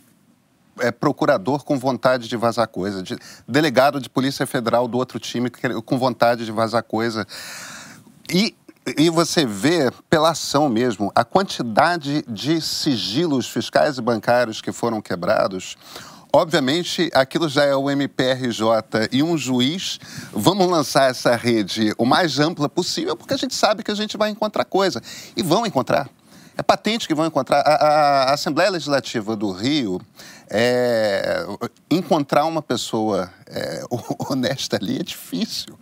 é, 0.80 0.92
procurador 0.92 1.64
com 1.64 1.80
vontade 1.80 2.28
de 2.28 2.36
vazar 2.36 2.68
coisa, 2.68 3.02
de 3.02 3.18
delegado 3.48 4.02
de 4.02 4.10
Polícia 4.10 4.46
Federal 4.46 4.88
do 4.88 4.98
outro 4.98 5.20
time 5.20 5.50
com 5.86 5.98
vontade 5.98 6.46
de 6.46 6.52
vazar 6.52 6.84
coisa. 6.84 7.26
E 8.30 8.56
e 8.98 9.10
você 9.10 9.46
vê, 9.46 9.92
pela 10.10 10.30
ação 10.30 10.70
mesmo, 10.70 11.12
a 11.14 11.26
quantidade 11.26 12.24
de 12.26 12.62
sigilos 12.62 13.50
fiscais 13.50 13.98
e 13.98 14.02
bancários 14.02 14.62
que 14.62 14.72
foram 14.72 15.02
quebrados. 15.02 15.76
Obviamente, 16.38 17.10
aquilo 17.16 17.50
já 17.50 17.64
é 17.64 17.76
o 17.76 17.90
MPRJ 17.90 19.10
e 19.12 19.24
um 19.24 19.36
juiz. 19.36 20.00
Vamos 20.32 20.70
lançar 20.70 21.10
essa 21.10 21.36
rede 21.36 21.96
o 21.98 22.06
mais 22.06 22.38
ampla 22.38 22.70
possível, 22.70 23.18
porque 23.18 23.34
a 23.34 23.38
gente 23.38 23.56
sabe 23.56 23.82
que 23.82 23.90
a 23.90 23.96
gente 23.96 24.16
vai 24.18 24.30
encontrar 24.30 24.64
coisa. 24.64 25.02
E 25.36 25.42
vão 25.42 25.66
encontrar. 25.66 26.08
É 26.56 26.62
patente 26.62 27.08
que 27.08 27.16
vão 27.16 27.26
encontrar. 27.26 27.62
A, 27.62 27.74
a, 28.30 28.34
Assembleia 28.36 28.70
Legislativa 28.70 29.36
do 29.36 29.52
Rio, 29.52 30.00
é, 30.48 31.44
encontrar 31.90 32.46
uma 32.46 32.62
pessoa 32.62 33.34
é, 33.48 33.84
honesta 34.30 34.76
ali 34.76 35.00
é 35.00 35.04
difícil. 35.04 35.76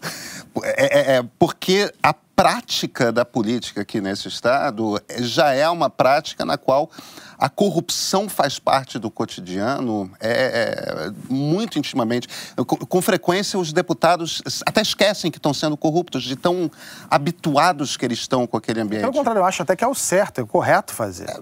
É, 0.63 0.85
é, 0.85 1.15
é, 1.17 1.25
porque 1.37 1.93
a 2.01 2.13
prática 2.13 3.11
da 3.11 3.25
política 3.25 3.81
aqui 3.81 3.99
nesse 4.01 4.27
Estado 4.29 5.01
já 5.19 5.53
é 5.53 5.67
uma 5.69 5.89
prática 5.89 6.45
na 6.45 6.57
qual 6.57 6.89
a 7.37 7.49
corrupção 7.49 8.29
faz 8.29 8.59
parte 8.59 8.97
do 8.97 9.11
cotidiano 9.11 10.09
é, 10.19 11.09
é 11.09 11.11
muito 11.29 11.77
intimamente. 11.77 12.27
Com, 12.55 12.77
com, 12.77 13.01
frequência, 13.01 13.59
os 13.59 13.73
deputados 13.73 14.41
até 14.65 14.81
esquecem 14.81 15.29
que 15.31 15.37
estão 15.37 15.53
sendo 15.53 15.77
corruptos, 15.77 16.23
de 16.23 16.35
tão 16.35 16.69
habituados 17.09 17.97
que 17.97 18.05
eles 18.05 18.19
estão 18.19 18.47
com 18.47 18.57
aquele 18.57 18.81
ambiente. 18.81 19.01
Pelo 19.01 19.13
contrário, 19.13 19.39
eu 19.39 19.45
acho 19.45 19.61
até 19.61 19.75
que 19.75 19.83
é 19.83 19.87
o 19.87 19.95
certo, 19.95 20.39
é 20.39 20.43
o 20.43 20.47
correto 20.47 20.93
fazer. 20.93 21.29
É, 21.29 21.39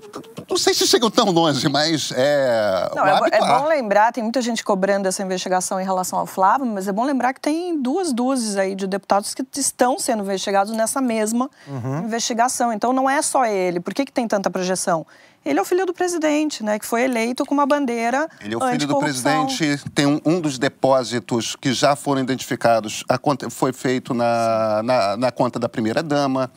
não 0.49 0.57
sei 0.57 0.73
se 0.73 0.85
chegam 0.87 1.09
tão 1.09 1.29
longe, 1.29 1.67
mas 1.69 2.11
é. 2.15 2.91
Não, 2.95 3.05
é, 3.05 3.19
é, 3.31 3.39
bom 3.39 3.67
lembrar, 3.67 4.11
tem 4.11 4.23
muita 4.23 4.41
gente 4.41 4.63
cobrando 4.63 5.07
essa 5.07 5.21
investigação 5.23 5.79
em 5.79 5.83
relação 5.83 6.19
ao 6.19 6.25
Flávio, 6.25 6.65
mas 6.65 6.87
é 6.87 6.91
bom 6.91 7.03
lembrar 7.03 7.33
que 7.33 7.41
tem 7.41 7.81
duas 7.81 8.13
dúzias 8.13 8.57
aí 8.57 8.75
de 8.75 8.87
deputados 8.87 9.33
que 9.33 9.45
estão 9.55 9.99
sendo 9.99 10.23
investigados 10.23 10.73
nessa 10.73 11.01
mesma 11.01 11.49
uhum. 11.67 11.99
investigação. 11.99 12.71
Então 12.73 12.93
não 12.93 13.09
é 13.09 13.21
só 13.21 13.45
ele. 13.45 13.79
Por 13.79 13.93
que, 13.93 14.05
que 14.05 14.11
tem 14.11 14.27
tanta 14.27 14.49
projeção? 14.49 15.05
Ele 15.45 15.59
é 15.59 15.61
o 15.61 15.65
filho 15.65 15.85
do 15.85 15.93
presidente, 15.93 16.63
né? 16.63 16.79
Que 16.79 16.85
foi 16.85 17.03
eleito 17.03 17.45
com 17.45 17.53
uma 17.53 17.65
bandeira. 17.65 18.29
Ele 18.41 18.53
é 18.53 18.57
o 18.57 18.61
filho 18.71 18.87
do 18.87 18.99
presidente. 18.99 19.79
Tem 19.93 20.05
um, 20.05 20.19
um, 20.25 20.39
dos 20.39 20.57
depósitos 20.57 21.55
que 21.55 21.73
já 21.73 21.95
foram 21.95 22.21
identificados, 22.21 23.03
a 23.09 23.17
conta, 23.17 23.49
foi 23.49 23.73
feito 23.73 24.13
na, 24.13 24.81
na, 24.83 25.17
na 25.17 25.31
conta 25.31 25.59
da 25.59 25.67
primeira-dama. 25.67 26.49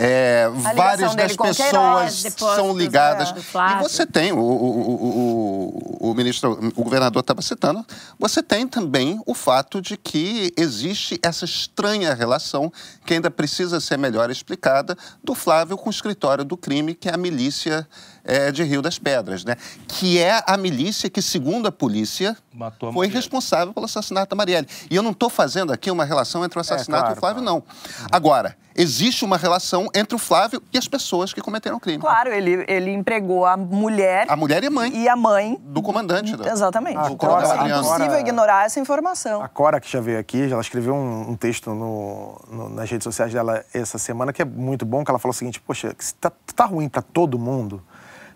É, 0.00 0.48
várias 0.74 1.14
das 1.14 1.36
pessoas 1.36 2.26
são 2.36 2.76
ligadas. 2.76 3.30
É, 3.30 3.80
e 3.80 3.82
você 3.82 4.06
tem, 4.06 4.32
o, 4.32 4.38
o, 4.38 5.98
o, 6.00 6.10
o, 6.10 6.14
ministro, 6.14 6.52
o 6.76 6.84
governador 6.84 7.20
estava 7.20 7.42
citando, 7.42 7.84
você 8.16 8.42
tem 8.42 8.66
também 8.66 9.20
o 9.26 9.34
fato 9.34 9.80
de 9.80 9.96
que 9.96 10.52
existe 10.56 11.18
essa 11.22 11.44
estranha 11.44 12.14
relação 12.14 12.72
que 13.04 13.14
ainda 13.14 13.28
precisa 13.30 13.80
ser 13.80 13.98
melhor 13.98 14.30
explicada 14.30 14.96
do 15.22 15.34
Flávio 15.34 15.76
com 15.76 15.88
o 15.88 15.92
escritório 15.92 16.44
do 16.44 16.56
crime, 16.56 16.94
que 16.94 17.08
é 17.08 17.14
a 17.14 17.18
milícia 17.18 17.84
é, 18.28 18.52
de 18.52 18.62
Rio 18.62 18.82
das 18.82 18.98
Pedras, 18.98 19.42
né? 19.42 19.56
Que 19.88 20.18
é 20.18 20.42
a 20.46 20.56
milícia 20.58 21.08
que, 21.08 21.22
segundo 21.22 21.66
a 21.66 21.72
polícia, 21.72 22.36
a 22.60 22.92
foi 22.92 23.08
responsável 23.08 23.72
pelo 23.72 23.86
assassinato 23.86 24.28
da 24.28 24.36
Marielle. 24.36 24.68
E 24.90 24.94
eu 24.94 25.02
não 25.02 25.12
estou 25.12 25.30
fazendo 25.30 25.72
aqui 25.72 25.90
uma 25.90 26.04
relação 26.04 26.44
entre 26.44 26.58
o 26.58 26.60
assassinato 26.60 27.10
é, 27.10 27.14
claro, 27.14 27.14
e 27.14 27.16
o 27.16 27.20
Flávio, 27.20 27.42
claro. 27.42 27.64
não. 27.64 28.06
Agora, 28.12 28.54
existe 28.76 29.24
uma 29.24 29.38
relação 29.38 29.88
entre 29.94 30.14
o 30.14 30.18
Flávio 30.18 30.62
e 30.70 30.76
as 30.76 30.86
pessoas 30.86 31.32
que 31.32 31.40
cometeram 31.40 31.78
o 31.78 31.80
crime. 31.80 31.98
Claro, 31.98 32.28
ele, 32.28 32.66
ele 32.68 32.92
empregou 32.92 33.46
a 33.46 33.56
mulher. 33.56 34.26
A 34.28 34.36
mulher 34.36 34.62
e 34.62 34.66
a 34.66 34.70
mãe. 34.70 34.92
E 34.94 35.08
a 35.08 35.16
mãe. 35.16 35.58
Do 35.62 35.80
comandante. 35.80 36.36
Do, 36.36 36.46
exatamente. 36.46 36.98
A 36.98 37.10
então, 37.10 37.16
Cora, 37.16 37.66
é 37.66 37.78
impossível 37.78 38.18
ignorar 38.18 38.66
essa 38.66 38.78
informação. 38.78 39.42
A 39.42 39.48
Cora, 39.48 39.80
que 39.80 39.90
já 39.90 40.02
veio 40.02 40.18
aqui, 40.18 40.52
ela 40.52 40.60
escreveu 40.60 40.94
um, 40.94 41.30
um 41.30 41.34
texto 41.34 41.70
no, 41.70 42.38
no, 42.50 42.68
nas 42.68 42.90
redes 42.90 43.04
sociais 43.04 43.32
dela 43.32 43.64
essa 43.72 43.96
semana 43.96 44.34
que 44.34 44.42
é 44.42 44.44
muito 44.44 44.84
bom, 44.84 45.02
que 45.02 45.10
ela 45.10 45.18
falou 45.18 45.32
o 45.32 45.34
seguinte, 45.34 45.60
poxa, 45.60 45.96
tá, 46.20 46.30
tá 46.54 46.66
ruim 46.66 46.90
para 46.90 47.00
todo 47.00 47.38
mundo 47.38 47.82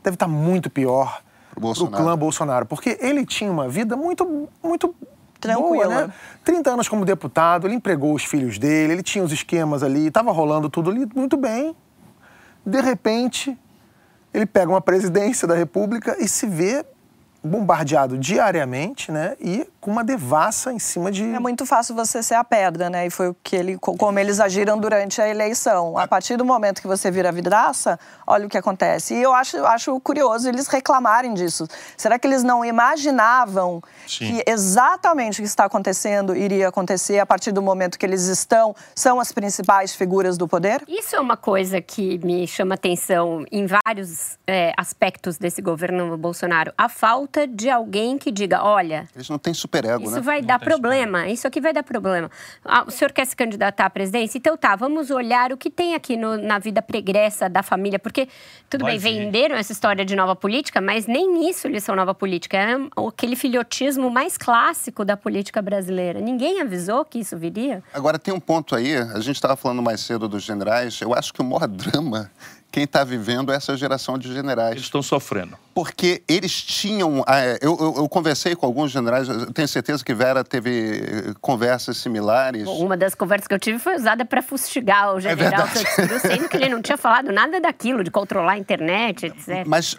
deve 0.03 0.15
estar 0.15 0.29
muito 0.29 0.69
pior 0.71 1.23
para 1.55 1.85
o 1.85 1.91
clã 1.91 2.17
Bolsonaro, 2.17 2.67
porque 2.67 2.99
ele 3.01 3.25
tinha 3.25 3.51
uma 3.51 3.69
vida 3.69 3.97
muito, 3.97 4.49
muito 4.63 4.95
tranquila, 5.41 5.87
boa, 5.87 6.07
né? 6.07 6.13
30 6.45 6.71
anos 6.71 6.89
como 6.89 7.05
deputado, 7.05 7.67
ele 7.67 7.75
empregou 7.75 8.15
os 8.15 8.25
filhos 8.25 8.59
dele, 8.59 8.95
ele 8.95 9.03
tinha 9.03 9.23
os 9.25 9.33
esquemas 9.33 9.83
ali, 9.83 10.07
estava 10.07 10.31
rolando 10.33 10.71
tudo 10.71 10.91
ali 10.91 11.07
muito 11.15 11.37
bem. 11.37 11.75
De 12.65 12.81
repente, 12.81 13.59
ele 14.33 14.47
pega 14.47 14.71
uma 14.71 14.81
presidência 14.81 15.47
da 15.47 15.55
República 15.55 16.17
e 16.19 16.29
se 16.29 16.47
vê 16.47 16.87
bombardeado 17.43 18.17
diariamente, 18.17 19.11
né? 19.11 19.37
E 19.41 19.67
com 19.83 19.91
uma 19.91 20.05
devassa 20.05 20.73
em 20.73 20.79
cima 20.79 21.11
de. 21.11 21.25
É 21.25 21.41
muito 21.41 21.67
fácil 21.67 21.97
você 21.97 22.23
ser 22.23 22.37
a 22.37 22.45
pedra, 22.45 22.89
né? 22.89 23.09
E 23.09 23.11
foi 23.11 23.29
o 23.29 23.37
que 23.43 23.57
ele, 23.57 23.77
como 23.77 24.17
eles 24.17 24.39
agiram 24.39 24.79
durante 24.79 25.21
a 25.21 25.29
eleição. 25.29 25.99
A 25.99 26.07
partir 26.07 26.37
do 26.37 26.45
momento 26.45 26.81
que 26.81 26.87
você 26.87 27.11
vira 27.11 27.33
vidraça, 27.33 27.99
olha 28.25 28.47
o 28.47 28.49
que 28.49 28.57
acontece. 28.57 29.13
E 29.13 29.21
eu 29.21 29.35
acho, 29.35 29.57
acho 29.67 29.99
curioso 29.99 30.49
eles 30.49 30.69
reclamarem 30.69 31.35
disso. 31.35 31.67
Será 31.97 32.17
que 32.17 32.29
eles 32.29 32.45
não 32.45 32.65
imaginavam 32.65 33.83
Sim. 34.07 34.37
que 34.37 34.45
exatamente 34.49 35.41
o 35.41 35.43
que 35.43 35.49
está 35.49 35.65
acontecendo 35.65 36.37
iria 36.37 36.69
acontecer 36.69 37.19
a 37.19 37.27
partir 37.27 37.51
do 37.51 37.61
momento 37.61 37.99
que 37.99 38.07
eles 38.07 38.29
estão, 38.29 38.77
são 38.95 39.19
as 39.19 39.33
principais 39.33 39.93
figuras 39.97 40.39
do 40.39 40.47
poder? 40.47 40.85
Isso 40.87 41.17
é 41.17 41.21
uma 41.21 41.37
coisa 41.37 41.81
que 41.81 42.19
me 42.25 42.47
chama 42.47 42.77
atenção 42.77 43.45
em 43.51 43.67
vários 43.67 44.39
é, 44.47 44.73
aspectos 44.77 45.39
desse 45.39 45.61
governo 45.61 46.17
Bolsonaro. 46.17 46.73
A 46.79 46.89
falta 46.89 47.49
de 47.49 47.69
alguém 47.69 48.17
que 48.17 48.31
diga: 48.31 48.63
olha. 48.63 49.09
Eles 49.13 49.29
não 49.29 49.41
têm 49.41 49.53
superego, 49.73 50.05
Isso 50.05 50.17
né? 50.17 50.21
vai 50.21 50.41
não 50.41 50.47
dar 50.47 50.59
problema. 50.59 51.27
Isso 51.29 51.47
aqui 51.47 51.61
vai 51.61 51.73
dar 51.73 51.83
problema. 51.83 52.31
Ah, 52.65 52.85
o 52.87 52.91
senhor 52.91 53.11
quer 53.11 53.25
se 53.25 53.35
candidatar 53.35 53.87
à 53.87 53.91
presidência? 53.91 54.37
Então 54.37 54.57
tá, 54.57 54.77
vamos 54.77 55.11
olhar 55.11 55.51
o 55.53 55.57
que 55.57 55.71
tem 55.71 55.95
aqui 55.95 56.17
no, 56.17 56.37
na 56.37 56.59
vida 56.59 56.83
pregressa 56.83 57.49
da 57.49 57.63
família. 57.63 57.99
Porque, 57.99 58.29
tudo 58.69 58.85
vai 58.85 58.99
bem, 58.99 59.25
venderam 59.25 59.57
essa 59.57 59.73
história 59.73 60.05
de 60.05 60.15
nova 60.15 60.37
política, 60.37 60.81
mas 60.81 61.07
nem 61.07 61.33
nisso 61.33 61.67
eles 61.67 61.83
são 61.83 61.97
nova 61.97 62.15
política. 62.15 62.59
É 62.59 62.77
aquele 63.09 63.35
filhotismo 63.35 64.11
mais 64.11 64.37
clássico 64.37 65.05
da 65.05 65.17
política 65.17 65.63
brasileira. 65.63 66.21
Ninguém 66.21 66.61
avisou 66.61 67.05
que 67.05 67.19
isso 67.19 67.37
viria. 67.37 67.83
Agora, 67.95 68.19
tem 68.19 68.35
um 68.35 68.41
ponto 68.41 68.77
aí, 68.77 68.97
a 68.97 69.21
gente 69.21 69.37
estava 69.37 69.57
falando 69.57 69.83
mais 69.83 70.01
cedo 70.01 70.29
dos 70.29 70.43
generais, 70.43 71.01
eu 71.01 71.15
acho 71.15 71.33
que 71.33 71.41
o 71.41 71.45
maior 71.45 71.67
drama 71.69 72.31
quem 72.73 72.85
está 72.85 73.05
vivendo 73.05 73.53
essa 73.53 73.77
geração 73.77 74.17
de 74.17 74.33
generais. 74.33 74.73
Eles 74.73 74.85
estão 74.85 75.03
sofrendo. 75.03 75.59
Porque 75.75 76.23
eles 76.27 76.63
tinham. 76.63 77.23
É, 77.29 77.59
eu, 77.61 77.77
eu, 77.79 77.95
eu, 77.99 78.09
conversei 78.09 78.57
com 78.57 78.65
alguns 78.65 78.91
generais, 78.91 79.29
tenho 79.53 79.69
certeza 79.69 80.03
que 80.03 80.15
Vera 80.15 80.43
teve 80.43 81.03
eh, 81.03 81.35
conversas 81.41 81.99
similares. 81.99 82.67
Uma 82.67 82.97
das 82.97 83.15
conversas 83.15 83.47
que 83.47 83.55
eu 83.55 83.59
tive 83.59 83.79
foi 83.79 83.95
usada 83.95 84.25
para 84.25 84.41
fustigar 84.41 85.15
o 85.15 85.19
é 85.19 85.21
general 85.21 85.69
é 85.69 86.19
sendo 86.19 86.49
que 86.49 86.57
ele 86.57 86.71
não 86.71 86.81
tinha 86.81 86.97
falado 86.97 87.31
nada 87.31 87.61
daquilo, 87.61 88.03
de 88.03 88.11
controlar 88.11 88.53
a 88.53 88.59
internet, 88.59 89.27
etc. 89.27 89.65
Mas. 89.67 89.97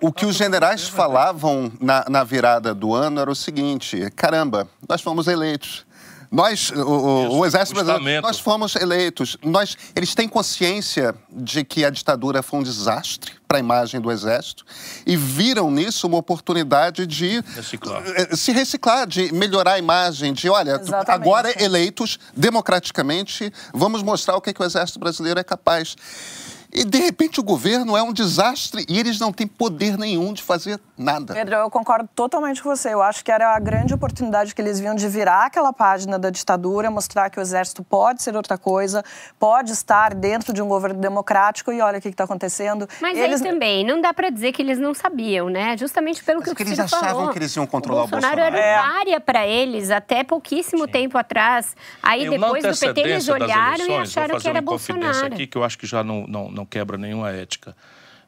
O 0.00 0.12
que 0.12 0.26
os 0.26 0.34
generais 0.34 0.86
falavam 0.86 1.72
na, 1.80 2.04
na 2.10 2.24
virada 2.24 2.74
do 2.74 2.92
ano 2.92 3.20
era 3.20 3.30
o 3.30 3.34
seguinte: 3.34 4.10
caramba, 4.14 4.68
nós 4.86 5.00
fomos 5.00 5.28
eleitos 5.28 5.86
nós, 6.34 6.70
o, 6.70 6.80
o, 6.82 7.38
o 7.38 7.46
Exército 7.46 7.84
Brasileiro, 7.84 8.20
nós 8.22 8.40
fomos 8.40 8.74
eleitos. 8.74 9.36
Nós, 9.40 9.76
eles 9.94 10.16
têm 10.16 10.28
consciência 10.28 11.14
de 11.30 11.62
que 11.62 11.84
a 11.84 11.90
ditadura 11.90 12.42
foi 12.42 12.58
um 12.58 12.62
desastre 12.64 13.32
para 13.46 13.58
a 13.58 13.60
imagem 13.60 14.00
do 14.00 14.10
Exército 14.10 14.66
e 15.06 15.16
viram 15.16 15.70
nisso 15.70 16.08
uma 16.08 16.16
oportunidade 16.16 17.06
de 17.06 17.40
reciclar. 17.54 18.02
Eh, 18.04 18.34
se 18.34 18.50
reciclar, 18.50 19.06
de 19.06 19.32
melhorar 19.32 19.74
a 19.74 19.78
imagem, 19.78 20.32
de, 20.32 20.48
olha, 20.48 20.72
Exatamente. 20.72 21.10
agora 21.10 21.62
eleitos 21.62 22.18
democraticamente, 22.36 23.52
vamos 23.72 24.02
mostrar 24.02 24.34
o 24.34 24.40
que, 24.40 24.52
que 24.52 24.60
o 24.60 24.64
Exército 24.64 24.98
Brasileiro 24.98 25.38
é 25.38 25.44
capaz. 25.44 25.94
E, 26.74 26.84
de 26.84 26.98
repente, 26.98 27.38
o 27.38 27.42
governo 27.44 27.96
é 27.96 28.02
um 28.02 28.12
desastre 28.12 28.84
e 28.88 28.98
eles 28.98 29.20
não 29.20 29.32
têm 29.32 29.46
poder 29.46 29.96
nenhum 29.96 30.32
de 30.32 30.42
fazer 30.42 30.80
nada. 30.98 31.32
Pedro, 31.32 31.54
eu 31.54 31.70
concordo 31.70 32.08
totalmente 32.16 32.60
com 32.60 32.68
você. 32.68 32.92
Eu 32.92 33.00
acho 33.00 33.24
que 33.24 33.30
era 33.30 33.54
a 33.54 33.60
grande 33.60 33.94
oportunidade 33.94 34.52
que 34.52 34.60
eles 34.60 34.80
viam 34.80 34.92
de 34.92 35.06
virar 35.06 35.46
aquela 35.46 35.72
página 35.72 36.18
da 36.18 36.30
ditadura, 36.30 36.90
mostrar 36.90 37.30
que 37.30 37.38
o 37.38 37.40
exército 37.40 37.84
pode 37.84 38.24
ser 38.24 38.34
outra 38.34 38.58
coisa, 38.58 39.04
pode 39.38 39.70
estar 39.70 40.14
dentro 40.14 40.52
de 40.52 40.60
um 40.60 40.66
governo 40.66 40.98
democrático 40.98 41.70
e 41.70 41.80
olha 41.80 41.98
o 41.98 42.02
que 42.02 42.08
está 42.08 42.24
acontecendo. 42.24 42.88
Mas 43.00 43.16
eles... 43.16 43.40
aí 43.40 43.48
também, 43.48 43.86
não 43.86 44.00
dá 44.00 44.12
para 44.12 44.28
dizer 44.28 44.50
que 44.50 44.60
eles 44.60 44.76
não 44.76 44.94
sabiam, 44.94 45.48
né? 45.48 45.76
Justamente 45.76 46.24
pelo 46.24 46.40
Mas 46.40 46.48
que, 46.48 46.56
que 46.56 46.62
eles 46.64 46.80
achavam 46.80 47.08
falou. 47.08 47.28
que 47.30 47.38
eles 47.38 47.54
iam 47.54 47.68
controlar 47.68 48.02
o 48.02 48.08
Bolsonaro. 48.08 48.34
O 48.34 48.36
Bolsonaro 48.36 48.56
era 48.56 48.66
é. 48.66 48.98
área 48.98 49.20
para 49.20 49.46
eles 49.46 49.92
até 49.92 50.24
pouquíssimo 50.24 50.86
Sim. 50.86 50.90
tempo 50.90 51.16
atrás. 51.16 51.76
Aí, 52.02 52.24
eu 52.24 52.32
depois 52.32 52.64
do 52.64 52.76
PT, 52.76 53.00
eles 53.00 53.28
olharam 53.28 53.74
eleições, 53.74 53.88
e 53.88 54.18
acharam 54.18 54.40
que 54.40 54.48
era 54.48 54.60
Bolsonaro. 54.60 55.26
aqui 55.26 55.46
que 55.46 55.56
eu 55.56 55.62
acho 55.62 55.78
que 55.78 55.86
já 55.86 56.02
não, 56.02 56.26
não, 56.26 56.50
não 56.50 56.63
quebra 56.64 56.96
nenhuma 56.96 57.30
ética. 57.30 57.76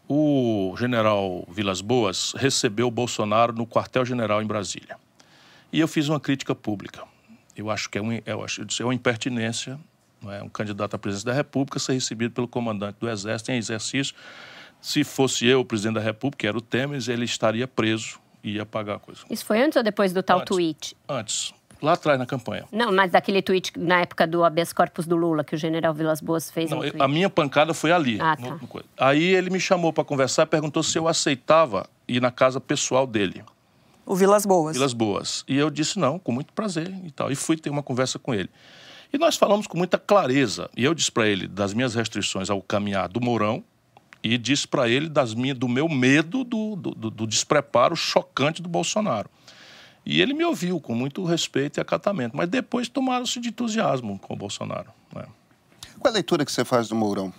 O 0.09 0.75
general 0.79 1.45
Vilas 1.49 1.81
Boas 1.81 2.33
recebeu 2.37 2.91
Bolsonaro 2.91 3.53
no 3.53 3.67
quartel-general 3.67 4.43
em 4.43 4.47
Brasília. 4.47 4.97
E 5.73 5.81
eu 5.81 5.89
fiz 5.89 6.09
uma 6.09 6.21
crítica 6.21 6.55
pública. 6.55 7.03
Eu 7.57 7.71
acho 7.71 7.91
que 7.91 7.99
é, 7.99 8.03
um, 8.03 8.13
eu 8.25 8.45
acho, 8.45 8.65
é 8.81 8.85
uma 8.85 8.95
impertinência 8.95 9.79
não 10.23 10.33
é? 10.33 10.43
um 10.43 10.49
candidato 10.49 10.95
à 10.95 10.99
presidência 10.99 11.31
da 11.31 11.37
República 11.37 11.79
ser 11.79 11.93
recebido 11.93 12.33
pelo 12.33 12.49
comandante 12.49 12.97
do 13.01 13.09
Exército 13.09 13.53
em 13.53 13.57
exercício. 13.57 14.15
Se 14.81 15.05
fosse 15.05 15.47
eu 15.47 15.61
o 15.61 15.65
presidente 15.65 15.95
da 15.95 16.01
República, 16.01 16.41
que 16.41 16.47
era 16.47 16.57
o 16.57 16.61
Temer, 16.61 17.01
ele 17.09 17.25
estaria 17.25 17.67
preso 17.67 18.21
e 18.43 18.53
ia 18.53 18.67
pagar 18.67 18.97
a 18.97 18.99
coisa. 18.99 19.23
Isso 19.31 19.45
foi 19.45 19.61
antes 19.61 19.77
ou 19.77 19.83
depois 19.83 20.13
do 20.13 20.23
tal 20.23 20.41
antes, 20.41 20.49
tweet? 20.49 20.97
Antes. 21.09 21.53
Lá 21.83 21.93
atrás, 21.93 22.19
na 22.19 22.27
campanha. 22.27 22.65
Não, 22.73 22.93
mas 22.93 23.11
daquele 23.11 23.43
tweet 23.43 23.73
na 23.77 24.01
época 24.01 24.27
do 24.27 24.45
habeas 24.45 24.73
corpus 24.73 25.07
do 25.07 25.17
Lula, 25.17 25.45
que 25.45 25.55
o 25.55 25.59
general 25.59 25.93
Vilas 25.93 26.21
Boas 26.21 26.51
fez. 26.51 26.71
Não, 26.71 26.81
a 26.99 27.09
minha 27.09 27.29
pancada 27.29 27.75
foi 27.75 27.93
ali. 27.93 28.19
Ah, 28.21 28.37
tá. 28.37 28.43
no, 28.43 28.61
aí 28.99 29.23
ele 29.23 29.51
me 29.51 29.61
chamou 29.61 29.93
para 29.93 30.05
conversar, 30.05 30.47
perguntou 30.47 30.83
se 30.83 30.99
eu 30.99 31.07
aceitava 31.07 31.87
ir 32.09 32.21
na 32.21 32.31
casa 32.31 32.61
pessoal 32.61 33.07
dele. 33.07 33.45
O 34.07 34.15
Vilas 34.15 34.47
Boas. 34.47 34.77
Vilas 34.77 34.93
Boas. 34.93 35.45
E 35.49 35.57
eu 35.57 35.69
disse 35.69 35.99
não, 35.99 36.19
com 36.19 36.33
muito 36.33 36.53
prazer 36.53 36.89
e 37.05 37.11
tal. 37.11 37.31
E 37.31 37.35
fui 37.35 37.57
ter 37.57 37.71
uma 37.71 37.83
conversa 37.83 38.19
com 38.19 38.33
ele. 38.33 38.49
E 39.13 39.19
nós 39.19 39.37
falamos 39.37 39.67
com 39.67 39.77
muita 39.77 39.99
clareza. 39.99 40.71
E 40.77 40.85
eu 40.85 40.95
disse 40.95 41.11
para 41.11 41.27
ele 41.27 41.47
das 41.49 41.75
minhas 41.75 41.95
restrições 41.95 42.49
ao 42.49 42.63
caminhar 42.63 43.09
do 43.09 43.21
Mourão 43.21 43.65
e 44.23 44.39
disse 44.39 44.67
para 44.67 44.89
ele 44.89 45.09
das 45.09 45.35
minhas, 45.35 45.59
do 45.59 45.69
meu 45.69 45.89
medo 45.89 46.45
do, 46.45 46.77
do, 46.77 46.91
do, 46.91 47.11
do 47.11 47.27
despreparo 47.27 47.97
chocante 47.97 48.63
do 48.63 48.69
Bolsonaro. 48.69 49.29
E 50.07 50.23
ele 50.23 50.33
me 50.33 50.45
ouviu 50.45 50.81
com 50.81 50.95
muito 50.95 51.25
respeito 51.25 51.79
e 51.79 51.81
acatamento, 51.81 52.37
mas 52.37 52.49
depois 52.49 52.89
tomaram-se 52.89 53.41
de 53.41 53.49
entusiasmo 53.49 54.17
com 54.21 54.35
o 54.35 54.37
Bolsonaro. 54.37 54.93
Né? 55.13 55.25
Qual 55.99 56.13
a 56.13 56.15
leitura 56.15 56.45
que 56.45 56.53
você 56.53 56.65
faz 56.65 56.89
do 56.89 56.95
Mourão? 56.95 57.35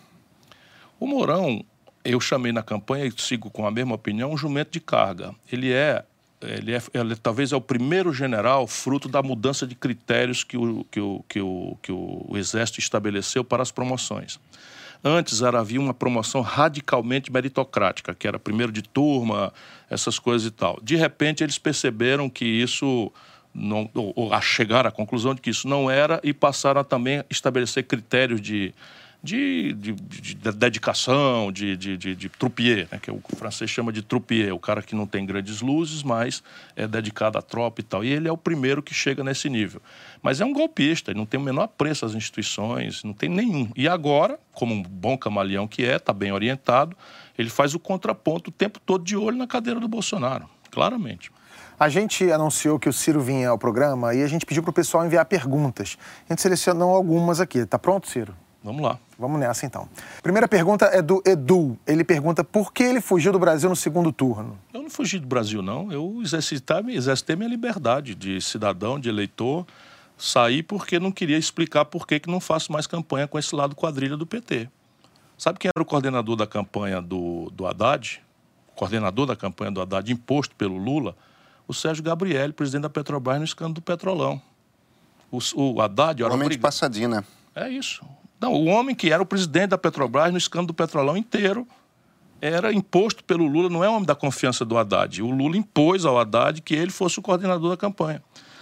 O 1.00 1.08
Mourão, 1.08 1.64
eu 2.04 2.20
chamei 2.20 2.52
na 2.52 2.62
campanha 2.62 3.06
e 3.06 3.22
sigo 3.22 3.50
com 3.50 3.66
a 3.66 3.72
mesma 3.72 3.96
opinião, 3.96 4.34
um 4.34 4.38
jumento 4.38 4.72
de 4.72 4.82
carga. 4.82 5.34
Ele 5.50 5.72
é, 5.72 6.04
ele 6.42 6.74
é, 6.74 6.82
ele 6.94 7.16
talvez 7.16 7.54
é 7.54 7.56
o 7.56 7.62
primeiro 7.62 8.12
general 8.12 8.68
fruto 8.68 9.08
da 9.08 9.24
mudança 9.24 9.66
de 9.66 9.74
critérios 9.74 10.44
que 10.44 10.58
o, 10.58 10.84
que 10.92 11.00
o, 11.00 11.24
que 11.30 11.40
o, 11.40 11.78
que 11.82 11.92
o 11.92 12.32
Exército 12.36 12.82
estabeleceu 12.82 13.46
para 13.46 13.64
as 13.64 13.72
promoções. 13.72 14.40
Antes 15.04 15.42
era, 15.42 15.60
havia 15.60 15.80
uma 15.80 15.94
promoção 15.94 16.42
radicalmente 16.42 17.32
meritocrática, 17.32 18.14
que 18.14 18.28
era 18.28 18.40
primeiro 18.40 18.72
de 18.72 18.82
turma, 18.82 19.54
essas 19.90 20.20
coisas 20.20 20.48
e 20.48 20.52
tal. 20.52 20.80
De 20.82 20.96
repente, 20.96 21.44
eles 21.44 21.58
perceberam 21.58 22.30
que 22.30 22.46
isso. 22.46 23.12
Não, 23.54 23.90
ou, 23.96 24.14
ou 24.16 24.34
a 24.34 24.40
chegar 24.40 24.86
à 24.86 24.92
conclusão 24.92 25.34
de 25.34 25.42
que 25.42 25.50
isso 25.50 25.68
não 25.68 25.90
era 25.90 26.20
e 26.24 26.32
passaram 26.32 26.82
a 26.82 26.84
também 26.84 27.24
estabelecer 27.28 27.84
critérios 27.86 28.40
de, 28.40 28.72
de, 29.22 29.74
de, 29.74 29.94
de, 29.94 30.36
de 30.36 30.52
dedicação, 30.52 31.52
de, 31.52 31.76
de, 31.76 31.98
de, 31.98 32.16
de 32.16 32.30
troupier, 32.30 32.88
né, 32.92 33.00
que 33.02 33.10
o 33.10 33.22
francês 33.36 33.70
chama 33.70 33.92
de 33.92 34.02
troupier, 34.02 34.54
o 34.54 34.60
cara 34.60 34.82
que 34.82 34.96
não 34.96 35.08
tem 35.08 35.26
grandes 35.26 35.62
luzes, 35.62 36.04
mas 36.04 36.44
é 36.76 36.88
dedicado 36.88 37.38
à 37.38 37.42
tropa 37.42 37.82
e 37.82 37.84
tal. 37.84 38.04
E 38.04 38.10
ele 38.10 38.28
é 38.28 38.32
o 38.32 38.38
primeiro 38.38 38.82
que 38.82 38.94
chega 38.94 39.24
nesse 39.24 39.50
nível. 39.50 39.82
Mas 40.22 40.40
é 40.40 40.46
um 40.46 40.54
golpista, 40.54 41.12
ele 41.12 41.20
não 41.20 41.26
tem 41.26 41.40
o 41.40 41.44
menor 41.44 41.68
preço 41.68 42.06
às 42.06 42.14
instituições, 42.14 43.04
não 43.04 43.14
tem 43.14 43.30
nenhum. 43.30 43.70
E 43.76 43.88
agora, 43.88 44.40
como 44.54 44.74
um 44.74 44.84
bom 44.84 45.18
camaleão 45.18 45.68
que 45.68 45.84
é, 45.84 45.96
está 45.96 46.14
bem 46.14 46.32
orientado, 46.32 46.96
ele 47.38 47.50
faz 47.50 47.74
o 47.74 47.80
contraponto 47.80 48.50
o 48.50 48.54
tempo 48.54 48.80
todo 48.80 49.04
de 49.04 49.16
olho 49.16 49.38
na 49.38 49.48
cadeira 49.48 49.80
do 49.80 49.88
Bolsonaro, 49.88 50.50
claramente. 50.72 51.32
A 51.80 51.90
gente 51.90 52.32
anunciou 52.32 52.80
que 52.80 52.90
o 52.90 52.94
Ciro 52.94 53.22
vinha 53.22 53.50
ao 53.50 53.58
programa 53.58 54.16
e 54.16 54.24
a 54.24 54.28
gente 54.28 54.46
pediu 54.48 54.64
para 54.64 54.72
o 54.72 54.74
pessoal 54.74 55.06
enviar 55.06 55.26
perguntas. 55.26 55.96
A 56.28 56.34
gente 56.34 56.42
selecionou 56.42 56.96
algumas 56.96 57.40
aqui. 57.40 57.68
Tá 57.68 57.78
pronto, 57.78 58.08
Ciro? 58.08 58.34
Vamos 58.64 58.82
lá. 58.82 58.98
Vamos 59.20 59.40
nessa 59.40 59.66
então. 59.66 59.90
Primeira 60.22 60.48
pergunta 60.48 60.86
é 60.86 61.02
do 61.02 61.24
Edu. 61.26 61.78
Ele 61.88 62.04
pergunta 62.04 62.44
por 62.44 62.72
que 62.72 62.84
ele 62.84 63.02
fugiu 63.02 63.32
do 63.32 63.40
Brasil 63.40 63.68
no 63.68 63.76
segundo 63.76 64.12
turno. 64.12 64.58
Eu 64.72 64.84
não 64.84 64.90
fugi 64.90 65.18
do 65.18 65.26
Brasil, 65.26 65.62
não. 65.62 65.92
Eu 65.92 66.20
exercitei, 66.22 66.78
exercitei 66.90 67.36
minha 67.36 67.50
liberdade 67.50 68.14
de 68.14 68.40
cidadão, 68.40 69.00
de 69.00 69.10
eleitor. 69.10 69.66
Saí 70.18 70.62
porque 70.62 71.00
não 71.00 71.12
queria 71.12 71.38
explicar 71.38 71.86
por 71.86 72.06
que, 72.06 72.20
que 72.20 72.30
não 72.30 72.40
faço 72.40 72.72
mais 72.72 72.86
campanha 72.86 73.28
com 73.28 73.40
esse 73.40 73.56
lado 73.56 73.76
quadrilha 73.76 74.16
do 74.16 74.26
PT. 74.26 74.70
Sabe 75.38 75.60
quem 75.60 75.70
era 75.76 75.82
o 75.82 75.86
coordenador 75.86 76.36
da 76.36 76.48
campanha 76.48 77.02
do, 77.02 77.52
do 77.52 77.66
Haddad? 77.66 78.22
O 78.70 78.76
coordenador 78.76 79.26
da 79.26 79.36
campanha 79.36 79.72
do 79.72 79.82
Haddad, 79.82 80.12
imposto 80.12 80.56
pelo 80.56 80.78
Lula? 80.78 81.16
O 81.68 81.74
Sérgio 81.74 82.04
Gabriel, 82.04 82.54
presidente 82.54 82.84
da 82.84 82.90
Petrobras, 82.90 83.38
no 83.40 83.46
escândalo 83.46 83.76
do 83.76 83.82
Petrolão. 83.82 84.42
O, 85.32 85.40
o 85.56 85.82
Haddad... 85.82 86.24
Era 86.24 86.34
Homem 86.34 86.50
de 86.50 86.58
passadinha. 86.58 87.24
É 87.54 87.70
isso. 87.70 88.04
Não, 88.40 88.54
o 88.54 88.66
homem 88.66 88.96
que 88.96 89.12
era 89.12 89.22
o 89.22 89.26
presidente 89.26 89.70
da 89.70 89.78
Petrobras 89.78 90.32
no 90.32 90.38
escândalo 90.38 90.68
do 90.68 90.74
Petrolão 90.74 91.18
inteiro 91.18 91.68
era 92.40 92.72
imposto 92.72 93.24
pelo 93.24 93.48
Lula, 93.48 93.70
não 93.70 93.84
é 93.84 93.90
homem 93.90 94.06
da 94.06 94.16
confiança 94.16 94.64
do 94.64 94.78
Haddad. 94.78 95.22
O 95.24 95.32
Lula 95.32 95.58
impôs 95.58 96.06
ao 96.06 96.20
Haddad 96.20 96.62
que 96.62 96.76
ele 96.76 96.92
fosse 96.92 97.18
o 97.18 97.22
coordenador 97.22 97.72
da 97.72 97.78
campanha. 97.78 98.22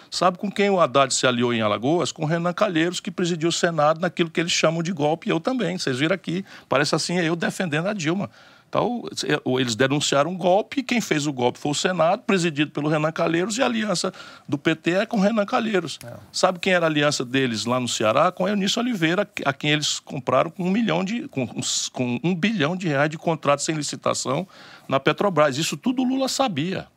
Sabe 0.10 0.38
com 0.38 0.50
quem 0.50 0.70
o 0.70 0.80
Haddad 0.80 1.14
se 1.14 1.28
aliou 1.28 1.54
em 1.54 1.62
Alagoas? 1.62 2.12
Com 2.12 2.24
Renan 2.24 2.54
Calheiros, 2.54 3.02
que 3.02 3.12
presidiu 3.12 3.50
o 3.50 3.52
Senado 3.52 4.00
naquilo 4.00 4.30
que 4.30 4.40
eles 4.40 4.52
chamam 4.52 4.82
de 4.82 4.94
golpe, 4.94 5.28
e 5.28 5.32
eu 5.32 5.42
também. 5.42 5.78
Vocês 5.78 6.00
viram 6.00 6.16
aqui, 6.16 6.46
parece 6.70 6.96
assim, 6.96 7.18
eu 7.18 7.36
defendendo 7.36 7.88
a 7.88 7.94
Dilma. 7.94 8.30
Então, 8.68 9.04
eles 9.58 9.74
denunciaram 9.74 10.32
um 10.32 10.38
golpe, 10.38 10.82
e 10.82 10.84
quem 10.84 11.00
fez 11.00 11.26
o 11.26 11.32
golpe 11.32 11.58
foi 11.58 11.72
o 11.72 11.76
Senado, 11.76 12.24
presidido 12.24 12.72
pelo 12.72 12.90
Renan 12.90 13.12
Calheiros, 13.12 13.58
e 13.58 13.62
a 13.62 13.66
aliança 13.66 14.14
do 14.50 14.58
PT 14.58 14.92
é 14.92 15.06
com 15.06 15.18
o 15.18 15.22
Renan 15.22 15.46
Calheiros. 15.46 15.98
É. 16.04 16.14
Sabe 16.32 16.60
quem 16.60 16.74
era 16.74 16.86
a 16.86 16.90
aliança 16.90 17.24
deles 17.24 17.64
lá 17.64 17.80
no 17.80 17.88
Ceará? 17.88 18.32
Com 18.32 18.48
Eunício 18.48 18.82
Oliveira, 18.82 19.28
a 19.46 19.54
quem 19.54 19.72
eles 19.72 20.00
compraram 20.00 20.50
com 20.50 20.64
um 20.64 20.72
milhão 20.72 21.06
de. 21.06 21.28
com, 21.30 21.48
com 21.94 22.20
um 22.22 22.36
bilhão 22.36 22.76
de 22.76 22.88
reais 22.88 23.10
de 23.10 23.18
contrato 23.18 23.62
sem 23.62 23.76
licitação 23.76 24.46
na 24.90 25.00
Petrobras. 25.00 25.58
Isso 25.58 25.78
tudo 25.78 26.02
o 26.02 26.06
Lula 26.06 26.28
sabia. 26.28 26.88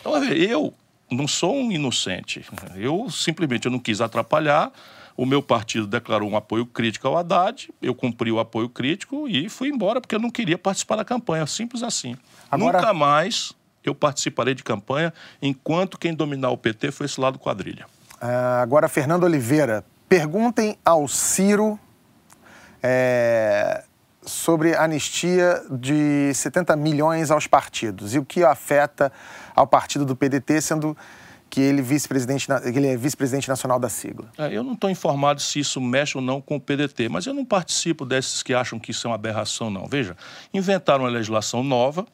Então, 0.00 0.16
eu 0.24 0.72
não 1.10 1.26
sou 1.28 1.54
um 1.54 1.70
inocente. 1.70 2.44
Eu 2.74 3.10
simplesmente 3.10 3.66
eu 3.66 3.72
não 3.72 3.78
quis 3.78 4.00
atrapalhar. 4.00 4.72
O 5.18 5.26
meu 5.26 5.42
partido 5.42 5.84
declarou 5.84 6.30
um 6.30 6.36
apoio 6.36 6.64
crítico 6.64 7.08
ao 7.08 7.18
Haddad, 7.18 7.74
eu 7.82 7.92
cumpri 7.92 8.30
o 8.30 8.38
apoio 8.38 8.68
crítico 8.68 9.26
e 9.26 9.48
fui 9.48 9.68
embora 9.68 10.00
porque 10.00 10.14
eu 10.14 10.20
não 10.20 10.30
queria 10.30 10.56
participar 10.56 10.94
da 10.94 11.04
campanha, 11.04 11.44
simples 11.44 11.82
assim. 11.82 12.16
Agora... 12.48 12.78
Nunca 12.78 12.94
mais 12.94 13.52
eu 13.82 13.96
participarei 13.96 14.54
de 14.54 14.62
campanha 14.62 15.12
enquanto 15.42 15.98
quem 15.98 16.14
dominar 16.14 16.50
o 16.50 16.56
PT 16.56 16.92
foi 16.92 17.06
esse 17.06 17.20
lado 17.20 17.36
quadrilha. 17.36 17.86
Uh, 18.22 18.62
agora, 18.62 18.88
Fernando 18.88 19.24
Oliveira, 19.24 19.84
perguntem 20.08 20.78
ao 20.84 21.08
Ciro 21.08 21.76
é, 22.80 23.82
sobre 24.22 24.76
anistia 24.76 25.64
de 25.68 26.32
70 26.32 26.76
milhões 26.76 27.32
aos 27.32 27.48
partidos 27.48 28.14
e 28.14 28.20
o 28.20 28.24
que 28.24 28.44
afeta 28.44 29.10
ao 29.52 29.66
partido 29.66 30.04
do 30.04 30.14
PDT, 30.14 30.60
sendo 30.60 30.96
que 31.58 31.62
ele, 31.62 31.82
vice-presidente, 31.82 32.46
ele 32.64 32.86
é 32.86 32.96
vice-presidente 32.96 33.48
nacional 33.48 33.80
da 33.80 33.88
sigla. 33.88 34.30
É, 34.38 34.56
eu 34.56 34.62
não 34.62 34.74
estou 34.74 34.88
informado 34.88 35.42
se 35.42 35.58
isso 35.58 35.80
mexe 35.80 36.16
ou 36.16 36.22
não 36.22 36.40
com 36.40 36.54
o 36.54 36.60
PDT, 36.60 37.08
mas 37.08 37.26
eu 37.26 37.34
não 37.34 37.44
participo 37.44 38.06
desses 38.06 38.44
que 38.44 38.54
acham 38.54 38.78
que 38.78 38.92
isso 38.92 39.08
é 39.08 39.10
uma 39.10 39.16
aberração, 39.16 39.68
não. 39.68 39.84
Veja, 39.84 40.16
inventaram 40.54 41.02
uma 41.02 41.10
legislação 41.10 41.64
nova. 41.64 42.06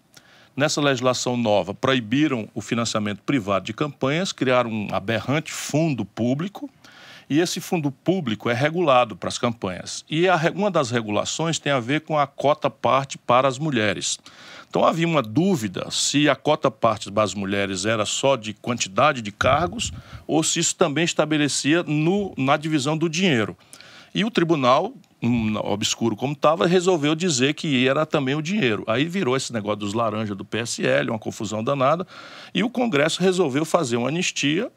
Nessa 0.57 0.81
legislação 0.81 1.37
nova, 1.37 1.75
proibiram 1.75 2.49
o 2.55 2.63
financiamento 2.63 3.21
privado 3.23 3.67
de 3.67 3.75
campanhas, 3.75 4.33
criaram 4.33 4.71
um 4.71 4.89
aberrante 4.93 5.53
fundo 5.53 6.07
público, 6.07 6.71
e 7.29 7.41
esse 7.41 7.61
fundo 7.61 7.91
público 7.91 8.49
é 8.49 8.55
regulado 8.55 9.15
para 9.15 9.29
as 9.29 9.37
campanhas. 9.37 10.07
E 10.09 10.27
a, 10.27 10.41
uma 10.55 10.71
das 10.71 10.91
regulações 10.91 11.59
tem 11.59 11.73
a 11.73 11.81
ver 11.81 12.01
com 12.03 12.19
a 12.19 12.27
cota 12.27 12.71
parte 12.71 13.19
para 13.19 13.47
as 13.47 13.59
mulheres. 13.59 14.19
Então 14.75 14.85
havia 14.85 15.07
uma 15.07 15.23
dúvida 15.23 15.87
se 15.89 16.29
a 16.29 16.35
cota 16.35 16.69
parte 16.69 17.09
das 17.09 17.33
mulheres 17.33 17.87
era 17.87 18.05
só 18.05 18.35
de 18.35 18.53
quantidade 18.53 19.23
de 19.23 19.31
cargos 19.31 19.93
ou 20.27 20.43
se 20.43 20.59
isso 20.59 20.75
também 20.75 21.05
estabelecia 21.05 21.85
no, 21.85 22.35
na 22.37 22.57
divisão 22.57 22.99
do 22.99 23.09
dinheiro. 23.09 23.57
E 24.13 24.25
o 24.25 24.33
tribunal, 24.33 24.93
um, 25.23 25.55
obscuro 25.59 26.17
como 26.17 26.33
estava, 26.33 26.67
resolveu 26.67 27.15
dizer 27.15 27.55
que 27.55 27.87
era 27.87 28.05
também 28.05 28.35
o 28.35 28.43
dinheiro. 28.43 28.83
Aí 28.89 29.05
virou 29.05 29.37
esse 29.37 29.53
negócio 29.53 29.77
dos 29.77 29.95
laranjas 29.95 30.37
do 30.37 30.45
PSL, 30.45 31.09
uma 31.09 31.21
confusão 31.21 31.63
danada, 31.63 32.05
e 32.53 32.65
o 32.65 32.69
Congresso 32.69 33.23
resolveu 33.23 33.65
fazer 33.65 33.97
uma 33.97 34.09
anistia 34.09 34.73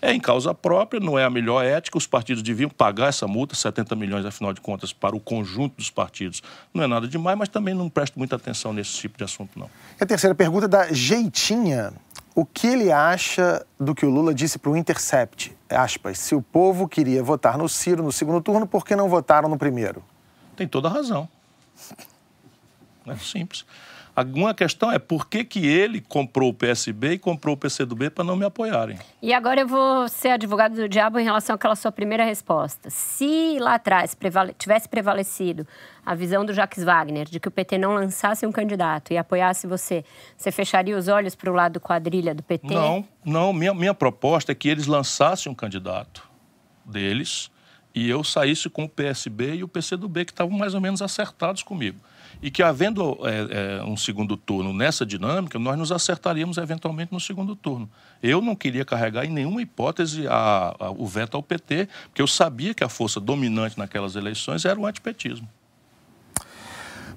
é 0.00 0.12
em 0.12 0.20
causa 0.20 0.54
própria, 0.54 0.98
não 0.98 1.18
é 1.18 1.24
a 1.24 1.30
melhor 1.30 1.62
ética, 1.62 1.98
os 1.98 2.06
partidos 2.06 2.42
deviam 2.42 2.70
pagar 2.70 3.08
essa 3.08 3.26
multa, 3.26 3.54
70 3.54 3.94
milhões, 3.94 4.24
afinal 4.24 4.52
de 4.52 4.60
contas, 4.60 4.92
para 4.92 5.14
o 5.14 5.20
conjunto 5.20 5.76
dos 5.76 5.90
partidos. 5.90 6.42
Não 6.72 6.82
é 6.82 6.86
nada 6.86 7.06
demais, 7.06 7.36
mas 7.36 7.48
também 7.48 7.74
não 7.74 7.90
presto 7.90 8.18
muita 8.18 8.36
atenção 8.36 8.72
nesse 8.72 8.92
tipo 8.92 9.18
de 9.18 9.24
assunto, 9.24 9.58
não. 9.58 9.68
E 10.00 10.02
a 10.02 10.06
terceira 10.06 10.34
pergunta 10.34 10.64
é 10.64 10.68
da 10.68 10.92
Jeitinha. 10.92 11.92
O 12.34 12.46
que 12.46 12.66
ele 12.66 12.90
acha 12.90 13.64
do 13.78 13.94
que 13.94 14.06
o 14.06 14.10
Lula 14.10 14.32
disse 14.34 14.58
para 14.58 14.70
o 14.70 14.76
Intercept? 14.76 15.54
Aspas, 15.68 16.18
se 16.18 16.34
o 16.34 16.40
povo 16.40 16.88
queria 16.88 17.22
votar 17.22 17.58
no 17.58 17.68
Ciro 17.68 18.02
no 18.02 18.10
segundo 18.10 18.40
turno, 18.40 18.66
por 18.66 18.86
que 18.86 18.96
não 18.96 19.06
votaram 19.06 19.50
no 19.50 19.58
primeiro? 19.58 20.02
Tem 20.56 20.66
toda 20.66 20.88
a 20.88 20.90
razão. 20.90 21.28
É 23.06 23.16
simples. 23.16 23.66
Alguma 24.14 24.52
questão 24.52 24.92
é 24.92 24.98
por 24.98 25.26
que, 25.26 25.42
que 25.42 25.66
ele 25.66 25.98
comprou 25.98 26.50
o 26.50 26.54
PSB 26.54 27.12
e 27.12 27.18
comprou 27.18 27.54
o 27.54 27.56
PCdoB 27.56 28.10
para 28.10 28.22
não 28.22 28.36
me 28.36 28.44
apoiarem. 28.44 28.98
E 29.22 29.32
agora 29.32 29.62
eu 29.62 29.66
vou 29.66 30.06
ser 30.06 30.28
advogado 30.28 30.74
do 30.74 30.86
diabo 30.86 31.18
em 31.18 31.24
relação 31.24 31.54
àquela 31.54 31.74
sua 31.74 31.90
primeira 31.90 32.22
resposta. 32.22 32.90
Se 32.90 33.56
lá 33.58 33.76
atrás 33.76 34.14
prevale 34.14 34.52
tivesse 34.52 34.86
prevalecido 34.86 35.66
a 36.04 36.14
visão 36.14 36.44
do 36.44 36.52
Jacques 36.52 36.84
Wagner 36.84 37.26
de 37.26 37.40
que 37.40 37.48
o 37.48 37.50
PT 37.50 37.78
não 37.78 37.94
lançasse 37.94 38.44
um 38.44 38.52
candidato 38.52 39.14
e 39.14 39.16
apoiasse 39.16 39.66
você, 39.66 40.04
você 40.36 40.52
fecharia 40.52 40.96
os 40.96 41.08
olhos 41.08 41.34
para 41.34 41.50
o 41.50 41.54
lado 41.54 41.80
quadrilha 41.80 42.34
do 42.34 42.42
PT? 42.42 42.74
Não, 42.74 43.08
não. 43.24 43.50
Minha, 43.54 43.72
minha 43.72 43.94
proposta 43.94 44.52
é 44.52 44.54
que 44.54 44.68
eles 44.68 44.86
lançassem 44.86 45.50
um 45.50 45.54
candidato 45.54 46.28
deles 46.84 47.50
e 47.94 48.10
eu 48.10 48.22
saísse 48.22 48.68
com 48.68 48.84
o 48.84 48.88
PSB 48.88 49.54
e 49.54 49.64
o 49.64 49.68
PCdoB, 49.68 50.26
que 50.26 50.32
estavam 50.32 50.56
mais 50.56 50.74
ou 50.74 50.82
menos 50.82 51.00
acertados 51.00 51.62
comigo 51.62 51.98
e 52.42 52.50
que, 52.50 52.62
havendo 52.62 53.16
é, 53.22 53.78
é, 53.78 53.84
um 53.84 53.96
segundo 53.96 54.36
turno 54.36 54.72
nessa 54.72 55.06
dinâmica, 55.06 55.58
nós 55.60 55.78
nos 55.78 55.92
acertaríamos 55.92 56.58
eventualmente 56.58 57.12
no 57.12 57.20
segundo 57.20 57.54
turno. 57.54 57.88
Eu 58.20 58.42
não 58.42 58.56
queria 58.56 58.84
carregar 58.84 59.24
em 59.24 59.30
nenhuma 59.30 59.62
hipótese 59.62 60.26
a, 60.26 60.74
a, 60.78 60.90
o 60.90 61.06
veto 61.06 61.36
ao 61.36 61.42
PT, 61.42 61.88
porque 62.06 62.20
eu 62.20 62.26
sabia 62.26 62.74
que 62.74 62.82
a 62.82 62.88
força 62.88 63.20
dominante 63.20 63.78
naquelas 63.78 64.16
eleições 64.16 64.64
era 64.64 64.78
o 64.78 64.84
antipetismo. 64.84 65.48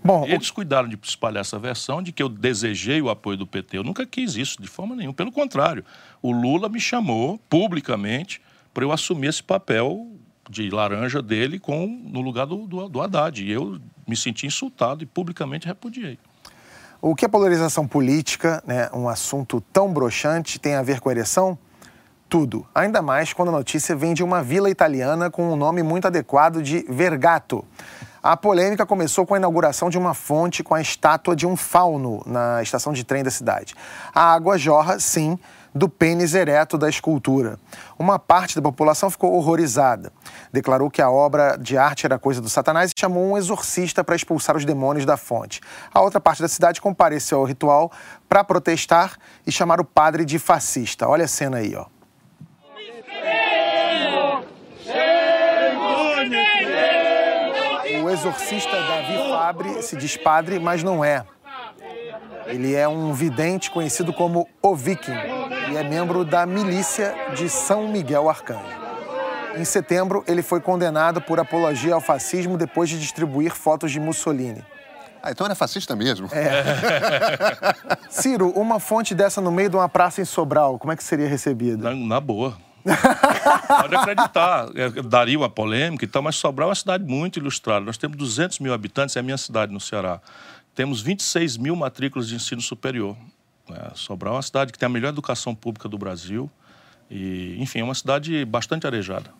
Bom, 0.03 0.23
Eles 0.27 0.51
cuidaram 0.51 0.87
de 0.87 0.95
espalhar 1.01 1.41
essa 1.41 1.57
versão 1.57 2.03
de 2.03 2.11
que 2.11 2.21
eu 2.21 2.29
desejei 2.29 3.01
o 3.01 3.09
apoio 3.09 3.35
do 3.35 3.47
PT. 3.47 3.79
Eu 3.79 3.83
nunca 3.83 4.05
quis 4.05 4.35
isso, 4.35 4.61
de 4.61 4.67
forma 4.67 4.95
nenhuma. 4.95 5.15
Pelo 5.15 5.31
contrário, 5.31 5.83
o 6.21 6.31
Lula 6.31 6.69
me 6.69 6.79
chamou 6.79 7.39
publicamente 7.49 8.39
para 8.71 8.83
eu 8.83 8.91
assumir 8.91 9.29
esse 9.29 9.41
papel 9.41 10.07
de 10.47 10.69
laranja 10.69 11.23
dele 11.23 11.57
com, 11.57 11.87
no 11.87 12.21
lugar 12.21 12.45
do, 12.45 12.67
do, 12.67 12.87
do 12.87 13.01
Haddad. 13.01 13.43
E 13.43 13.49
eu 13.49 13.81
me 14.07 14.15
senti 14.15 14.45
insultado 14.45 15.03
e 15.03 15.05
publicamente 15.05 15.67
repudiei. 15.67 16.19
O 17.01 17.15
que 17.15 17.25
a 17.25 17.29
polarização 17.29 17.87
política, 17.87 18.63
né, 18.65 18.89
um 18.93 19.07
assunto 19.07 19.61
tão 19.71 19.91
broxante, 19.91 20.59
tem 20.59 20.75
a 20.75 20.81
ver 20.81 20.99
com 20.99 21.09
a 21.09 21.11
ereção? 21.11 21.57
Tudo. 22.27 22.65
Ainda 22.73 23.01
mais 23.01 23.31
quando 23.31 23.49
a 23.49 23.51
notícia 23.51 23.95
vem 23.95 24.13
de 24.13 24.23
uma 24.23 24.41
vila 24.41 24.69
italiana 24.69 25.29
com 25.29 25.53
um 25.53 25.55
nome 25.55 25.83
muito 25.83 26.07
adequado 26.07 26.63
de 26.63 26.83
Vergato. 26.89 27.63
A 28.23 28.35
polêmica 28.35 28.87
começou 28.87 29.23
com 29.23 29.35
a 29.35 29.37
inauguração 29.37 29.87
de 29.87 29.99
uma 29.99 30.15
fonte 30.15 30.63
com 30.63 30.73
a 30.73 30.81
estátua 30.81 31.35
de 31.35 31.45
um 31.45 31.55
fauno 31.55 32.23
na 32.25 32.63
estação 32.63 32.91
de 32.91 33.03
trem 33.03 33.23
da 33.23 33.29
cidade. 33.29 33.75
A 34.11 34.33
água 34.33 34.57
jorra, 34.57 34.99
sim, 34.99 35.37
do 35.75 35.89
pênis 35.89 36.33
ereto 36.33 36.77
da 36.77 36.87
escultura. 36.87 37.59
Uma 37.99 38.17
parte 38.17 38.55
da 38.55 38.61
população 38.61 39.09
ficou 39.09 39.33
horrorizada. 39.33 40.09
Declarou 40.51 40.89
que 40.89 41.01
a 41.01 41.11
obra 41.11 41.57
de 41.57 41.77
arte 41.77 42.05
era 42.05 42.17
coisa 42.17 42.39
do 42.39 42.47
Satanás 42.47 42.91
e 42.91 42.99
chamou 42.99 43.25
um 43.25 43.37
exorcista 43.37 44.01
para 44.01 44.15
expulsar 44.15 44.55
os 44.55 44.63
demônios 44.63 45.05
da 45.05 45.17
fonte. 45.17 45.59
A 45.93 45.99
outra 45.99 46.21
parte 46.21 46.41
da 46.41 46.47
cidade 46.47 46.79
compareceu 46.79 47.39
ao 47.39 47.43
ritual 47.43 47.91
para 48.29 48.41
protestar 48.41 49.17
e 49.45 49.51
chamar 49.51 49.81
o 49.81 49.85
padre 49.85 50.23
de 50.23 50.39
fascista. 50.39 51.09
Olha 51.09 51.25
a 51.25 51.27
cena 51.27 51.57
aí, 51.57 51.75
ó. 51.75 51.87
O 58.01 58.09
exorcista 58.09 58.71
Davi 58.71 59.29
Fabre 59.29 59.81
se 59.81 59.97
diz 59.97 60.15
padre, 60.15 60.57
mas 60.59 60.83
não 60.83 61.03
é. 61.03 61.25
Ele 62.45 62.75
é 62.75 62.87
um 62.87 63.13
vidente 63.13 63.71
conhecido 63.71 64.13
como 64.13 64.47
O 64.61 64.75
Viking 64.75 65.17
e 65.71 65.77
é 65.77 65.83
membro 65.83 66.23
da 66.23 66.45
milícia 66.45 67.13
de 67.35 67.49
São 67.49 67.87
Miguel 67.87 68.29
Arcanjo. 68.29 68.85
Em 69.57 69.65
setembro, 69.65 70.23
ele 70.27 70.41
foi 70.41 70.59
condenado 70.59 71.21
por 71.21 71.39
apologia 71.39 71.93
ao 71.93 72.01
fascismo 72.01 72.57
depois 72.57 72.89
de 72.89 72.99
distribuir 72.99 73.53
fotos 73.53 73.91
de 73.91 73.99
Mussolini. 73.99 74.63
Ah, 75.23 75.31
então 75.31 75.45
era 75.45 75.55
fascista 75.55 75.95
mesmo. 75.95 76.29
Ciro, 78.09 78.49
uma 78.49 78.79
fonte 78.79 79.15
dessa 79.15 79.41
no 79.41 79.51
meio 79.51 79.69
de 79.69 79.75
uma 79.75 79.89
praça 79.89 80.21
em 80.21 80.25
Sobral, 80.25 80.77
como 80.77 80.93
é 80.93 80.95
que 80.95 81.03
seria 81.03 81.27
recebida? 81.27 81.89
Na, 81.89 81.95
na 81.95 82.19
boa. 82.19 82.55
Pode 83.81 83.95
acreditar. 83.95 84.67
É, 84.75 84.89
daria 85.01 85.37
uma 85.37 85.49
polêmica 85.49 86.05
e 86.05 86.07
tal, 86.07 86.21
mas 86.21 86.35
Sobral 86.35 86.67
é 86.67 86.69
uma 86.69 86.75
cidade 86.75 87.03
muito 87.03 87.39
ilustrada. 87.39 87.83
Nós 87.83 87.97
temos 87.97 88.15
200 88.15 88.59
mil 88.59 88.73
habitantes, 88.73 89.15
é 89.15 89.19
a 89.19 89.23
minha 89.23 89.37
cidade 89.37 89.73
no 89.73 89.79
Ceará. 89.79 90.21
Temos 90.75 91.01
26 91.01 91.55
mil 91.55 91.75
matrículas 91.75 92.27
de 92.27 92.35
ensino 92.35 92.61
superior. 92.61 93.15
É, 93.71 93.91
Sobral 93.95 94.33
é 94.33 94.37
uma 94.37 94.43
cidade 94.43 94.73
que 94.73 94.77
tem 94.77 94.85
a 94.85 94.89
melhor 94.89 95.09
educação 95.09 95.55
pública 95.55 95.87
do 95.87 95.97
Brasil. 95.97 96.51
E, 97.09 97.55
enfim, 97.59 97.79
é 97.79 97.83
uma 97.83 97.95
cidade 97.95 98.43
bastante 98.43 98.85
arejada. 98.85 99.31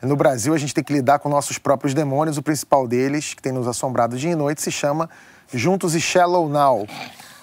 No 0.00 0.14
Brasil, 0.16 0.54
a 0.54 0.58
gente 0.58 0.72
tem 0.72 0.84
que 0.84 0.92
lidar 0.92 1.18
com 1.18 1.28
nossos 1.28 1.58
próprios 1.58 1.92
demônios. 1.92 2.38
O 2.38 2.42
principal 2.42 2.86
deles, 2.86 3.34
que 3.34 3.42
tem 3.42 3.52
nos 3.52 3.66
assombrado 3.66 4.16
dia 4.16 4.30
e 4.30 4.36
noite, 4.36 4.62
se 4.62 4.70
chama 4.70 5.10
Juntos 5.52 5.94
e 5.96 6.00
Shallow 6.00 6.48
Now. 6.48 6.86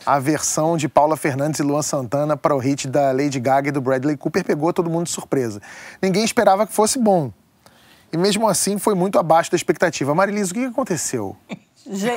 A 0.06 0.20
versão 0.20 0.78
de 0.78 0.88
Paula 0.88 1.18
Fernandes 1.18 1.60
e 1.60 1.64
Luan 1.64 1.82
Santana 1.82 2.38
para 2.38 2.56
o 2.56 2.60
hit 2.60 2.88
da 2.88 3.12
Lady 3.12 3.42
Gaga 3.42 3.68
e 3.68 3.72
do 3.74 3.82
Bradley 3.82 4.16
Cooper 4.16 4.44
pegou 4.44 4.72
todo 4.72 4.90
mundo 4.90 5.08
de 5.08 5.12
surpresa. 5.12 5.62
Ninguém 6.02 6.24
esperava 6.24 6.66
que 6.66 6.72
fosse 6.72 6.98
bom. 6.98 7.32
E 8.12 8.16
mesmo 8.16 8.48
assim 8.48 8.78
foi 8.78 8.96
muito 8.96 9.20
abaixo 9.20 9.52
da 9.52 9.58
expectativa. 9.58 10.16
Marilisa, 10.16 10.52
o 10.52 10.54
que 10.54 10.64
aconteceu? 10.64 11.36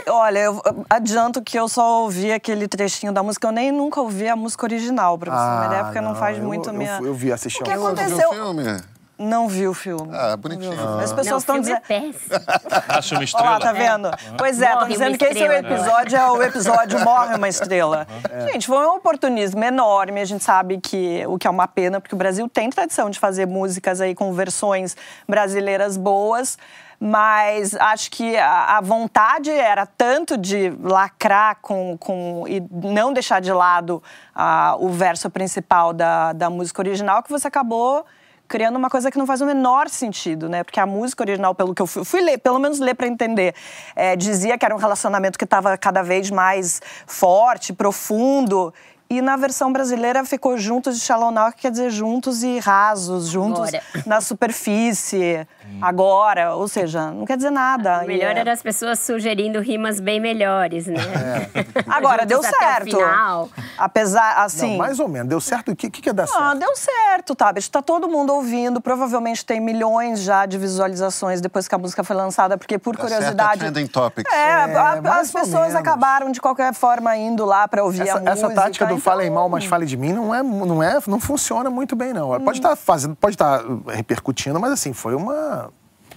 Olha, 0.09 0.39
eu 0.41 0.61
adianto 0.89 1.41
que 1.43 1.59
eu 1.59 1.69
só 1.69 2.03
ouvi 2.03 2.33
aquele 2.33 2.67
trechinho 2.67 3.13
da 3.13 3.23
música. 3.23 3.47
Eu 3.47 3.53
nem 3.53 3.71
nunca 3.71 4.01
ouvi 4.01 4.29
a 4.29 4.35
música 4.37 4.67
original, 4.67 5.17
pra 5.19 5.31
você 5.31 5.39
ter 5.45 5.57
uma 5.57 5.67
ideia, 5.67 5.85
porque 5.85 6.01
não, 6.01 6.15
faz 6.15 6.37
Ah, 6.37 6.41
eu- 6.41 6.47
muito 6.47 6.71
eu, 6.71 6.75
minha... 6.75 6.99
Eu, 7.03 7.15
vi 7.15 7.33
assistir 7.33 7.61
O 7.63 7.65
que 7.65 7.71
aconteceu? 7.73 8.31
Filme? 8.33 8.81
Não 9.23 9.47
vi 9.49 9.69
o 9.69 9.75
filme. 9.75 10.09
Ah, 10.17 10.35
bonitinho. 10.35 10.71
Não 10.75 10.79
filme. 10.87 11.03
As 11.05 11.11
Não, 11.11 11.17
pessoas 11.19 11.43
estão 11.43 11.61
dizendo... 11.61 11.83
é 11.91 11.99
uma 13.13 13.23
estrela. 13.23 13.51
lá, 13.51 13.61
tá 13.61 13.71
vendo? 13.71 14.11
Pois 14.39 14.63
é, 14.63 14.73
estão 14.73 14.89
dizendo 14.89 15.19
que 15.19 15.25
esse 15.27 15.43
é 15.43 15.49
o 15.49 15.53
estrela. 15.53 15.75
episódio, 15.77 16.17
é 16.19 16.31
o 16.31 16.43
episódio 16.43 17.01
Morre 17.01 17.35
uma 17.37 17.47
Estrela. 17.49 18.07
Gente, 18.51 18.67
foi 18.67 18.79
um 18.87 18.95
oportunismo 18.95 19.63
enorme. 19.63 20.23
A 20.23 20.25
gente 20.25 20.43
sabe 20.43 20.81
que 20.81 21.23
o 21.27 21.37
que 21.37 21.47
é 21.47 21.51
uma 21.51 21.69
pena, 21.69 22.01
porque 22.01 22.15
o 22.15 22.19
Brasil 22.19 22.49
tem 22.49 22.71
tradição 22.71 23.11
de 23.11 23.19
fazer 23.19 23.47
músicas 23.47 24.01
aí 24.01 24.15
com 24.15 24.33
versões 24.33 24.97
brasileiras 25.29 25.99
boas. 25.99 26.57
Mas 27.03 27.75
acho 27.75 28.11
que 28.11 28.37
a, 28.37 28.77
a 28.77 28.81
vontade 28.83 29.51
era 29.51 29.87
tanto 29.87 30.37
de 30.37 30.69
lacrar 30.83 31.57
com, 31.63 31.97
com 31.97 32.45
e 32.47 32.63
não 32.71 33.11
deixar 33.11 33.41
de 33.41 33.51
lado 33.51 34.03
ah, 34.35 34.77
o 34.79 34.91
verso 34.91 35.31
principal 35.31 35.95
da, 35.95 36.35
da 36.35 36.51
música 36.51 36.83
original 36.83 37.23
que 37.23 37.31
você 37.31 37.49
acabou 37.49 38.05
criando 38.51 38.75
uma 38.75 38.91
coisa 38.91 39.13
que 39.13 39.17
não 39.17 39.27
faz 39.27 39.41
o 39.41 39.47
menor 39.47 39.89
sentido, 39.89 40.49
né? 40.49 40.65
Porque 40.65 40.81
a 40.81 40.85
música 40.85 41.23
original, 41.23 41.55
pelo 41.55 41.73
que 41.73 41.81
eu 41.81 41.87
fui, 41.87 42.05
fui 42.05 42.21
ler, 42.21 42.37
pelo 42.37 42.59
menos 42.59 42.81
ler 42.81 42.95
para 42.95 43.07
entender, 43.07 43.55
é, 43.95 44.17
dizia 44.17 44.59
que 44.59 44.65
era 44.65 44.75
um 44.75 44.79
relacionamento 44.79 45.39
que 45.39 45.45
estava 45.45 45.79
cada 45.79 46.03
vez 46.03 46.31
mais 46.33 46.83
forte, 47.07 47.73
profundo. 47.73 48.75
E 49.13 49.21
na 49.21 49.35
versão 49.37 49.73
brasileira 49.73 50.25
ficou 50.25 50.57
juntos 50.57 50.97
de 50.97 51.05
Shallow 51.05 51.33
Now, 51.33 51.51
que 51.51 51.63
quer 51.63 51.73
dizer 51.73 51.91
juntos 51.91 52.45
e 52.45 52.61
rasos, 52.61 53.27
juntos 53.27 53.63
Agora. 53.67 53.83
na 54.07 54.21
superfície, 54.21 55.45
agora. 55.83 56.55
Ou 56.55 56.69
seja, 56.69 57.11
não 57.11 57.25
quer 57.25 57.37
dizer 57.37 57.51
nada. 57.51 58.03
O 58.05 58.07
melhor 58.07 58.37
E 58.37 58.39
é- 58.39 58.39
era 58.39 58.53
as 58.53 58.63
pessoas 58.63 59.01
sugerindo 59.01 59.59
rimas 59.61 59.99
bem 59.99 60.21
melhores, 60.21 60.87
né? 60.87 60.95
Agora, 61.91 62.25
deu 62.25 62.39
Juntos 62.41 62.55
até 62.55 62.67
o 62.67 62.69
certo. 62.71 62.97
final. 62.99 63.49
Apesar, 63.77 64.45
assim... 64.45 64.71
Não, 64.73 64.79
mais 64.79 65.01
ou 65.01 65.09
menos. 65.09 65.29
Deu 65.29 65.41
certo? 65.41 65.73
O 65.73 65.77
que, 65.77 65.91
que, 65.91 66.01
que 66.03 66.09
ia 66.09 66.13
dar 66.15 66.25
Ah, 66.25 66.27
certo? 66.27 66.59
deu 66.61 66.77
certo, 66.77 67.35
tá? 67.35 67.53
Está 67.57 67.83
todo 67.83 68.09
mundo 68.09 68.33
ouvindo. 68.33 68.81
Provavelmente 68.81 69.45
tem 69.45 69.59
milhões 69.61 70.21
já 70.21 70.47
de 70.47 70.57
visualizações 70.57 71.41
depois 71.41 71.67
que 71.67 71.75
a 71.75 71.79
música 71.79 72.05
foi 72.05 72.15
lançada, 72.15 72.57
porque 72.57 72.79
por 72.79 72.95
Tá 72.97 73.09
certo, 73.09 73.15
curiosidade. 73.17 73.55
é 73.67 73.71
trending 73.71 73.87
topics. 73.89 74.33
É, 74.33 74.39
É, 74.39 74.53
a- 74.77 75.01
as 75.21 75.33
pessoas 75.33 75.75
acabaram 75.75 76.31
de 76.31 76.41
qualquer 76.41 76.73
forma 76.73 77.17
indo 77.17 77.45
lá 77.45 77.67
para 77.67 77.83
ouvir 77.83 78.03
a 78.03 78.05
Essa, 78.05 78.13
música. 78.21 78.31
essa 78.31 78.51
tática 78.51 78.87
do 78.87 79.00
então- 79.01 79.13
falem 79.13 79.31
mal, 79.31 79.49
mas 79.49 79.65
fale 79.65 79.87
de 79.87 79.97
mim 79.97 80.13
não 80.13 80.35
é, 80.35 80.43
não 80.43 80.83
é, 80.83 80.99
não 81.07 81.19
funciona 81.21 81.69
muito 81.71 81.95
bem 81.97 82.13
não. 82.13 82.33
Hum. 82.33 82.41
Pode 82.45 82.59
estar 82.59 82.77
fazendo, 82.77 83.17
pode 83.17 83.35
estar 83.35 83.63
repercutindo, 83.89 84.59
mas 84.61 84.73
assim 84.73 84.93
foi 84.93 85.15
uma, 85.15 85.71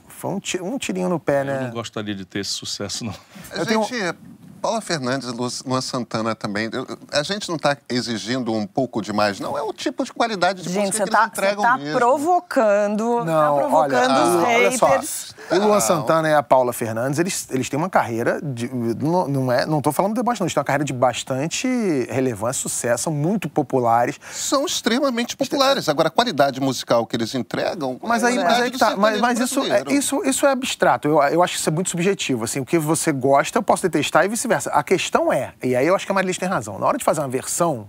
foi 0.07 0.31
um, 0.31 0.39
um 0.73 0.77
tirinho 0.77 1.09
no 1.09 1.19
pé, 1.19 1.41
Eu 1.41 1.45
não 1.45 1.53
né? 1.53 1.71
gostaria 1.73 2.13
de 2.15 2.25
ter 2.25 2.39
esse 2.39 2.51
sucesso, 2.51 3.03
não. 3.05 3.13
Eu 3.55 3.65
tenho- 3.65 3.83
Gente, 3.83 4.15
Paula 4.63 4.79
Fernandes 4.79 5.27
e 5.27 5.31
Lu- 5.31 5.49
Luan 5.65 5.81
Santana 5.81 6.33
também. 6.33 6.69
eu- 6.71 6.87
A 7.11 7.21
gente 7.21 7.49
não 7.49 7.57
está 7.57 7.75
exigindo 7.89 8.53
um 8.53 8.65
pouco 8.65 9.01
demais, 9.01 9.37
não. 9.37 9.57
É 9.57 9.61
o 9.61 9.73
tipo 9.73 10.05
de 10.05 10.13
qualidade 10.13 10.61
de 10.63 10.69
Gente, 10.69 10.85
música 10.85 10.97
você 10.99 11.03
que 11.03 11.09
eles 11.09 11.19
tá, 11.19 11.23
você 11.23 11.27
entregam 11.27 11.63
tá 11.63 11.77
mesmo. 11.77 11.91
Não, 11.91 11.99
provocando, 11.99 13.25
tá 13.25 13.53
provocando 13.55 14.11
olha, 14.11 14.23
os 14.23 14.35
ah, 14.35 14.47
olha 14.47 14.77
só, 14.77 14.85
haters. 14.87 15.35
o 15.51 15.55
Luan 15.57 15.81
Santana 15.81 16.29
e 16.29 16.33
a 16.33 16.41
Paula 16.41 16.71
Fernandes, 16.71 17.19
eles, 17.19 17.45
eles 17.51 17.67
têm 17.67 17.77
uma 17.77 17.89
carreira, 17.89 18.39
de, 18.41 18.69
não, 18.73 19.27
não, 19.27 19.51
é, 19.51 19.65
não 19.65 19.81
tô 19.81 19.91
falando 19.91 20.13
de 20.13 20.21
deboche 20.21 20.39
não, 20.39 20.45
eles 20.45 20.53
têm 20.53 20.61
uma 20.61 20.65
carreira 20.65 20.85
de 20.85 20.93
bastante 20.93 21.67
relevância, 22.09 22.61
sucesso, 22.61 23.03
são 23.03 23.13
muito 23.13 23.49
populares. 23.49 24.17
São 24.31 24.65
extremamente 24.65 25.35
populares. 25.35 25.89
Agora, 25.89 26.07
a 26.07 26.11
qualidade 26.11 26.61
musical 26.61 27.05
que 27.05 27.17
eles 27.17 27.35
entregam. 27.35 27.99
Mas 28.01 28.23
é 28.23 28.27
a 28.27 28.29
aí, 28.29 28.35
mas 28.37 28.61
aí 28.61 28.71
que 28.71 28.77
tá. 28.77 28.95
Mas, 28.95 29.19
mas 29.19 29.39
isso, 29.41 29.59
é, 29.65 29.83
isso, 29.93 30.23
isso 30.23 30.45
é 30.45 30.51
abstrato. 30.51 31.09
Eu, 31.09 31.21
eu 31.23 31.43
acho 31.43 31.55
que 31.55 31.59
isso 31.59 31.69
é 31.69 31.71
muito 31.73 31.89
subjetivo. 31.89 32.45
Assim, 32.45 32.61
o 32.61 32.65
que 32.65 32.79
você 32.79 33.11
gosta, 33.11 33.57
eu 33.57 33.63
posso 33.63 33.83
detestar 33.83 34.23
e 34.23 34.29
vice-versa. 34.29 34.52
A 34.71 34.83
questão 34.83 35.31
é, 35.31 35.53
e 35.63 35.75
aí 35.75 35.85
eu 35.87 35.95
acho 35.95 36.05
que 36.05 36.11
a 36.11 36.15
Marilis 36.15 36.37
tem 36.37 36.47
razão, 36.49 36.77
na 36.79 36.85
hora 36.85 36.97
de 36.97 37.03
fazer 37.03 37.21
uma 37.21 37.27
versão 37.29 37.87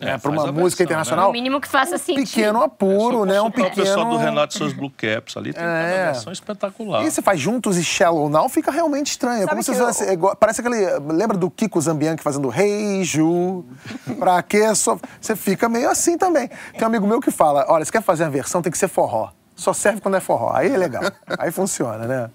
É, 0.00 0.06
né, 0.06 0.18
para 0.18 0.30
uma 0.30 0.48
a 0.48 0.52
música 0.52 0.78
versão, 0.78 0.84
internacional, 0.84 1.26
No 1.26 1.32
mínimo 1.32 1.60
que 1.60 1.68
faça 1.68 1.94
um 1.94 1.98
sentido. 1.98 2.24
pequeno 2.26 2.62
apuro, 2.62 3.26
né? 3.26 3.38
Um 3.42 3.46
O 3.48 3.52
pessoal 3.52 3.70
pequeno. 3.74 4.10
do 4.10 4.16
Renato 4.16 4.54
e 4.54 4.58
seus 4.58 4.72
Blue 4.72 4.90
Caps 4.90 5.36
ali 5.36 5.52
tem 5.52 5.62
É. 5.62 5.66
uma 5.66 6.12
versão 6.12 6.32
espetacular. 6.32 7.04
E 7.04 7.10
você 7.10 7.20
faz 7.20 7.38
juntos 7.38 7.76
e 7.76 7.84
Shallow 7.84 8.28
Now, 8.30 8.48
fica 8.48 8.70
realmente 8.70 9.08
estranho. 9.10 9.42
É 9.42 9.46
Sabe 9.46 9.62
como 9.64 9.92
se 9.92 10.04
é 10.04 10.12
igual- 10.14 10.34
parece 10.36 10.62
aquele. 10.62 10.98
Lembra 11.12 11.36
do 11.36 11.50
Kiko 11.50 11.78
Zambianchi 11.80 12.22
fazendo 12.22 12.48
Rei 12.48 13.04
Ju? 13.04 13.62
Pra 14.18 14.42
quê? 14.42 14.74
Só, 14.74 14.98
você 15.20 15.36
fica 15.36 15.68
meio 15.68 15.90
assim 15.90 16.16
também. 16.16 16.48
Tem 16.72 16.82
um 16.82 16.86
amigo 16.86 17.06
meu 17.06 17.20
que 17.20 17.30
fala: 17.30 17.66
olha, 17.68 17.84
você 17.84 17.92
quer 17.92 18.02
fazer 18.02 18.24
uma 18.24 18.30
versão, 18.30 18.62
tem 18.62 18.72
que 18.72 18.78
ser 18.78 18.88
forró. 18.88 19.28
Só 19.54 19.74
serve 19.74 20.00
quando 20.00 20.16
é 20.16 20.20
forró. 20.20 20.52
Aí 20.54 20.72
é 20.72 20.76
legal. 20.78 21.02
Aí 21.38 21.50
funciona, 21.50 22.06
né? 22.06 22.30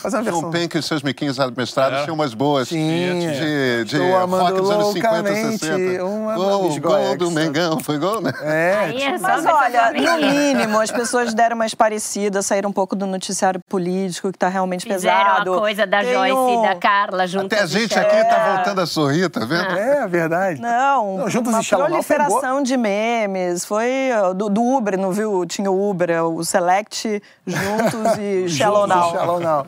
Fazer 0.00 0.16
uma 0.16 0.22
versão. 0.22 0.40
João 0.40 0.52
Penck 0.52 0.76
e 0.76 0.78
os 0.80 0.86
seus 0.86 1.02
miquinhos 1.02 1.38
amestrados 1.40 1.98
É. 2.00 2.02
tinham 2.04 2.14
umas 2.14 2.34
boas. 2.34 2.68
Tinha. 2.68 3.14
De, 3.32 3.84
de 3.84 3.96
rock 3.98 4.52
dos 4.54 4.70
anos 4.70 4.92
50, 4.92 5.14
loucamente 5.14 5.58
60. 5.58 6.04
uma 6.04 6.34
Gol, 6.34 6.80
gol 6.80 7.16
do. 7.16 7.30
Mengão, 7.30 7.78
foi 7.80 7.98
gol, 7.98 8.20
né? 8.20 8.32
É, 8.42 8.92
é 8.96 9.18
só 9.18 9.22
Mas 9.28 9.46
olha, 9.46 9.92
no 9.92 10.26
mínimo, 10.26 10.80
as 10.80 10.90
pessoas 10.90 11.32
deram 11.32 11.56
mais 11.56 11.74
parecidas, 11.74 12.46
saíram 12.46 12.70
um 12.70 12.72
pouco 12.72 12.96
do 12.96 13.06
noticiário 13.06 13.60
político, 13.68 14.32
que 14.32 14.38
tá 14.38 14.48
realmente 14.48 14.86
Fizeram 14.86 15.16
pesado. 15.30 15.54
a 15.54 15.58
coisa 15.58 15.86
da 15.86 16.00
Tem 16.00 16.12
Joyce 16.12 16.32
um- 16.34 16.64
e 16.64 16.68
da 16.68 16.74
Carla 16.76 17.26
junto 17.26 17.46
Até 17.46 17.60
a 17.62 17.66
gente 17.66 17.98
aqui 17.98 18.24
tá 18.24 18.54
voltando 18.56 18.80
a 18.80 18.86
sorrir, 18.86 19.28
tá 19.28 19.40
vendo? 19.44 19.70
é 19.78 20.06
verdade. 20.08 20.60
Não, 20.60 21.18
Não, 21.18 21.28
Juntos 21.30 21.52
uma 21.52 21.60
e 21.60 21.64
Shallow 21.64 21.88
Now 21.88 22.02
proliferação 22.02 22.62
de 22.62 22.76
memes. 22.76 23.64
Foi 23.64 23.88
do, 24.36 24.48
do 24.48 24.62
Uber, 24.62 24.98
não 24.98 25.12
viu? 25.12 25.44
Tinha 25.46 25.70
o 25.70 25.90
Uber, 25.90 26.24
o 26.24 26.44
Select, 26.44 27.22
Juntos 27.46 28.18
e 28.18 28.48
Shallow 28.50 28.86
Now. 28.86 29.66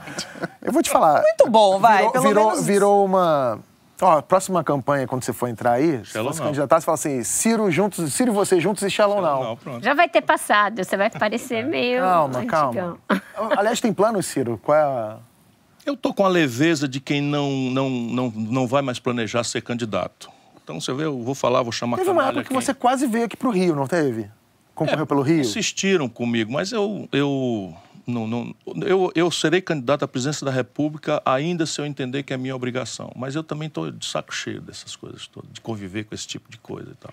Eu 0.61 0.73
vou 0.73 0.83
te 0.83 0.91
falar. 0.91 1.23
Muito 1.23 1.51
bom, 1.51 1.79
vai, 1.79 1.99
Virou, 1.99 2.13
pelo 2.13 2.29
virou, 2.29 2.47
menos 2.51 2.67
virou 2.67 3.05
uma. 3.05 3.59
Ó, 4.01 4.19
a 4.19 4.23
próxima 4.23 4.65
campanha, 4.65 5.07
quando 5.07 5.23
você 5.23 5.33
for 5.33 5.47
entrar 5.49 5.73
aí, 5.73 6.05
se 6.05 6.19
você 6.21 6.43
candidatar, 6.43 6.81
você 6.81 6.85
fala 6.85 6.95
assim: 6.97 7.23
Ciro, 7.23 7.71
juntos, 7.71 8.13
Ciro 8.13 8.33
e 8.33 8.35
você 8.35 8.61
juntos 8.61 8.83
e 8.83 8.91
Shallow 8.91 9.21
Now. 9.23 9.45
Não, 9.45 9.57
pronto. 9.57 9.85
Já 9.85 9.95
vai 9.95 10.09
ter 10.09 10.23
passado, 10.23 10.83
você 10.85 10.97
vai 10.97 11.09
parecer 11.09 11.65
meio. 11.65 12.01
Calma, 12.01 12.39
antigão. 12.41 12.73
calma. 12.73 12.99
Aliás, 13.57 13.81
tem 13.81 13.93
plano, 13.93 14.21
Ciro? 14.23 14.59
Qual 14.63 14.77
é 14.77 14.83
a. 14.83 15.17
Eu 15.87 15.97
tô 15.97 16.13
com 16.15 16.25
a 16.25 16.29
leveza 16.29 16.87
de 16.89 17.01
quem 17.01 17.21
não, 17.21 17.51
não, 17.51 17.91
não, 17.91 18.31
não 18.35 18.67
vai 18.67 18.83
mais 18.83 18.99
planejar 19.01 19.43
ser 19.45 19.63
candidato. 19.63 20.31
Então, 20.63 20.81
você 20.81 20.93
vê, 20.95 21.05
eu 21.05 21.21
vou 21.23 21.35
falar, 21.35 21.61
vou 21.63 21.73
chamar 21.73 21.97
Teve 21.97 22.11
uma 22.11 22.25
época 22.27 22.43
que 22.45 22.49
quem- 22.51 22.61
você 22.61 22.73
quase 22.73 23.05
veio 23.07 23.25
aqui 23.25 23.37
pro 23.37 23.51
Rio, 23.51 23.75
não 23.75 23.87
teve? 23.89 24.31
Concorreu 24.77 25.03
É, 25.03 25.07
pelo 25.07 25.23
Rio? 25.23 25.41
Insistiram 25.41 26.09
comigo, 26.09 26.53
mas 26.53 26.71
eu, 26.71 27.09
eu, 27.13 27.75
não, 28.07 28.27
não, 28.27 28.55
eu, 28.85 29.13
eu 29.15 29.31
serei 29.31 29.61
candidato 29.61 30.05
à 30.05 30.09
presidência 30.09 30.45
da 30.45 30.51
República 30.51 31.23
ainda 31.25 31.67
se 31.67 31.81
eu 31.81 31.87
entender 31.87 32.23
que 32.23 32.33
é 32.33 32.37
minha 32.37 32.55
obrigação. 32.55 33.13
Mas 33.17 33.35
eu 33.35 33.45
também 33.45 33.69
estou 33.69 33.91
de 33.91 34.05
saco 34.05 34.35
cheio 34.35 34.61
dessas 34.61 34.97
coisas 34.97 35.27
todas, 35.27 35.51
de 35.53 35.61
conviver 35.61 36.05
com 36.05 36.15
esse 36.15 36.27
tipo 36.27 36.51
de 36.51 36.59
coisa 36.59 36.91
e 36.91 36.95
tal. 36.95 37.13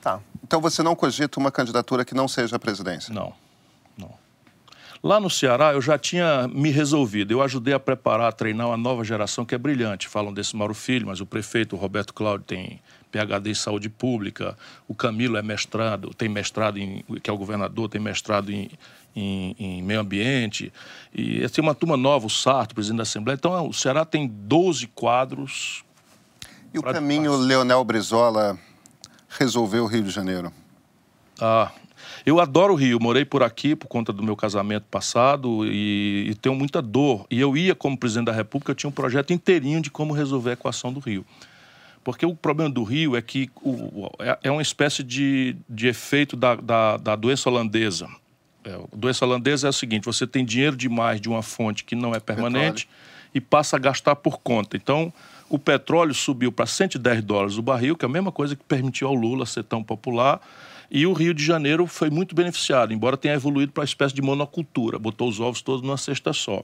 Tá. 0.00 0.20
Então 0.42 0.60
você 0.60 0.82
não 0.82 0.94
cogita 0.94 1.38
uma 1.38 1.50
candidatura 1.50 2.04
que 2.04 2.14
não 2.14 2.28
seja 2.28 2.56
a 2.56 2.58
presidência? 2.58 3.12
Não, 3.12 3.32
não. 3.96 4.12
Lá 5.02 5.20
no 5.20 5.28
Ceará, 5.28 5.72
eu 5.72 5.80
já 5.80 5.98
tinha 5.98 6.48
me 6.48 6.70
resolvido. 6.70 7.32
Eu 7.32 7.42
ajudei 7.42 7.74
a 7.74 7.80
preparar, 7.80 8.28
a 8.28 8.32
treinar 8.32 8.68
uma 8.68 8.76
nova 8.76 9.04
geração 9.04 9.44
que 9.44 9.54
é 9.54 9.58
brilhante. 9.58 10.08
Falam 10.08 10.32
desse 10.32 10.56
Mauro 10.56 10.74
Filho, 10.74 11.06
mas 11.06 11.20
o 11.20 11.26
prefeito 11.26 11.76
o 11.76 11.78
Roberto 11.78 12.14
Cláudio 12.14 12.46
tem 12.46 12.80
PhD 13.10 13.50
em 13.50 13.54
saúde 13.54 13.88
pública. 13.88 14.56
O 14.88 14.94
Camilo 14.94 15.36
é 15.36 15.42
mestrado, 15.42 16.12
tem 16.14 16.28
mestrado 16.28 16.78
em, 16.78 17.04
que 17.22 17.30
é 17.30 17.32
o 17.32 17.36
governador, 17.36 17.88
tem 17.88 18.00
mestrado 18.00 18.50
em, 18.50 18.70
em, 19.14 19.56
em 19.58 19.82
meio 19.82 20.00
ambiente. 20.00 20.72
E 21.14 21.48
tem 21.48 21.62
uma 21.62 21.74
turma 21.74 21.96
nova, 21.96 22.26
o 22.26 22.30
Sarto, 22.30 22.74
presidente 22.74 22.98
da 22.98 23.02
Assembleia. 23.02 23.36
Então, 23.36 23.68
o 23.68 23.72
Ceará 23.72 24.04
tem 24.04 24.26
12 24.26 24.88
quadros. 24.88 25.84
E 26.72 26.78
o 26.78 26.82
caminho 26.82 27.36
Leonel 27.36 27.82
Brizola 27.84 28.58
resolveu 29.28 29.84
o 29.84 29.86
Rio 29.86 30.02
de 30.02 30.10
Janeiro? 30.10 30.52
Ah, 31.40 31.70
eu 32.26 32.40
adoro 32.40 32.72
o 32.72 32.76
Rio, 32.76 32.98
morei 33.00 33.24
por 33.24 33.44
aqui 33.44 33.76
por 33.76 33.86
conta 33.86 34.12
do 34.12 34.20
meu 34.20 34.34
casamento 34.34 34.84
passado 34.90 35.64
e, 35.64 36.26
e, 36.30 36.34
tenho 36.34 36.56
muita 36.56 36.82
dor. 36.82 37.24
E 37.30 37.40
eu 37.40 37.56
ia, 37.56 37.72
como 37.72 37.96
presidente 37.96 38.26
da 38.26 38.32
República, 38.32 38.72
eu 38.72 38.74
tinha 38.74 38.90
um 38.90 38.92
projeto 38.92 39.32
inteirinho 39.32 39.80
de 39.80 39.92
como 39.92 40.12
resolver 40.12 40.50
a 40.50 40.52
equação 40.54 40.92
do 40.92 40.98
Rio. 40.98 41.24
Porque 42.02 42.26
o 42.26 42.34
problema 42.34 42.68
do 42.68 42.82
Rio 42.82 43.16
é 43.16 43.22
que 43.22 43.48
o, 43.62 44.10
é, 44.18 44.38
é 44.42 44.50
uma 44.50 44.60
espécie 44.60 45.04
de, 45.04 45.56
de 45.68 45.86
efeito 45.86 46.36
da, 46.36 46.56
da, 46.56 46.96
da 46.96 47.14
doença 47.14 47.48
holandesa. 47.48 48.08
É, 48.64 48.74
a 48.74 48.96
doença 48.96 49.24
holandesa 49.24 49.68
é 49.68 49.70
o 49.70 49.72
seguinte: 49.72 50.04
você 50.04 50.26
tem 50.26 50.44
dinheiro 50.44 50.76
demais 50.76 51.20
de 51.20 51.28
uma 51.28 51.42
fonte 51.42 51.84
que 51.84 51.94
não 51.94 52.12
é 52.12 52.18
permanente 52.18 52.86
petróleo. 52.86 53.30
e 53.34 53.40
passa 53.40 53.76
a 53.76 53.78
gastar 53.78 54.16
por 54.16 54.40
conta. 54.40 54.76
Então, 54.76 55.12
o 55.48 55.60
petróleo 55.60 56.12
subiu 56.12 56.50
para 56.50 56.66
110 56.66 57.22
dólares 57.22 57.56
o 57.56 57.62
barril, 57.62 57.96
que 57.96 58.04
é 58.04 58.08
a 58.08 58.10
mesma 58.10 58.32
coisa 58.32 58.56
que 58.56 58.64
permitiu 58.64 59.06
ao 59.06 59.14
Lula 59.14 59.46
ser 59.46 59.62
tão 59.62 59.80
popular. 59.80 60.40
E 60.90 61.06
o 61.06 61.12
Rio 61.12 61.34
de 61.34 61.44
Janeiro 61.44 61.86
foi 61.86 62.10
muito 62.10 62.34
beneficiado, 62.34 62.92
embora 62.92 63.16
tenha 63.16 63.34
evoluído 63.34 63.72
para 63.72 63.82
uma 63.82 63.86
espécie 63.86 64.14
de 64.14 64.22
monocultura, 64.22 64.98
botou 64.98 65.28
os 65.28 65.40
ovos 65.40 65.60
todos 65.62 65.82
numa 65.82 65.96
cesta 65.96 66.32
só. 66.32 66.62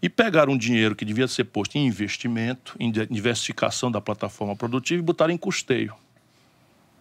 E 0.00 0.08
pegaram 0.08 0.52
um 0.52 0.58
dinheiro 0.58 0.94
que 0.94 1.04
devia 1.04 1.26
ser 1.26 1.44
posto 1.44 1.76
em 1.76 1.86
investimento, 1.86 2.76
em 2.78 2.90
diversificação 2.90 3.90
da 3.90 4.00
plataforma 4.00 4.54
produtiva 4.54 5.00
e 5.00 5.04
botaram 5.04 5.32
em 5.32 5.38
custeio. 5.38 5.94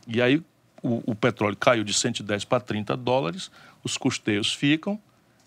E 0.07 0.21
aí 0.21 0.41
o, 0.81 1.11
o 1.11 1.15
petróleo 1.15 1.57
caiu 1.57 1.83
de 1.83 1.93
110 1.93 2.45
para 2.45 2.59
30 2.59 2.95
dólares, 2.97 3.51
os 3.83 3.97
custeios 3.97 4.53
ficam 4.53 4.99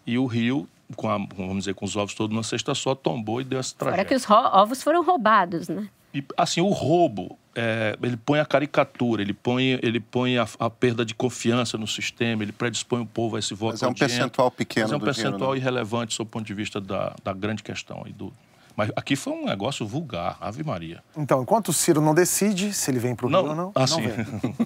e 0.06 0.18
o 0.18 0.26
Rio 0.26 0.68
com 0.96 1.08
a, 1.08 1.16
vamos 1.16 1.58
dizer, 1.58 1.74
com 1.74 1.84
os 1.84 1.96
ovos 1.96 2.14
todos 2.14 2.32
numa 2.32 2.42
cesta 2.42 2.74
só, 2.74 2.94
tombou 2.94 3.40
e 3.40 3.44
deu 3.44 3.58
essa 3.58 3.74
tragédia. 3.74 4.04
Fora 4.04 4.08
que 4.08 4.14
os 4.14 4.30
ovos 4.30 4.82
foram 4.82 5.02
roubados, 5.02 5.68
né? 5.68 5.88
E, 6.14 6.24
assim, 6.36 6.60
o 6.60 6.68
roubo, 6.68 7.36
é, 7.56 7.96
ele 8.00 8.16
põe 8.16 8.38
a 8.38 8.46
caricatura, 8.46 9.20
ele 9.20 9.34
põe, 9.34 9.80
ele 9.82 9.98
põe 9.98 10.38
a, 10.38 10.46
a, 10.60 10.70
perda 10.70 11.04
de 11.04 11.14
confiança 11.14 11.76
no 11.76 11.88
sistema, 11.88 12.44
ele 12.44 12.52
predispõe 12.52 13.00
o 13.00 13.06
povo 13.06 13.34
a 13.34 13.38
esse 13.40 13.52
voto 13.52 13.72
Mas 13.72 13.82
é 13.82 13.88
um 13.88 13.94
percentual 13.94 14.50
pequeno 14.50 14.86
Mas 14.86 14.92
é 14.92 14.96
um 14.96 15.00
percentual 15.00 15.36
dinheiro, 15.38 15.54
né? 15.54 15.58
irrelevante 15.58 16.14
sob 16.14 16.28
o 16.28 16.30
ponto 16.30 16.46
de 16.46 16.54
vista 16.54 16.80
da, 16.80 17.14
da 17.22 17.32
grande 17.32 17.62
questão. 17.62 18.04
E 18.06 18.12
do... 18.12 18.32
Mas 18.76 18.90
aqui 18.96 19.14
foi 19.14 19.32
um 19.32 19.44
negócio 19.44 19.86
vulgar, 19.86 20.36
Ave 20.40 20.64
Maria. 20.64 21.02
Então, 21.16 21.42
enquanto 21.42 21.68
o 21.68 21.72
Ciro 21.72 22.00
não 22.00 22.12
decide 22.14 22.72
se 22.72 22.90
ele 22.90 22.98
vem 22.98 23.14
para 23.14 23.26
o 23.26 23.28
Rio 23.28 23.38
ou 23.38 23.54
não, 23.54 23.72
ah, 23.74 23.86
não 23.86 23.96
vem. 23.98 24.56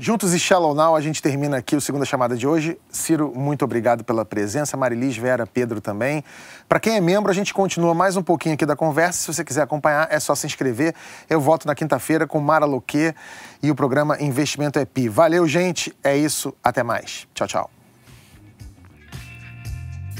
Juntos 0.00 0.34
e 0.34 0.40
Shallow 0.40 0.74
Now, 0.74 0.96
a 0.96 1.00
gente 1.00 1.22
termina 1.22 1.58
aqui 1.58 1.76
o 1.76 1.80
segunda 1.80 2.04
chamada 2.04 2.36
de 2.36 2.46
hoje. 2.46 2.76
Ciro, 2.90 3.32
muito 3.36 3.64
obrigado 3.64 4.02
pela 4.02 4.24
presença. 4.24 4.76
Marilis, 4.76 5.16
Vera, 5.16 5.46
Pedro 5.46 5.80
também. 5.80 6.24
Para 6.68 6.80
quem 6.80 6.96
é 6.96 7.00
membro, 7.00 7.30
a 7.30 7.34
gente 7.34 7.54
continua 7.54 7.94
mais 7.94 8.16
um 8.16 8.22
pouquinho 8.22 8.54
aqui 8.54 8.66
da 8.66 8.74
conversa. 8.74 9.20
Se 9.20 9.26
você 9.32 9.44
quiser 9.44 9.62
acompanhar, 9.62 10.08
é 10.10 10.18
só 10.18 10.34
se 10.34 10.46
inscrever. 10.46 10.94
Eu 11.30 11.40
volto 11.40 11.66
na 11.66 11.74
quinta-feira 11.74 12.26
com 12.26 12.40
Mara 12.40 12.64
Loquet 12.64 13.14
e 13.62 13.70
o 13.70 13.74
programa 13.74 14.20
Investimento 14.20 14.78
EPI. 14.78 15.08
Valeu, 15.08 15.46
gente. 15.46 15.94
É 16.02 16.16
isso. 16.16 16.52
Até 16.62 16.82
mais. 16.82 17.28
Tchau, 17.34 17.46
tchau. 17.46 17.70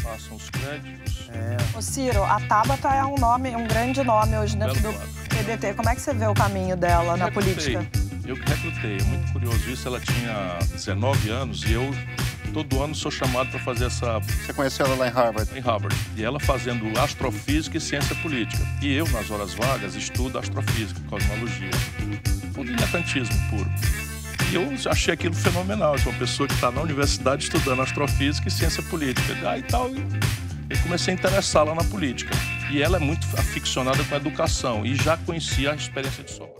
Façam 0.03 0.37
os 0.37 0.51
créditos. 0.51 1.04
É. 1.35 1.77
Ô 1.77 1.83
Ciro, 1.83 2.23
a 2.23 2.41
Tabata 2.41 2.89
é 2.89 3.05
um 3.05 3.17
nome, 3.17 3.55
um 3.57 3.67
grande 3.67 4.03
nome 4.03 4.39
hoje 4.39 4.57
dentro 4.57 4.81
do 4.81 4.93
PDT. 5.29 5.75
Como 5.75 5.89
é 5.89 5.95
que 5.95 6.01
você 6.01 6.15
vê 6.15 6.27
o 6.27 6.35
caminho 6.35 6.77
dela 6.77 7.17
na 7.17 7.31
política? 7.31 7.87
Eu 8.25 8.37
que 8.37 8.49
recrutei, 8.49 8.99
é 8.99 9.03
muito 9.05 9.33
curioso 9.33 9.69
isso. 9.69 9.87
Ela 9.87 10.01
tinha 10.01 10.59
19 10.73 11.29
anos 11.31 11.63
e 11.65 11.73
eu 11.73 11.91
todo 12.55 12.81
ano 12.81 12.95
sou 12.95 13.11
chamado 13.11 13.51
para 13.51 13.59
fazer 13.61 13.87
essa. 13.87 14.21
Você 14.21 14.53
conheceu 14.53 14.87
ela 14.87 14.95
lá 14.95 15.09
em 15.09 15.11
Harvard? 15.11 15.59
Em 15.59 15.61
Harvard. 15.61 15.97
E 16.17 16.25
ela 16.25 16.39
fazendo 16.39 16.99
astrofísica 17.01 17.77
e 17.77 17.81
ciência 17.81 18.15
política. 18.17 18.63
E 18.81 18.95
eu, 18.95 19.07
nas 19.09 19.29
horas 19.31 19.53
vagas, 19.53 19.97
estudo 19.97 20.39
astrofísica, 20.39 21.01
cosmologia. 21.11 21.71
O 22.57 22.65
diletantismo 22.65 23.37
puro. 23.51 23.71
E 24.53 24.55
eu 24.55 24.71
achei 24.89 25.15
aquilo 25.15 25.35
fenomenal. 25.35 25.97
De 25.97 26.09
uma 26.09 26.17
pessoa 26.17 26.47
que 26.47 26.55
está 26.55 26.71
na 26.71 26.81
universidade 26.81 27.43
estudando 27.43 27.83
astrofísica 27.83 28.47
e 28.47 28.51
ciência 28.51 28.83
política. 28.85 29.51
Aí 29.51 29.63
tal. 29.63 29.91
E 29.91 30.07
comecei 30.79 31.13
a 31.15 31.17
interessá-la 31.17 31.75
na 31.75 31.85
política. 31.85 32.35
E 32.71 32.83
ela 32.83 32.97
é 32.97 33.01
muito 33.01 33.27
aficionada 33.39 34.03
com 34.05 34.15
a 34.15 34.19
educação 34.19 34.85
e 34.85 34.95
já 34.95 35.17
conhecia 35.17 35.73
a 35.73 35.75
experiência 35.75 36.25
de 36.25 36.31
Sobral. 36.31 36.54